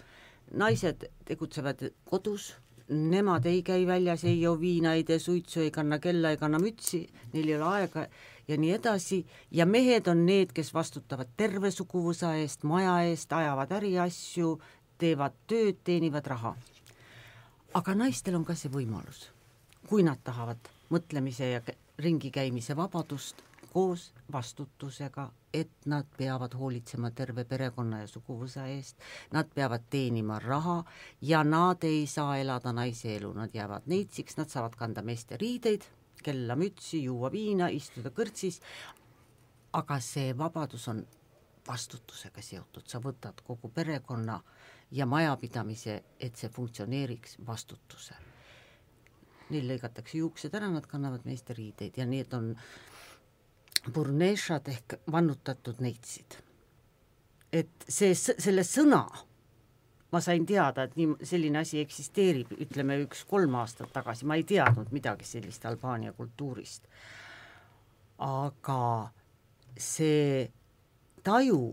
naised 0.54 1.06
tegutsevad 1.26 1.80
kodus, 2.06 2.54
nemad 2.90 3.46
ei 3.46 3.64
käi 3.64 3.88
väljas, 3.88 4.24
ei 4.24 4.42
joo 4.42 4.60
viina, 4.60 4.94
ei 4.94 5.04
tee 5.04 5.20
suitsu, 5.20 5.60
ei 5.60 5.72
kanna 5.72 6.00
kella, 6.00 6.30
ei 6.30 6.38
kanna 6.38 6.60
mütsi, 6.60 7.08
neil 7.34 7.48
ei 7.48 7.56
ole 7.56 7.66
aega 7.66 8.06
ja 8.48 8.58
nii 8.58 8.72
edasi, 8.76 9.26
ja 9.52 9.66
mehed 9.66 10.08
on 10.08 10.26
need, 10.26 10.52
kes 10.54 10.74
vastutavad 10.74 11.32
terve 11.38 11.72
suguvõsa 11.72 12.36
eest, 12.38 12.64
maja 12.64 13.00
eest, 13.08 13.34
ajavad 13.34 13.72
äriasju, 13.80 14.58
teevad 14.98 15.40
tööd, 15.48 15.80
teenivad 15.84 16.28
raha. 16.28 16.56
aga 17.74 17.96
naistel 17.96 18.36
on 18.36 18.46
ka 18.46 18.54
see 18.56 18.70
võimalus, 18.70 19.30
kui 19.90 20.04
nad 20.04 20.20
tahavad 20.24 20.70
mõtlemise 20.94 21.50
ja 21.50 21.62
ringikäimise 21.98 22.76
vabadust, 22.76 23.42
koos 23.74 24.14
vastutusega, 24.32 25.32
et 25.54 25.72
nad 25.86 26.06
peavad 26.18 26.54
hoolitsema 26.54 27.12
terve 27.12 27.44
perekonna 27.46 28.00
ja 28.04 28.08
suguvõsa 28.08 28.68
eest, 28.70 28.98
nad 29.32 29.50
peavad 29.56 29.86
teenima 29.90 30.40
raha 30.40 30.84
ja 31.22 31.44
nad 31.44 31.84
ei 31.84 32.06
saa 32.08 32.38
elada 32.38 32.74
naise 32.74 33.16
elu, 33.16 33.34
nad 33.34 33.54
jäävad 33.54 33.90
neitsiks, 33.90 34.38
nad 34.38 34.50
saavad 34.50 34.76
kanda 34.78 35.02
meeste 35.02 35.38
riideid, 35.38 35.86
kella 36.24 36.56
mütsi, 36.56 37.04
juua 37.04 37.32
viina, 37.32 37.68
istuda 37.70 38.10
kõrtsis, 38.10 38.62
aga 39.74 40.00
see 40.00 40.38
vabadus 40.38 40.88
on 40.88 41.02
vastutusega 41.68 42.42
seotud, 42.42 42.86
sa 42.88 43.02
võtad 43.02 43.42
kogu 43.46 43.70
perekonna 43.74 44.40
ja 44.92 45.06
majapidamise, 45.10 46.04
et 46.20 46.36
see 46.38 46.50
funktsioneeriks, 46.50 47.40
vastutuse. 47.48 48.33
Neil 49.54 49.70
lõigatakse 49.70 50.18
juuksed 50.20 50.56
ära, 50.58 50.70
nad 50.74 50.88
kannavad 50.90 51.26
meeste 51.30 51.56
riideid 51.58 51.98
ja 51.98 52.08
need 52.10 52.34
on 52.38 52.54
Burnešad 53.94 54.70
ehk 54.72 54.98
vannutatud 55.12 55.82
neitsid. 55.84 56.40
et 57.54 57.86
see, 57.88 58.16
selle 58.16 58.64
sõna 58.66 59.04
ma 60.14 60.22
sain 60.22 60.46
teada, 60.46 60.86
et 60.86 60.96
nii, 60.98 61.18
selline 61.26 61.60
asi 61.64 61.82
eksisteerib, 61.82 62.54
ütleme 62.62 63.00
üks 63.04 63.24
kolm 63.30 63.58
aastat 63.58 63.92
tagasi, 63.94 64.28
ma 64.30 64.38
ei 64.38 64.46
teadnud 64.48 64.92
midagi 64.94 65.26
sellist 65.26 65.66
Albaania 65.66 66.14
kultuurist. 66.14 66.88
aga 68.24 69.10
see 69.78 70.48
taju, 71.26 71.64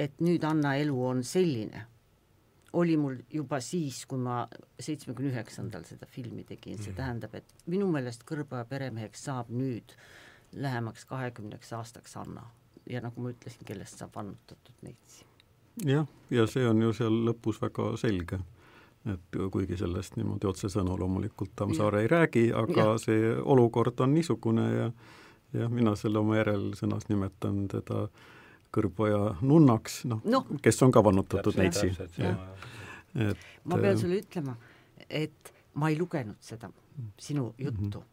et 0.00 0.20
nüüd 0.24 0.44
Anna 0.48 0.74
elu 0.80 0.96
on 1.06 1.20
selline, 1.22 1.84
oli 2.72 2.96
mul 2.96 3.18
juba 3.30 3.60
siis, 3.60 4.04
kui 4.08 4.18
ma 4.18 4.46
seitsmekümne 4.80 5.32
üheksandal 5.34 5.84
seda 5.84 6.06
filmi 6.08 6.44
tegin, 6.48 6.78
see 6.78 6.92
mhm. 6.92 6.96
tähendab, 6.96 7.34
et 7.34 7.56
minu 7.66 7.90
meelest 7.92 8.24
Kõrboja 8.28 8.64
peremeheks 8.68 9.26
saab 9.28 9.50
nüüd 9.52 9.92
äh, 9.92 10.04
lähemaks 10.52 11.04
kahekümneks 11.04 11.72
aastaks 11.72 12.16
Anna 12.16 12.42
ja 12.90 13.00
nagu 13.00 13.20
ma 13.22 13.30
ütlesin, 13.30 13.64
kellest 13.64 13.98
saab 13.98 14.16
vannutatud 14.16 14.74
neitsi. 14.82 15.24
jah, 15.86 16.06
ja 16.30 16.46
see 16.46 16.66
on 16.68 16.82
ju 16.82 16.92
seal 16.92 17.22
lõpus 17.28 17.60
väga 17.62 17.92
selge, 17.96 18.38
et 19.08 19.38
kuigi 19.52 19.78
sellest 19.80 20.16
niimoodi 20.16 20.46
otsesõnu 20.50 20.98
loomulikult 20.98 21.54
Tammsaare 21.56 22.02
ei 22.02 22.10
räägi, 22.10 22.44
aga 22.52 22.88
ja. 22.92 22.98
see 22.98 23.32
olukord 23.40 24.00
on 24.00 24.14
niisugune 24.14 24.66
ja 24.74 24.90
jah, 25.52 25.70
mina 25.70 25.96
selle 25.96 26.18
oma 26.18 26.36
järelsõnas 26.36 27.08
nimetan 27.08 27.66
teda 27.68 28.06
kõrboja 28.72 29.36
nunnaks, 29.40 30.02
noh 30.10 30.22
no, 30.24 30.44
no, 30.48 30.60
kes 30.62 30.82
on 30.82 30.94
ka 30.94 31.02
vannutatud 31.04 31.58
neitsi. 31.60 31.92
ma 33.64 33.82
pean 33.82 34.00
sulle 34.00 34.22
ütlema, 34.22 34.56
et 35.08 35.52
ma 35.74 35.92
ei 35.92 35.98
lugenud 35.98 36.40
seda 36.40 36.72
sinu 37.20 37.52
juttu. 37.58 37.98
Mm. 37.98 38.00
-hmm 38.00 38.10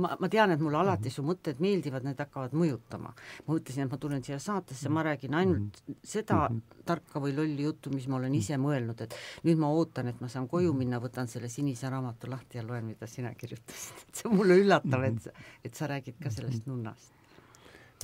ma, 0.00 0.16
ma 0.20 0.28
tean, 0.32 0.52
et 0.54 0.62
mulle 0.62 0.78
alati 0.80 1.10
su 1.12 1.24
mõtted 1.26 1.60
meeldivad, 1.62 2.04
need 2.06 2.20
hakkavad 2.20 2.54
mõjutama. 2.56 3.12
ma 3.46 3.54
mõtlesin, 3.54 3.84
et 3.84 3.92
ma 3.92 3.98
tulen 4.00 4.22
siia 4.24 4.38
saatesse, 4.42 4.88
ma 4.92 5.04
räägin 5.06 5.36
ainult 5.36 5.82
seda 6.04 6.46
tarka 6.88 7.20
või 7.22 7.34
lolli 7.36 7.66
juttu, 7.66 7.92
mis 7.94 8.06
ma 8.08 8.16
olen 8.20 8.34
ise 8.38 8.56
mõelnud, 8.60 9.02
et 9.04 9.16
nüüd 9.44 9.60
ma 9.60 9.72
ootan, 9.72 10.08
et 10.12 10.22
ma 10.22 10.30
saan 10.32 10.48
koju 10.48 10.72
minna, 10.76 11.00
võtan 11.02 11.28
selle 11.28 11.50
sinise 11.52 11.90
raamatu 11.92 12.30
lahti 12.30 12.60
ja 12.60 12.64
loen, 12.66 12.88
mida 12.92 13.10
sina 13.10 13.34
kirjutasid. 13.34 14.06
see 14.16 14.30
on 14.30 14.38
mulle 14.40 14.58
üllatav, 14.62 15.04
et, 15.10 15.28
et 15.64 15.74
sa 15.74 15.90
räägid 15.92 16.20
ka 16.22 16.32
sellest 16.32 16.66
nunnast 16.70 17.15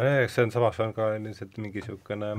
eks 0.01 0.35
see 0.35 0.47
on 0.47 0.55
samas, 0.55 0.81
on 0.81 0.95
ka 0.97 1.13
lihtsalt 1.19 1.59
mingi 1.61 1.83
niisugune 1.83 2.33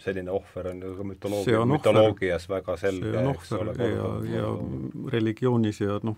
selline 0.00 0.30
ohver 0.30 0.70
on 0.70 0.82
ju 0.82 0.94
ka 0.96 1.04
mütoloogia, 1.04 1.64
mütoloogias 1.68 2.48
väga 2.48 2.76
selge, 2.80 3.12
eks 3.32 3.52
ole. 3.52 3.74
ja, 3.90 4.08
ja 4.36 4.52
religioonis 5.12 5.80
ja 5.80 5.98
noh, 6.06 6.16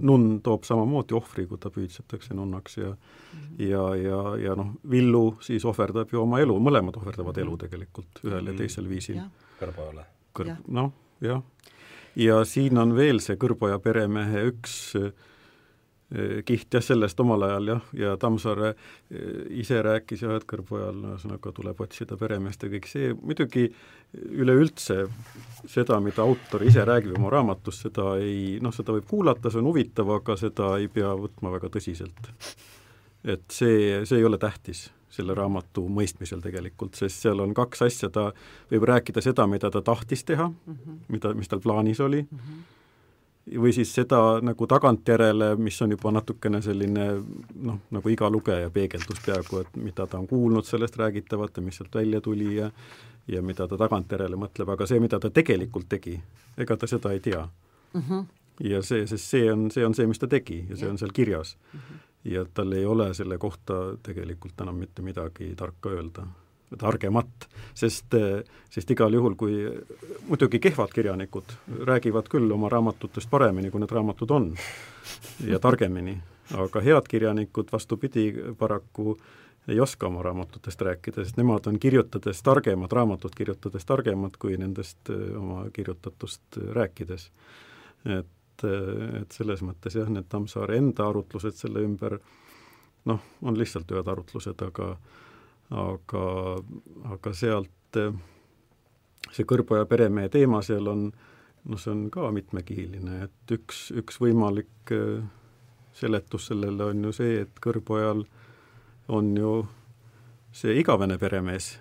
nunn 0.00 0.40
toob 0.44 0.64
samamoodi 0.64 1.16
ohvri, 1.16 1.46
kui 1.50 1.60
ta 1.60 1.70
püüdsetakse 1.74 2.34
nunnaks 2.36 2.78
ja 2.80 2.94
ja, 3.58 3.82
ja, 3.96 4.20
ja 4.40 4.56
noh, 4.56 4.72
Villu 4.90 5.24
siis 5.44 5.64
ohverdab 5.68 6.12
ju 6.12 6.22
oma 6.22 6.40
elu, 6.40 6.56
mõlemad 6.60 6.96
ohverdavad 7.00 7.38
elu 7.42 7.56
tegelikult 7.66 8.22
ühel 8.24 8.52
ja 8.52 8.56
teisel 8.56 8.88
viisil. 8.88 9.20
kõrboajale. 9.60 10.06
kõr-, 10.38 10.54
noh, 10.68 10.92
jah. 11.20 11.42
ja 12.16 12.40
siin 12.48 12.78
on 12.78 12.96
veel 12.96 13.20
see 13.24 13.36
Kõrboja 13.40 13.78
peremehe 13.82 14.46
üks 14.52 14.78
äh, 15.00 15.12
kiht 16.44 16.74
jah, 16.74 16.82
sellest 16.84 17.20
omal 17.22 17.46
ajal 17.46 17.70
jah, 17.72 17.84
ja 17.96 18.14
Tammsaare 18.20 18.72
eh, 18.72 19.58
ise 19.62 19.80
rääkis 19.84 20.24
jah, 20.26 20.36
et 20.36 20.46
kõrgpojal 20.48 20.98
ühesõnaga 21.12 21.52
tuleb 21.56 21.80
otsida 21.80 22.18
peremeest 22.20 22.66
ja 22.66 22.72
kõik 22.72 22.88
see, 22.90 23.12
muidugi 23.16 23.68
üleüldse 24.12 25.06
seda, 25.64 26.00
mida 26.04 26.24
autor 26.26 26.66
ise 26.68 26.84
räägib 26.84 27.16
oma 27.16 27.30
raamatus, 27.32 27.80
seda 27.86 28.16
ei 28.20 28.58
noh, 28.62 28.74
seda 28.76 28.96
võib 28.96 29.08
kuulata, 29.08 29.50
see 29.50 29.62
on 29.62 29.70
huvitav, 29.70 30.10
aga 30.18 30.36
seda 30.40 30.74
ei 30.82 30.90
pea 30.92 31.14
võtma 31.16 31.54
väga 31.54 31.72
tõsiselt. 31.72 32.32
et 33.24 33.46
see, 33.54 34.02
see 34.04 34.18
ei 34.18 34.28
ole 34.28 34.40
tähtis 34.42 34.90
selle 35.12 35.34
raamatu 35.36 35.84
mõistmisel 35.92 36.40
tegelikult, 36.44 36.96
sest 36.96 37.24
seal 37.24 37.40
on 37.44 37.52
kaks 37.56 37.84
asja, 37.88 38.08
ta 38.12 38.30
võib 38.70 38.84
rääkida 38.88 39.24
seda, 39.24 39.46
mida 39.46 39.70
ta 39.70 39.82
tahtis 39.84 40.24
teha 40.24 40.48
mm, 40.48 40.76
-hmm. 40.76 41.02
mida, 41.08 41.34
mis 41.36 41.48
tal 41.48 41.60
plaanis 41.60 42.00
oli 42.00 42.22
mm, 42.22 42.38
-hmm 42.38 42.70
või 43.50 43.72
siis 43.74 43.94
seda 43.94 44.18
nagu 44.42 44.66
tagantjärele, 44.66 45.56
mis 45.58 45.80
on 45.82 45.90
juba 45.96 46.12
natukene 46.14 46.62
selline 46.62 47.06
noh, 47.54 47.78
nagu 47.90 48.12
iga 48.12 48.30
lugeja 48.30 48.70
peegeldus 48.70 49.22
peaaegu, 49.26 49.64
et 49.64 49.80
mida 49.82 50.06
ta 50.06 50.20
on 50.20 50.28
kuulnud 50.30 50.66
sellest 50.66 50.96
räägitavat 50.96 51.56
ja 51.56 51.62
mis 51.62 51.80
sealt 51.80 51.94
välja 51.94 52.20
tuli 52.20 52.56
ja 52.56 52.70
ja 53.28 53.42
mida 53.42 53.68
ta 53.68 53.78
tagantjärele 53.78 54.36
mõtleb, 54.38 54.70
aga 54.74 54.86
see, 54.86 55.00
mida 55.02 55.20
ta 55.22 55.30
tegelikult 55.30 55.88
tegi, 55.88 56.16
ega 56.58 56.76
ta 56.76 56.88
seda 56.90 57.12
ei 57.14 57.20
tea 57.20 57.42
mm. 57.94 58.02
-hmm. 58.08 58.24
ja 58.68 58.82
see, 58.82 59.06
sest 59.06 59.30
see 59.30 59.52
on, 59.52 59.70
see 59.70 59.86
on 59.86 59.94
see, 59.94 60.06
mis 60.06 60.18
ta 60.18 60.26
tegi 60.26 60.64
ja 60.68 60.76
see 60.76 60.88
on 60.88 60.98
seal 60.98 61.12
kirjas 61.14 61.56
mm. 61.56 61.80
-hmm. 61.80 61.98
ja 62.32 62.44
tal 62.54 62.72
ei 62.72 62.84
ole 62.86 63.14
selle 63.14 63.38
kohta 63.38 63.74
tegelikult 64.02 64.60
enam 64.60 64.76
mitte 64.76 65.02
midagi 65.02 65.54
tarka 65.56 65.90
öelda 65.90 66.26
targemat, 66.78 67.46
sest, 67.74 68.14
sest 68.70 68.90
igal 68.94 69.14
juhul, 69.14 69.36
kui 69.38 69.60
muidugi 70.28 70.60
kehvad 70.62 70.92
kirjanikud 70.94 71.54
räägivad 71.88 72.28
küll 72.32 72.50
oma 72.52 72.70
raamatutest 72.72 73.30
paremini, 73.30 73.70
kui 73.70 73.82
need 73.82 73.92
raamatud 73.92 74.30
on, 74.30 74.50
ja 75.46 75.60
targemini, 75.62 76.16
aga 76.58 76.82
head 76.84 77.08
kirjanikud, 77.08 77.72
vastupidi, 77.72 78.30
paraku 78.58 79.16
ei 79.68 79.80
oska 79.80 80.06
oma 80.06 80.22
raamatutest 80.22 80.80
rääkida, 80.82 81.24
sest 81.24 81.36
nemad 81.38 81.66
on 81.66 81.78
kirjutades 81.78 82.42
targemad, 82.42 82.92
raamatut 82.92 83.34
kirjutades 83.34 83.84
targemad 83.86 84.36
kui 84.38 84.56
nendest 84.58 85.10
eh, 85.10 85.36
oma 85.38 85.64
kirjutatust 85.72 86.58
rääkides. 86.78 87.30
et, 88.04 88.64
et 89.22 89.32
selles 89.32 89.62
mõttes 89.62 89.94
jah, 89.94 90.08
need 90.10 90.26
Tammsaare 90.28 90.76
enda 90.76 91.06
arutlused 91.08 91.54
selle 91.54 91.84
ümber 91.86 92.18
noh, 93.04 93.20
on 93.42 93.58
lihtsalt 93.58 93.90
ühed 93.94 94.08
arutlused, 94.08 94.62
aga 94.66 94.96
aga, 95.72 96.24
aga 97.14 97.32
sealt 97.34 97.98
see 99.32 99.46
Kõrboja 99.48 99.86
peremehe 99.88 100.30
teema 100.32 100.62
seal 100.64 100.88
on, 100.90 101.06
noh, 101.64 101.80
see 101.80 101.92
on 101.92 102.08
ka 102.12 102.30
mitmekihiline, 102.34 103.22
et 103.28 103.54
üks, 103.54 103.86
üks 103.96 104.18
võimalik 104.22 104.92
äh, 104.94 105.22
seletus 105.96 106.50
sellele 106.50 106.90
on 106.92 107.06
ju 107.08 107.14
see, 107.16 107.38
et 107.44 107.62
Kõrbojal 107.62 108.24
on 109.12 109.32
ju 109.36 109.54
see 110.56 110.76
igavene 110.80 111.18
peremees, 111.20 111.76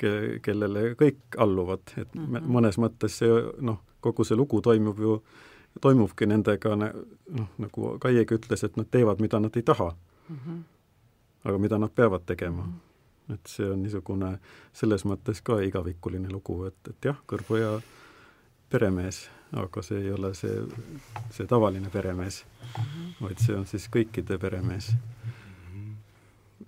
ke-, 0.00 0.40
kellele 0.44 0.92
kõik 1.00 1.38
alluvad, 1.38 1.84
et 1.96 2.14
mm 2.14 2.26
-hmm. 2.26 2.52
mõnes 2.58 2.78
mõttes 2.78 3.20
see 3.22 3.40
noh, 3.60 3.80
kogu 4.00 4.24
see 4.24 4.36
lugu 4.36 4.60
toimub 4.60 4.98
ju, 4.98 5.22
toimubki 5.80 6.26
nendega 6.26 6.76
noh, 6.76 7.48
nagu 7.58 7.96
Kaiegi 7.98 8.36
ütles, 8.36 8.64
et 8.64 8.76
nad 8.76 8.88
teevad, 8.90 9.20
mida 9.20 9.40
nad 9.40 9.56
ei 9.56 9.62
taha 9.62 9.94
mm. 10.28 10.36
-hmm. 10.36 10.62
aga 11.44 11.58
mida 11.58 11.78
nad 11.78 11.90
peavad 11.94 12.26
tegema 12.26 12.62
mm. 12.62 12.72
-hmm 12.72 12.91
et 13.30 13.46
see 13.46 13.68
on 13.70 13.82
niisugune 13.82 14.36
selles 14.74 15.04
mõttes 15.06 15.42
ka 15.44 15.60
igavikuline 15.62 16.30
lugu, 16.32 16.64
et, 16.68 16.78
et 16.90 17.10
jah, 17.10 17.18
Kõrboja 17.28 17.76
peremees, 18.72 19.26
aga 19.58 19.82
see 19.84 20.00
ei 20.00 20.12
ole 20.12 20.32
see, 20.34 20.62
see 21.30 21.46
tavaline 21.46 21.90
peremees, 21.92 22.42
vaid 23.20 23.42
see 23.42 23.56
on 23.56 23.68
siis 23.68 23.88
kõikide 23.92 24.38
peremees. 24.40 24.92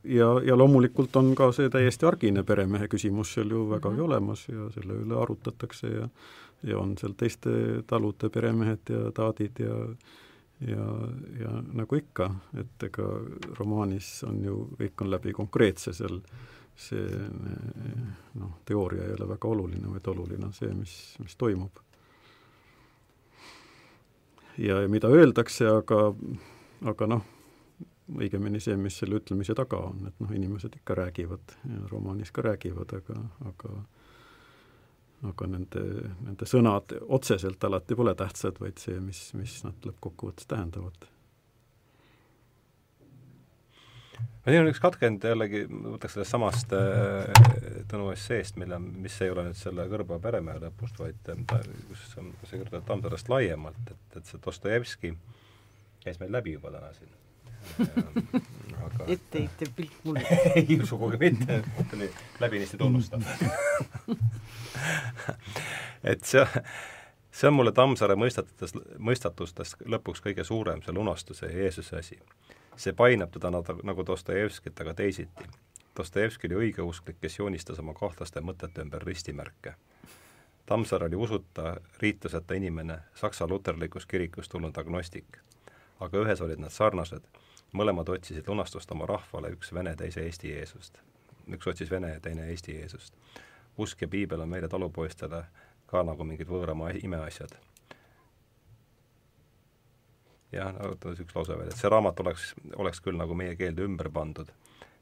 ja, 0.04 0.28
ja 0.44 0.56
loomulikult 0.56 1.16
on 1.16 1.34
ka 1.34 1.50
see 1.56 1.70
täiesti 1.72 2.06
argine 2.06 2.44
peremehe 2.44 2.88
küsimus 2.92 3.34
seal 3.34 3.50
ju 3.50 3.68
vägagi 3.70 3.96
mhm. 3.96 4.04
olemas 4.04 4.48
ja 4.48 4.70
selle 4.74 5.00
üle 5.04 5.20
arutatakse 5.20 5.88
ja 5.88 6.08
ja 6.64 6.78
on 6.78 6.94
seal 6.98 7.12
teiste 7.16 7.50
talude 7.86 8.30
peremehed 8.32 8.88
ja 8.88 9.10
taadid 9.12 9.60
ja 9.60 9.74
ja, 10.60 10.88
ja 11.40 11.52
nagu 11.72 11.96
ikka, 11.96 12.30
et 12.60 12.88
ega 12.88 13.08
romaanis 13.58 14.22
on 14.28 14.42
ju, 14.44 14.58
kõik 14.78 15.04
on 15.04 15.10
läbi 15.10 15.32
konkreetse 15.36 15.92
seal 15.96 16.20
see 16.74 17.06
noh, 18.34 18.58
teooria 18.66 19.06
ei 19.06 19.14
ole 19.14 19.28
väga 19.30 19.48
oluline, 19.48 19.90
vaid 19.92 20.08
oluline 20.10 20.48
on 20.48 20.54
see, 20.56 20.72
mis, 20.74 20.94
mis 21.22 21.36
toimub. 21.38 21.78
ja, 24.58 24.80
ja 24.82 24.88
mida 24.88 25.10
öeldakse, 25.10 25.68
aga, 25.70 26.00
aga 26.90 27.10
noh, 27.10 27.24
õigemini 28.18 28.60
see, 28.60 28.76
mis 28.76 28.98
selle 28.98 29.20
ütlemise 29.20 29.54
taga 29.56 29.80
on, 29.86 30.02
et 30.08 30.18
noh, 30.22 30.32
inimesed 30.34 30.74
ikka 30.80 30.98
räägivad 30.98 31.54
ja 31.70 31.86
romaanis 31.90 32.34
ka 32.34 32.42
räägivad, 32.44 32.96
aga, 32.98 33.20
aga 33.50 33.76
aga 35.30 35.48
nende, 35.48 35.82
nende 36.24 36.46
sõnad 36.48 36.94
otseselt 37.14 37.64
alati 37.64 37.96
pole 37.98 38.14
tähtsad, 38.18 38.60
vaid 38.60 38.80
see, 38.82 39.00
mis, 39.00 39.26
mis 39.38 39.58
nad 39.66 39.88
lõppkokkuvõttes 39.88 40.48
tähendavad. 40.50 41.08
Siin 44.44 44.60
on 44.60 44.68
üks 44.68 44.80
katkend 44.82 45.24
jällegi, 45.24 45.62
võtaks 45.70 46.18
sellest 46.18 46.34
samast 46.34 46.72
äh, 46.76 47.30
Tõnu 47.88 48.10
esseest, 48.12 48.58
mille, 48.60 48.76
mis 48.78 49.16
ei 49.24 49.32
ole 49.32 49.46
nüüd 49.48 49.56
selle 49.56 49.86
Kõrba 49.88 50.18
peremehe 50.20 50.60
lõpust, 50.66 51.00
vaid 51.00 51.32
äh, 51.32 51.64
kus 51.88 52.06
on 52.20 52.30
see 52.44 52.58
kirjutatud 52.58 52.86
Tammsaarest 52.90 53.32
laiemalt, 53.32 53.92
et, 53.96 54.06
et 54.20 54.28
see 54.28 54.40
Dostojevski 54.44 55.14
käis 56.04 56.20
meil 56.20 56.36
läbi 56.36 56.58
juba 56.58 56.74
täna 56.74 56.92
siin 56.92 57.23
aga 58.84 59.06
etteheitev 59.06 59.74
pilk 59.76 60.00
mulle 60.04 60.24
ei, 60.56 60.80
sugugi 60.86 61.20
mitte, 61.20 61.62
ta 61.76 61.96
oli 61.96 62.10
läbinisti 62.40 62.80
tunnustav 62.80 63.24
et 66.12 66.24
see, 66.24 66.46
see 67.30 67.50
on 67.50 67.58
mulle 67.58 67.72
Tammsaare 67.72 68.16
mõistatustest, 68.20 68.80
mõistatustest 68.98 69.86
lõpuks 69.96 70.24
kõige 70.24 70.44
suurem, 70.44 70.82
see 70.84 70.96
lunastuse 70.96 71.50
ja 71.50 71.64
Jeesuse 71.64 72.02
asi 72.02 72.20
see 72.76 72.92
painab 72.92 73.32
teda 73.32 73.50
nagu, 73.50 73.78
nagu 73.82 74.06
Dostojevskit, 74.06 74.80
aga 74.80 74.94
teisiti. 74.94 75.48
Dostojevski 75.96 76.48
oli 76.50 76.54
õigeusklik, 76.54 77.20
kes 77.22 77.38
joonistas 77.38 77.78
oma 77.78 77.94
kahtlaste 77.94 78.42
mõtete 78.42 78.82
ümber 78.82 79.02
ristimärke. 79.06 79.76
Tammsaar 80.66 81.04
oli 81.06 81.16
usuta, 81.16 81.76
riituseta 82.00 82.54
inimene, 82.54 82.98
saksa 83.14 83.46
luterlikust 83.46 84.08
kirikust 84.10 84.50
tulnud 84.50 84.78
agnostik. 84.78 85.38
aga 86.00 86.18
ühes 86.18 86.40
olid 86.42 86.58
nad 86.58 86.72
sarnased, 86.74 87.22
mõlemad 87.74 88.08
otsisid 88.14 88.48
lunastust 88.48 88.90
oma 88.94 89.06
rahvale, 89.10 89.50
üks 89.56 89.74
Vene, 89.74 89.96
teise 89.96 90.24
Eesti 90.24 90.54
Jeesust. 90.54 90.98
üks 91.50 91.66
otsis 91.68 91.90
Vene 91.90 92.14
ja 92.14 92.20
teine 92.20 92.48
Eesti 92.48 92.78
Jeesust. 92.78 93.14
usk 93.78 94.02
ja 94.02 94.08
piibel 94.08 94.40
on 94.40 94.48
meile 94.48 94.68
talupoistele 94.68 95.44
ka 95.86 96.02
nagu 96.02 96.24
mingid 96.24 96.48
võõramaa 96.48 96.94
imeasjad 97.02 97.56
jah, 100.54 100.72
no 100.72 100.94
üks 100.94 101.34
lause 101.34 101.56
veel, 101.58 101.70
et 101.70 101.78
see 101.78 101.90
raamat 101.90 102.20
oleks, 102.24 102.52
oleks 102.76 103.00
küll 103.04 103.18
nagu 103.18 103.34
meie 103.38 103.56
keelde 103.58 103.84
ümber 103.86 104.10
pandud 104.14 104.50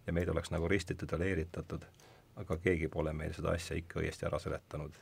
ja 0.06 0.14
meid 0.14 0.30
oleks 0.32 0.52
nagu 0.54 0.68
ristitud 0.68 1.12
ja 1.12 1.18
leeritatud, 1.20 1.84
aga 2.40 2.58
keegi 2.64 2.88
pole 2.92 3.12
meil 3.16 3.34
seda 3.36 3.54
asja 3.56 3.76
ikka 3.78 4.00
õiesti 4.02 4.26
ära 4.28 4.40
seletanud. 4.42 4.96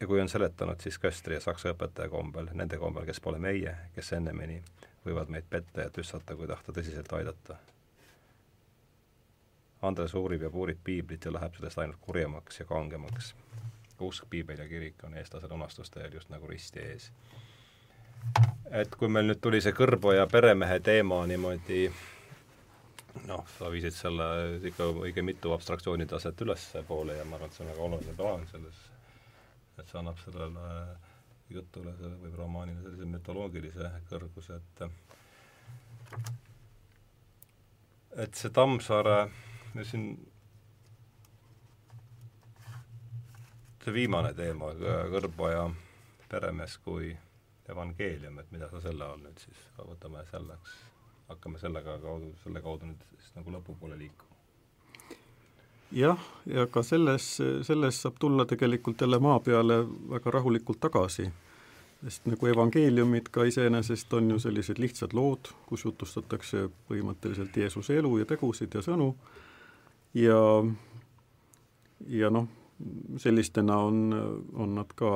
Ja 0.00 0.06
kui 0.06 0.20
on 0.20 0.28
seletanud, 0.28 0.80
siis 0.80 0.98
köstri 0.98 1.36
ja 1.36 1.40
saksa 1.40 1.74
õpetaja 1.74 2.08
kombel, 2.08 2.48
nende 2.56 2.78
kombel, 2.80 3.04
kes 3.08 3.20
pole 3.20 3.38
meie, 3.38 3.74
kes 3.94 4.12
ennemini, 4.16 4.60
võivad 5.06 5.32
meid 5.32 5.48
petta 5.50 5.86
ja 5.86 5.90
tüssata, 5.90 6.36
kui 6.36 6.48
tahta 6.48 6.72
tõsiselt 6.72 7.12
aidata. 7.18 7.58
Andres 9.82 10.14
uurib 10.14 10.42
ja 10.44 10.50
puurib 10.52 10.80
piiblit 10.84 11.24
ja 11.24 11.32
läheb 11.32 11.54
sellest 11.56 11.78
ainult 11.80 12.00
kurjemaks 12.04 12.60
ja 12.60 12.66
kangemaks 12.68 13.34
usk, 14.00 14.24
piibel 14.30 14.58
ja 14.58 14.68
kirik 14.68 15.04
on 15.04 15.14
eestlase 15.14 15.48
lunastusteel 15.48 16.12
just 16.14 16.30
nagu 16.32 16.46
risti 16.46 16.80
ees. 16.80 17.10
et 18.70 18.96
kui 18.96 19.08
meil 19.08 19.26
nüüd 19.26 19.40
tuli 19.40 19.60
see 19.64 19.72
kõrboja 19.76 20.26
peremehe 20.30 20.80
teema 20.84 21.22
niimoodi 21.26 21.90
noh, 23.26 23.44
sa 23.58 23.70
viisid 23.72 23.96
selle 23.96 24.26
ikka 24.70 24.90
õige 25.04 25.24
mitu 25.24 25.52
abstraktsiooni 25.52 26.06
taset 26.06 26.40
ülespoole 26.40 27.16
ja 27.16 27.24
ma 27.24 27.36
arvan, 27.36 27.50
et 27.50 27.56
see 27.56 27.64
on 27.64 27.72
väga 27.72 27.86
oluline 27.88 28.16
plaan 28.16 28.46
selles, 28.52 28.82
et 29.80 29.88
see 29.88 29.98
annab 30.00 30.18
sellele 30.22 30.64
jutule, 31.50 31.94
või 32.22 32.34
romaanile 32.36 32.82
sellise 32.84 33.08
mütoloogilise 33.10 33.90
kõrguse, 34.10 34.60
et 34.60 34.84
et 38.24 38.34
see 38.34 38.50
Tammsaare, 38.54 39.18
siin 39.86 40.06
see 43.80 43.94
viimane 43.96 44.34
teema, 44.36 44.72
Kõrboja 45.14 45.66
peremees 46.30 46.76
kui 46.84 47.10
evangeelium, 47.70 48.38
et 48.42 48.50
mida 48.54 48.70
sa 48.70 48.82
selle 48.84 49.06
all 49.06 49.22
nüüd 49.24 49.38
siis, 49.42 49.66
võtame 49.78 50.24
selleks 50.30 50.78
hakkame 51.30 51.58
sellega 51.62 51.98
kaudu, 52.02 52.32
selle 52.42 52.62
kaudu 52.64 52.90
nüüd 52.90 53.06
siis 53.12 53.30
nagu 53.36 53.54
lõpupoole 53.54 53.98
liikuma. 53.98 54.29
Jah, 55.92 56.18
ja 56.46 56.66
ka 56.70 56.82
selles, 56.86 57.28
selles 57.66 58.02
saab 58.02 58.18
tulla 58.20 58.46
tegelikult 58.46 59.00
jälle 59.00 59.18
maa 59.18 59.40
peale 59.40 59.80
väga 60.10 60.30
rahulikult 60.30 60.80
tagasi, 60.80 61.26
sest 62.04 62.28
nagu 62.30 62.46
evangeeliumid 62.46 63.28
ka 63.32 63.44
iseenesest 63.48 64.12
on 64.14 64.30
ju 64.30 64.38
sellised 64.38 64.78
lihtsad 64.78 65.14
lood, 65.16 65.52
kus 65.66 65.84
jutustatakse 65.84 66.68
põhimõtteliselt 66.88 67.56
Jeesuse 67.56 67.98
elu 67.98 68.18
ja 68.22 68.30
tegusid 68.30 68.74
ja 68.74 68.84
sõnu. 68.84 69.14
Ja 70.14 70.40
ja 72.08 72.30
noh, 72.30 72.46
sellistena 73.20 73.76
on, 73.84 74.14
on 74.54 74.74
nad 74.74 74.92
ka 74.96 75.10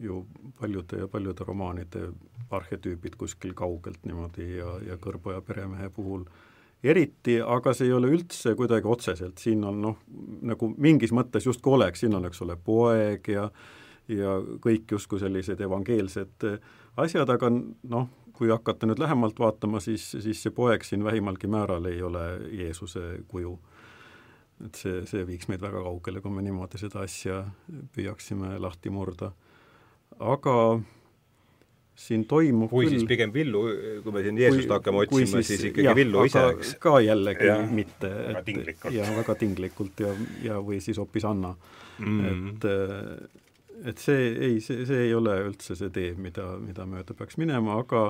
ju 0.00 0.24
paljude 0.60 1.02
ja 1.02 1.08
paljude 1.08 1.44
romaanide 1.44 2.08
arhetüübid 2.54 3.16
kuskil 3.18 3.54
kaugelt 3.54 4.04
niimoodi 4.06 4.46
ja, 4.58 4.76
ja 4.86 4.96
Kõrboja 5.00 5.40
peremehe 5.42 5.88
puhul 5.90 6.22
eriti, 6.84 7.38
aga 7.40 7.72
see 7.74 7.88
ei 7.88 7.94
ole 7.96 8.10
üldse 8.12 8.54
kuidagi 8.58 8.88
otseselt, 8.90 9.40
siin 9.40 9.64
on 9.64 9.80
noh, 9.82 10.02
nagu 10.44 10.68
mingis 10.76 11.14
mõttes 11.16 11.46
justkui 11.48 11.78
oleks, 11.78 12.04
siin 12.04 12.14
on, 12.18 12.28
eks 12.28 12.44
ole, 12.44 12.58
poeg 12.60 13.32
ja 13.32 13.48
ja 14.08 14.34
kõik 14.60 14.90
justkui 14.92 15.16
sellised 15.16 15.60
evangeelsed 15.64 16.44
asjad, 17.00 17.30
aga 17.32 17.48
noh, 17.48 18.08
kui 18.34 18.50
hakata 18.50 18.88
nüüd 18.88 19.00
lähemalt 19.00 19.38
vaatama, 19.40 19.80
siis, 19.80 20.04
siis 20.20 20.42
see 20.42 20.52
poeg 20.54 20.84
siin 20.84 21.04
vähimalgi 21.06 21.48
määral 21.50 21.86
ei 21.88 22.02
ole 22.02 22.24
Jeesuse 22.52 23.22
kuju. 23.28 23.58
et 24.64 24.74
see, 24.78 25.00
see 25.06 25.24
viiks 25.26 25.48
meid 25.48 25.62
väga 25.64 25.80
kaugele, 25.82 26.20
kui 26.20 26.30
me 26.30 26.42
niimoodi 26.44 26.78
seda 26.78 27.00
asja 27.02 27.40
püüaksime 27.96 28.58
lahti 28.60 28.90
murda. 28.90 29.32
aga 30.18 30.80
siin 31.94 32.24
toimub 32.26 32.72
kui 32.72 32.88
küll, 32.88 32.96
siis 32.98 33.06
pigem 33.08 33.32
Villu, 33.34 33.62
kui 34.02 34.14
me 34.14 34.22
siin 34.24 34.38
Jeesust 34.38 34.66
kui, 34.66 34.74
hakkame 34.74 35.04
otsima, 35.04 35.38
siis, 35.38 35.46
siis 35.52 35.64
ikkagi 35.70 35.86
jah, 35.86 35.96
Villu 35.96 36.24
ise, 36.26 36.42
eks? 36.56 36.74
ka 36.82 36.98
jällegi 37.04 37.48
ja, 37.48 37.56
mitte, 37.70 38.10
et 38.32 38.50
ja 38.94 39.06
väga 39.14 39.36
tinglikult 39.38 40.02
ja, 40.02 40.10
ja 40.42 40.58
või 40.64 40.80
siis 40.82 40.98
hoopis 40.98 41.26
Anna 41.28 41.54
mm. 41.54 42.20
-hmm. 42.20 42.48
et 42.50 43.40
et 43.90 43.98
see 43.98 44.28
ei, 44.32 44.60
see, 44.64 44.86
see 44.86 45.06
ei 45.08 45.14
ole 45.14 45.36
üldse 45.48 45.76
see 45.78 45.90
tee, 45.94 46.14
mida, 46.18 46.54
mida 46.62 46.86
mööda 46.86 47.14
peaks 47.14 47.38
minema, 47.38 47.78
aga 47.82 48.08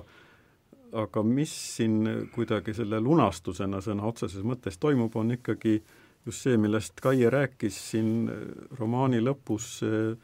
aga 0.94 1.23
mis 1.27 1.52
siin 1.77 2.28
kuidagi 2.35 2.74
selle 2.77 3.01
lunastusena 3.02 3.81
sõna 3.82 4.06
otseses 4.06 4.44
mõttes 4.47 4.78
toimub, 4.78 5.16
on 5.16 5.35
ikkagi 5.35 5.81
just 6.27 6.47
see, 6.47 6.57
millest 6.57 7.01
Kaie 7.05 7.31
rääkis 7.31 7.77
siin 7.91 8.31
romaani 8.79 9.21
lõpus, 9.21 9.79
see, 9.81 10.15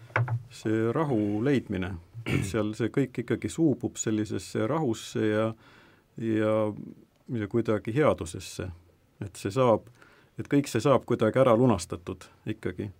see 0.63 0.87
rahu 0.93 1.45
leidmine 1.45 1.95
et 2.29 2.47
seal 2.47 2.73
see 2.77 2.91
kõik 2.93 3.23
ikkagi 3.23 3.51
suubub 3.53 3.99
sellisesse 4.01 4.67
rahusse 4.69 5.27
ja 5.27 5.47
ja, 6.21 6.55
ja 7.39 7.49
kuidagi 7.49 7.95
headusesse. 7.97 8.69
et 9.25 9.37
see 9.37 9.53
saab, 9.53 9.89
et 10.39 10.49
kõik 10.49 10.69
see 10.69 10.81
saab 10.81 11.05
kuidagi 11.09 11.41
ära 11.41 11.55
lunastatud 11.57 12.25
ikkagi, 12.49 12.91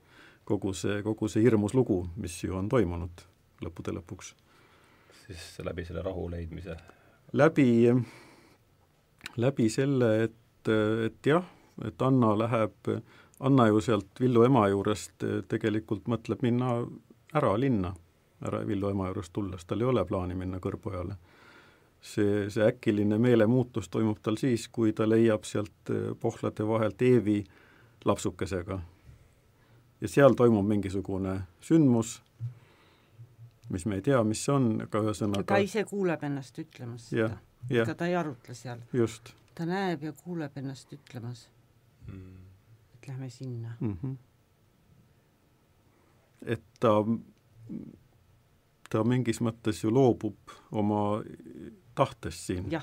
kogu 0.45 0.73
see, 0.77 1.01
kogu 1.03 1.29
see 1.29 1.43
hirmus 1.45 1.75
lugu, 1.75 2.03
mis 2.17 2.37
ju 2.45 2.57
on 2.57 2.69
toimunud 2.69 3.25
lõppude 3.65 3.95
lõpuks. 3.97 4.35
siis 5.27 5.59
läbi 5.65 5.85
selle 5.85 6.03
rahu 6.03 6.29
leidmise? 6.31 6.77
läbi, 7.33 7.93
läbi 9.37 9.69
selle, 9.71 10.13
et, 10.25 10.69
et 11.07 11.27
jah, 11.27 11.45
et 11.85 12.03
Anna 12.03 12.35
läheb, 12.39 12.93
Anna 13.41 13.67
ju 13.69 13.81
sealt 13.81 14.21
Villu 14.21 14.45
ema 14.45 14.69
juurest 14.69 15.25
tegelikult 15.49 16.07
mõtleb 16.09 16.43
minna 16.43 16.81
ära 17.35 17.57
linna 17.57 17.95
ära 18.47 18.67
Villu 18.67 18.89
ema 18.89 19.09
juurest 19.09 19.33
tulles, 19.33 19.65
tal 19.65 19.81
ei 19.81 19.87
ole 19.87 20.05
plaani 20.05 20.35
minna 20.35 20.59
kõrgpojale. 20.59 21.17
see, 22.01 22.49
see 22.51 22.65
äkiline 22.65 23.19
meelemuutus 23.21 23.89
toimub 23.93 24.23
tal 24.23 24.39
siis, 24.41 24.69
kui 24.73 24.93
ta 24.97 25.05
leiab 25.09 25.45
sealt 25.45 25.91
eh, 25.93 26.15
pohlade 26.21 26.65
vahelt 26.67 27.03
Eevi 27.03 27.45
lapsukesega. 28.05 28.81
ja 30.01 30.09
seal 30.09 30.35
toimub 30.35 30.67
mingisugune 30.67 31.41
sündmus, 31.61 32.23
mis 33.69 33.87
me 33.87 34.01
ei 34.01 34.03
tea, 34.03 34.25
mis 34.25 34.45
see 34.45 34.55
on, 34.55 34.73
aga 34.87 35.05
ühesõnaga 35.05 35.45
ta 35.53 35.61
ise 35.61 35.85
kuuleb 35.85 36.25
ennast 36.25 36.59
ütlemas 36.59 37.11
seda. 37.11 37.37
ega 37.71 37.95
ta 37.95 38.09
ei 38.09 38.17
arutle 38.17 38.55
seal. 38.55 38.81
ta 39.55 39.67
näeb 39.67 40.03
ja 40.03 40.13
kuuleb 40.13 40.57
ennast 40.57 40.93
ütlemas. 40.93 41.49
Et 42.95 43.09
lähme 43.09 43.31
sinna 43.31 43.77
mm. 43.81 43.97
-hmm. 44.03 44.17
et 46.43 46.63
ta 46.81 47.05
ta 48.91 49.05
mingis 49.07 49.41
mõttes 49.41 49.85
ju 49.85 49.93
loobub 49.95 50.55
oma 50.73 51.23
tahtest 51.95 52.47
siin. 52.47 52.71
ja, 52.71 52.81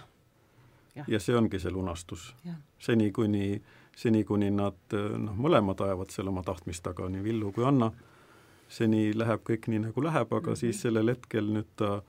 ja. 0.96 1.06
ja 1.08 1.20
see 1.20 1.36
ongi 1.38 1.60
see 1.60 1.72
lunastus. 1.72 2.36
seni, 2.80 3.12
kuni, 3.12 3.62
seni, 3.96 4.24
kuni 4.24 4.52
nad 4.52 4.98
noh, 5.18 5.36
mõlemad 5.36 5.82
ajavad 5.84 6.14
seal 6.14 6.32
oma 6.32 6.44
tahtmist 6.44 6.84
taga, 6.84 7.10
nii 7.10 7.24
Villu 7.24 7.52
kui 7.52 7.66
Anna, 7.68 7.92
seni 8.70 9.10
läheb 9.16 9.44
kõik 9.48 9.68
nii, 9.72 9.88
nagu 9.90 10.04
läheb, 10.04 10.32
aga 10.32 10.40
mm 10.40 10.54
-hmm. 10.54 10.60
siis 10.60 10.82
sellel 10.82 11.16
hetkel 11.16 11.52
nüüd 11.52 11.74
ta 11.76 12.02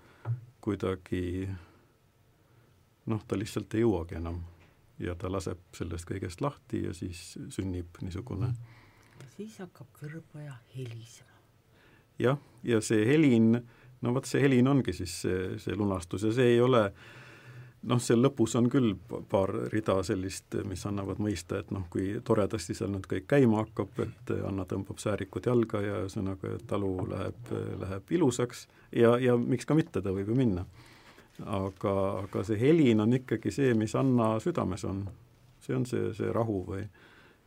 kuidagi 0.60 1.48
noh, 3.06 3.24
ta 3.26 3.38
lihtsalt 3.38 3.74
ei 3.74 3.82
jõuagi 3.82 4.18
enam 4.20 4.42
ja 4.98 5.14
ta 5.18 5.30
laseb 5.32 5.60
sellest 5.76 6.08
kõigest 6.08 6.42
lahti 6.44 6.84
ja 6.86 6.94
siis 6.96 7.36
sünnib 7.54 8.00
niisugune 8.02 8.52
siis 9.36 9.58
hakkab 9.62 9.90
kõrboja 10.00 10.56
helisema. 10.74 11.36
jah, 12.18 12.38
ja 12.66 12.80
see 12.82 13.04
helin 13.06 13.52
no 14.02 14.14
vot, 14.14 14.26
see 14.26 14.42
helin 14.42 14.68
ongi 14.70 14.94
siis 14.96 15.14
see, 15.22 15.54
see 15.62 15.76
lunastus 15.78 16.26
ja 16.26 16.32
see 16.34 16.54
ei 16.54 16.60
ole 16.60 16.88
noh, 17.86 18.00
seal 18.02 18.22
lõpus 18.22 18.56
on 18.58 18.66
küll 18.70 18.96
paar 19.30 19.52
rida 19.72 20.00
sellist, 20.06 20.56
mis 20.66 20.82
annavad 20.88 21.20
mõista, 21.22 21.60
et 21.62 21.70
noh, 21.74 21.84
kui 21.90 22.16
toredasti 22.26 22.74
seal 22.74 22.90
nüüd 22.90 23.06
kõik 23.10 23.28
käima 23.30 23.62
hakkab, 23.62 24.00
et 24.02 24.32
Anna 24.48 24.66
tõmbab 24.68 24.98
säärikud 24.98 25.46
jalga 25.46 25.82
ja 25.84 26.00
ühesõnaga, 26.02 26.56
talu 26.66 26.90
läheb, 27.12 27.52
läheb 27.84 28.14
ilusaks 28.18 28.66
ja, 28.90 29.14
ja 29.22 29.38
miks 29.38 29.68
ka 29.68 29.78
mitte, 29.78 30.02
ta 30.02 30.14
võib 30.14 30.32
ju 30.32 30.38
minna. 30.38 30.66
Aga, 31.46 31.94
aga 32.24 32.44
see 32.46 32.58
helin 32.60 33.00
on 33.04 33.12
ikkagi 33.20 33.52
see, 33.54 33.74
mis 33.78 33.94
Anna 33.98 34.36
südames 34.42 34.84
on. 34.84 35.06
see 35.60 35.76
on 35.76 35.84
see, 35.86 36.12
see 36.16 36.32
rahu 36.32 36.62
või 36.64 36.82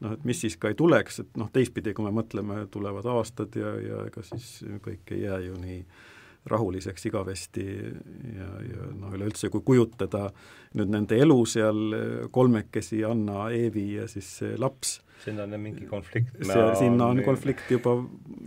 noh, 0.01 0.13
et 0.13 0.23
mis 0.27 0.39
siis 0.43 0.57
ka 0.59 0.71
ei 0.71 0.77
tuleks, 0.77 1.21
et 1.23 1.37
noh, 1.39 1.49
teistpidi, 1.53 1.93
kui 1.97 2.05
me 2.05 2.13
mõtleme, 2.13 2.65
tulevad 2.71 3.07
aastad 3.09 3.55
ja, 3.57 3.75
ja 3.81 4.01
ega 4.09 4.23
siis 4.25 4.63
kõik 4.83 5.13
ei 5.15 5.23
jää 5.25 5.39
ju 5.47 5.59
nii 5.61 5.83
rahuliseks 6.51 7.05
igavesti 7.05 7.63
ja, 8.35 8.47
ja 8.65 8.87
noh, 8.97 9.13
üleüldse 9.13 9.51
kui 9.53 9.61
kujutada 9.65 10.31
nüüd 10.77 10.89
nende 10.89 11.19
elu 11.21 11.37
seal 11.45 11.95
kolmekesi, 12.33 13.03
Anna, 13.05 13.51
Eevi 13.53 13.91
ja 13.99 14.07
siis 14.09 14.29
see 14.39 14.57
laps, 14.57 14.97
sinna 15.21 15.45
on 15.45 15.53
mingi 15.61 15.85
konflikt 15.89 16.41
see, 16.41 16.65
sinna 16.79 17.11
on 17.13 17.21
konflikt 17.25 17.69
juba 17.69 17.99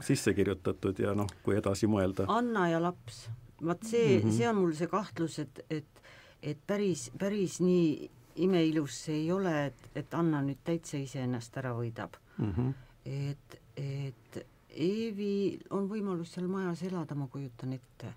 sisse 0.03 0.35
kirjutatud 0.35 0.99
ja 0.99 1.15
noh, 1.15 1.31
kui 1.47 1.55
edasi 1.59 1.87
mõelda. 1.91 2.27
Anna 2.35 2.67
ja 2.73 2.83
laps, 2.83 3.29
vaat 3.67 3.83
see 3.89 4.19
mm, 4.19 4.23
-hmm. 4.23 4.37
see 4.39 4.49
on 4.49 4.57
mul 4.57 4.73
see 4.73 4.87
kahtlus, 4.87 5.39
et, 5.39 5.61
et 5.71 5.95
et 6.45 6.59
päris, 6.67 7.11
päris 7.19 7.61
nii 7.65 8.11
imeilus 8.45 9.05
see 9.07 9.23
ei 9.23 9.31
ole, 9.33 9.53
et, 9.67 9.87
et 9.97 10.15
Anna 10.15 10.43
nüüd 10.45 10.61
täitsa 10.67 10.99
iseennast 11.01 11.57
ära 11.61 11.73
võidab 11.77 12.19
mm. 12.39 12.51
-hmm. 12.51 12.75
et, 13.05 13.61
et 13.77 14.47
Eevi 14.75 15.59
on 15.71 15.89
võimalus 15.89 16.33
seal 16.35 16.49
majas 16.51 16.83
elada, 16.83 17.15
ma 17.15 17.29
kujutan 17.31 17.73
ette. 17.73 18.15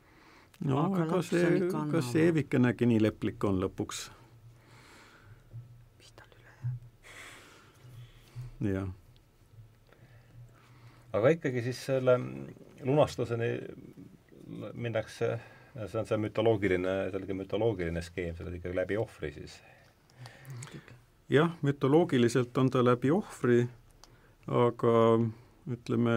no 0.66 0.80
aga, 0.86 1.04
aga 1.04 1.22
see, 1.22 1.70
kas 1.92 2.12
see 2.12 2.26
Eevikenegi 2.30 2.86
nii 2.90 3.02
leplik 3.02 3.44
on 3.44 3.62
lõpuks? 3.62 4.08
mis 6.00 6.12
tal 6.18 6.34
üle 6.40 6.52
jääb? 8.64 8.74
jah. 8.74 8.90
aga 11.14 11.36
ikkagi 11.38 11.62
siis 11.70 11.86
selle 11.92 12.20
lunastuseni 12.84 13.52
minnakse, 14.74 15.38
see 15.86 16.00
on 16.00 16.08
see 16.10 16.20
mütoloogiline, 16.22 16.96
selge 17.14 17.36
mütoloogiline 17.38 18.04
skeem, 18.06 18.36
see 18.38 18.48
on 18.48 18.56
ikkagi 18.60 18.78
läbi 18.78 18.98
ohvri 19.00 19.32
siis? 19.36 19.60
jah, 21.30 21.52
mütoloogiliselt 21.62 22.58
on 22.58 22.72
ta 22.72 22.84
läbi 22.86 23.12
ohvri, 23.12 23.66
aga 24.48 24.96
ütleme, 25.68 26.16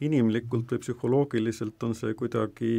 inimlikult 0.00 0.72
või 0.72 0.80
psühholoogiliselt 0.80 1.82
on 1.84 1.94
see 1.96 2.14
kuidagi 2.16 2.72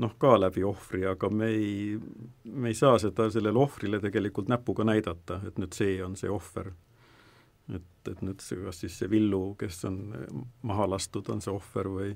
noh, 0.00 0.12
ka 0.18 0.36
läbi 0.38 0.62
ohvri, 0.64 1.02
aga 1.10 1.30
me 1.34 1.50
ei, 1.52 1.98
me 2.44 2.70
ei 2.70 2.78
saa 2.78 2.98
seda 3.02 3.26
sellele 3.30 3.58
ohvrile 3.58 4.00
tegelikult 4.02 4.48
näpuga 4.48 4.86
näidata, 4.86 5.40
et 5.48 5.58
nüüd 5.60 5.74
see 5.76 5.98
on 6.04 6.16
see 6.16 6.30
ohver. 6.30 6.72
et, 7.74 8.08
et 8.10 8.22
nüüd 8.26 8.40
see, 8.42 8.58
kas 8.64 8.80
siis 8.82 8.96
see 8.98 9.10
Villu, 9.10 9.54
kes 9.58 9.84
on 9.86 9.98
maha 10.66 10.88
lastud, 10.90 11.28
on 11.30 11.42
see 11.42 11.52
ohver 11.52 11.90
või 11.90 12.14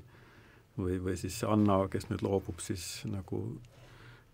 või, 0.77 0.99
või 1.03 1.15
siis 1.17 1.43
Anna, 1.43 1.85
kes 1.91 2.09
nüüd 2.09 2.23
loobub 2.25 2.59
siis 2.63 3.03
nagu 3.09 3.41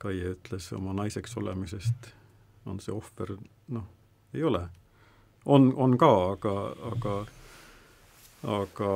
Kaie 0.01 0.31
ütles 0.33 0.71
oma 0.73 0.95
naiseks 0.97 1.37
olemisest, 1.37 2.07
on 2.65 2.79
see 2.81 2.93
ohver, 2.93 3.35
noh, 3.69 3.85
ei 4.33 4.43
ole. 4.43 4.63
on, 5.45 5.73
on 5.77 5.97
ka, 5.97 6.09
aga, 6.31 6.55
aga 6.91 7.15
aga 8.43 8.91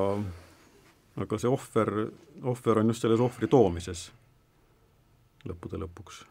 aga 1.22 1.38
see 1.38 1.50
ohver, 1.50 1.92
ohver 2.44 2.80
on 2.82 2.90
just 2.90 3.06
selles 3.06 3.22
ohvri 3.22 3.48
toomises 3.48 4.08
lõppude 5.46 5.80
lõpuks. 5.80 6.24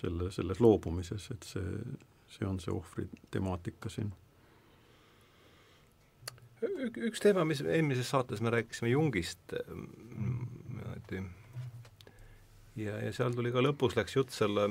selle, 0.00 0.30
selles 0.32 0.60
loobumises, 0.60 1.26
et 1.30 1.44
see, 1.44 1.80
see 2.32 2.46
on 2.48 2.56
see 2.60 2.72
ohvri 2.72 3.04
temaatika 3.30 3.90
siin. 3.92 4.12
Üks 6.62 7.22
teema, 7.22 7.44
mis 7.48 7.62
eelmises 7.64 8.10
saates 8.12 8.42
me 8.44 8.52
rääkisime 8.52 8.92
Jungist 8.92 9.54
niimoodi. 9.70 11.22
Ja, 12.80 12.96
ja 13.02 13.12
seal 13.12 13.34
tuli 13.36 13.52
ka 13.52 13.62
lõpus 13.64 13.96
läks 13.98 14.14
jutt 14.16 14.32
selle 14.32 14.68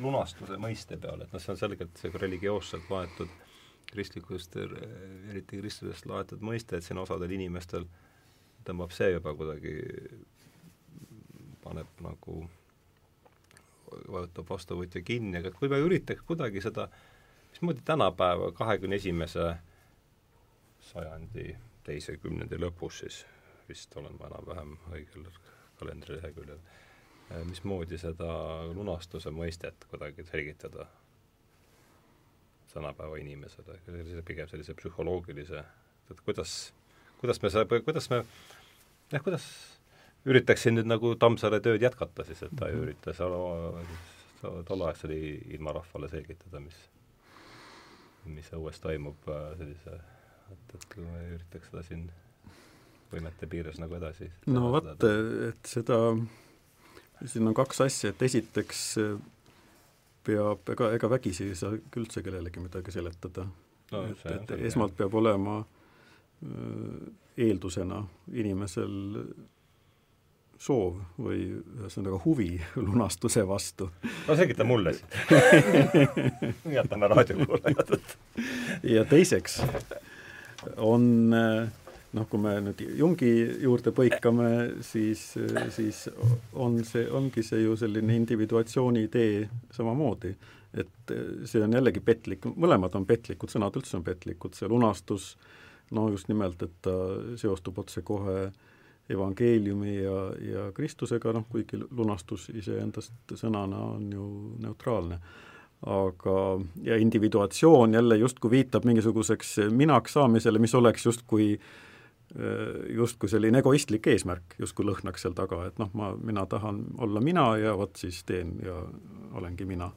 lunastuse 0.00 0.56
mõiste 0.60 0.96
peale, 1.00 1.26
et 1.26 1.32
noh, 1.34 1.42
see 1.42 1.52
on 1.52 1.58
selgelt 1.60 1.98
see 2.00 2.12
religioosselt 2.14 2.88
loetud 2.92 3.32
kristlikust, 3.92 4.54
eriti 4.56 5.58
kristlusest 5.60 6.06
loetud 6.08 6.44
mõiste, 6.44 6.78
et 6.78 6.86
siin 6.86 7.00
osadel 7.02 7.34
inimestel 7.36 7.84
tõmbab 8.64 8.94
see 8.94 9.10
juba 9.12 9.34
kuidagi 9.36 9.74
paneb 11.62 12.00
nagu, 12.04 12.38
vajutab 14.08 14.48
vastuvõtja 14.48 15.02
kinni, 15.04 15.42
aga 15.42 15.52
kui 15.54 15.68
me 15.68 15.82
üritaks 15.82 16.24
kuidagi 16.26 16.62
seda, 16.64 16.88
mismoodi 17.52 17.84
tänapäeva, 17.84 18.52
kahekümne 18.56 18.96
esimese 18.96 19.50
sajandi 20.92 21.56
teise 21.86 22.16
kümnendi 22.22 22.58
lõpus 22.60 23.02
siis, 23.02 23.22
vist 23.68 23.94
olen 23.96 24.16
ma 24.18 24.30
enam-vähem 24.30 24.76
õigel 24.92 25.28
kalendrileheküljel, 25.80 26.60
eh, 27.30 27.44
mismoodi 27.48 27.98
seda 27.98 28.32
lunastuse 28.70 29.32
mõistet 29.34 29.88
kuidagi 29.90 30.24
selgitada 30.28 30.86
tänapäeva 32.72 33.18
inimesele, 33.20 33.76
pigem 34.24 34.48
sellise 34.48 34.74
psühholoogilise, 34.74 35.64
et 36.10 36.20
kuidas, 36.24 36.72
kuidas 37.20 37.42
me 37.42 37.50
saab, 37.52 37.74
kuidas 37.84 38.08
me, 38.10 38.22
jah, 39.12 39.20
kuidas 39.20 39.44
üritaksin 40.28 40.78
nüüd 40.78 40.88
nagu 40.88 41.14
Tammsaare 41.20 41.60
tööd 41.60 41.82
jätkata 41.82 42.24
siis, 42.24 42.40
et 42.46 42.54
ta 42.56 42.70
ei 42.70 42.78
mhm. 42.78 42.86
ürita 42.86 43.14
seal 43.16 44.64
tolleaegsele 44.66 45.18
ilmarahvale 45.56 46.08
selgitada, 46.10 46.62
mis, 46.62 46.78
mis 48.26 48.48
õues 48.56 48.80
toimub 48.82 49.28
äh, 49.30 49.44
sellise, 49.60 49.98
et, 50.52 50.74
et 50.76 50.86
kui 50.94 51.04
me 51.04 51.22
üritaks 51.34 51.70
seda 51.70 51.84
siin 51.86 52.06
võimete 53.12 53.48
piires 53.50 53.78
nagu 53.82 53.96
edasi 53.98 54.30
no 54.52 54.70
vot, 54.76 54.88
et 55.48 55.68
seda, 55.68 55.98
siin 57.24 57.50
on 57.50 57.56
kaks 57.56 57.84
asja, 57.86 58.12
et 58.12 58.26
esiteks 58.28 58.84
peab, 60.26 60.68
ega, 60.74 60.92
ega 60.96 61.10
vägisi 61.10 61.48
ei 61.50 61.58
saa 61.58 61.74
üldse 61.74 62.22
kellelegi 62.24 62.62
midagi 62.62 62.94
seletada 62.94 63.46
no,. 63.46 64.04
et, 64.08 64.26
et 64.36 64.54
esmalt 64.70 64.96
peab 64.98 65.14
olema 65.18 65.60
äh, 65.62 67.10
eeldusena 67.42 68.02
inimesel 68.32 68.94
soov 70.62 71.00
või 71.18 71.42
ühesõnaga 71.58 72.20
huvi 72.24 72.54
lunastuse 72.86 73.44
vastu. 73.48 73.90
no 74.28 74.36
selgita 74.38 74.66
mulle 74.68 74.94
siis 74.94 75.20
jätame 76.78 77.10
raadiokuulajad 77.12 77.96
ja 78.94 79.04
teiseks 79.10 79.60
on 80.76 81.06
noh, 82.12 82.26
kui 82.28 82.40
me 82.40 82.56
nüüd 82.64 82.82
Jungi 82.98 83.30
juurde 83.62 83.92
põikame, 83.96 84.48
siis, 84.84 85.22
siis 85.74 86.04
on 86.52 86.80
see, 86.86 87.06
ongi 87.08 87.44
see 87.46 87.62
ju 87.64 87.76
selline 87.80 88.16
individuatsiooni 88.20 89.06
idee 89.08 89.46
samamoodi. 89.72 90.34
et 90.72 91.10
see 91.44 91.60
on 91.60 91.74
jällegi 91.76 92.00
petlik, 92.00 92.46
mõlemad 92.56 92.94
on 92.96 93.04
petlikud, 93.04 93.50
sõnad 93.52 93.74
üldse 93.76 93.98
on 93.98 94.04
petlikud, 94.06 94.54
see 94.56 94.68
lunastus, 94.72 95.34
no 95.92 96.06
just 96.08 96.30
nimelt, 96.32 96.62
et 96.64 96.78
ta 96.80 96.94
seostub 97.36 97.82
otsekohe 97.82 98.46
evangeeliumi 99.12 99.96
ja, 99.98 100.18
ja 100.40 100.62
Kristusega, 100.72 101.34
noh 101.36 101.44
kuigi 101.50 101.76
lunastus 101.90 102.48
iseendast 102.54 103.36
sõnana 103.36 103.82
on 103.98 104.08
ju 104.12 104.26
neutraalne. 104.64 105.18
Aga, 105.86 106.60
ja 106.82 106.96
individuatsioon 106.96 107.94
jälle 107.94 108.16
justkui 108.16 108.50
viitab 108.50 108.84
mingisuguseks 108.84 109.56
minaks 109.70 110.12
saamisele, 110.12 110.58
mis 110.58 110.74
oleks 110.74 111.06
justkui 111.06 111.58
justkui 112.96 113.28
selline 113.28 113.58
egoistlik 113.60 114.06
eesmärk 114.08 114.54
justkui 114.58 114.86
lõhnaks 114.88 115.26
seal 115.26 115.34
taga, 115.36 115.66
et 115.68 115.78
noh, 115.78 115.90
ma, 115.92 116.14
mina 116.16 116.46
tahan 116.48 116.78
olla 117.04 117.20
mina 117.20 117.44
ja 117.60 117.74
vot 117.76 117.96
siis 118.00 118.22
teen 118.24 118.54
ja 118.64 118.78
olengi 119.36 119.66
mina. 119.68 119.90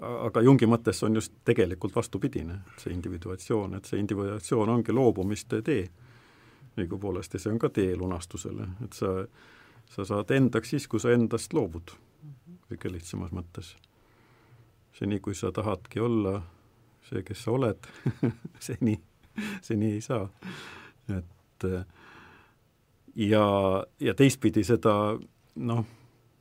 aga 0.00 0.40
Jungi 0.42 0.66
mõttes 0.66 1.02
on 1.04 1.14
just 1.14 1.32
tegelikult 1.44 1.96
vastupidine, 1.96 2.58
see 2.80 2.92
individuatsioon, 2.92 3.74
et 3.74 3.84
see 3.84 4.00
individuatsioon 4.00 4.68
ongi 4.68 4.92
loobumiste 4.92 5.60
tee 5.62 5.84
õigupoolest 6.80 7.36
ja 7.36 7.42
see 7.42 7.52
on 7.52 7.58
ka 7.58 7.68
tee 7.68 7.96
lunastusele, 7.96 8.66
et 8.84 8.96
sa, 8.96 9.12
sa 9.90 10.04
saad 10.08 10.30
endaks 10.34 10.74
siis, 10.74 10.88
kui 10.88 11.00
sa 11.00 11.12
endast 11.14 11.52
loobud, 11.52 11.92
kõige 12.70 12.90
lihtsamas 12.96 13.34
mõttes. 13.36 13.76
Seni, 14.94 15.20
kui 15.20 15.34
sa 15.34 15.52
tahadki 15.52 16.00
olla 16.00 16.38
see, 17.08 17.22
kes 17.26 17.44
sa 17.44 17.52
oled 17.54 17.88
seni, 18.66 18.96
seni 19.62 19.92
ei 19.96 20.00
saa. 20.00 20.28
et 21.16 21.68
ja, 23.14 23.44
ja 24.00 24.14
teistpidi 24.14 24.64
seda 24.64 24.94
noh, 25.54 25.84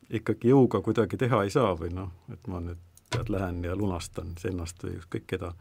ikkagi 0.10 0.54
jõuga 0.54 0.82
kuidagi 0.82 1.18
teha 1.18 1.44
ei 1.44 1.54
saa 1.54 1.76
või 1.80 1.94
noh, 1.94 2.12
et 2.34 2.48
ma 2.48 2.62
nüüd 2.64 2.82
tead, 3.14 3.30
lähen 3.30 3.64
ja 3.64 3.76
lunastan 3.76 4.34
ennast 4.50 4.84
või 4.84 4.98
ükskõik 4.98 5.28
keda, 5.36 5.54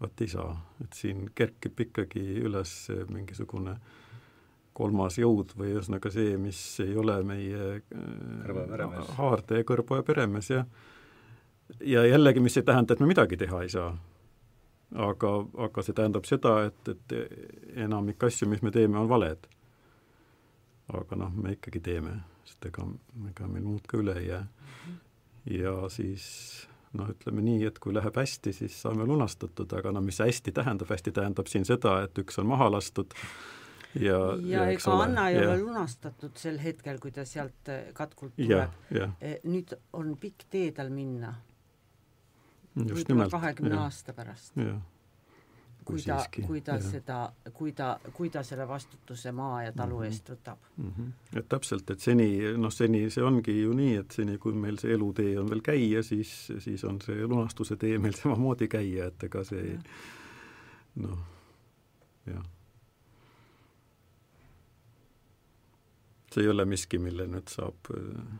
vot 0.00 0.20
ei 0.22 0.30
saa, 0.30 0.54
et 0.84 0.94
siin 0.94 1.28
kerkib 1.34 1.80
ikkagi 1.86 2.24
üles 2.44 2.74
mingisugune 3.10 3.78
äh, 3.78 4.02
kolmas 4.74 5.18
jõud 5.20 5.54
või 5.58 5.72
ühesõnaga 5.74 6.10
see, 6.12 6.34
mis 6.40 6.58
ei 6.82 6.96
ole 6.98 7.16
meie 7.26 7.78
äh, 7.78 8.96
haarde 9.18 9.60
ja 9.60 9.66
kõrbo 9.66 10.00
ja 10.00 10.06
peremees 10.06 10.50
ja 10.50 10.64
ja 11.80 12.04
jällegi, 12.06 12.40
mis 12.40 12.56
ei 12.56 12.62
tähenda, 12.62 12.94
et 12.94 13.00
me 13.00 13.06
midagi 13.06 13.36
teha 13.36 13.62
ei 13.62 13.68
saa. 13.68 13.94
aga, 14.94 15.30
aga 15.58 15.82
see 15.82 15.94
tähendab 15.96 16.26
seda, 16.28 16.52
et, 16.68 16.88
et 16.88 17.14
enamik 17.86 18.22
asju, 18.22 18.48
mis 18.48 18.62
me 18.62 18.70
teeme, 18.70 18.98
on 18.98 19.08
valed. 19.08 19.48
aga 20.92 21.16
noh, 21.16 21.32
me 21.34 21.56
ikkagi 21.56 21.80
teeme, 21.80 22.18
sest 22.44 22.68
ega, 22.70 22.86
ega 23.30 23.48
meil 23.48 23.64
muud 23.64 23.88
ka 23.88 23.98
üle 23.98 24.18
ei 24.20 24.28
jää. 24.28 24.46
ja 25.58 25.74
siis 25.88 26.28
noh, 26.94 27.10
ütleme 27.10 27.42
nii, 27.42 27.64
et 27.68 27.78
kui 27.82 27.94
läheb 27.94 28.16
hästi, 28.16 28.52
siis 28.54 28.76
saame 28.82 29.06
lunastatud, 29.08 29.72
aga 29.78 29.92
no 29.92 30.02
mis 30.04 30.20
hästi 30.22 30.52
tähendab, 30.54 30.90
hästi 30.94 31.12
tähendab 31.12 31.50
siin 31.50 31.66
seda, 31.68 32.00
et 32.06 32.18
üks 32.22 32.38
on 32.38 32.46
maha 32.52 32.70
lastud, 32.76 33.16
ja, 33.98 34.18
ja 34.46 34.68
ega 34.70 34.92
ole, 34.92 35.08
Anna 35.08 35.28
ei 35.30 35.40
ja. 35.40 35.48
ole 35.48 35.58
lunastatud 35.62 36.38
sel 36.38 36.60
hetkel, 36.62 37.00
kui 37.02 37.12
ta 37.14 37.26
sealt 37.28 37.72
katkult 37.96 38.36
tuleb. 38.38 38.78
E, 39.20 39.34
nüüd 39.48 39.74
on 39.96 40.14
pikk 40.20 40.46
tee 40.54 40.70
tal 40.76 40.92
minna. 40.94 41.34
Võib-olla 42.76 43.28
kahekümne 43.30 43.78
aasta 43.78 44.12
pärast. 44.12 44.52
kui 45.84 46.00
ta, 46.00 46.16
kui 46.46 46.60
ta 46.64 46.78
ja. 46.78 46.80
seda, 46.80 47.18
kui 47.52 47.72
ta, 47.76 47.90
kui 48.16 48.30
ta 48.32 48.42
selle 48.42 48.64
vastutuse 48.68 49.32
maa 49.32 49.62
ja 49.66 49.72
talu 49.72 49.98
mm 49.98 50.00
-hmm. 50.00 50.06
eest 50.06 50.30
võtab 50.30 50.58
mm. 50.76 50.92
-hmm. 50.98 51.38
et 51.38 51.48
täpselt, 51.48 51.90
et 51.90 52.00
seni, 52.00 52.40
noh, 52.56 52.72
seni 52.72 53.10
see 53.10 53.24
ongi 53.24 53.60
ju 53.62 53.72
nii, 53.72 53.96
et 53.96 54.10
seni, 54.10 54.38
kui 54.38 54.52
meil 54.52 54.78
see 54.78 54.94
elutee 54.94 55.38
on 55.38 55.50
veel 55.50 55.60
käia, 55.62 56.02
siis, 56.02 56.52
siis 56.58 56.84
on 56.84 57.00
see 57.00 57.26
lunastuse 57.26 57.76
tee 57.76 57.98
meil 57.98 58.14
samamoodi 58.22 58.68
käia, 58.68 59.06
et 59.06 59.24
ega 59.24 59.44
see 59.44 59.78
noh, 60.94 61.18
jah 62.26 62.44
see 66.34 66.42
ei 66.42 66.48
ole 66.48 66.64
miski, 66.64 66.98
mille 66.98 67.26
nüüd 67.30 67.50
saab 67.52 67.90
äh, 67.94 68.38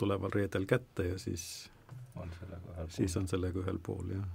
tuleval 0.00 0.32
reedel 0.34 0.66
kätte 0.68 1.06
ja 1.12 1.18
siis 1.20 1.70
siis 2.88 3.16
on 3.16 3.28
sellega 3.28 3.62
ühel 3.62 3.78
pool, 3.82 4.10
jah. 4.16 4.26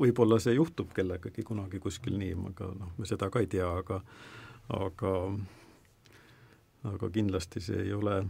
võib-olla 0.00 0.38
see 0.40 0.54
juhtub 0.54 0.92
kellegagi 0.94 1.42
kunagi 1.46 1.80
kuskil 1.82 2.18
nii, 2.18 2.36
aga 2.52 2.70
noh, 2.78 2.92
me 2.98 3.08
seda 3.08 3.30
ka 3.30 3.42
ei 3.42 3.50
tea, 3.50 3.68
aga 3.82 4.00
aga 4.76 5.14
aga 6.90 7.10
kindlasti 7.12 7.60
see 7.60 7.82
ei 7.88 7.92
ole, 7.92 8.22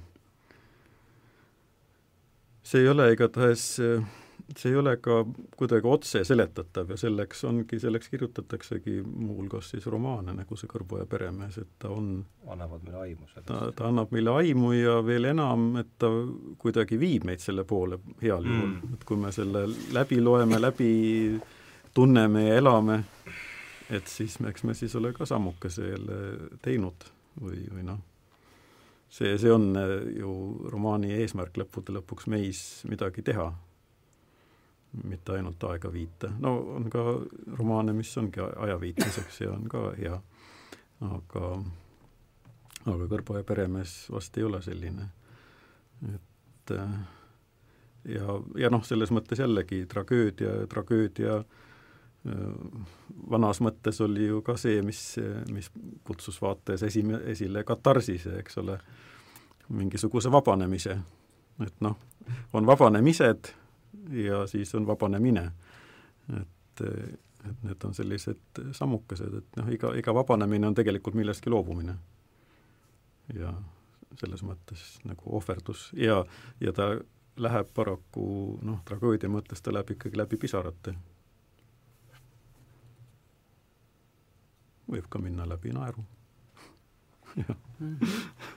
see 2.63 2.83
ei 2.83 2.89
ole 2.89 3.13
igatahes 3.13 3.67
äh, 3.85 4.09
see 4.57 4.71
ei 4.73 4.77
ole 4.77 4.97
ka 5.03 5.21
kuidagi 5.57 5.87
otse 5.87 6.23
seletatav 6.27 6.91
ja 6.91 6.97
selleks 6.99 7.45
ongi, 7.45 7.79
selleks 7.81 8.09
kirjutataksegi 8.11 9.01
muuhulgas 9.05 9.71
siis 9.75 9.87
romaane, 9.91 10.35
nagu 10.35 10.59
see 10.59 10.71
Kõrboja 10.71 11.07
peremees, 11.11 11.59
et 11.63 11.71
ta 11.79 11.91
on 11.95 12.13
annavad 12.51 12.83
meile 12.87 13.01
aimu 13.05 13.29
sellest. 13.31 13.47
ta, 13.51 13.61
ta 13.77 13.89
annab 13.91 14.13
meile 14.15 14.35
aimu 14.43 14.73
ja 14.75 14.99
veel 15.07 15.31
enam, 15.31 15.71
et 15.83 15.95
ta 15.99 16.11
kuidagi 16.59 16.99
viib 17.01 17.29
meid 17.31 17.43
selle 17.45 17.65
poole 17.69 18.01
heal 18.23 18.47
juhul 18.47 18.69
mm., 18.75 18.99
et 18.99 19.07
kui 19.07 19.21
me 19.21 19.33
selle 19.35 19.67
läbi 19.95 20.21
loeme, 20.25 20.61
läbi 20.61 20.91
tunneme 21.95 22.47
ja 22.49 22.61
elame, 22.61 23.01
et 23.91 24.07
siis 24.11 24.39
eks 24.47 24.67
me 24.67 24.75
siis 24.79 24.95
ole 24.99 25.13
ka 25.15 25.27
sammukese 25.27 25.91
jälle 25.93 26.21
teinud 26.63 27.11
või, 27.41 27.65
või 27.71 27.87
noh, 27.87 28.03
see, 29.11 29.37
see 29.39 29.51
on 29.53 29.73
ju 30.17 30.37
romaani 30.71 31.15
eesmärk 31.23 31.59
lõppude 31.61 31.95
lõpuks 31.99 32.31
meis 32.31 32.63
midagi 32.91 33.27
teha 33.27 33.51
mitte 35.05 35.33
ainult 35.33 35.65
aega 35.65 35.93
viita. 35.93 36.33
no 36.39 36.57
on 36.77 36.91
ka 36.91 37.05
romaane, 37.59 37.93
mis 37.93 38.17
ongi 38.19 38.41
ajaviitmiseks 38.41 39.41
ja 39.41 39.53
on 39.53 39.69
ka 39.69 39.93
hea, 39.99 40.21
aga 41.01 41.53
aga 42.89 43.07
Kõrboja 43.13 43.45
peremees 43.45 43.95
vast 44.13 44.39
ei 44.39 44.45
ole 44.45 44.63
selline. 44.63 45.09
et 46.15 46.75
ja, 48.09 48.37
ja 48.57 48.71
noh, 48.71 48.85
selles 48.85 49.13
mõttes 49.13 49.43
jällegi 49.43 49.85
tragöödia, 49.87 50.67
tragöödia 50.71 51.37
äh, 51.39 51.45
vanas 53.31 53.61
mõttes 53.61 54.01
oli 54.05 54.27
ju 54.27 54.43
ka 54.43 54.57
see, 54.61 54.83
mis, 54.83 55.03
mis 55.53 55.71
kutsus 56.05 56.41
vaatajas 56.43 56.83
esime-, 56.89 57.23
esile 57.33 57.65
katarsise, 57.65 58.39
eks 58.41 58.59
ole, 58.63 58.79
mingisuguse 59.69 60.33
vabanemise. 60.33 60.99
et 61.67 61.81
noh, 61.85 61.97
on 62.53 62.67
vabanemised 62.67 63.53
ja 64.25 64.47
siis 64.47 64.75
on 64.75 64.87
vabanemine. 64.87 65.53
et, 66.41 66.81
et 66.81 67.63
need 67.63 67.85
on 67.85 67.95
sellised 67.95 68.61
sammukesed, 68.73 69.35
et 69.35 69.57
noh, 69.57 69.69
iga, 69.73 69.95
iga 69.99 70.15
vabanemine 70.15 70.67
on 70.67 70.75
tegelikult 70.75 71.15
millestki 71.15 71.51
loobumine. 71.51 71.95
ja 73.35 73.55
selles 74.19 74.43
mõttes 74.43 74.99
nagu 75.07 75.37
ohverdus 75.37 75.91
ja, 75.95 76.25
ja 76.61 76.73
ta 76.75 76.99
läheb 77.41 77.69
paraku 77.75 78.59
noh, 78.63 78.81
tragöödia 78.85 79.31
mõttes 79.31 79.63
ta 79.63 79.73
läheb 79.73 79.91
ikkagi 79.95 80.19
läbi 80.19 80.37
pisarate. 80.37 80.95
võib 84.91 85.07
ka 85.09 85.19
minna 85.23 85.47
läbi 85.47 85.71
naeru 85.71 86.03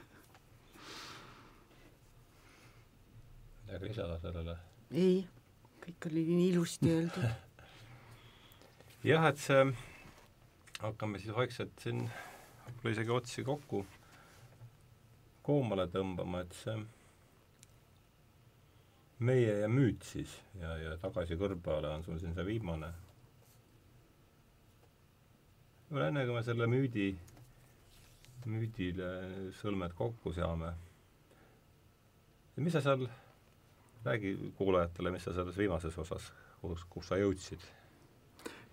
midagi 3.73 3.89
lisada 3.89 4.19
sellele? 4.19 4.73
Ei, 4.94 5.24
kõik 5.84 6.07
oli 6.11 6.26
nii 6.30 6.49
ilusti 6.52 6.91
öeldud 6.94 7.26
jah, 9.11 9.26
et 9.30 9.41
see, 9.41 9.65
hakkame 10.84 11.20
siis 11.22 11.36
vaikselt 11.36 11.74
siin 11.82 12.06
võib-olla 12.06 12.94
isegi 12.94 13.15
otsi 13.18 13.45
kokku 13.48 13.86
koomale 15.44 15.88
tõmbama, 15.91 16.44
et 16.45 16.53
see 16.56 16.78
meie 19.24 19.57
ja 19.64 19.72
müüt 19.72 20.03
siis 20.07 20.32
ja, 20.60 20.76
ja 20.80 20.95
tagasi 21.02 21.38
kõrvale 21.40 21.91
on 21.91 22.06
sul 22.06 22.20
siin 22.22 22.36
see 22.36 22.45
viimane. 22.48 22.91
võib-olla 25.90 26.10
enne, 26.11 26.26
kui 26.28 26.38
me 26.38 26.45
selle 26.45 26.70
müüdi, 26.70 27.10
müüdile 28.52 29.10
sõlmed 29.60 29.94
kokku 29.98 30.34
seame, 30.36 30.74
mis 32.57 32.76
sa 32.76 32.84
seal 32.84 33.07
räägi 34.06 34.38
kuulajatele, 34.58 35.12
mis 35.12 35.24
sa 35.24 35.34
selles 35.34 35.58
viimases 35.58 35.98
osas, 35.98 36.32
kus, 36.62 36.84
kus 36.90 37.08
sa 37.08 37.20
jõudsid? 37.20 37.64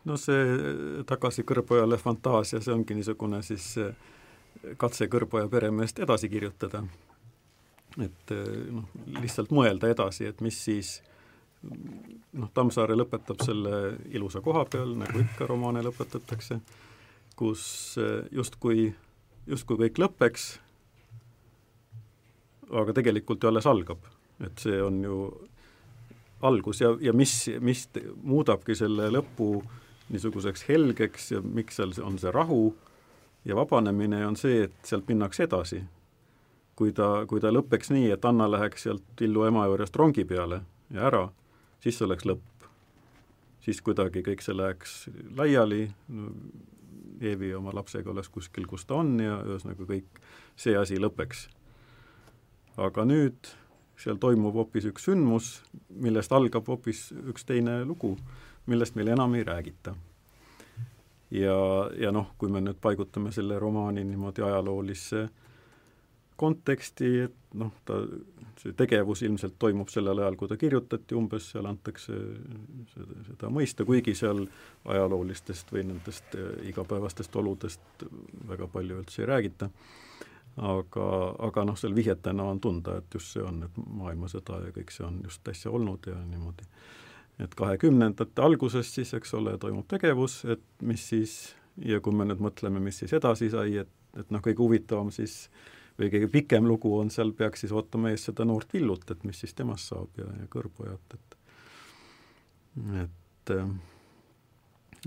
no 0.09 0.17
see 0.17 1.03
Tagasi 1.09 1.45
kõrvpojale 1.49 1.99
fantaasia, 2.01 2.61
see 2.65 2.75
ongi 2.75 2.97
niisugune 2.97 3.43
siis 3.45 3.67
eh, 3.81 3.93
katse 4.81 5.09
kõrvpoja 5.13 5.49
peremeest 5.53 6.01
edasi 6.01 6.31
kirjutada. 6.33 6.83
et 8.01 8.35
eh, 8.35 8.49
noh, 8.73 8.89
lihtsalt 9.21 9.53
mõelda 9.55 9.91
edasi, 9.93 10.27
et 10.31 10.41
mis 10.41 10.57
siis 10.65 11.01
noh, 11.63 12.49
Tammsaare 12.55 12.97
lõpetab 12.97 13.45
selle 13.45 13.99
ilusa 14.11 14.41
koha 14.41 14.65
peal, 14.65 14.95
nagu 14.97 15.21
ikka 15.21 15.47
romaane 15.51 15.85
lõpetatakse, 15.85 16.61
kus 17.37 17.99
eh, 18.01 18.25
justkui, 18.33 18.89
justkui 19.47 19.85
kõik 19.85 20.01
lõpeks, 20.01 20.49
aga 22.71 22.95
tegelikult 22.95 23.43
ju 23.43 23.51
alles 23.51 23.67
algab 23.67 24.09
et 24.45 24.59
see 24.59 24.83
on 24.83 25.03
ju 25.05 25.17
algus 26.43 26.81
ja, 26.81 26.95
ja 27.01 27.13
mis, 27.13 27.35
mis 27.61 27.87
muudabki 28.23 28.75
selle 28.75 29.11
lõpu 29.13 29.61
niisuguseks 30.11 30.65
helgeks 30.69 31.33
ja 31.35 31.41
miks 31.43 31.79
seal 31.79 31.93
on 32.05 32.19
see 32.19 32.33
rahu 32.35 32.71
ja 33.45 33.57
vabanemine 33.57 34.25
on 34.27 34.37
see, 34.37 34.65
et 34.65 34.85
sealt 34.85 35.09
minnakse 35.09 35.45
edasi. 35.47 35.83
kui 36.77 36.93
ta, 36.97 37.27
kui 37.29 37.41
ta 37.41 37.51
lõpeks 37.53 37.91
nii, 37.93 38.09
et 38.11 38.25
Anna 38.25 38.47
läheks 38.49 38.87
sealt 38.87 39.21
Villu 39.21 39.45
ema 39.45 39.67
juurest 39.69 39.97
rongi 39.97 40.25
peale 40.25 40.63
ja 40.91 41.05
ära, 41.11 41.27
siis 41.81 41.99
see 41.99 42.07
oleks 42.07 42.25
lõpp. 42.25 42.69
siis 43.61 43.83
kuidagi 43.85 44.23
kõik 44.25 44.43
see 44.43 44.57
läheks 44.57 45.09
laiali 45.37 45.91
Eevi 47.21 47.55
oma 47.55 47.75
lapsega 47.77 48.11
oleks 48.11 48.29
kuskil, 48.33 48.67
kus 48.67 48.87
ta 48.89 48.95
on 48.95 49.19
ja 49.21 49.43
ühesõnaga 49.45 49.85
kõik 49.85 50.21
see 50.57 50.77
asi 50.77 50.97
lõpeks. 50.97 51.49
aga 52.77 53.05
nüüd 53.05 53.53
seal 54.01 54.21
toimub 54.21 54.57
hoopis 54.57 54.87
üks 54.91 55.09
sündmus, 55.09 55.51
millest 56.01 56.33
algab 56.33 56.69
hoopis 56.71 57.11
üks 57.33 57.45
teine 57.49 57.83
lugu, 57.85 58.15
millest 58.71 58.97
meil 58.97 59.13
enam 59.15 59.35
ei 59.37 59.45
räägita. 59.45 59.95
ja, 61.31 61.57
ja 62.01 62.11
noh, 62.13 62.33
kui 62.39 62.51
me 62.51 62.63
nüüd 62.65 62.81
paigutame 62.83 63.33
selle 63.33 63.59
romaani 63.59 64.05
niimoodi 64.05 64.43
ajaloolisse 64.43 65.29
konteksti, 66.41 67.11
et 67.27 67.55
noh, 67.61 67.71
ta, 67.85 68.01
see 68.61 68.73
tegevus 68.77 69.23
ilmselt 69.23 69.59
toimub 69.61 69.89
sellel 69.93 70.19
ajal, 70.23 70.37
kui 70.41 70.49
ta 70.49 70.57
kirjutati, 70.61 71.17
umbes 71.17 71.51
seal 71.53 71.69
antakse 71.69 72.17
seda, 72.95 73.19
seda 73.29 73.51
mõista, 73.53 73.85
kuigi 73.89 74.15
seal 74.17 74.47
ajaloolistest 74.89 75.73
või 75.73 75.85
nendest 75.93 76.37
igapäevastest 76.69 77.37
oludest 77.37 78.07
väga 78.49 78.69
palju 78.73 79.03
üldse 79.03 79.23
ei 79.23 79.31
räägita 79.31 79.71
aga, 80.57 81.07
aga 81.47 81.65
noh, 81.65 81.79
seal 81.79 81.95
vihjetena 81.95 82.45
on 82.45 82.61
tunda, 82.61 82.97
et 82.99 83.15
just 83.15 83.35
see 83.35 83.43
on, 83.45 83.63
et 83.67 83.79
maailmasõda 84.01 84.65
ja 84.67 84.75
kõik 84.75 84.93
see 84.95 85.07
on 85.07 85.21
just 85.25 85.49
äsja 85.49 85.71
olnud 85.71 86.11
ja 86.11 86.17
niimoodi. 86.27 86.67
et 87.41 87.55
kahekümnendate 87.57 88.43
alguses 88.43 88.95
siis, 88.95 89.15
eks 89.15 89.35
ole, 89.35 89.57
toimub 89.59 89.87
tegevus, 89.89 90.45
et 90.45 90.63
mis 90.83 91.09
siis, 91.09 91.55
ja 91.77 92.01
kui 92.01 92.13
me 92.13 92.27
nüüd 92.29 92.43
mõtleme, 92.43 92.81
mis 92.81 92.99
siis 93.01 93.13
edasi 93.17 93.51
sai, 93.51 93.79
et, 93.81 93.93
et 94.19 94.31
noh, 94.31 94.43
kõige 94.45 94.61
huvitavam 94.61 95.11
siis 95.15 95.49
või 95.99 96.11
kõige 96.13 96.29
pikem 96.33 96.69
lugu 96.69 96.93
on 96.99 97.11
seal, 97.11 97.33
peaks 97.37 97.65
siis 97.65 97.73
ootama 97.73 98.11
ees 98.11 98.27
seda 98.29 98.45
noort 98.45 98.73
Villut, 98.73 99.11
et 99.11 99.25
mis 99.25 99.41
siis 99.41 99.55
temast 99.55 99.89
saab 99.89 100.21
ja, 100.21 100.29
ja 100.41 100.49
Kõrbojat, 100.53 101.17
et 101.17 101.37
et 103.01 103.57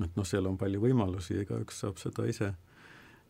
et 0.03 0.15
noh, 0.17 0.25
seal 0.25 0.47
on 0.49 0.57
palju 0.57 0.81
võimalusi, 0.81 1.37
igaüks 1.43 1.83
saab 1.83 1.99
seda 2.01 2.25
ise 2.29 2.53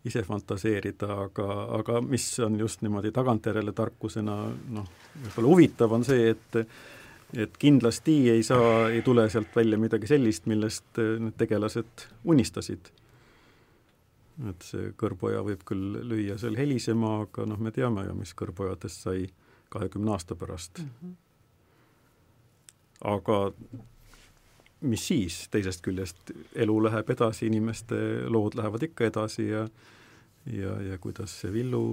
ise 0.06 0.24
fantaseerida, 0.28 1.08
aga, 1.26 1.48
aga 1.80 2.02
mis 2.04 2.26
on 2.44 2.58
just 2.60 2.82
niimoodi 2.84 3.12
tagantjärele 3.16 3.72
tarkusena 3.76 4.36
noh, 4.76 4.90
võib-olla 5.14 5.54
huvitav, 5.54 5.96
on 5.96 6.04
see, 6.08 6.34
et 6.34 6.60
et 7.34 7.56
kindlasti 7.58 8.14
ei 8.30 8.44
saa, 8.46 8.90
ei 8.94 9.02
tule 9.02 9.24
sealt 9.30 9.56
välja 9.56 9.78
midagi 9.82 10.06
sellist, 10.06 10.46
millest 10.46 11.00
need 11.00 11.34
tegelased 11.38 12.06
unistasid. 12.30 12.92
et 14.50 14.66
see 14.66 14.92
kõrboja 14.98 15.42
võib 15.46 15.62
küll 15.66 15.98
lüüa 16.10 16.38
seal 16.42 16.58
helisema, 16.58 17.20
aga 17.26 17.46
noh, 17.46 17.60
me 17.62 17.72
teame 17.72 18.06
ju, 18.08 18.14
mis 18.18 18.34
kõrbojadest 18.38 19.06
sai 19.08 19.28
kahekümne 19.74 20.14
aasta 20.14 20.36
pärast 20.36 20.80
mm. 20.82 20.90
-hmm. 21.02 21.14
aga 23.14 23.54
mis 24.84 25.08
siis, 25.08 25.48
teisest 25.52 25.84
küljest 25.86 26.32
elu 26.60 26.78
läheb 26.84 27.10
edasi, 27.14 27.48
inimeste 27.48 27.98
lood 28.32 28.58
lähevad 28.60 28.84
ikka 28.90 29.08
edasi 29.10 29.48
ja 29.50 29.68
ja, 30.46 30.74
ja 30.82 30.98
kuidas 31.00 31.38
see 31.40 31.54
Villu, 31.54 31.84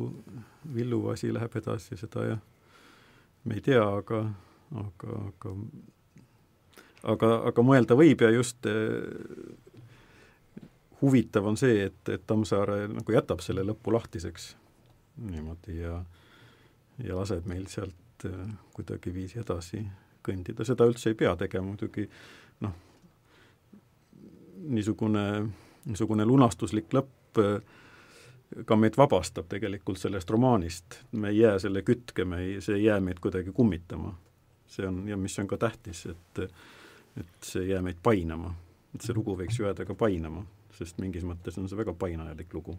Villu 0.74 1.04
asi 1.12 1.30
läheb 1.34 1.54
edasi, 1.56 1.96
seda 1.96 2.24
jah, 2.26 2.40
me 3.44 3.54
ei 3.54 3.62
tea, 3.62 3.84
aga, 3.84 4.24
aga, 4.74 5.20
aga 5.28 5.54
aga, 7.14 7.30
aga 7.50 7.64
mõelda 7.64 7.96
võib 7.98 8.24
ja 8.24 8.30
just 8.34 8.66
eh, 8.68 9.06
huvitav 11.00 11.46
on 11.48 11.56
see, 11.60 11.86
et, 11.86 12.00
et 12.12 12.26
Tammsaare 12.26 12.82
nagu 12.90 13.14
jätab 13.14 13.44
selle 13.44 13.64
lõpu 13.66 13.94
lahtiseks 13.94 14.54
niimoodi 15.30 15.80
ja 15.80 16.00
ja 17.00 17.16
laseb 17.16 17.46
meil 17.48 17.64
sealt 17.72 18.26
eh, 18.28 18.46
kuidagiviisi 18.76 19.40
edasi 19.40 19.84
kõndida, 20.26 20.66
seda 20.68 20.84
üldse 20.88 21.12
ei 21.12 21.16
pea 21.16 21.32
tegema 21.40 21.70
muidugi 21.70 22.04
noh, 22.60 22.72
niisugune, 24.68 25.26
niisugune 25.84 26.26
lunastuslik 26.28 26.92
lõpp 26.94 27.40
äh, 27.40 27.60
ka 28.66 28.76
meid 28.76 28.96
vabastab 28.98 29.48
tegelikult 29.50 30.00
sellest 30.00 30.30
romaanist, 30.30 31.00
me 31.12 31.30
ei 31.30 31.38
jää 31.38 31.58
selle 31.62 31.82
kütke, 31.86 32.24
me 32.24 32.42
ei, 32.44 32.60
see 32.64 32.80
ei 32.80 32.84
jää 32.88 33.00
meid 33.00 33.20
kuidagi 33.22 33.52
kummitama. 33.52 34.16
see 34.70 34.86
on, 34.86 35.08
ja 35.08 35.16
mis 35.16 35.38
on 35.38 35.48
ka 35.50 35.56
tähtis, 35.56 36.06
et 36.06 36.42
et 37.16 37.42
see 37.42 37.62
ei 37.62 37.70
jää 37.70 37.82
meid 37.82 37.98
painama. 38.02 38.54
et 38.94 39.00
see 39.00 39.14
lugu 39.14 39.36
võiks 39.36 39.58
ju 39.58 39.66
jääda 39.66 39.84
ka 39.86 39.94
painama, 39.94 40.44
sest 40.74 40.98
mingis 40.98 41.24
mõttes 41.24 41.58
on 41.58 41.68
see 41.68 41.78
väga 41.78 41.94
painajalik 41.94 42.54
lugu. 42.54 42.78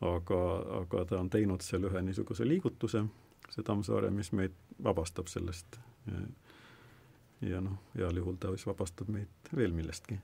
aga, 0.00 0.40
aga 0.80 1.04
ta 1.04 1.20
on 1.20 1.30
teinud 1.30 1.60
seal 1.60 1.84
ühe 1.88 2.02
niisuguse 2.02 2.44
liigutuse, 2.48 3.04
see 3.50 3.62
Tammsaare, 3.64 4.10
mis 4.10 4.32
meid 4.32 4.52
vabastab 4.84 5.28
sellest. 5.32 5.80
Ja 7.44 7.60
noh, 7.60 7.80
heal 7.96 8.16
juhul 8.16 8.38
ta 8.40 8.52
siis 8.54 8.66
vabastab 8.68 9.10
meid 9.12 9.50
veel 9.56 9.74
millestki, 9.76 10.16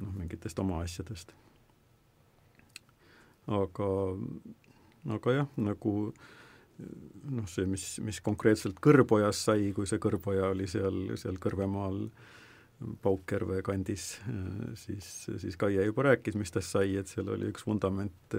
noh, 0.00 0.14
mingitest 0.18 0.58
oma 0.58 0.80
asjadest. 0.82 1.34
aga, 3.46 3.90
aga 5.14 5.36
jah, 5.36 5.54
nagu 5.56 5.94
noh, 6.78 7.46
see, 7.50 7.66
mis, 7.70 7.84
mis 8.04 8.20
konkreetselt 8.24 8.80
Kõrbojas 8.84 9.44
sai, 9.48 9.70
kui 9.76 9.88
see 9.88 10.00
Kõrboja 10.02 10.52
oli 10.52 10.68
seal, 10.70 11.06
seal 11.20 11.38
Kõrvemaal 11.42 12.04
Paukjärve 13.02 13.58
kandis, 13.66 14.12
siis, 14.78 15.06
siis 15.42 15.56
Kaie 15.58 15.82
juba 15.88 16.04
rääkis, 16.12 16.36
mis 16.38 16.52
tast 16.54 16.76
sai, 16.76 16.92
et 17.00 17.10
seal 17.10 17.26
oli 17.34 17.48
üks 17.50 17.66
vundament 17.66 18.36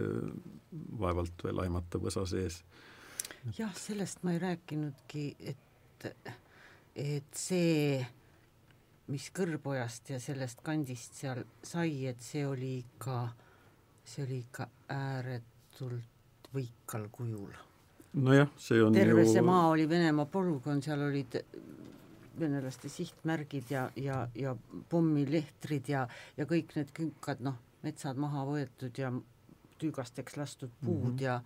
vaevalt 1.01 1.43
veel 1.43 1.59
aimatav 1.65 2.05
võsa 2.05 2.23
sees. 2.29 2.61
jah, 3.57 3.73
sellest 3.75 4.23
ma 4.23 4.37
ei 4.37 4.39
rääkinudki, 4.45 5.25
et, 5.51 6.13
et 6.95 7.35
see, 7.35 7.99
mis 9.09 9.29
Kõrbojast 9.35 10.13
ja 10.13 10.19
sellest 10.19 10.61
kandist 10.65 11.17
seal 11.21 11.43
sai, 11.63 12.05
et 12.09 12.21
see 12.21 12.45
oli 12.47 12.77
ikka, 12.79 13.21
see 14.03 14.25
oli 14.25 14.43
ikka 14.43 14.69
ääretult 14.95 16.53
võikal 16.53 17.09
kujul 17.13 17.53
nojah, 18.13 18.49
see 18.57 18.81
on 18.83 18.93
terve 18.93 19.23
ju... 19.23 19.33
see 19.33 19.45
maa 19.45 19.67
oli 19.69 19.85
Venemaa 19.89 20.25
polügoon, 20.29 20.81
seal 20.81 21.01
olid 21.05 21.39
venelaste 22.39 22.89
sihtmärgid 22.89 23.71
ja, 23.73 23.89
ja, 23.99 24.23
ja 24.35 24.55
pommilehtrid 24.89 25.89
ja, 25.91 26.05
ja 26.37 26.47
kõik 26.49 26.73
need 26.77 26.93
künkad, 26.95 27.43
noh, 27.45 27.59
metsad 27.83 28.19
maha 28.19 28.45
võetud 28.47 28.97
ja 28.97 29.11
tüügasteks 29.79 30.39
lastud 30.39 30.71
puud 30.81 31.13
mm 31.13 31.17
-hmm. 31.17 31.23
ja 31.23 31.41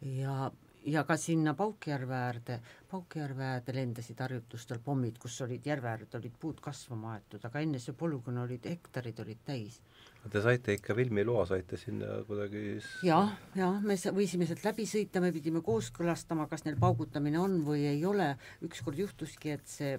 ja 0.00 0.50
ja 0.86 1.04
ka 1.04 1.16
sinna 1.16 1.54
Paukjärve 1.54 2.14
äärde, 2.14 2.60
Paukjärve 2.90 3.44
äärde 3.44 3.74
lendasid 3.74 4.20
harjutustel 4.20 4.80
pommid, 4.84 5.18
kus 5.18 5.40
olid 5.44 5.66
järve 5.66 5.88
äärde 5.88 6.18
olid 6.18 6.36
puud 6.40 6.60
kasvama 6.60 7.14
aetud, 7.14 7.44
aga 7.44 7.62
enne 7.64 7.80
see 7.82 7.96
polügoon 7.96 8.38
olid, 8.44 8.66
hektarid 8.66 9.20
olid 9.24 9.42
täis. 9.44 9.80
Te 10.30 10.42
saite 10.44 10.74
ikka 10.76 10.94
filmiloa, 10.96 11.46
saite 11.48 11.78
sinna 11.80 12.20
kuidagi 12.28 12.78
jah, 13.06 13.34
jah, 13.56 13.80
me 13.80 13.96
võisime 13.96 14.48
sealt 14.48 14.64
läbi 14.64 14.84
sõita, 14.88 15.22
me 15.24 15.32
pidime 15.32 15.62
kooskõlastama, 15.64 16.48
kas 16.48 16.66
neil 16.66 16.76
paugutamine 16.80 17.40
on 17.40 17.60
või 17.64 17.86
ei 17.88 18.04
ole, 18.04 18.34
ükskord 18.66 19.00
juhtuski, 19.00 19.56
et 19.56 19.68
see 19.68 19.96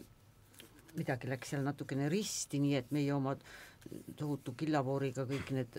midagi 0.98 1.30
läks 1.32 1.54
seal 1.54 1.64
natukene 1.66 2.10
risti, 2.12 2.60
nii 2.62 2.78
et 2.78 2.90
meie 2.92 3.14
omad 3.16 3.44
tohutu 4.16 4.54
killavooriga 4.58 5.26
kõik 5.30 5.52
need, 5.56 5.78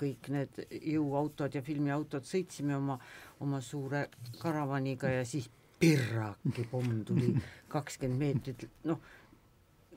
kõik 0.00 0.30
need 0.34 0.62
jõuautod 0.94 1.54
ja 1.54 1.62
filmiautod 1.62 2.26
sõitsime 2.28 2.76
oma, 2.76 2.98
oma 3.44 3.60
suure 3.64 4.08
karavaniga 4.40 5.10
ja 5.12 5.24
siis 5.28 5.48
pirraki 5.80 6.66
pomm 6.70 7.02
tuli 7.04 7.34
kakskümmend 7.72 8.20
meetrit, 8.20 8.66
noh, 8.88 9.00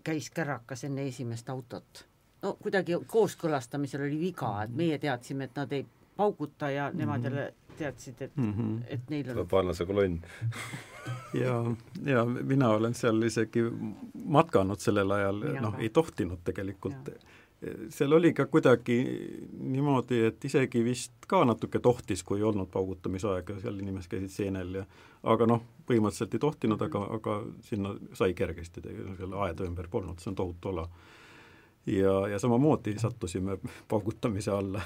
käis 0.03 0.29
kärakas 0.33 0.83
enne 0.87 1.07
esimest 1.07 1.49
autot. 1.49 2.05
no 2.41 2.57
kuidagi 2.61 2.97
kooskõlastamisel 3.07 4.05
oli 4.07 4.19
viga, 4.19 4.51
et 4.63 4.75
meie 4.75 4.97
teadsime, 5.01 5.47
et 5.47 5.55
nad 5.55 5.71
ei 5.73 5.85
pauguta 6.17 6.69
ja 6.69 6.91
nemad 6.93 7.19
mhm. 7.21 7.25
jälle 7.25 7.53
teadsid, 7.77 8.21
et 8.21 8.37
mm, 8.37 8.53
-hmm. 8.53 8.83
et 8.87 9.09
neil 9.09 9.27
on 9.29 9.35
tuleb 9.35 9.49
panna 9.49 9.73
see 9.73 9.85
kolonn 9.85 10.15
ja, 11.43 11.57
ja 12.05 12.25
mina 12.25 12.69
olen 12.69 12.93
seal 12.93 13.21
isegi 13.23 13.61
matkanud 14.25 14.81
sellel 14.81 15.11
ajal, 15.11 15.43
noh, 15.61 15.77
ei 15.79 15.89
tohtinud 15.89 16.41
tegelikult 16.43 17.11
ja 17.13 17.36
seal 17.89 18.13
oli 18.13 18.33
ka 18.33 18.45
kuidagi 18.45 18.97
niimoodi, 19.57 20.19
et 20.29 20.45
isegi 20.45 20.83
vist 20.85 21.25
ka 21.27 21.41
natuke 21.45 21.79
tohtis, 21.81 22.21
kui 22.23 22.37
ei 22.37 22.45
olnud 22.45 22.69
paugutamisaega, 22.73 23.57
seal 23.63 23.79
inimesed 23.81 24.11
käisid 24.11 24.33
seenel 24.33 24.81
ja 24.81 24.83
aga 25.27 25.47
noh, 25.49 25.63
põhimõtteliselt 25.89 26.37
ei 26.37 26.43
tohtinud, 26.43 26.83
aga, 26.85 27.03
aga 27.17 27.37
sinna 27.65 27.95
sai 28.17 28.35
kergesti, 28.37 28.83
selle 29.17 29.41
aeda 29.47 29.65
ümber 29.65 29.89
polnud, 29.89 30.21
see 30.21 30.29
on 30.31 30.37
tohutu 30.37 30.73
ala. 30.73 30.85
ja, 31.89 32.13
ja 32.27 32.39
samamoodi 32.39 32.93
sattusime 32.99 33.57
paugutamise 33.89 34.51
alla 34.51 34.81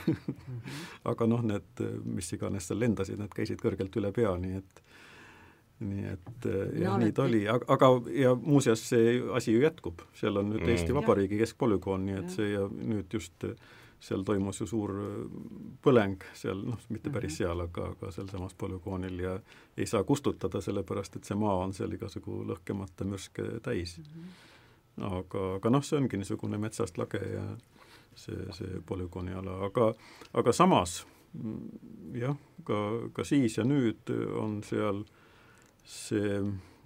aga 1.11 1.27
noh, 1.27 1.43
need, 1.43 1.85
mis 2.05 2.31
iganes 2.37 2.71
seal 2.71 2.79
lendasid, 2.79 3.19
need 3.19 3.35
käisid 3.35 3.59
kõrgelt 3.61 3.99
üle 3.99 4.13
pea, 4.15 4.31
nii 4.37 4.61
et 4.63 4.83
nii 5.81 6.07
et 6.11 6.47
eh, 6.49 6.79
jah, 6.83 6.97
nii 7.01 7.13
ta 7.15 7.25
oli, 7.25 7.41
aga, 7.49 7.65
aga 7.73 7.89
ja 8.13 8.33
muuseas, 8.37 8.83
see 8.91 9.17
asi 9.35 9.55
ju 9.55 9.61
jätkub, 9.63 10.03
seal 10.17 10.37
on 10.41 10.51
nüüd 10.53 10.63
mm. 10.63 10.73
Eesti 10.75 10.95
Vabariigi 10.95 11.39
keskpolügoon, 11.41 12.05
nii 12.07 12.17
et 12.19 12.33
see 12.33 12.51
ja 12.53 12.65
nüüd 12.69 13.13
just 13.13 13.45
eh, 13.47 13.55
seal 14.01 14.25
toimus 14.27 14.61
ju 14.61 14.67
suur 14.69 14.93
eh, 15.01 15.17
põleng 15.83 16.21
seal, 16.37 16.61
noh, 16.69 16.79
mitte 16.93 17.13
päris 17.13 17.33
mhm. 17.33 17.37
seal, 17.39 17.65
aga, 17.65 17.89
aga 17.95 18.13
sealsamas 18.13 18.55
polügoonil 18.61 19.23
ja 19.25 19.35
ei 19.77 19.89
saa 19.89 20.05
kustutada, 20.07 20.61
sellepärast 20.61 21.17
et 21.17 21.29
see 21.29 21.37
maa 21.39 21.57
on 21.63 21.73
seal 21.77 21.93
igasugu 21.97 22.43
lõhkemata 22.49 23.07
mürske 23.07 23.47
täis. 23.65 23.97
-hmm. 23.97 24.35
aga, 25.11 25.47
aga 25.55 25.73
noh, 25.73 25.85
see 25.85 25.97
ongi 25.97 26.21
niisugune 26.21 26.61
metsast 26.61 26.97
lage 27.01 27.23
ja 27.25 27.45
see, 28.15 28.37
see 28.53 28.83
polügooni 28.85 29.33
ala, 29.33 29.63
aga, 29.65 29.93
aga 30.33 30.53
samas 30.53 31.01
jah, 32.13 32.35
ka, 32.67 32.77
ka 33.13 33.23
siis 33.23 33.57
ja 33.57 33.63
nüüd 33.63 34.09
on 34.35 34.59
seal 34.67 34.99
äh, 34.99 35.20
see, 35.83 36.41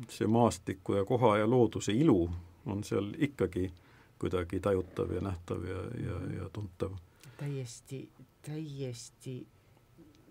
see 0.09 0.27
maastiku 0.27 0.99
ja 0.99 1.05
koha 1.05 1.37
ja 1.37 1.49
looduse 1.49 1.93
ilu 1.93 2.29
on 2.65 2.83
seal 2.83 3.11
ikkagi 3.17 3.71
kuidagi 4.19 4.59
tajutav 4.59 5.11
ja 5.11 5.21
nähtav 5.21 5.63
ja, 5.63 5.81
ja, 6.05 6.19
ja 6.37 6.49
tuntav. 6.53 6.95
täiesti, 7.37 8.09
täiesti, 8.41 9.35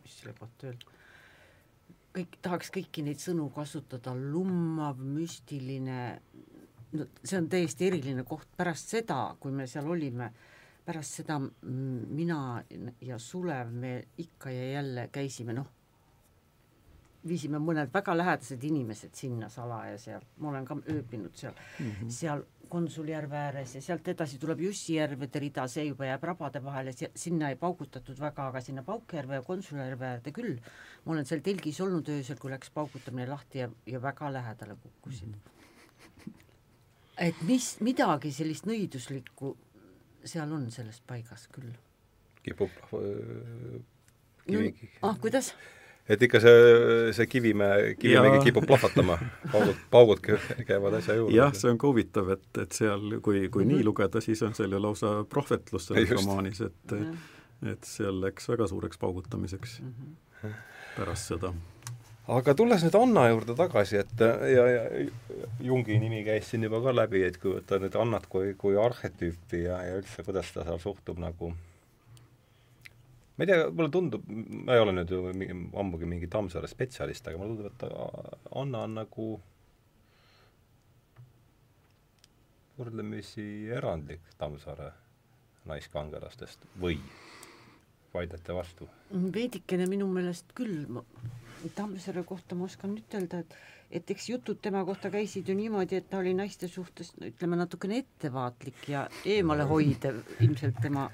mis 0.02 0.18
selle 0.18 0.34
kohta 0.38 0.70
öelda, 0.70 0.94
kõik, 2.14 2.38
tahaks 2.42 2.72
kõiki 2.74 3.04
neid 3.04 3.20
sõnu 3.22 3.50
kasutada, 3.54 4.14
lummav, 4.16 4.98
müstiline, 4.98 6.00
no 6.94 7.06
see 7.22 7.38
on 7.38 7.48
täiesti 7.52 7.88
eriline 7.90 8.24
koht 8.28 8.48
pärast 8.56 8.96
seda, 8.96 9.18
kui 9.40 9.52
me 9.52 9.68
seal 9.70 9.90
olime, 9.90 10.30
pärast 10.84 11.20
seda 11.20 11.38
mina 11.40 12.40
ja 13.04 13.18
Sulev, 13.18 13.72
me 13.72 13.96
ikka 14.20 14.52
ja 14.52 14.70
jälle 14.78 15.08
käisime, 15.12 15.56
noh, 15.56 15.70
viisime 17.28 17.60
mõned 17.62 17.92
väga 17.94 18.16
lähedased 18.16 18.64
inimesed 18.64 19.14
sinna 19.16 19.48
salaja 19.52 19.98
seal, 19.98 20.24
ma 20.38 20.50
olen 20.50 20.66
ka 20.68 20.76
ööbinud 20.92 21.36
seal 21.36 21.54
mm, 21.54 21.90
-hmm. 21.90 22.10
seal 22.10 22.44
Konsuljärve 22.68 23.36
ääres 23.36 23.74
ja 23.74 23.80
sealt 23.82 24.08
edasi 24.08 24.38
tuleb 24.38 24.60
Jussijärvede 24.60 25.38
rida, 25.38 25.66
see 25.68 25.84
juba 25.84 26.06
jääb 26.08 26.22
rabade 26.24 26.62
vahele, 26.64 26.94
sinna 27.14 27.50
ei 27.52 27.56
paugutatud 27.56 28.18
väga, 28.20 28.46
aga 28.48 28.60
sinna 28.60 28.82
Paukjärve 28.82 29.34
ja 29.34 29.42
Konsuljärve 29.42 30.06
äärde 30.06 30.32
küll. 30.32 30.56
ma 31.04 31.12
olen 31.12 31.26
seal 31.26 31.40
telgis 31.40 31.80
olnud 31.80 32.08
öösel, 32.08 32.38
kui 32.40 32.50
läks 32.50 32.70
paugutamine 32.70 33.28
lahti 33.28 33.58
ja, 33.58 33.68
ja 33.86 34.02
väga 34.02 34.32
lähedale 34.32 34.76
kukkusin 34.82 35.28
mm. 35.28 35.34
-hmm. 36.24 36.32
et 37.18 37.42
mis, 37.42 37.80
midagi 37.80 38.32
sellist 38.32 38.66
nõiduslikku 38.66 39.56
seal 40.24 40.52
on 40.52 40.70
selles 40.70 41.00
paigas 41.06 41.48
küll. 41.52 41.72
kipub 42.42 42.70
äh, 42.92 43.80
kivi 44.46 44.70
no,. 44.70 45.08
ah, 45.08 45.18
kuidas? 45.20 45.54
Et 46.08 46.22
ikka 46.22 46.40
see, 46.42 47.12
see 47.16 47.26
Kivimäe, 47.30 47.94
Kivimägi 48.00 48.42
kipub 48.48 48.66
plahvatama, 48.68 49.16
paugud, 49.52 49.78
paugud 49.92 50.24
käivad 50.68 50.98
asja 51.00 51.16
juurde. 51.18 51.36
jah, 51.36 51.52
see 51.56 51.70
on 51.72 51.80
ka 51.80 51.88
huvitav, 51.88 52.32
et, 52.36 52.48
et 52.60 52.76
seal, 52.76 53.18
kui, 53.24 53.46
kui 53.48 53.64
mm 53.64 53.70
-hmm. 53.70 53.76
nii 53.76 53.86
lugeda, 53.88 54.20
siis 54.24 54.42
on 54.44 54.54
seal 54.54 54.72
ju 54.72 54.82
lausa 54.82 55.14
prohvetlus 55.28 55.86
selles 55.88 56.10
romaanis, 56.10 56.60
et 56.60 56.92
mm 56.92 57.04
-hmm. 57.04 57.72
et 57.72 57.84
seal 57.84 58.20
läks 58.20 58.48
väga 58.48 58.68
suureks 58.68 58.98
paugutamiseks 58.98 59.80
mm 59.80 59.94
-hmm. 60.42 60.52
pärast 60.96 61.32
seda. 61.32 61.54
aga 62.28 62.54
tulles 62.54 62.84
nüüd 62.84 63.02
Anna 63.02 63.28
juurde 63.28 63.54
tagasi, 63.54 63.96
et 63.96 64.20
ja, 64.54 64.68
ja 64.68 64.82
Jungi 65.60 65.98
nimi 65.98 66.24
käis 66.24 66.50
siin 66.50 66.62
juba 66.62 66.80
ka 66.82 66.96
läbi, 66.96 67.22
et 67.24 67.36
kui 67.36 67.52
võtta 67.52 67.78
nüüd 67.78 67.96
Annat 68.00 68.26
kui, 68.26 68.54
kui 68.54 68.76
arhetüüpi 68.76 69.62
ja, 69.62 69.82
ja 69.82 69.96
üldse, 69.96 70.22
kuidas 70.22 70.52
ta 70.52 70.64
seal 70.64 70.78
suhtub 70.78 71.18
nagu 71.18 71.54
ma 73.34 73.44
ei 73.44 73.50
tea, 73.50 73.66
mulle 73.70 73.90
tundub, 73.90 74.28
ma 74.28 74.76
ei 74.76 74.82
ole 74.82 74.94
nüüd 74.94 75.10
ju 75.10 75.22
ammugi 75.80 76.08
mingi 76.08 76.30
Tammsaare 76.30 76.70
spetsialist, 76.70 77.26
aga 77.28 77.40
mulle 77.40 77.56
tundub, 77.56 77.72
et 77.72 78.52
Anna 78.60 78.84
on 78.86 78.94
nagu 79.00 79.28
võrdlemisi 82.78 83.46
erandlik 83.74 84.34
Tammsaare 84.38 84.90
naiskangelastest 85.70 86.66
või 86.80 86.98
vaidlete 88.14 88.54
vastu? 88.54 88.88
veidikene 89.34 89.86
minu 89.90 90.06
meelest 90.10 90.54
küll, 90.54 90.84
Tammsaare 91.74 92.22
kohta 92.28 92.58
ma 92.58 92.68
oskan 92.68 92.98
ütelda, 92.98 93.40
et 93.42 93.56
et 93.94 94.10
eks 94.10 94.28
jutud 94.28 94.58
tema 94.62 94.80
kohta 94.84 95.10
käisid 95.12 95.48
ju 95.48 95.54
niimoodi, 95.54 96.00
et 96.00 96.08
ta 96.10 96.18
oli 96.18 96.32
naiste 96.34 96.66
suhtes 96.68 97.12
ütleme 97.22 97.58
natukene 97.60 98.00
ettevaatlik 98.02 98.88
ja 98.90 99.04
eemalehoidev 99.36 100.18
ilmselt 100.42 100.80
tema 100.82 101.04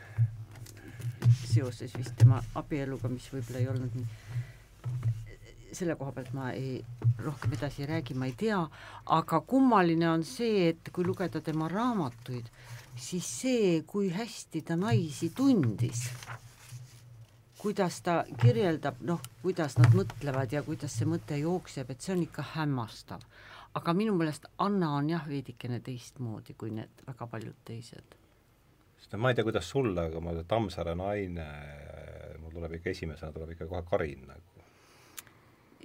seoses 1.44 1.96
vist 1.96 2.16
tema 2.18 2.42
abieluga, 2.54 3.08
mis 3.08 3.28
võib-olla 3.32 3.62
ei 3.62 3.68
olnud 3.72 3.96
nii 3.98 4.08
selle 5.72 5.94
koha 5.94 6.12
pealt 6.12 6.32
ma 6.34 6.50
ei, 6.52 6.80
rohkem 7.22 7.54
edasi 7.54 7.84
ei 7.84 7.88
räägi, 7.90 8.14
ma 8.18 8.26
ei 8.26 8.34
tea, 8.38 8.58
aga 9.16 9.40
kummaline 9.46 10.08
on 10.10 10.24
see, 10.26 10.68
et 10.72 10.90
kui 10.92 11.06
lugeda 11.06 11.42
tema 11.44 11.68
raamatuid, 11.70 12.50
siis 12.98 13.26
see, 13.40 13.80
kui 13.86 14.10
hästi 14.14 14.64
ta 14.66 14.76
naisi 14.78 15.30
tundis, 15.36 16.06
kuidas 17.60 18.00
ta 18.04 18.22
kirjeldab, 18.40 19.02
noh, 19.06 19.20
kuidas 19.42 19.76
nad 19.78 19.94
mõtlevad 19.96 20.52
ja 20.56 20.64
kuidas 20.66 20.96
see 20.96 21.08
mõte 21.08 21.38
jookseb, 21.40 21.92
et 21.92 22.02
see 22.02 22.16
on 22.16 22.24
ikka 22.26 22.46
hämmastav. 22.56 23.24
aga 23.74 23.92
minu 23.94 24.16
meelest 24.18 24.48
Anna 24.58 24.88
on 24.96 25.10
jah, 25.12 25.28
veidikene 25.28 25.78
teistmoodi 25.80 26.56
kui 26.58 26.72
need 26.74 27.04
väga 27.06 27.26
paljud 27.30 27.54
teised. 27.64 28.19
Sest 29.00 29.16
ma 29.16 29.32
ei 29.32 29.38
tea, 29.38 29.46
kuidas 29.48 29.68
sulle, 29.68 30.06
aga 30.10 30.20
ma 30.22 30.36
Tammsaare 30.46 30.94
naine, 30.98 31.48
mul 32.42 32.54
tuleb 32.54 32.78
ikka 32.78 32.92
esimesena 32.94 33.32
tuleb 33.32 33.56
ikka 33.56 33.68
kohe 33.70 33.82
Karin 33.88 34.26
nagu 34.28 34.50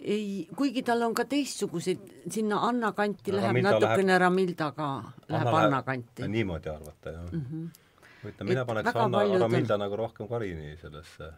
ei, 0.05 0.47
kuigi 0.55 0.83
tal 0.85 1.01
on 1.05 1.13
ka 1.17 1.25
teistsuguseid, 1.29 2.03
sinna 2.31 2.59
Anna 2.67 2.91
kanti 2.97 3.31
Ramilda 3.31 3.47
läheb 3.47 3.65
natukene 3.65 4.11
läheb... 4.11 4.21
Ramilda 4.21 4.67
ka, 4.75 4.89
läheb 5.31 5.47
Anna, 5.47 5.63
Anna 5.63 5.81
kanti. 5.87 6.27
niimoodi 6.27 6.69
arvata, 6.69 7.13
jah 7.15 7.31
mm. 7.31 7.45
-hmm. 7.51 8.29
ütlen, 8.29 8.49
mina 8.49 8.65
paneks 8.65 8.95
Anna, 8.95 9.23
Ramilda 9.39 9.77
nagu 9.77 9.95
rohkem 9.95 10.27
Karini 10.27 10.75
sellesse, 10.81 11.31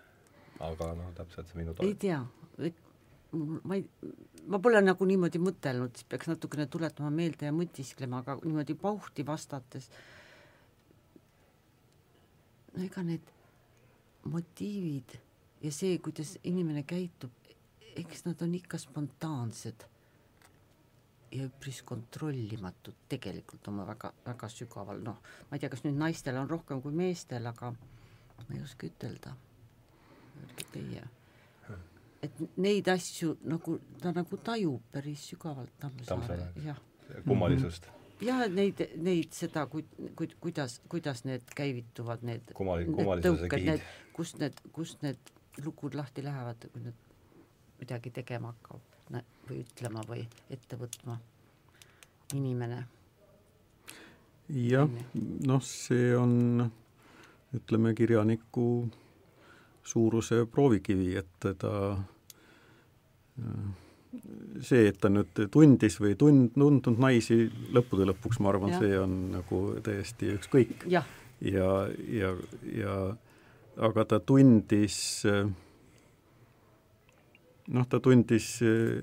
aga 0.60 0.92
noh, 0.96 1.14
täpselt 1.16 1.48
see 1.48 1.62
minu 1.62 1.76
ei 1.86 1.96
tea, 1.96 2.20
ma 3.64 3.76
ei, 3.76 3.86
ma 4.48 4.60
pole 4.60 4.82
nagu 4.82 5.06
niimoodi 5.06 5.40
mõtelnud, 5.44 5.96
siis 5.96 6.08
peaks 6.10 6.30
natukene 6.32 6.68
tuletama 6.72 7.12
meelde 7.14 7.50
ja 7.50 7.56
mõtisklema, 7.56 8.24
aga 8.24 8.40
niimoodi 8.44 8.76
pauhti 8.80 9.26
vastates, 9.28 9.90
no 12.78 12.86
ega 12.86 13.04
need 13.04 13.34
motiivid 14.30 15.18
ja 15.64 15.72
see, 15.74 15.98
kuidas 16.04 16.36
inimene 16.46 16.84
käitub, 16.88 17.34
eks 17.98 18.26
nad 18.28 18.42
on 18.46 18.54
ikka 18.58 18.78
spontaansed 18.82 19.88
ja 21.34 21.48
üpris 21.48 21.82
kontrollimatud 21.88 23.02
tegelikult 23.10 23.68
oma 23.68 23.88
väga, 23.88 24.14
väga 24.26 24.50
sügaval, 24.52 25.02
noh, 25.04 25.18
ma 25.50 25.58
ei 25.58 25.64
tea, 25.64 25.72
kas 25.74 25.84
nüüd 25.84 25.98
naistel 26.00 26.38
on 26.40 26.50
rohkem 26.50 26.82
kui 26.84 26.96
meestel, 26.96 27.50
aga 27.50 27.74
ma 27.74 28.48
ei 28.54 28.64
oska 28.64 28.88
ütelda. 28.88 29.34
öelge 30.38 30.66
teie. 30.72 31.04
et 32.22 32.40
neid 32.58 32.88
asju 32.88 33.36
nagu, 33.46 33.80
ta 34.02 34.12
nagu 34.14 34.38
tajub 34.38 34.82
päris 34.92 35.28
sügavalt 35.32 35.74
Tammsaare, 35.80 36.52
jah. 36.66 36.80
kummalisust 37.26 37.90
jah, 38.22 38.44
et 38.46 38.54
neid, 38.54 38.84
neid 39.04 39.34
seda, 39.36 39.66
kui, 39.72 39.86
kui, 40.18 40.30
kuidas, 40.42 40.80
kuidas 40.90 41.24
need 41.28 41.46
käivituvad, 41.56 42.24
need 42.28 42.54
Kummali, 42.58 42.88
kummalisuse 42.90 43.50
kihid. 43.52 43.84
kust 44.14 44.40
need, 44.42 44.62
kust 44.74 45.04
need 45.06 45.34
lugud 45.64 45.98
lahti 45.98 46.24
lähevad, 46.26 46.70
kui 46.74 46.86
need 46.86 47.06
midagi 47.82 48.12
tegema 48.14 48.54
hakkab 48.54 48.94
või 49.48 49.62
ütlema 49.62 50.04
või 50.08 50.26
ette 50.52 50.78
võtma 50.80 51.18
inimene. 52.36 52.84
jah, 54.50 54.90
noh, 55.48 55.64
see 55.64 56.16
on 56.18 56.66
ütleme, 57.56 57.94
kirjaniku 57.96 58.88
suuruse 59.88 60.46
proovikivi, 60.52 61.16
et 61.16 61.30
teda 61.40 61.74
see, 64.62 64.88
et 64.88 65.00
ta 65.02 65.10
nüüd 65.10 65.48
tundis 65.52 66.00
või 66.02 66.16
tund-, 66.20 66.56
tundnud 66.56 67.00
naisi, 67.00 67.46
lõppude 67.76 68.08
lõpuks 68.10 68.40
ma 68.40 68.54
arvan, 68.54 68.74
see 68.80 68.98
on 69.00 69.16
nagu 69.36 69.62
täiesti 69.84 70.34
ükskõik. 70.38 70.88
ja, 70.92 71.04
ja, 71.42 71.72
ja, 72.08 72.34
ja 72.74 72.98
aga 73.78 74.06
ta 74.06 74.20
tundis 74.20 75.22
noh, 77.74 77.88
ta 77.90 78.00
tundis 78.04 78.62
eh, 78.66 79.02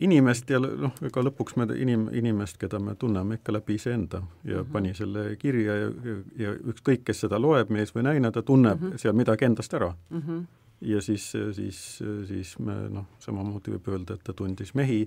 inimest 0.00 0.50
ja 0.50 0.60
noh, 0.60 0.94
ega 1.04 1.24
lõpuks 1.26 1.56
me 1.60 1.66
inim-, 1.74 2.08
inimest, 2.16 2.58
keda 2.60 2.80
me 2.82 2.94
tunneme 2.98 3.40
ikka 3.40 3.54
läbi 3.54 3.76
iseenda 3.76 4.22
ja 4.44 4.60
mm 4.60 4.62
-hmm. 4.62 4.72
pani 4.72 4.94
selle 4.94 5.36
kirja 5.36 5.76
ja, 5.76 5.90
ja, 6.04 6.16
ja 6.44 6.54
ükskõik, 6.72 7.04
kes 7.04 7.20
seda 7.26 7.40
loeb, 7.40 7.70
mees 7.70 7.94
või 7.94 8.06
naine, 8.08 8.30
ta 8.32 8.42
tunneb 8.42 8.80
mm 8.80 8.90
-hmm. 8.90 8.98
seal 8.98 9.14
midagi 9.14 9.44
endast 9.44 9.74
ära 9.74 9.94
mm. 10.10 10.22
-hmm. 10.22 10.46
Ja 10.80 11.02
siis, 11.04 11.32
siis, 11.56 11.80
siis 12.28 12.54
me 12.58 12.76
noh, 12.88 13.06
samamoodi 13.20 13.74
võib 13.76 13.90
öelda, 13.94 14.16
et 14.16 14.24
ta 14.24 14.32
tundis 14.36 14.72
mehi, 14.74 15.02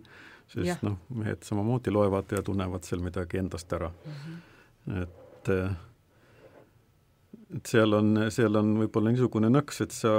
sest 0.52 0.84
noh, 0.86 1.00
mehed 1.18 1.46
samamoodi 1.48 1.94
loevad 1.94 2.36
ja 2.36 2.44
tunnevad 2.46 2.86
seal 2.86 3.02
midagi 3.02 3.42
endast 3.42 3.74
ära 3.74 3.90
mm. 3.90 4.20
-hmm. 4.22 5.02
et 5.02 5.52
et 7.54 7.70
seal 7.70 7.94
on, 7.94 8.16
seal 8.34 8.56
on 8.56 8.78
võib-olla 8.80 9.12
niisugune 9.14 9.50
nõks, 9.52 9.82
et 9.86 9.94
sa 9.94 10.14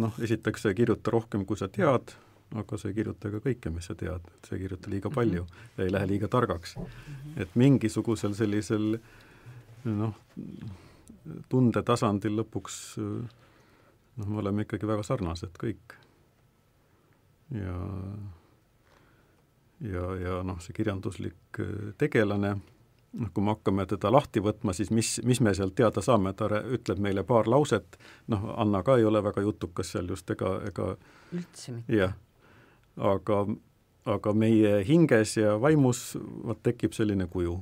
noh, 0.00 0.18
esiteks 0.22 0.64
sa 0.64 0.72
ei 0.72 0.78
kirjuta 0.78 1.14
rohkem, 1.14 1.46
kui 1.48 1.58
sa 1.58 1.68
tead, 1.72 2.12
aga 2.60 2.78
sa 2.78 2.90
ei 2.90 2.96
kirjuta 2.96 3.30
ka 3.32 3.40
kõike, 3.44 3.72
mis 3.74 3.88
sa 3.90 3.96
tead, 3.98 4.26
et 4.34 4.48
sa 4.48 4.56
ei 4.56 4.64
kirjuta 4.64 4.92
liiga 4.92 5.12
palju 5.14 5.44
mhm. 5.44 5.72
ja 5.78 5.86
ei 5.86 5.94
lähe 5.94 6.10
liiga 6.14 6.28
targaks. 6.28 6.76
et 7.36 7.56
mingisugusel 7.58 8.34
sellisel 8.38 8.98
noh, 9.84 10.14
tundetasandil 11.52 12.38
lõpuks 12.40 12.76
noh, 13.00 14.26
me 14.26 14.40
oleme 14.42 14.66
ikkagi 14.66 14.88
väga 14.88 15.04
sarnased 15.06 15.56
kõik. 15.60 15.96
ja, 17.54 17.78
ja, 19.84 20.04
ja 20.24 20.42
noh, 20.46 20.60
see 20.64 20.76
kirjanduslik 20.76 21.60
tegelane 21.98 22.56
noh, 23.12 23.30
kui 23.34 23.44
me 23.44 23.54
hakkame 23.54 23.86
teda 23.90 24.10
lahti 24.12 24.42
võtma, 24.44 24.74
siis 24.76 24.90
mis, 24.94 25.16
mis 25.26 25.40
me 25.42 25.54
sealt 25.56 25.74
teada 25.78 26.02
saame, 26.04 26.32
ta 26.36 26.48
ütleb 26.60 27.00
meile 27.02 27.24
paar 27.26 27.48
lauset, 27.50 27.98
noh, 28.30 28.50
Anna 28.60 28.84
ka 28.86 28.98
ei 29.00 29.06
ole 29.08 29.22
väga 29.24 29.42
jutukas 29.46 29.92
seal 29.94 30.10
just, 30.12 30.30
ega, 30.30 30.56
ega 30.68 30.92
üldse 31.34 31.74
mitte. 31.74 31.96
jah, 31.96 32.14
aga, 33.12 33.42
aga 34.16 34.34
meie 34.34 34.78
hinges 34.86 35.36
ja 35.40 35.56
vaimus 35.60 36.14
vot 36.20 36.62
tekib 36.62 36.94
selline 36.96 37.26
kuju. 37.30 37.58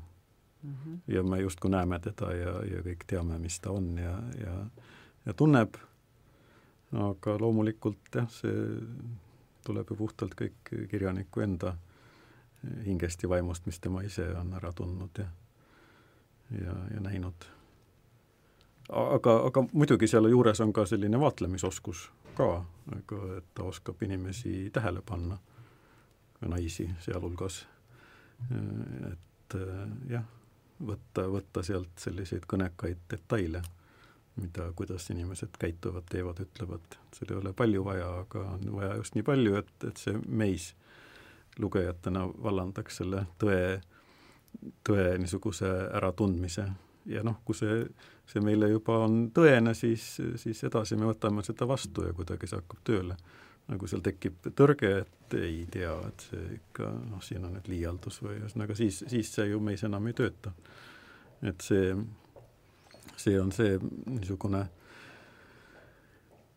-hmm. 0.68 1.00
ja 1.08 1.22
me 1.22 1.40
justkui 1.40 1.70
näeme 1.70 1.98
teda 1.98 2.32
ja, 2.34 2.54
ja 2.64 2.82
kõik 2.82 3.04
teame, 3.06 3.38
mis 3.38 3.60
ta 3.60 3.70
on 3.70 3.98
ja, 3.98 4.14
ja, 4.40 4.54
ja 5.26 5.34
tunneb, 5.34 5.76
aga 6.92 7.38
loomulikult 7.40 8.14
jah, 8.14 8.30
see 8.30 8.80
tuleb 9.64 9.90
ju 9.90 9.96
puhtalt 9.96 10.34
kõik 10.34 10.72
kirjaniku 10.90 11.40
enda 11.40 11.76
hingest 12.84 13.22
ja 13.22 13.28
vaimust, 13.28 13.66
mis 13.66 13.80
tema 13.80 14.02
ise 14.02 14.30
on 14.36 14.54
ära 14.54 14.72
tundnud 14.72 15.18
ja 15.18 15.28
ja, 16.50 16.74
ja 16.94 17.00
näinud. 17.00 17.34
aga, 18.88 19.36
aga 19.46 19.64
muidugi 19.72 20.08
selle 20.08 20.30
juures 20.30 20.60
on 20.60 20.72
ka 20.72 20.86
selline 20.86 21.20
vaatlemisoskus 21.20 22.08
ka, 22.38 22.64
ega 22.96 23.18
et 23.38 23.48
ta 23.54 23.66
oskab 23.68 24.02
inimesi 24.02 24.70
tähele 24.72 25.02
panna, 25.02 25.38
naisi 26.40 26.86
sealhulgas, 27.02 27.66
et 29.10 29.56
jah, 30.08 30.24
võtta, 30.86 31.26
võtta 31.30 31.62
sealt 31.66 31.98
selliseid 31.98 32.46
kõnekaid 32.48 33.04
detaile, 33.10 33.62
mida, 34.38 34.68
kuidas 34.78 35.08
inimesed 35.10 35.56
käituvad, 35.58 36.06
teevad, 36.10 36.40
ütlevad, 36.44 36.98
seal 37.16 37.32
ei 37.32 37.40
ole 37.40 37.52
palju 37.56 37.84
vaja, 37.84 38.10
aga 38.22 38.44
on 38.54 38.68
vaja 38.76 38.96
just 39.00 39.16
nii 39.18 39.26
palju, 39.26 39.56
et, 39.58 39.72
et 39.88 40.02
see 40.02 40.18
meis 40.26 40.72
lugejatena 41.58 42.26
vallandaks 42.42 43.00
selle 43.00 43.24
tõe, 43.38 43.80
tõe 44.86 45.08
niisuguse 45.18 45.70
äratundmise 45.98 46.68
ja 47.08 47.24
noh, 47.26 47.40
kui 47.44 47.56
see, 47.56 47.82
see 48.28 48.42
meile 48.44 48.70
juba 48.70 49.00
on 49.06 49.20
tõene, 49.34 49.74
siis, 49.76 50.04
siis 50.40 50.62
edasi 50.68 50.98
me 50.98 51.08
võtame 51.08 51.44
seda 51.46 51.66
vastu 51.68 52.06
ja 52.06 52.14
kuidagi 52.16 52.48
see 52.48 52.60
hakkab 52.60 52.82
tööle. 52.86 53.16
Nagu 53.68 53.88
seal 53.90 54.02
tekib 54.04 54.48
tõrge, 54.56 54.92
et 55.02 55.36
ei 55.36 55.60
tea, 55.70 55.92
et 56.08 56.24
see 56.30 56.44
ikka 56.56 56.88
noh, 57.10 57.20
siin 57.24 57.44
on 57.44 57.54
nüüd 57.58 57.68
liialdus 57.68 58.22
või 58.24 58.38
ühesõnaga 58.40 58.76
siis, 58.78 59.02
siis 59.10 59.32
see 59.34 59.50
ju 59.50 59.60
meis 59.60 59.84
enam 59.84 60.06
ei 60.08 60.16
tööta. 60.16 60.52
et 61.42 61.60
see, 61.62 61.92
see 63.16 63.36
on 63.40 63.52
see 63.54 63.76
niisugune 64.06 64.64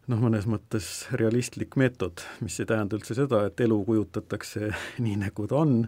noh, 0.07 0.23
mõnes 0.23 0.47
mõttes 0.49 0.87
realistlik 1.19 1.75
meetod, 1.79 2.23
mis 2.41 2.59
ei 2.59 2.69
tähenda 2.69 2.97
üldse 2.97 3.15
seda, 3.17 3.43
et 3.47 3.59
elu 3.61 3.77
kujutatakse 3.85 4.71
nii, 5.05 5.19
nagu 5.25 5.47
ta 5.51 5.61
on, 5.61 5.83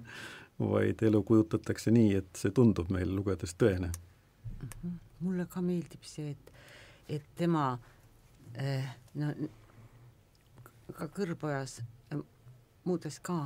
vaid 0.60 1.02
elu 1.08 1.24
kujutatakse 1.26 1.92
nii, 1.96 2.20
et 2.20 2.40
see 2.44 2.54
tundub 2.56 2.92
meil 2.94 3.16
lugedes 3.16 3.56
tõene. 3.56 3.90
-hmm. 4.60 5.00
mulle 5.20 5.48
ka 5.48 5.62
meeldib 5.62 6.04
see, 6.04 6.36
et, 6.36 6.54
et 7.08 7.26
tema 7.36 7.78
eh, 8.60 8.86
no 9.16 9.34
ka 10.92 11.08
Kõrbojas 11.08 11.80
eh,, 12.12 12.20
muudes 12.84 13.20
ka 13.24 13.38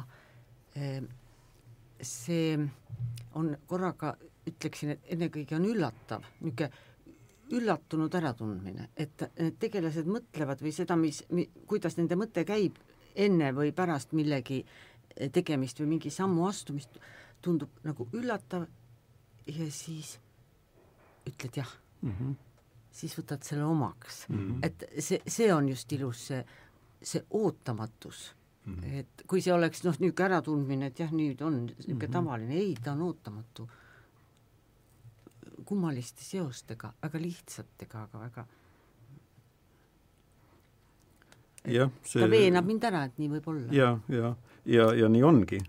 eh,, 0.76 1.01
see 2.01 2.57
on 3.38 3.53
korraga, 3.69 4.15
ütleksin, 4.47 4.95
et 4.95 5.15
ennekõike 5.15 5.57
on 5.57 5.65
üllatav, 5.65 6.26
niisugune 6.41 6.72
üllatunud 7.47 8.15
äratundmine, 8.19 8.89
et 8.99 9.22
need 9.39 9.55
tegelased 9.61 10.07
mõtlevad 10.09 10.59
või 10.59 10.73
seda, 10.76 10.97
mis 10.99 11.22
mi,, 11.31 11.45
kuidas 11.68 11.95
nende 11.95 12.18
mõte 12.19 12.43
käib 12.47 12.76
enne 13.15 13.53
või 13.55 13.72
pärast 13.76 14.11
millegi 14.18 14.59
tegemist 15.34 15.80
või 15.80 15.93
mingi 15.95 16.11
sammu 16.14 16.45
astumist, 16.47 16.99
tundub 17.41 17.72
nagu 17.85 18.07
üllatav 18.18 18.65
ja 19.47 19.69
siis 19.72 20.18
ütled 21.27 21.59
jah 21.61 21.72
mm. 22.01 22.11
-hmm. 22.11 22.35
siis 22.91 23.18
võtad 23.18 23.43
selle 23.43 23.64
omaks 23.64 24.26
mm. 24.30 24.38
-hmm. 24.38 24.59
et 24.64 24.85
see, 24.99 25.22
see 25.27 25.53
on 25.53 25.69
just 25.69 25.91
ilus, 25.91 26.27
see 26.27 26.43
see 27.03 27.23
ootamatus 27.29 28.35
mm, 28.65 28.73
-hmm. 28.73 28.99
et 28.99 29.23
kui 29.27 29.41
see 29.41 29.53
oleks 29.53 29.83
noh, 29.83 29.97
niisugune 29.99 30.25
äratundmine, 30.25 30.91
et 30.91 30.99
jah, 30.99 31.11
nüüd 31.11 31.41
on 31.41 31.65
niisugune 31.65 31.93
mm 31.93 32.01
-hmm. 32.01 32.13
tavaline, 32.13 32.53
ei, 32.53 32.75
ta 32.83 32.91
on 32.91 33.01
ootamatu. 33.01 33.69
kummaliste 35.65 36.23
seostega, 36.23 36.93
väga 37.03 37.19
lihtsatega, 37.21 38.03
aga 38.03 38.19
väga 38.19 38.45
jah, 41.67 41.89
see 42.03 42.21
ta 42.21 42.29
veenab 42.31 42.65
mind 42.65 42.83
ära, 42.83 43.03
et 43.03 43.17
nii 43.17 43.29
võib 43.29 43.49
olla. 43.51 43.73
ja, 43.73 43.99
ja, 44.09 44.35
ja, 44.65 44.93
ja 44.93 45.09
nii 45.09 45.23
ongi 45.23 45.59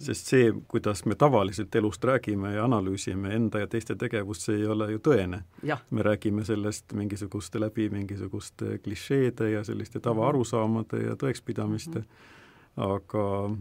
sest 0.00 0.26
see, 0.30 0.52
kuidas 0.68 1.04
me 1.04 1.14
tavaliselt 1.14 1.74
elust 1.74 2.04
räägime 2.04 2.52
ja 2.54 2.64
analüüsime 2.64 3.34
enda 3.34 3.58
ja 3.58 3.66
teiste 3.66 3.96
tegevust, 3.98 4.46
see 4.46 4.60
ei 4.60 4.66
ole 4.66 4.90
ju 4.92 4.98
tõene. 4.98 5.42
me 5.90 6.02
räägime 6.02 6.44
sellest 6.44 6.92
mingisuguste 6.92 7.60
läbi 7.60 7.88
mingisuguste 7.90 8.78
klišeede 8.78 9.50
ja 9.50 9.64
selliste 9.64 10.00
tavaarusaamade 10.00 11.02
ja 11.02 11.16
tõekspidamiste 11.16 11.98
mm, 11.98 12.04
-hmm. 12.04 12.94
aga 12.94 13.56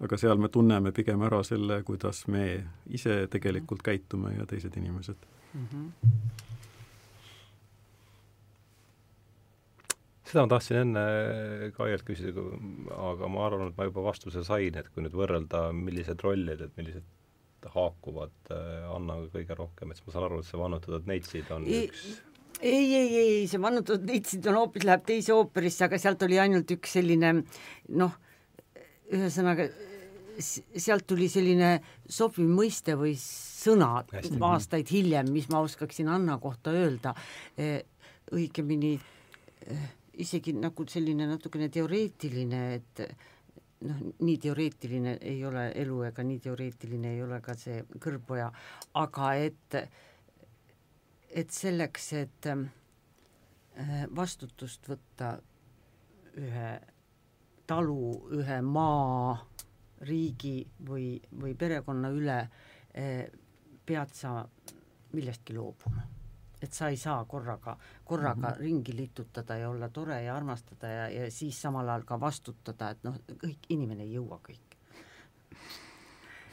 aga 0.00 0.16
seal 0.16 0.38
me 0.38 0.48
tunneme 0.48 0.92
pigem 0.92 1.22
ära 1.22 1.42
selle, 1.42 1.82
kuidas 1.82 2.26
me 2.26 2.64
ise 2.86 3.26
tegelikult 3.30 3.82
käitume 3.82 4.34
ja 4.38 4.46
teised 4.46 4.76
inimesed 4.76 5.16
mm. 5.54 5.66
-hmm 5.72 6.51
seda 10.32 10.46
ma 10.46 10.52
tahtsin 10.54 10.80
enne 10.80 11.04
Kaielt 11.76 12.04
küsida, 12.08 12.44
aga 12.96 13.28
ma 13.30 13.46
arvan, 13.46 13.70
et 13.70 13.78
ma 13.78 13.86
juba 13.88 14.06
vastuse 14.08 14.44
sain, 14.46 14.78
et 14.80 14.88
kui 14.92 15.04
nüüd 15.04 15.16
võrrelda, 15.16 15.68
millised 15.76 16.24
rollid, 16.24 16.64
et 16.64 16.80
millised 16.80 17.68
haakuvad 17.72 18.50
äh, 18.50 18.88
Annaga 18.90 19.28
kõige 19.36 19.56
rohkem, 19.58 19.92
et 19.92 20.00
siis 20.00 20.08
ma 20.08 20.16
saan 20.16 20.26
aru, 20.26 20.40
et 20.42 20.48
see 20.48 20.58
vannutatud 20.58 21.06
neitsid 21.10 21.52
on 21.54 21.68
ei, 21.68 21.84
üks 21.86 22.08
ei, 22.62 22.88
ei, 22.96 23.14
ei, 23.20 23.46
see 23.50 23.60
vannutatud 23.62 24.04
neitsid 24.08 24.46
on 24.50 24.58
hoopis, 24.60 24.86
läheb 24.88 25.06
teise 25.06 25.34
ooperisse, 25.36 25.86
aga 25.86 26.00
sealt 26.00 26.22
oli 26.26 26.40
ainult 26.42 26.70
üks 26.74 26.96
selline 26.98 27.32
noh, 27.98 28.18
ühesõnaga 29.12 29.68
sealt 30.40 31.06
tuli 31.10 31.28
selline 31.30 31.74
sobiv 32.08 32.48
mõiste 32.48 32.96
või 32.98 33.14
sõnad 33.20 34.10
aastaid 34.48 34.90
hiljem, 34.90 35.30
mis 35.34 35.48
ma 35.52 35.62
oskaksin 35.64 36.08
Anna 36.10 36.38
kohta 36.42 36.72
öelda, 36.74 37.12
e, 37.58 37.82
õigemini 38.32 38.94
eh, 38.96 39.90
isegi 40.22 40.54
nagu 40.56 40.86
selline 40.88 41.26
natukene 41.28 41.68
teoreetiline, 41.72 42.62
et 42.76 43.02
noh, 43.86 44.02
nii 44.22 44.38
teoreetiline 44.42 45.16
ei 45.32 45.42
ole 45.46 45.68
elu 45.82 45.98
ega 46.08 46.24
nii 46.26 46.40
teoreetiline 46.44 47.14
ei 47.16 47.22
ole 47.24 47.40
ka 47.44 47.56
see 47.58 47.82
kõrgpoja, 48.02 48.48
aga 49.00 49.32
et, 49.42 49.78
et 51.42 51.54
selleks, 51.54 52.08
et 52.20 52.50
äh, 52.52 54.06
vastutust 54.14 54.88
võtta 54.90 55.34
ühe 56.40 56.70
talu, 57.68 58.14
ühe 58.38 58.62
maa, 58.66 59.36
riigi 60.08 60.58
või, 60.88 61.14
või 61.38 61.54
perekonna 61.58 62.10
üle, 62.14 62.40
äh, 62.98 63.22
pead 63.86 64.16
sa 64.16 64.40
millestki 65.12 65.54
loobuma 65.56 66.21
et 66.62 66.72
sa 66.72 66.88
ei 66.88 66.96
saa 66.96 67.24
korraga, 67.24 67.76
korraga 68.04 68.48
mm 68.48 68.54
-hmm. 68.54 68.60
ringi 68.60 68.96
litutada 68.96 69.56
ja 69.56 69.70
olla 69.70 69.88
tore 69.88 70.22
ja 70.22 70.36
armastada 70.36 70.86
ja, 70.88 71.08
ja 71.08 71.30
siis 71.30 71.62
samal 71.62 71.88
ajal 71.88 72.04
ka 72.04 72.20
vastutada, 72.20 72.90
et 72.90 73.04
noh, 73.04 73.16
kõik, 73.44 73.66
inimene 73.68 74.02
ei 74.02 74.14
jõua 74.14 74.40
kõike. 74.48 74.76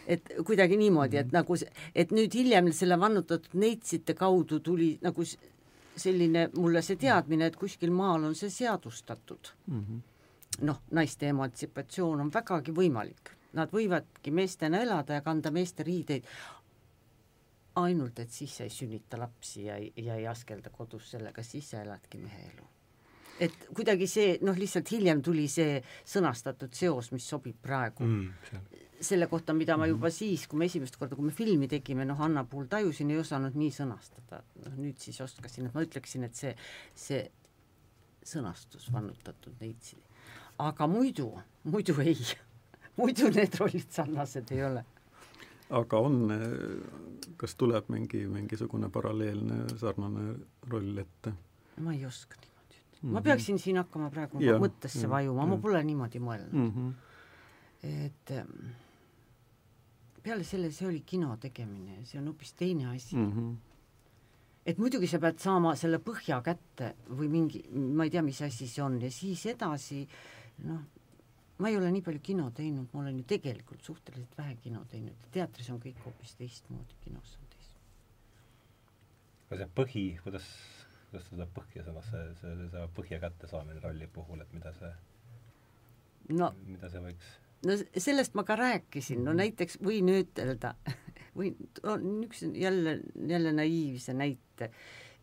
et 0.07 0.31
kuidagi 0.45 0.77
niimoodi, 0.77 1.17
et 1.17 1.27
mhm. 1.27 1.35
nagu, 1.35 1.55
et 1.95 2.11
nüüd 2.11 2.33
hiljem 2.33 2.71
selle 2.73 2.99
vannutatud 2.99 3.53
neitsite 3.53 4.13
kaudu 4.13 4.59
tuli 4.59 4.97
nagu 5.01 5.23
selline 5.99 6.49
mulle 6.55 6.81
see 6.85 6.95
teadmine, 6.95 7.49
et 7.49 7.57
kuskil 7.59 7.91
maal 7.91 8.23
on 8.23 8.35
see 8.35 8.49
seadustatud 8.49 9.51
mm. 9.67 9.81
-hmm. 9.81 9.99
noh, 10.61 10.81
naiste 10.91 11.27
emantsipatsioon 11.27 12.21
on 12.21 12.33
vägagi 12.33 12.71
võimalik, 12.71 13.33
nad 13.53 13.71
võivadki 13.73 14.31
meestena 14.31 14.81
elada 14.85 15.13
ja 15.13 15.21
kanda 15.21 15.51
meeste 15.51 15.83
riideid, 15.83 16.23
ainult, 17.83 18.19
et 18.19 18.33
siis 18.33 18.57
sa 18.59 18.65
ei 18.65 18.73
sünnita 18.73 19.19
lapsi 19.19 19.65
ja, 19.67 19.77
ja 19.77 20.17
ei 20.19 20.27
askelda 20.27 20.71
kodus 20.73 21.11
sellega, 21.13 21.43
siis 21.45 21.71
sa 21.73 21.83
eladki 21.83 22.21
mehe 22.21 22.43
elu. 22.53 22.67
et 23.39 23.55
kuidagi 23.75 24.07
see, 24.11 24.35
noh, 24.43 24.57
lihtsalt 24.59 24.91
hiljem 24.91 25.21
tuli 25.23 25.47
see 25.47 25.77
sõnastatud 26.11 26.73
seos, 26.75 27.13
mis 27.15 27.23
sobib 27.23 27.55
praegu. 27.63 28.03
Mm, 28.03 28.57
selle 28.99 29.29
kohta, 29.31 29.53
mida 29.55 29.77
ma 29.79 29.87
juba 29.87 30.09
siis, 30.11 30.43
kui 30.51 30.59
me 30.59 30.67
esimest 30.67 30.97
korda, 30.99 31.15
kui 31.15 31.29
me 31.29 31.31
filmi 31.31 31.69
tegime, 31.71 32.03
noh, 32.03 32.19
Anna 32.19 32.43
puhul 32.43 32.67
tajusin, 32.67 33.13
ei 33.13 33.21
osanud 33.21 33.55
nii 33.55 33.71
sõnastada, 33.71 34.41
noh 34.65 34.75
nüüd 34.75 34.99
siis 34.99 35.21
oskasin, 35.23 35.69
et 35.69 35.77
ma 35.77 35.85
ütleksin, 35.87 36.27
et 36.27 36.35
see, 36.35 36.51
see 36.99 37.23
sõnastus 38.27 38.91
vannutatud 38.91 39.55
neitsi. 39.63 39.95
aga 40.59 40.87
muidu, 40.91 41.31
muidu 41.63 41.95
ei. 42.03 42.19
Muidu 42.99 43.29
need 43.31 43.53
rollid 43.55 43.93
sarnased 43.95 44.49
ei 44.51 44.59
ole 44.67 44.81
aga 45.69 45.99
on, 46.01 46.33
kas 47.37 47.55
tuleb 47.55 47.91
mingi, 47.93 48.25
mingisugune 48.27 48.89
paralleelne 48.89 49.77
sarnane 49.77 50.33
roll 50.69 50.97
ette? 50.97 51.33
ma 51.79 51.93
ei 51.93 52.05
oska 52.05 52.35
niimoodi 52.41 52.75
ütelda 52.75 53.01
mm. 53.01 53.09
-hmm. 53.09 53.13
ma 53.13 53.21
peaksin 53.21 53.59
siin 53.59 53.77
hakkama 53.77 54.09
praegu 54.09 54.41
ja, 54.43 54.57
mõttesse 54.59 55.05
ja, 55.05 55.09
vajuma, 55.09 55.45
ma 55.45 55.57
pole 55.57 55.83
niimoodi 55.83 56.19
mõelnud 56.19 56.53
mm. 56.53 56.71
-hmm. 56.75 56.93
et 58.09 58.31
ähm, 58.31 58.75
peale 60.23 60.43
selle, 60.43 60.71
see 60.71 60.87
oli 60.87 61.01
kino 61.05 61.37
tegemine, 61.37 62.03
see 62.05 62.19
on 62.19 62.27
hoopis 62.27 62.53
teine 62.53 62.89
asi 62.95 63.15
mm. 63.15 63.31
-hmm 63.31 63.57
et 64.69 64.77
muidugi 64.77 65.07
sa 65.07 65.19
pead 65.19 65.39
saama 65.41 65.73
selle 65.79 65.97
põhja 66.03 66.41
kätte 66.45 66.93
või 67.09 67.29
mingi, 67.31 67.63
ma 67.73 68.05
ei 68.05 68.13
tea, 68.13 68.21
mis 68.21 68.41
asi 68.45 68.67
see 68.67 68.83
on 68.83 68.99
ja 69.01 69.11
siis 69.11 69.45
edasi 69.45 70.03
noh, 70.67 70.83
ma 71.59 71.69
ei 71.69 71.77
ole 71.77 71.91
nii 71.91 72.03
palju 72.05 72.21
kino 72.23 72.47
teinud, 72.55 72.87
ma 72.93 73.03
olen 73.03 73.19
ju 73.21 73.27
tegelikult 73.33 73.83
suhteliselt 73.83 74.37
vähe 74.37 74.55
kino 74.63 74.85
teinud, 74.91 75.27
teatris 75.35 75.69
on 75.73 75.81
kõik 75.83 75.99
hoopis 76.05 76.35
teistmoodi, 76.39 76.95
kinos 77.03 77.35
on 77.41 77.49
teistmoodi. 77.55 78.45
aga 79.49 79.59
see 79.61 79.73
põhi, 79.81 80.05
kuidas, 80.23 80.47
kuidas 81.09 81.27
seda 81.33 81.49
põhja 81.59 81.85
sõnas, 81.87 82.09
see, 82.13 82.25
see, 82.41 82.71
see 82.71 82.87
põhja 82.95 83.19
kättesaamine 83.25 83.83
rolli 83.83 84.07
puhul, 84.15 84.45
et 84.45 84.55
mida 84.55 84.73
see 84.79 84.93
no, 86.39 86.53
mida 86.69 86.91
see 86.91 87.03
võiks 87.09 87.37
no 87.67 87.75
sellest 87.97 88.37
ma 88.39 88.45
ka 88.47 88.55
rääkisin, 88.59 89.23
no 89.25 89.35
näiteks 89.35 89.79
võin 89.83 90.11
ütelda, 90.13 90.75
võin, 91.37 91.57
üks 92.23 92.45
jälle, 92.55 92.99
jälle 93.27 93.53
naiivse 93.55 94.15
näite 94.15 94.71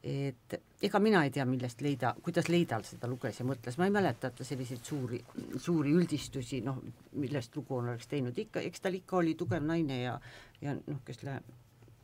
et 0.06 0.54
ega 0.86 0.98
mina 1.02 1.24
ei 1.26 1.32
tea, 1.34 1.44
millest 1.48 1.80
Leida, 1.82 2.12
kuidas 2.22 2.46
Leidal 2.52 2.84
seda 2.86 3.08
luges 3.10 3.40
ja 3.40 3.46
mõtles, 3.48 3.74
ma 3.80 3.88
ei 3.88 3.94
mäleta, 3.94 4.30
et 4.30 4.36
ta 4.38 4.46
selliseid 4.46 4.84
suuri, 4.86 5.18
suuri 5.58 5.94
üldistusi, 5.96 6.60
noh, 6.64 6.78
millest 7.18 7.56
lugu 7.58 7.80
on, 7.80 7.90
oleks 7.90 8.06
teinud, 8.10 8.36
ikka, 8.38 8.62
eks 8.68 8.84
tal 8.84 8.94
ikka 8.98 9.18
oli 9.18 9.34
tugev 9.38 9.66
naine 9.66 9.98
ja, 10.04 10.14
ja 10.62 10.76
noh, 10.78 11.00
kes 11.06 11.24
läheb, 11.26 11.50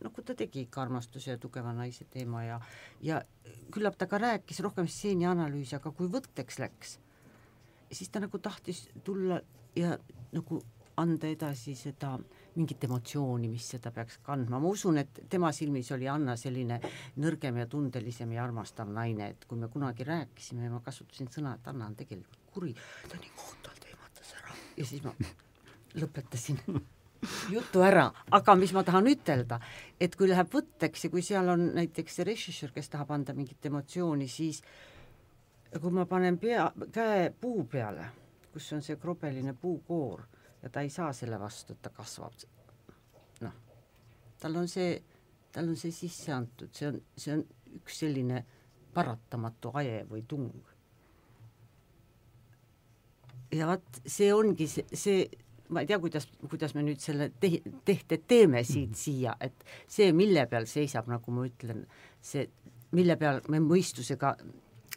noh, 0.03 0.15
kui 0.15 0.27
ta 0.27 0.35
tegi 0.39 0.65
ikka 0.67 0.83
armastuse 0.83 1.37
ja 1.37 1.39
tugeva 1.39 1.75
naise 1.77 2.09
teema 2.11 2.43
ja, 2.47 2.59
ja 3.07 3.23
küllap 3.75 3.99
ta 4.01 4.11
ka 4.11 4.19
rääkis 4.23 4.63
rohkem 4.67 4.91
stseenianalüüsi, 4.91 5.77
aga 5.79 5.95
kui 5.95 6.11
võtteks 6.11 6.59
läks, 6.65 6.99
siis 7.93 8.11
ta 8.11 8.25
nagu 8.25 8.43
tahtis 8.43 8.89
tulla 9.07 9.39
ja 9.79 9.95
nagu 10.33 10.63
anda 11.01 11.29
edasi 11.31 11.75
seda 11.79 12.17
mingit 12.57 12.85
emotsiooni, 12.85 13.49
mis 13.49 13.69
seda 13.75 13.93
peaks 13.95 14.19
kandma, 14.25 14.61
ma 14.61 14.69
usun, 14.69 14.99
et 15.01 15.23
tema 15.31 15.53
silmis 15.57 15.89
oli 15.97 16.09
Anna 16.11 16.37
selline 16.37 16.79
nõrgem 17.23 17.63
ja 17.63 17.67
tundelisem 17.67 18.33
ja 18.37 18.45
armastav 18.45 18.91
naine, 18.93 19.31
et 19.33 19.47
kui 19.49 19.59
me 19.59 19.71
kunagi 19.73 20.05
rääkisime, 20.05 20.69
ma 20.73 20.83
kasutasin 20.85 21.31
sõna, 21.33 21.55
et 21.57 21.69
Anna 21.73 21.89
on 21.89 21.97
tegelikult 21.97 22.43
kuri, 22.53 22.75
ta 23.09 23.17
nii 23.17 23.31
kohutavalt 23.37 23.87
ehmatas 23.89 24.35
ära. 24.37 24.57
Ja 24.77 24.87
siis 24.87 25.05
ma 25.05 25.15
lõpetasin 25.97 26.61
jutu 27.55 27.85
ära, 27.87 28.11
aga 28.31 28.57
mis 28.59 28.75
ma 28.77 28.85
tahan 28.85 29.09
ütelda, 29.09 29.61
et 30.01 30.17
kui 30.19 30.29
läheb 30.29 30.53
võtteks 30.53 31.07
ja 31.07 31.13
kui 31.13 31.25
seal 31.25 31.49
on 31.55 31.71
näiteks 31.79 32.21
režissöör, 32.29 32.75
kes 32.77 32.93
tahab 32.93 33.15
anda 33.17 33.35
mingit 33.37 33.65
emotsiooni, 33.71 34.29
siis 34.29 34.61
kui 35.73 35.95
ma 35.95 36.05
panen 36.07 36.37
pea, 36.39 36.69
käe 36.93 37.31
puu 37.41 37.65
peale, 37.65 38.11
kus 38.53 38.69
on 38.77 38.85
see 38.85 39.01
krobeline 39.01 39.57
puukoor 39.57 40.27
ja 40.63 40.71
ta 40.71 40.81
ei 40.81 40.91
saa 40.91 41.13
selle 41.13 41.39
vastu, 41.41 41.73
et 41.73 41.83
ta 41.83 41.91
kasvab. 41.91 42.33
noh, 43.41 43.55
tal 44.41 44.57
on 44.57 44.69
see, 44.69 44.97
tal 45.53 45.69
on 45.69 45.77
see 45.77 45.95
sisse 45.95 46.33
antud, 46.33 46.71
see 46.75 46.89
on, 46.89 47.01
see 47.17 47.35
on 47.35 47.47
üks 47.79 48.03
selline 48.05 48.45
paratamatu 48.95 49.73
aje 49.81 50.03
või 50.11 50.25
tung. 50.29 50.51
ja 53.53 53.69
vot 53.69 54.03
see 54.07 54.33
ongi 54.33 54.69
see, 54.71 54.87
see, 54.97 55.27
ma 55.73 55.83
ei 55.83 55.89
tea, 55.91 55.99
kuidas, 56.01 56.29
kuidas 56.49 56.75
me 56.77 56.85
nüüd 56.87 57.01
selle 57.03 57.31
te-, 57.41 57.63
tehte 57.85 58.21
teeme 58.29 58.63
siit 58.65 58.97
siia, 58.97 59.37
et 59.41 59.65
see, 59.87 60.13
mille 60.17 60.47
peal 60.49 60.69
seisab, 60.71 61.11
nagu 61.13 61.35
ma 61.35 61.45
ütlen, 61.49 61.87
see, 62.21 62.47
mille 62.97 63.17
peal 63.21 63.43
me 63.53 63.61
mõistusega 63.61 64.37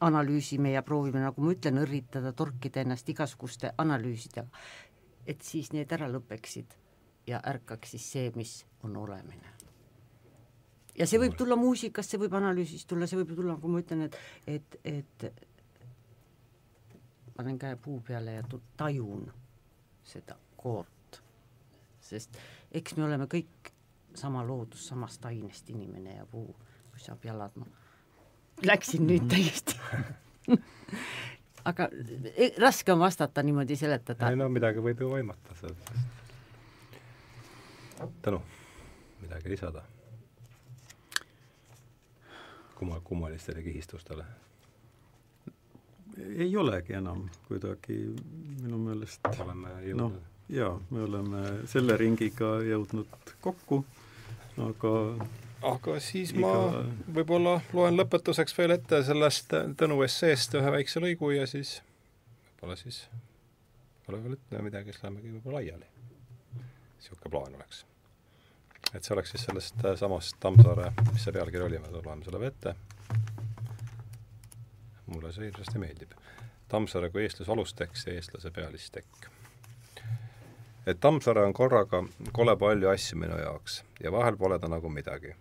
analüüsime 0.05 0.73
ja 0.73 0.83
proovime, 0.83 1.21
nagu 1.23 1.43
ma 1.43 1.53
ütlen, 1.55 1.79
õrritada, 1.79 2.33
torkida 2.35 2.83
ennast 2.83 3.09
igasuguste 3.11 3.71
analüüsidega 3.79 4.47
et 5.25 5.41
siis 5.41 5.71
need 5.73 5.91
ära 5.91 6.07
lõpeksid 6.11 6.75
ja 7.27 7.41
ärkaks 7.45 7.95
siis 7.95 8.11
see, 8.11 8.31
mis 8.35 8.65
on 8.83 8.97
olemine. 8.97 9.53
ja 10.97 11.07
see 11.07 11.19
võib 11.19 11.35
tulla 11.37 11.57
muusikast, 11.59 12.13
see 12.13 12.21
võib 12.21 12.35
analüüsist 12.37 12.87
tulla, 12.87 13.07
see 13.07 13.19
võib 13.19 13.35
tulla, 13.35 13.55
nagu 13.55 13.71
ma 13.71 13.81
ütlen, 13.81 14.05
et, 14.07 14.19
et, 14.47 14.77
et 14.83 15.25
panen 17.35 17.59
käe 17.59 17.75
puu 17.75 17.99
peale 18.05 18.37
ja 18.37 18.43
tajun 18.77 19.25
seda 20.05 20.37
koort. 20.57 21.21
sest 21.99 22.37
eks 22.71 22.95
me 22.97 23.07
oleme 23.07 23.27
kõik 23.31 23.71
sama 24.15 24.43
loodus, 24.47 24.87
samast 24.87 25.25
ainest 25.25 25.69
inimene 25.69 26.15
ja 26.19 26.25
puu, 26.31 26.55
kui 26.91 27.01
saab 27.03 27.25
jalad, 27.25 27.57
ma 27.59 27.65
läksin 28.63 29.07
nüüd 29.07 29.27
täiesti 29.31 29.75
aga 31.65 31.89
e, 32.35 32.51
raske 32.61 32.93
on 32.93 32.99
vastata 32.99 33.43
niimoodi 33.43 33.75
seletada. 33.75 34.29
ei 34.29 34.39
no 34.39 34.49
midagi 34.49 34.83
võib 34.83 35.01
ju 35.01 35.11
aimata 35.17 35.57
sellest. 35.59 35.91
Tõnu, 38.21 38.41
midagi 39.23 39.53
lisada? 39.53 39.83
kumma, 42.75 42.99
kummalistele 43.03 43.61
kihistustele? 43.63 44.25
ei 46.17 46.57
olegi 46.57 46.93
enam 46.93 47.25
kuidagi 47.47 47.97
minu 48.61 48.77
meelest 48.79 49.27
oleme 49.43 49.71
jõudnud 49.83 50.13
no, 50.15 50.21
jaa, 50.49 50.75
me 50.91 51.01
oleme 51.03 51.41
selle 51.67 51.97
ringiga 51.99 52.51
jõudnud 52.63 53.33
kokku, 53.43 53.81
aga 54.63 54.93
aga 55.63 55.99
siis 56.03 56.33
iga... 56.33 56.41
ma 56.41 56.83
võib-olla 57.17 57.59
loen 57.73 57.97
lõpetuseks 57.99 58.55
veel 58.57 58.75
ette 58.75 59.01
sellest 59.07 59.53
Tõnu 59.79 60.01
esseest 60.05 60.55
ühe 60.59 60.71
väikse 60.77 61.01
lõigu 61.03 61.31
ja 61.35 61.45
siis 61.49 61.77
võib-olla 62.45 62.77
siis 62.79 63.05
pole 64.05 64.21
veel 64.23 64.37
ütelda 64.37 64.63
midagi, 64.65 64.93
siis 64.93 65.03
lähemegi 65.03 65.33
võib-olla 65.37 65.61
laiali. 65.61 65.87
niisugune 66.95 67.31
plaan 67.31 67.55
oleks. 67.59 67.85
et 68.93 69.03
see 69.03 69.15
oleks 69.15 69.35
siis 69.35 69.47
sellest 69.47 69.87
samast 69.99 70.37
Tammsaare, 70.39 70.91
mis 71.11 71.23
see 71.23 71.33
pealkiri 71.35 71.69
oli, 71.69 71.79
me 71.79 71.93
loeme 71.95 72.25
selle 72.25 72.47
ette. 72.47 72.75
mulle 75.07 75.31
see 75.31 75.47
hirmsasti 75.49 75.79
meeldib. 75.79 76.13
Tammsaare 76.67 77.09
kui 77.13 77.23
eestlase 77.23 77.51
alustekst 77.51 78.07
ja 78.07 78.19
eestlase 78.19 78.51
pealistekk 78.51 79.29
et 80.85 80.99
Tammsaare 81.01 81.41
on 81.45 81.53
korraga 81.53 82.03
kole 82.31 82.53
palju 82.57 82.89
asju 82.89 83.17
minu 83.17 83.37
jaoks 83.41 83.83
ja 84.03 84.11
vahel 84.11 84.37
pole 84.37 84.59
ta 84.59 84.69
nagu 84.69 84.89
midagi 84.89 85.33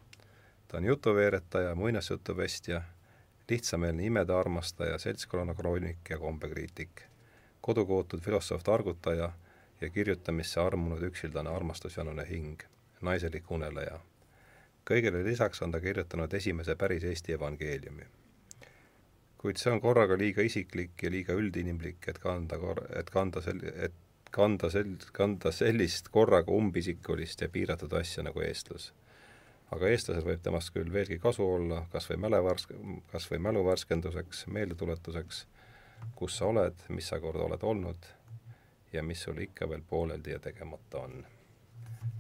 ta 0.75 0.79
on 0.79 0.85
jutuveeretaja, 0.85 1.75
muinasjutuvestja, 1.75 2.83
lihtsameelne 3.51 4.07
imede 4.07 4.33
armastaja, 4.35 4.99
seltskonna 4.99 5.55
kroonik 5.55 6.11
ja 6.11 6.19
kombekriitik, 6.19 7.03
kodukootud 7.61 8.21
filosoof 8.21 8.63
targutaja 8.67 9.29
ja 9.81 9.91
kirjutamisse 9.91 10.61
armunud 10.61 11.03
üksildane 11.03 11.51
armastusjanune 11.51 12.25
hing, 12.31 12.65
naiselik 13.01 13.51
uneleja. 13.51 14.01
kõigele 14.91 15.23
lisaks 15.25 15.63
on 15.63 15.71
ta 15.71 15.81
kirjutanud 15.81 16.35
esimese 16.35 16.75
päris 16.75 17.05
Eesti 17.05 17.33
evangeeliumi. 17.33 18.07
kuid 19.39 19.57
see 19.57 19.73
on 19.73 19.81
korraga 19.81 20.19
liiga 20.19 20.43
isiklik 20.43 21.03
ja 21.03 21.11
liiga 21.11 21.33
üldinimlik, 21.33 22.09
et 22.09 22.19
kanda 22.19 22.59
kor-, 22.59 22.99
et 22.99 23.11
kanda 23.11 23.41
sel-, 23.41 23.63
et 23.77 23.95
kanda 24.31 24.71
sel-, 24.71 24.99
kanda 25.13 25.53
sellist 25.53 26.09
korraga 26.09 26.51
umbisikulist 26.53 27.41
ja 27.41 27.49
piiratud 27.49 27.93
asja 27.93 28.27
nagu 28.27 28.41
eestlus 28.41 28.93
aga 29.75 29.91
eestlasel 29.91 30.27
võib 30.27 30.43
temast 30.43 30.71
küll 30.75 30.93
veelgi 30.93 31.19
kasu 31.23 31.45
olla, 31.57 31.85
kas 31.93 32.07
või 32.11 32.21
mälevärsk-, 32.27 32.75
kas 33.11 33.27
või 33.31 33.41
mäluvärskenduseks, 33.49 34.45
meeldetuletuseks, 34.55 35.45
kus 36.19 36.39
sa 36.39 36.51
oled, 36.53 36.85
mis 36.95 37.09
sa 37.11 37.19
kord 37.23 37.43
oled 37.43 37.63
olnud 37.63 38.11
ja 38.93 39.03
mis 39.03 39.25
sul 39.27 39.41
ikka 39.43 39.69
veel 39.69 39.83
pooleldi 39.89 40.35
ja 40.35 40.39
tegemata 40.39 41.07
on. 41.07 41.25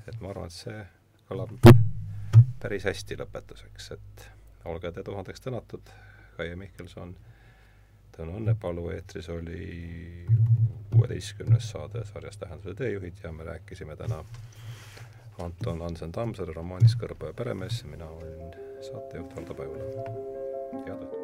et 0.09 0.20
ma 0.20 0.31
arvan, 0.31 0.51
et 0.51 0.56
see 0.56 0.81
kõlab 1.28 1.52
päris 2.60 2.85
hästi 2.89 3.16
lõpetuseks, 3.20 3.93
et 3.94 4.26
olge 4.64 4.93
te 4.93 5.05
tuhandeks 5.05 5.40
tänatud, 5.40 5.94
Kaie 6.36 6.56
Mihkelson, 6.56 7.14
Tõnu 8.14 8.36
Õnnepalu 8.39 8.89
eetris 8.94 9.28
oli 9.31 10.26
kuueteistkümnes 10.93 11.70
saade 11.70 12.05
sarjas 12.06 12.39
Tähenduse 12.39 12.74
teejuhid 12.78 13.22
ja 13.22 13.32
me 13.32 13.47
rääkisime 13.47 13.97
täna 13.98 14.20
Anton 15.43 15.82
Hansen 15.82 16.12
Tammsaare 16.12 16.55
romaanis 16.55 16.94
Kõrboja 17.01 17.35
peremees 17.35 17.82
ja 17.82 17.90
mina 17.90 18.09
olin 18.11 18.55
saatejuht 18.85 19.36
Valdo 19.36 19.55
Pajula. 19.59 20.09
head 20.86 20.97
õhtut! 21.01 21.23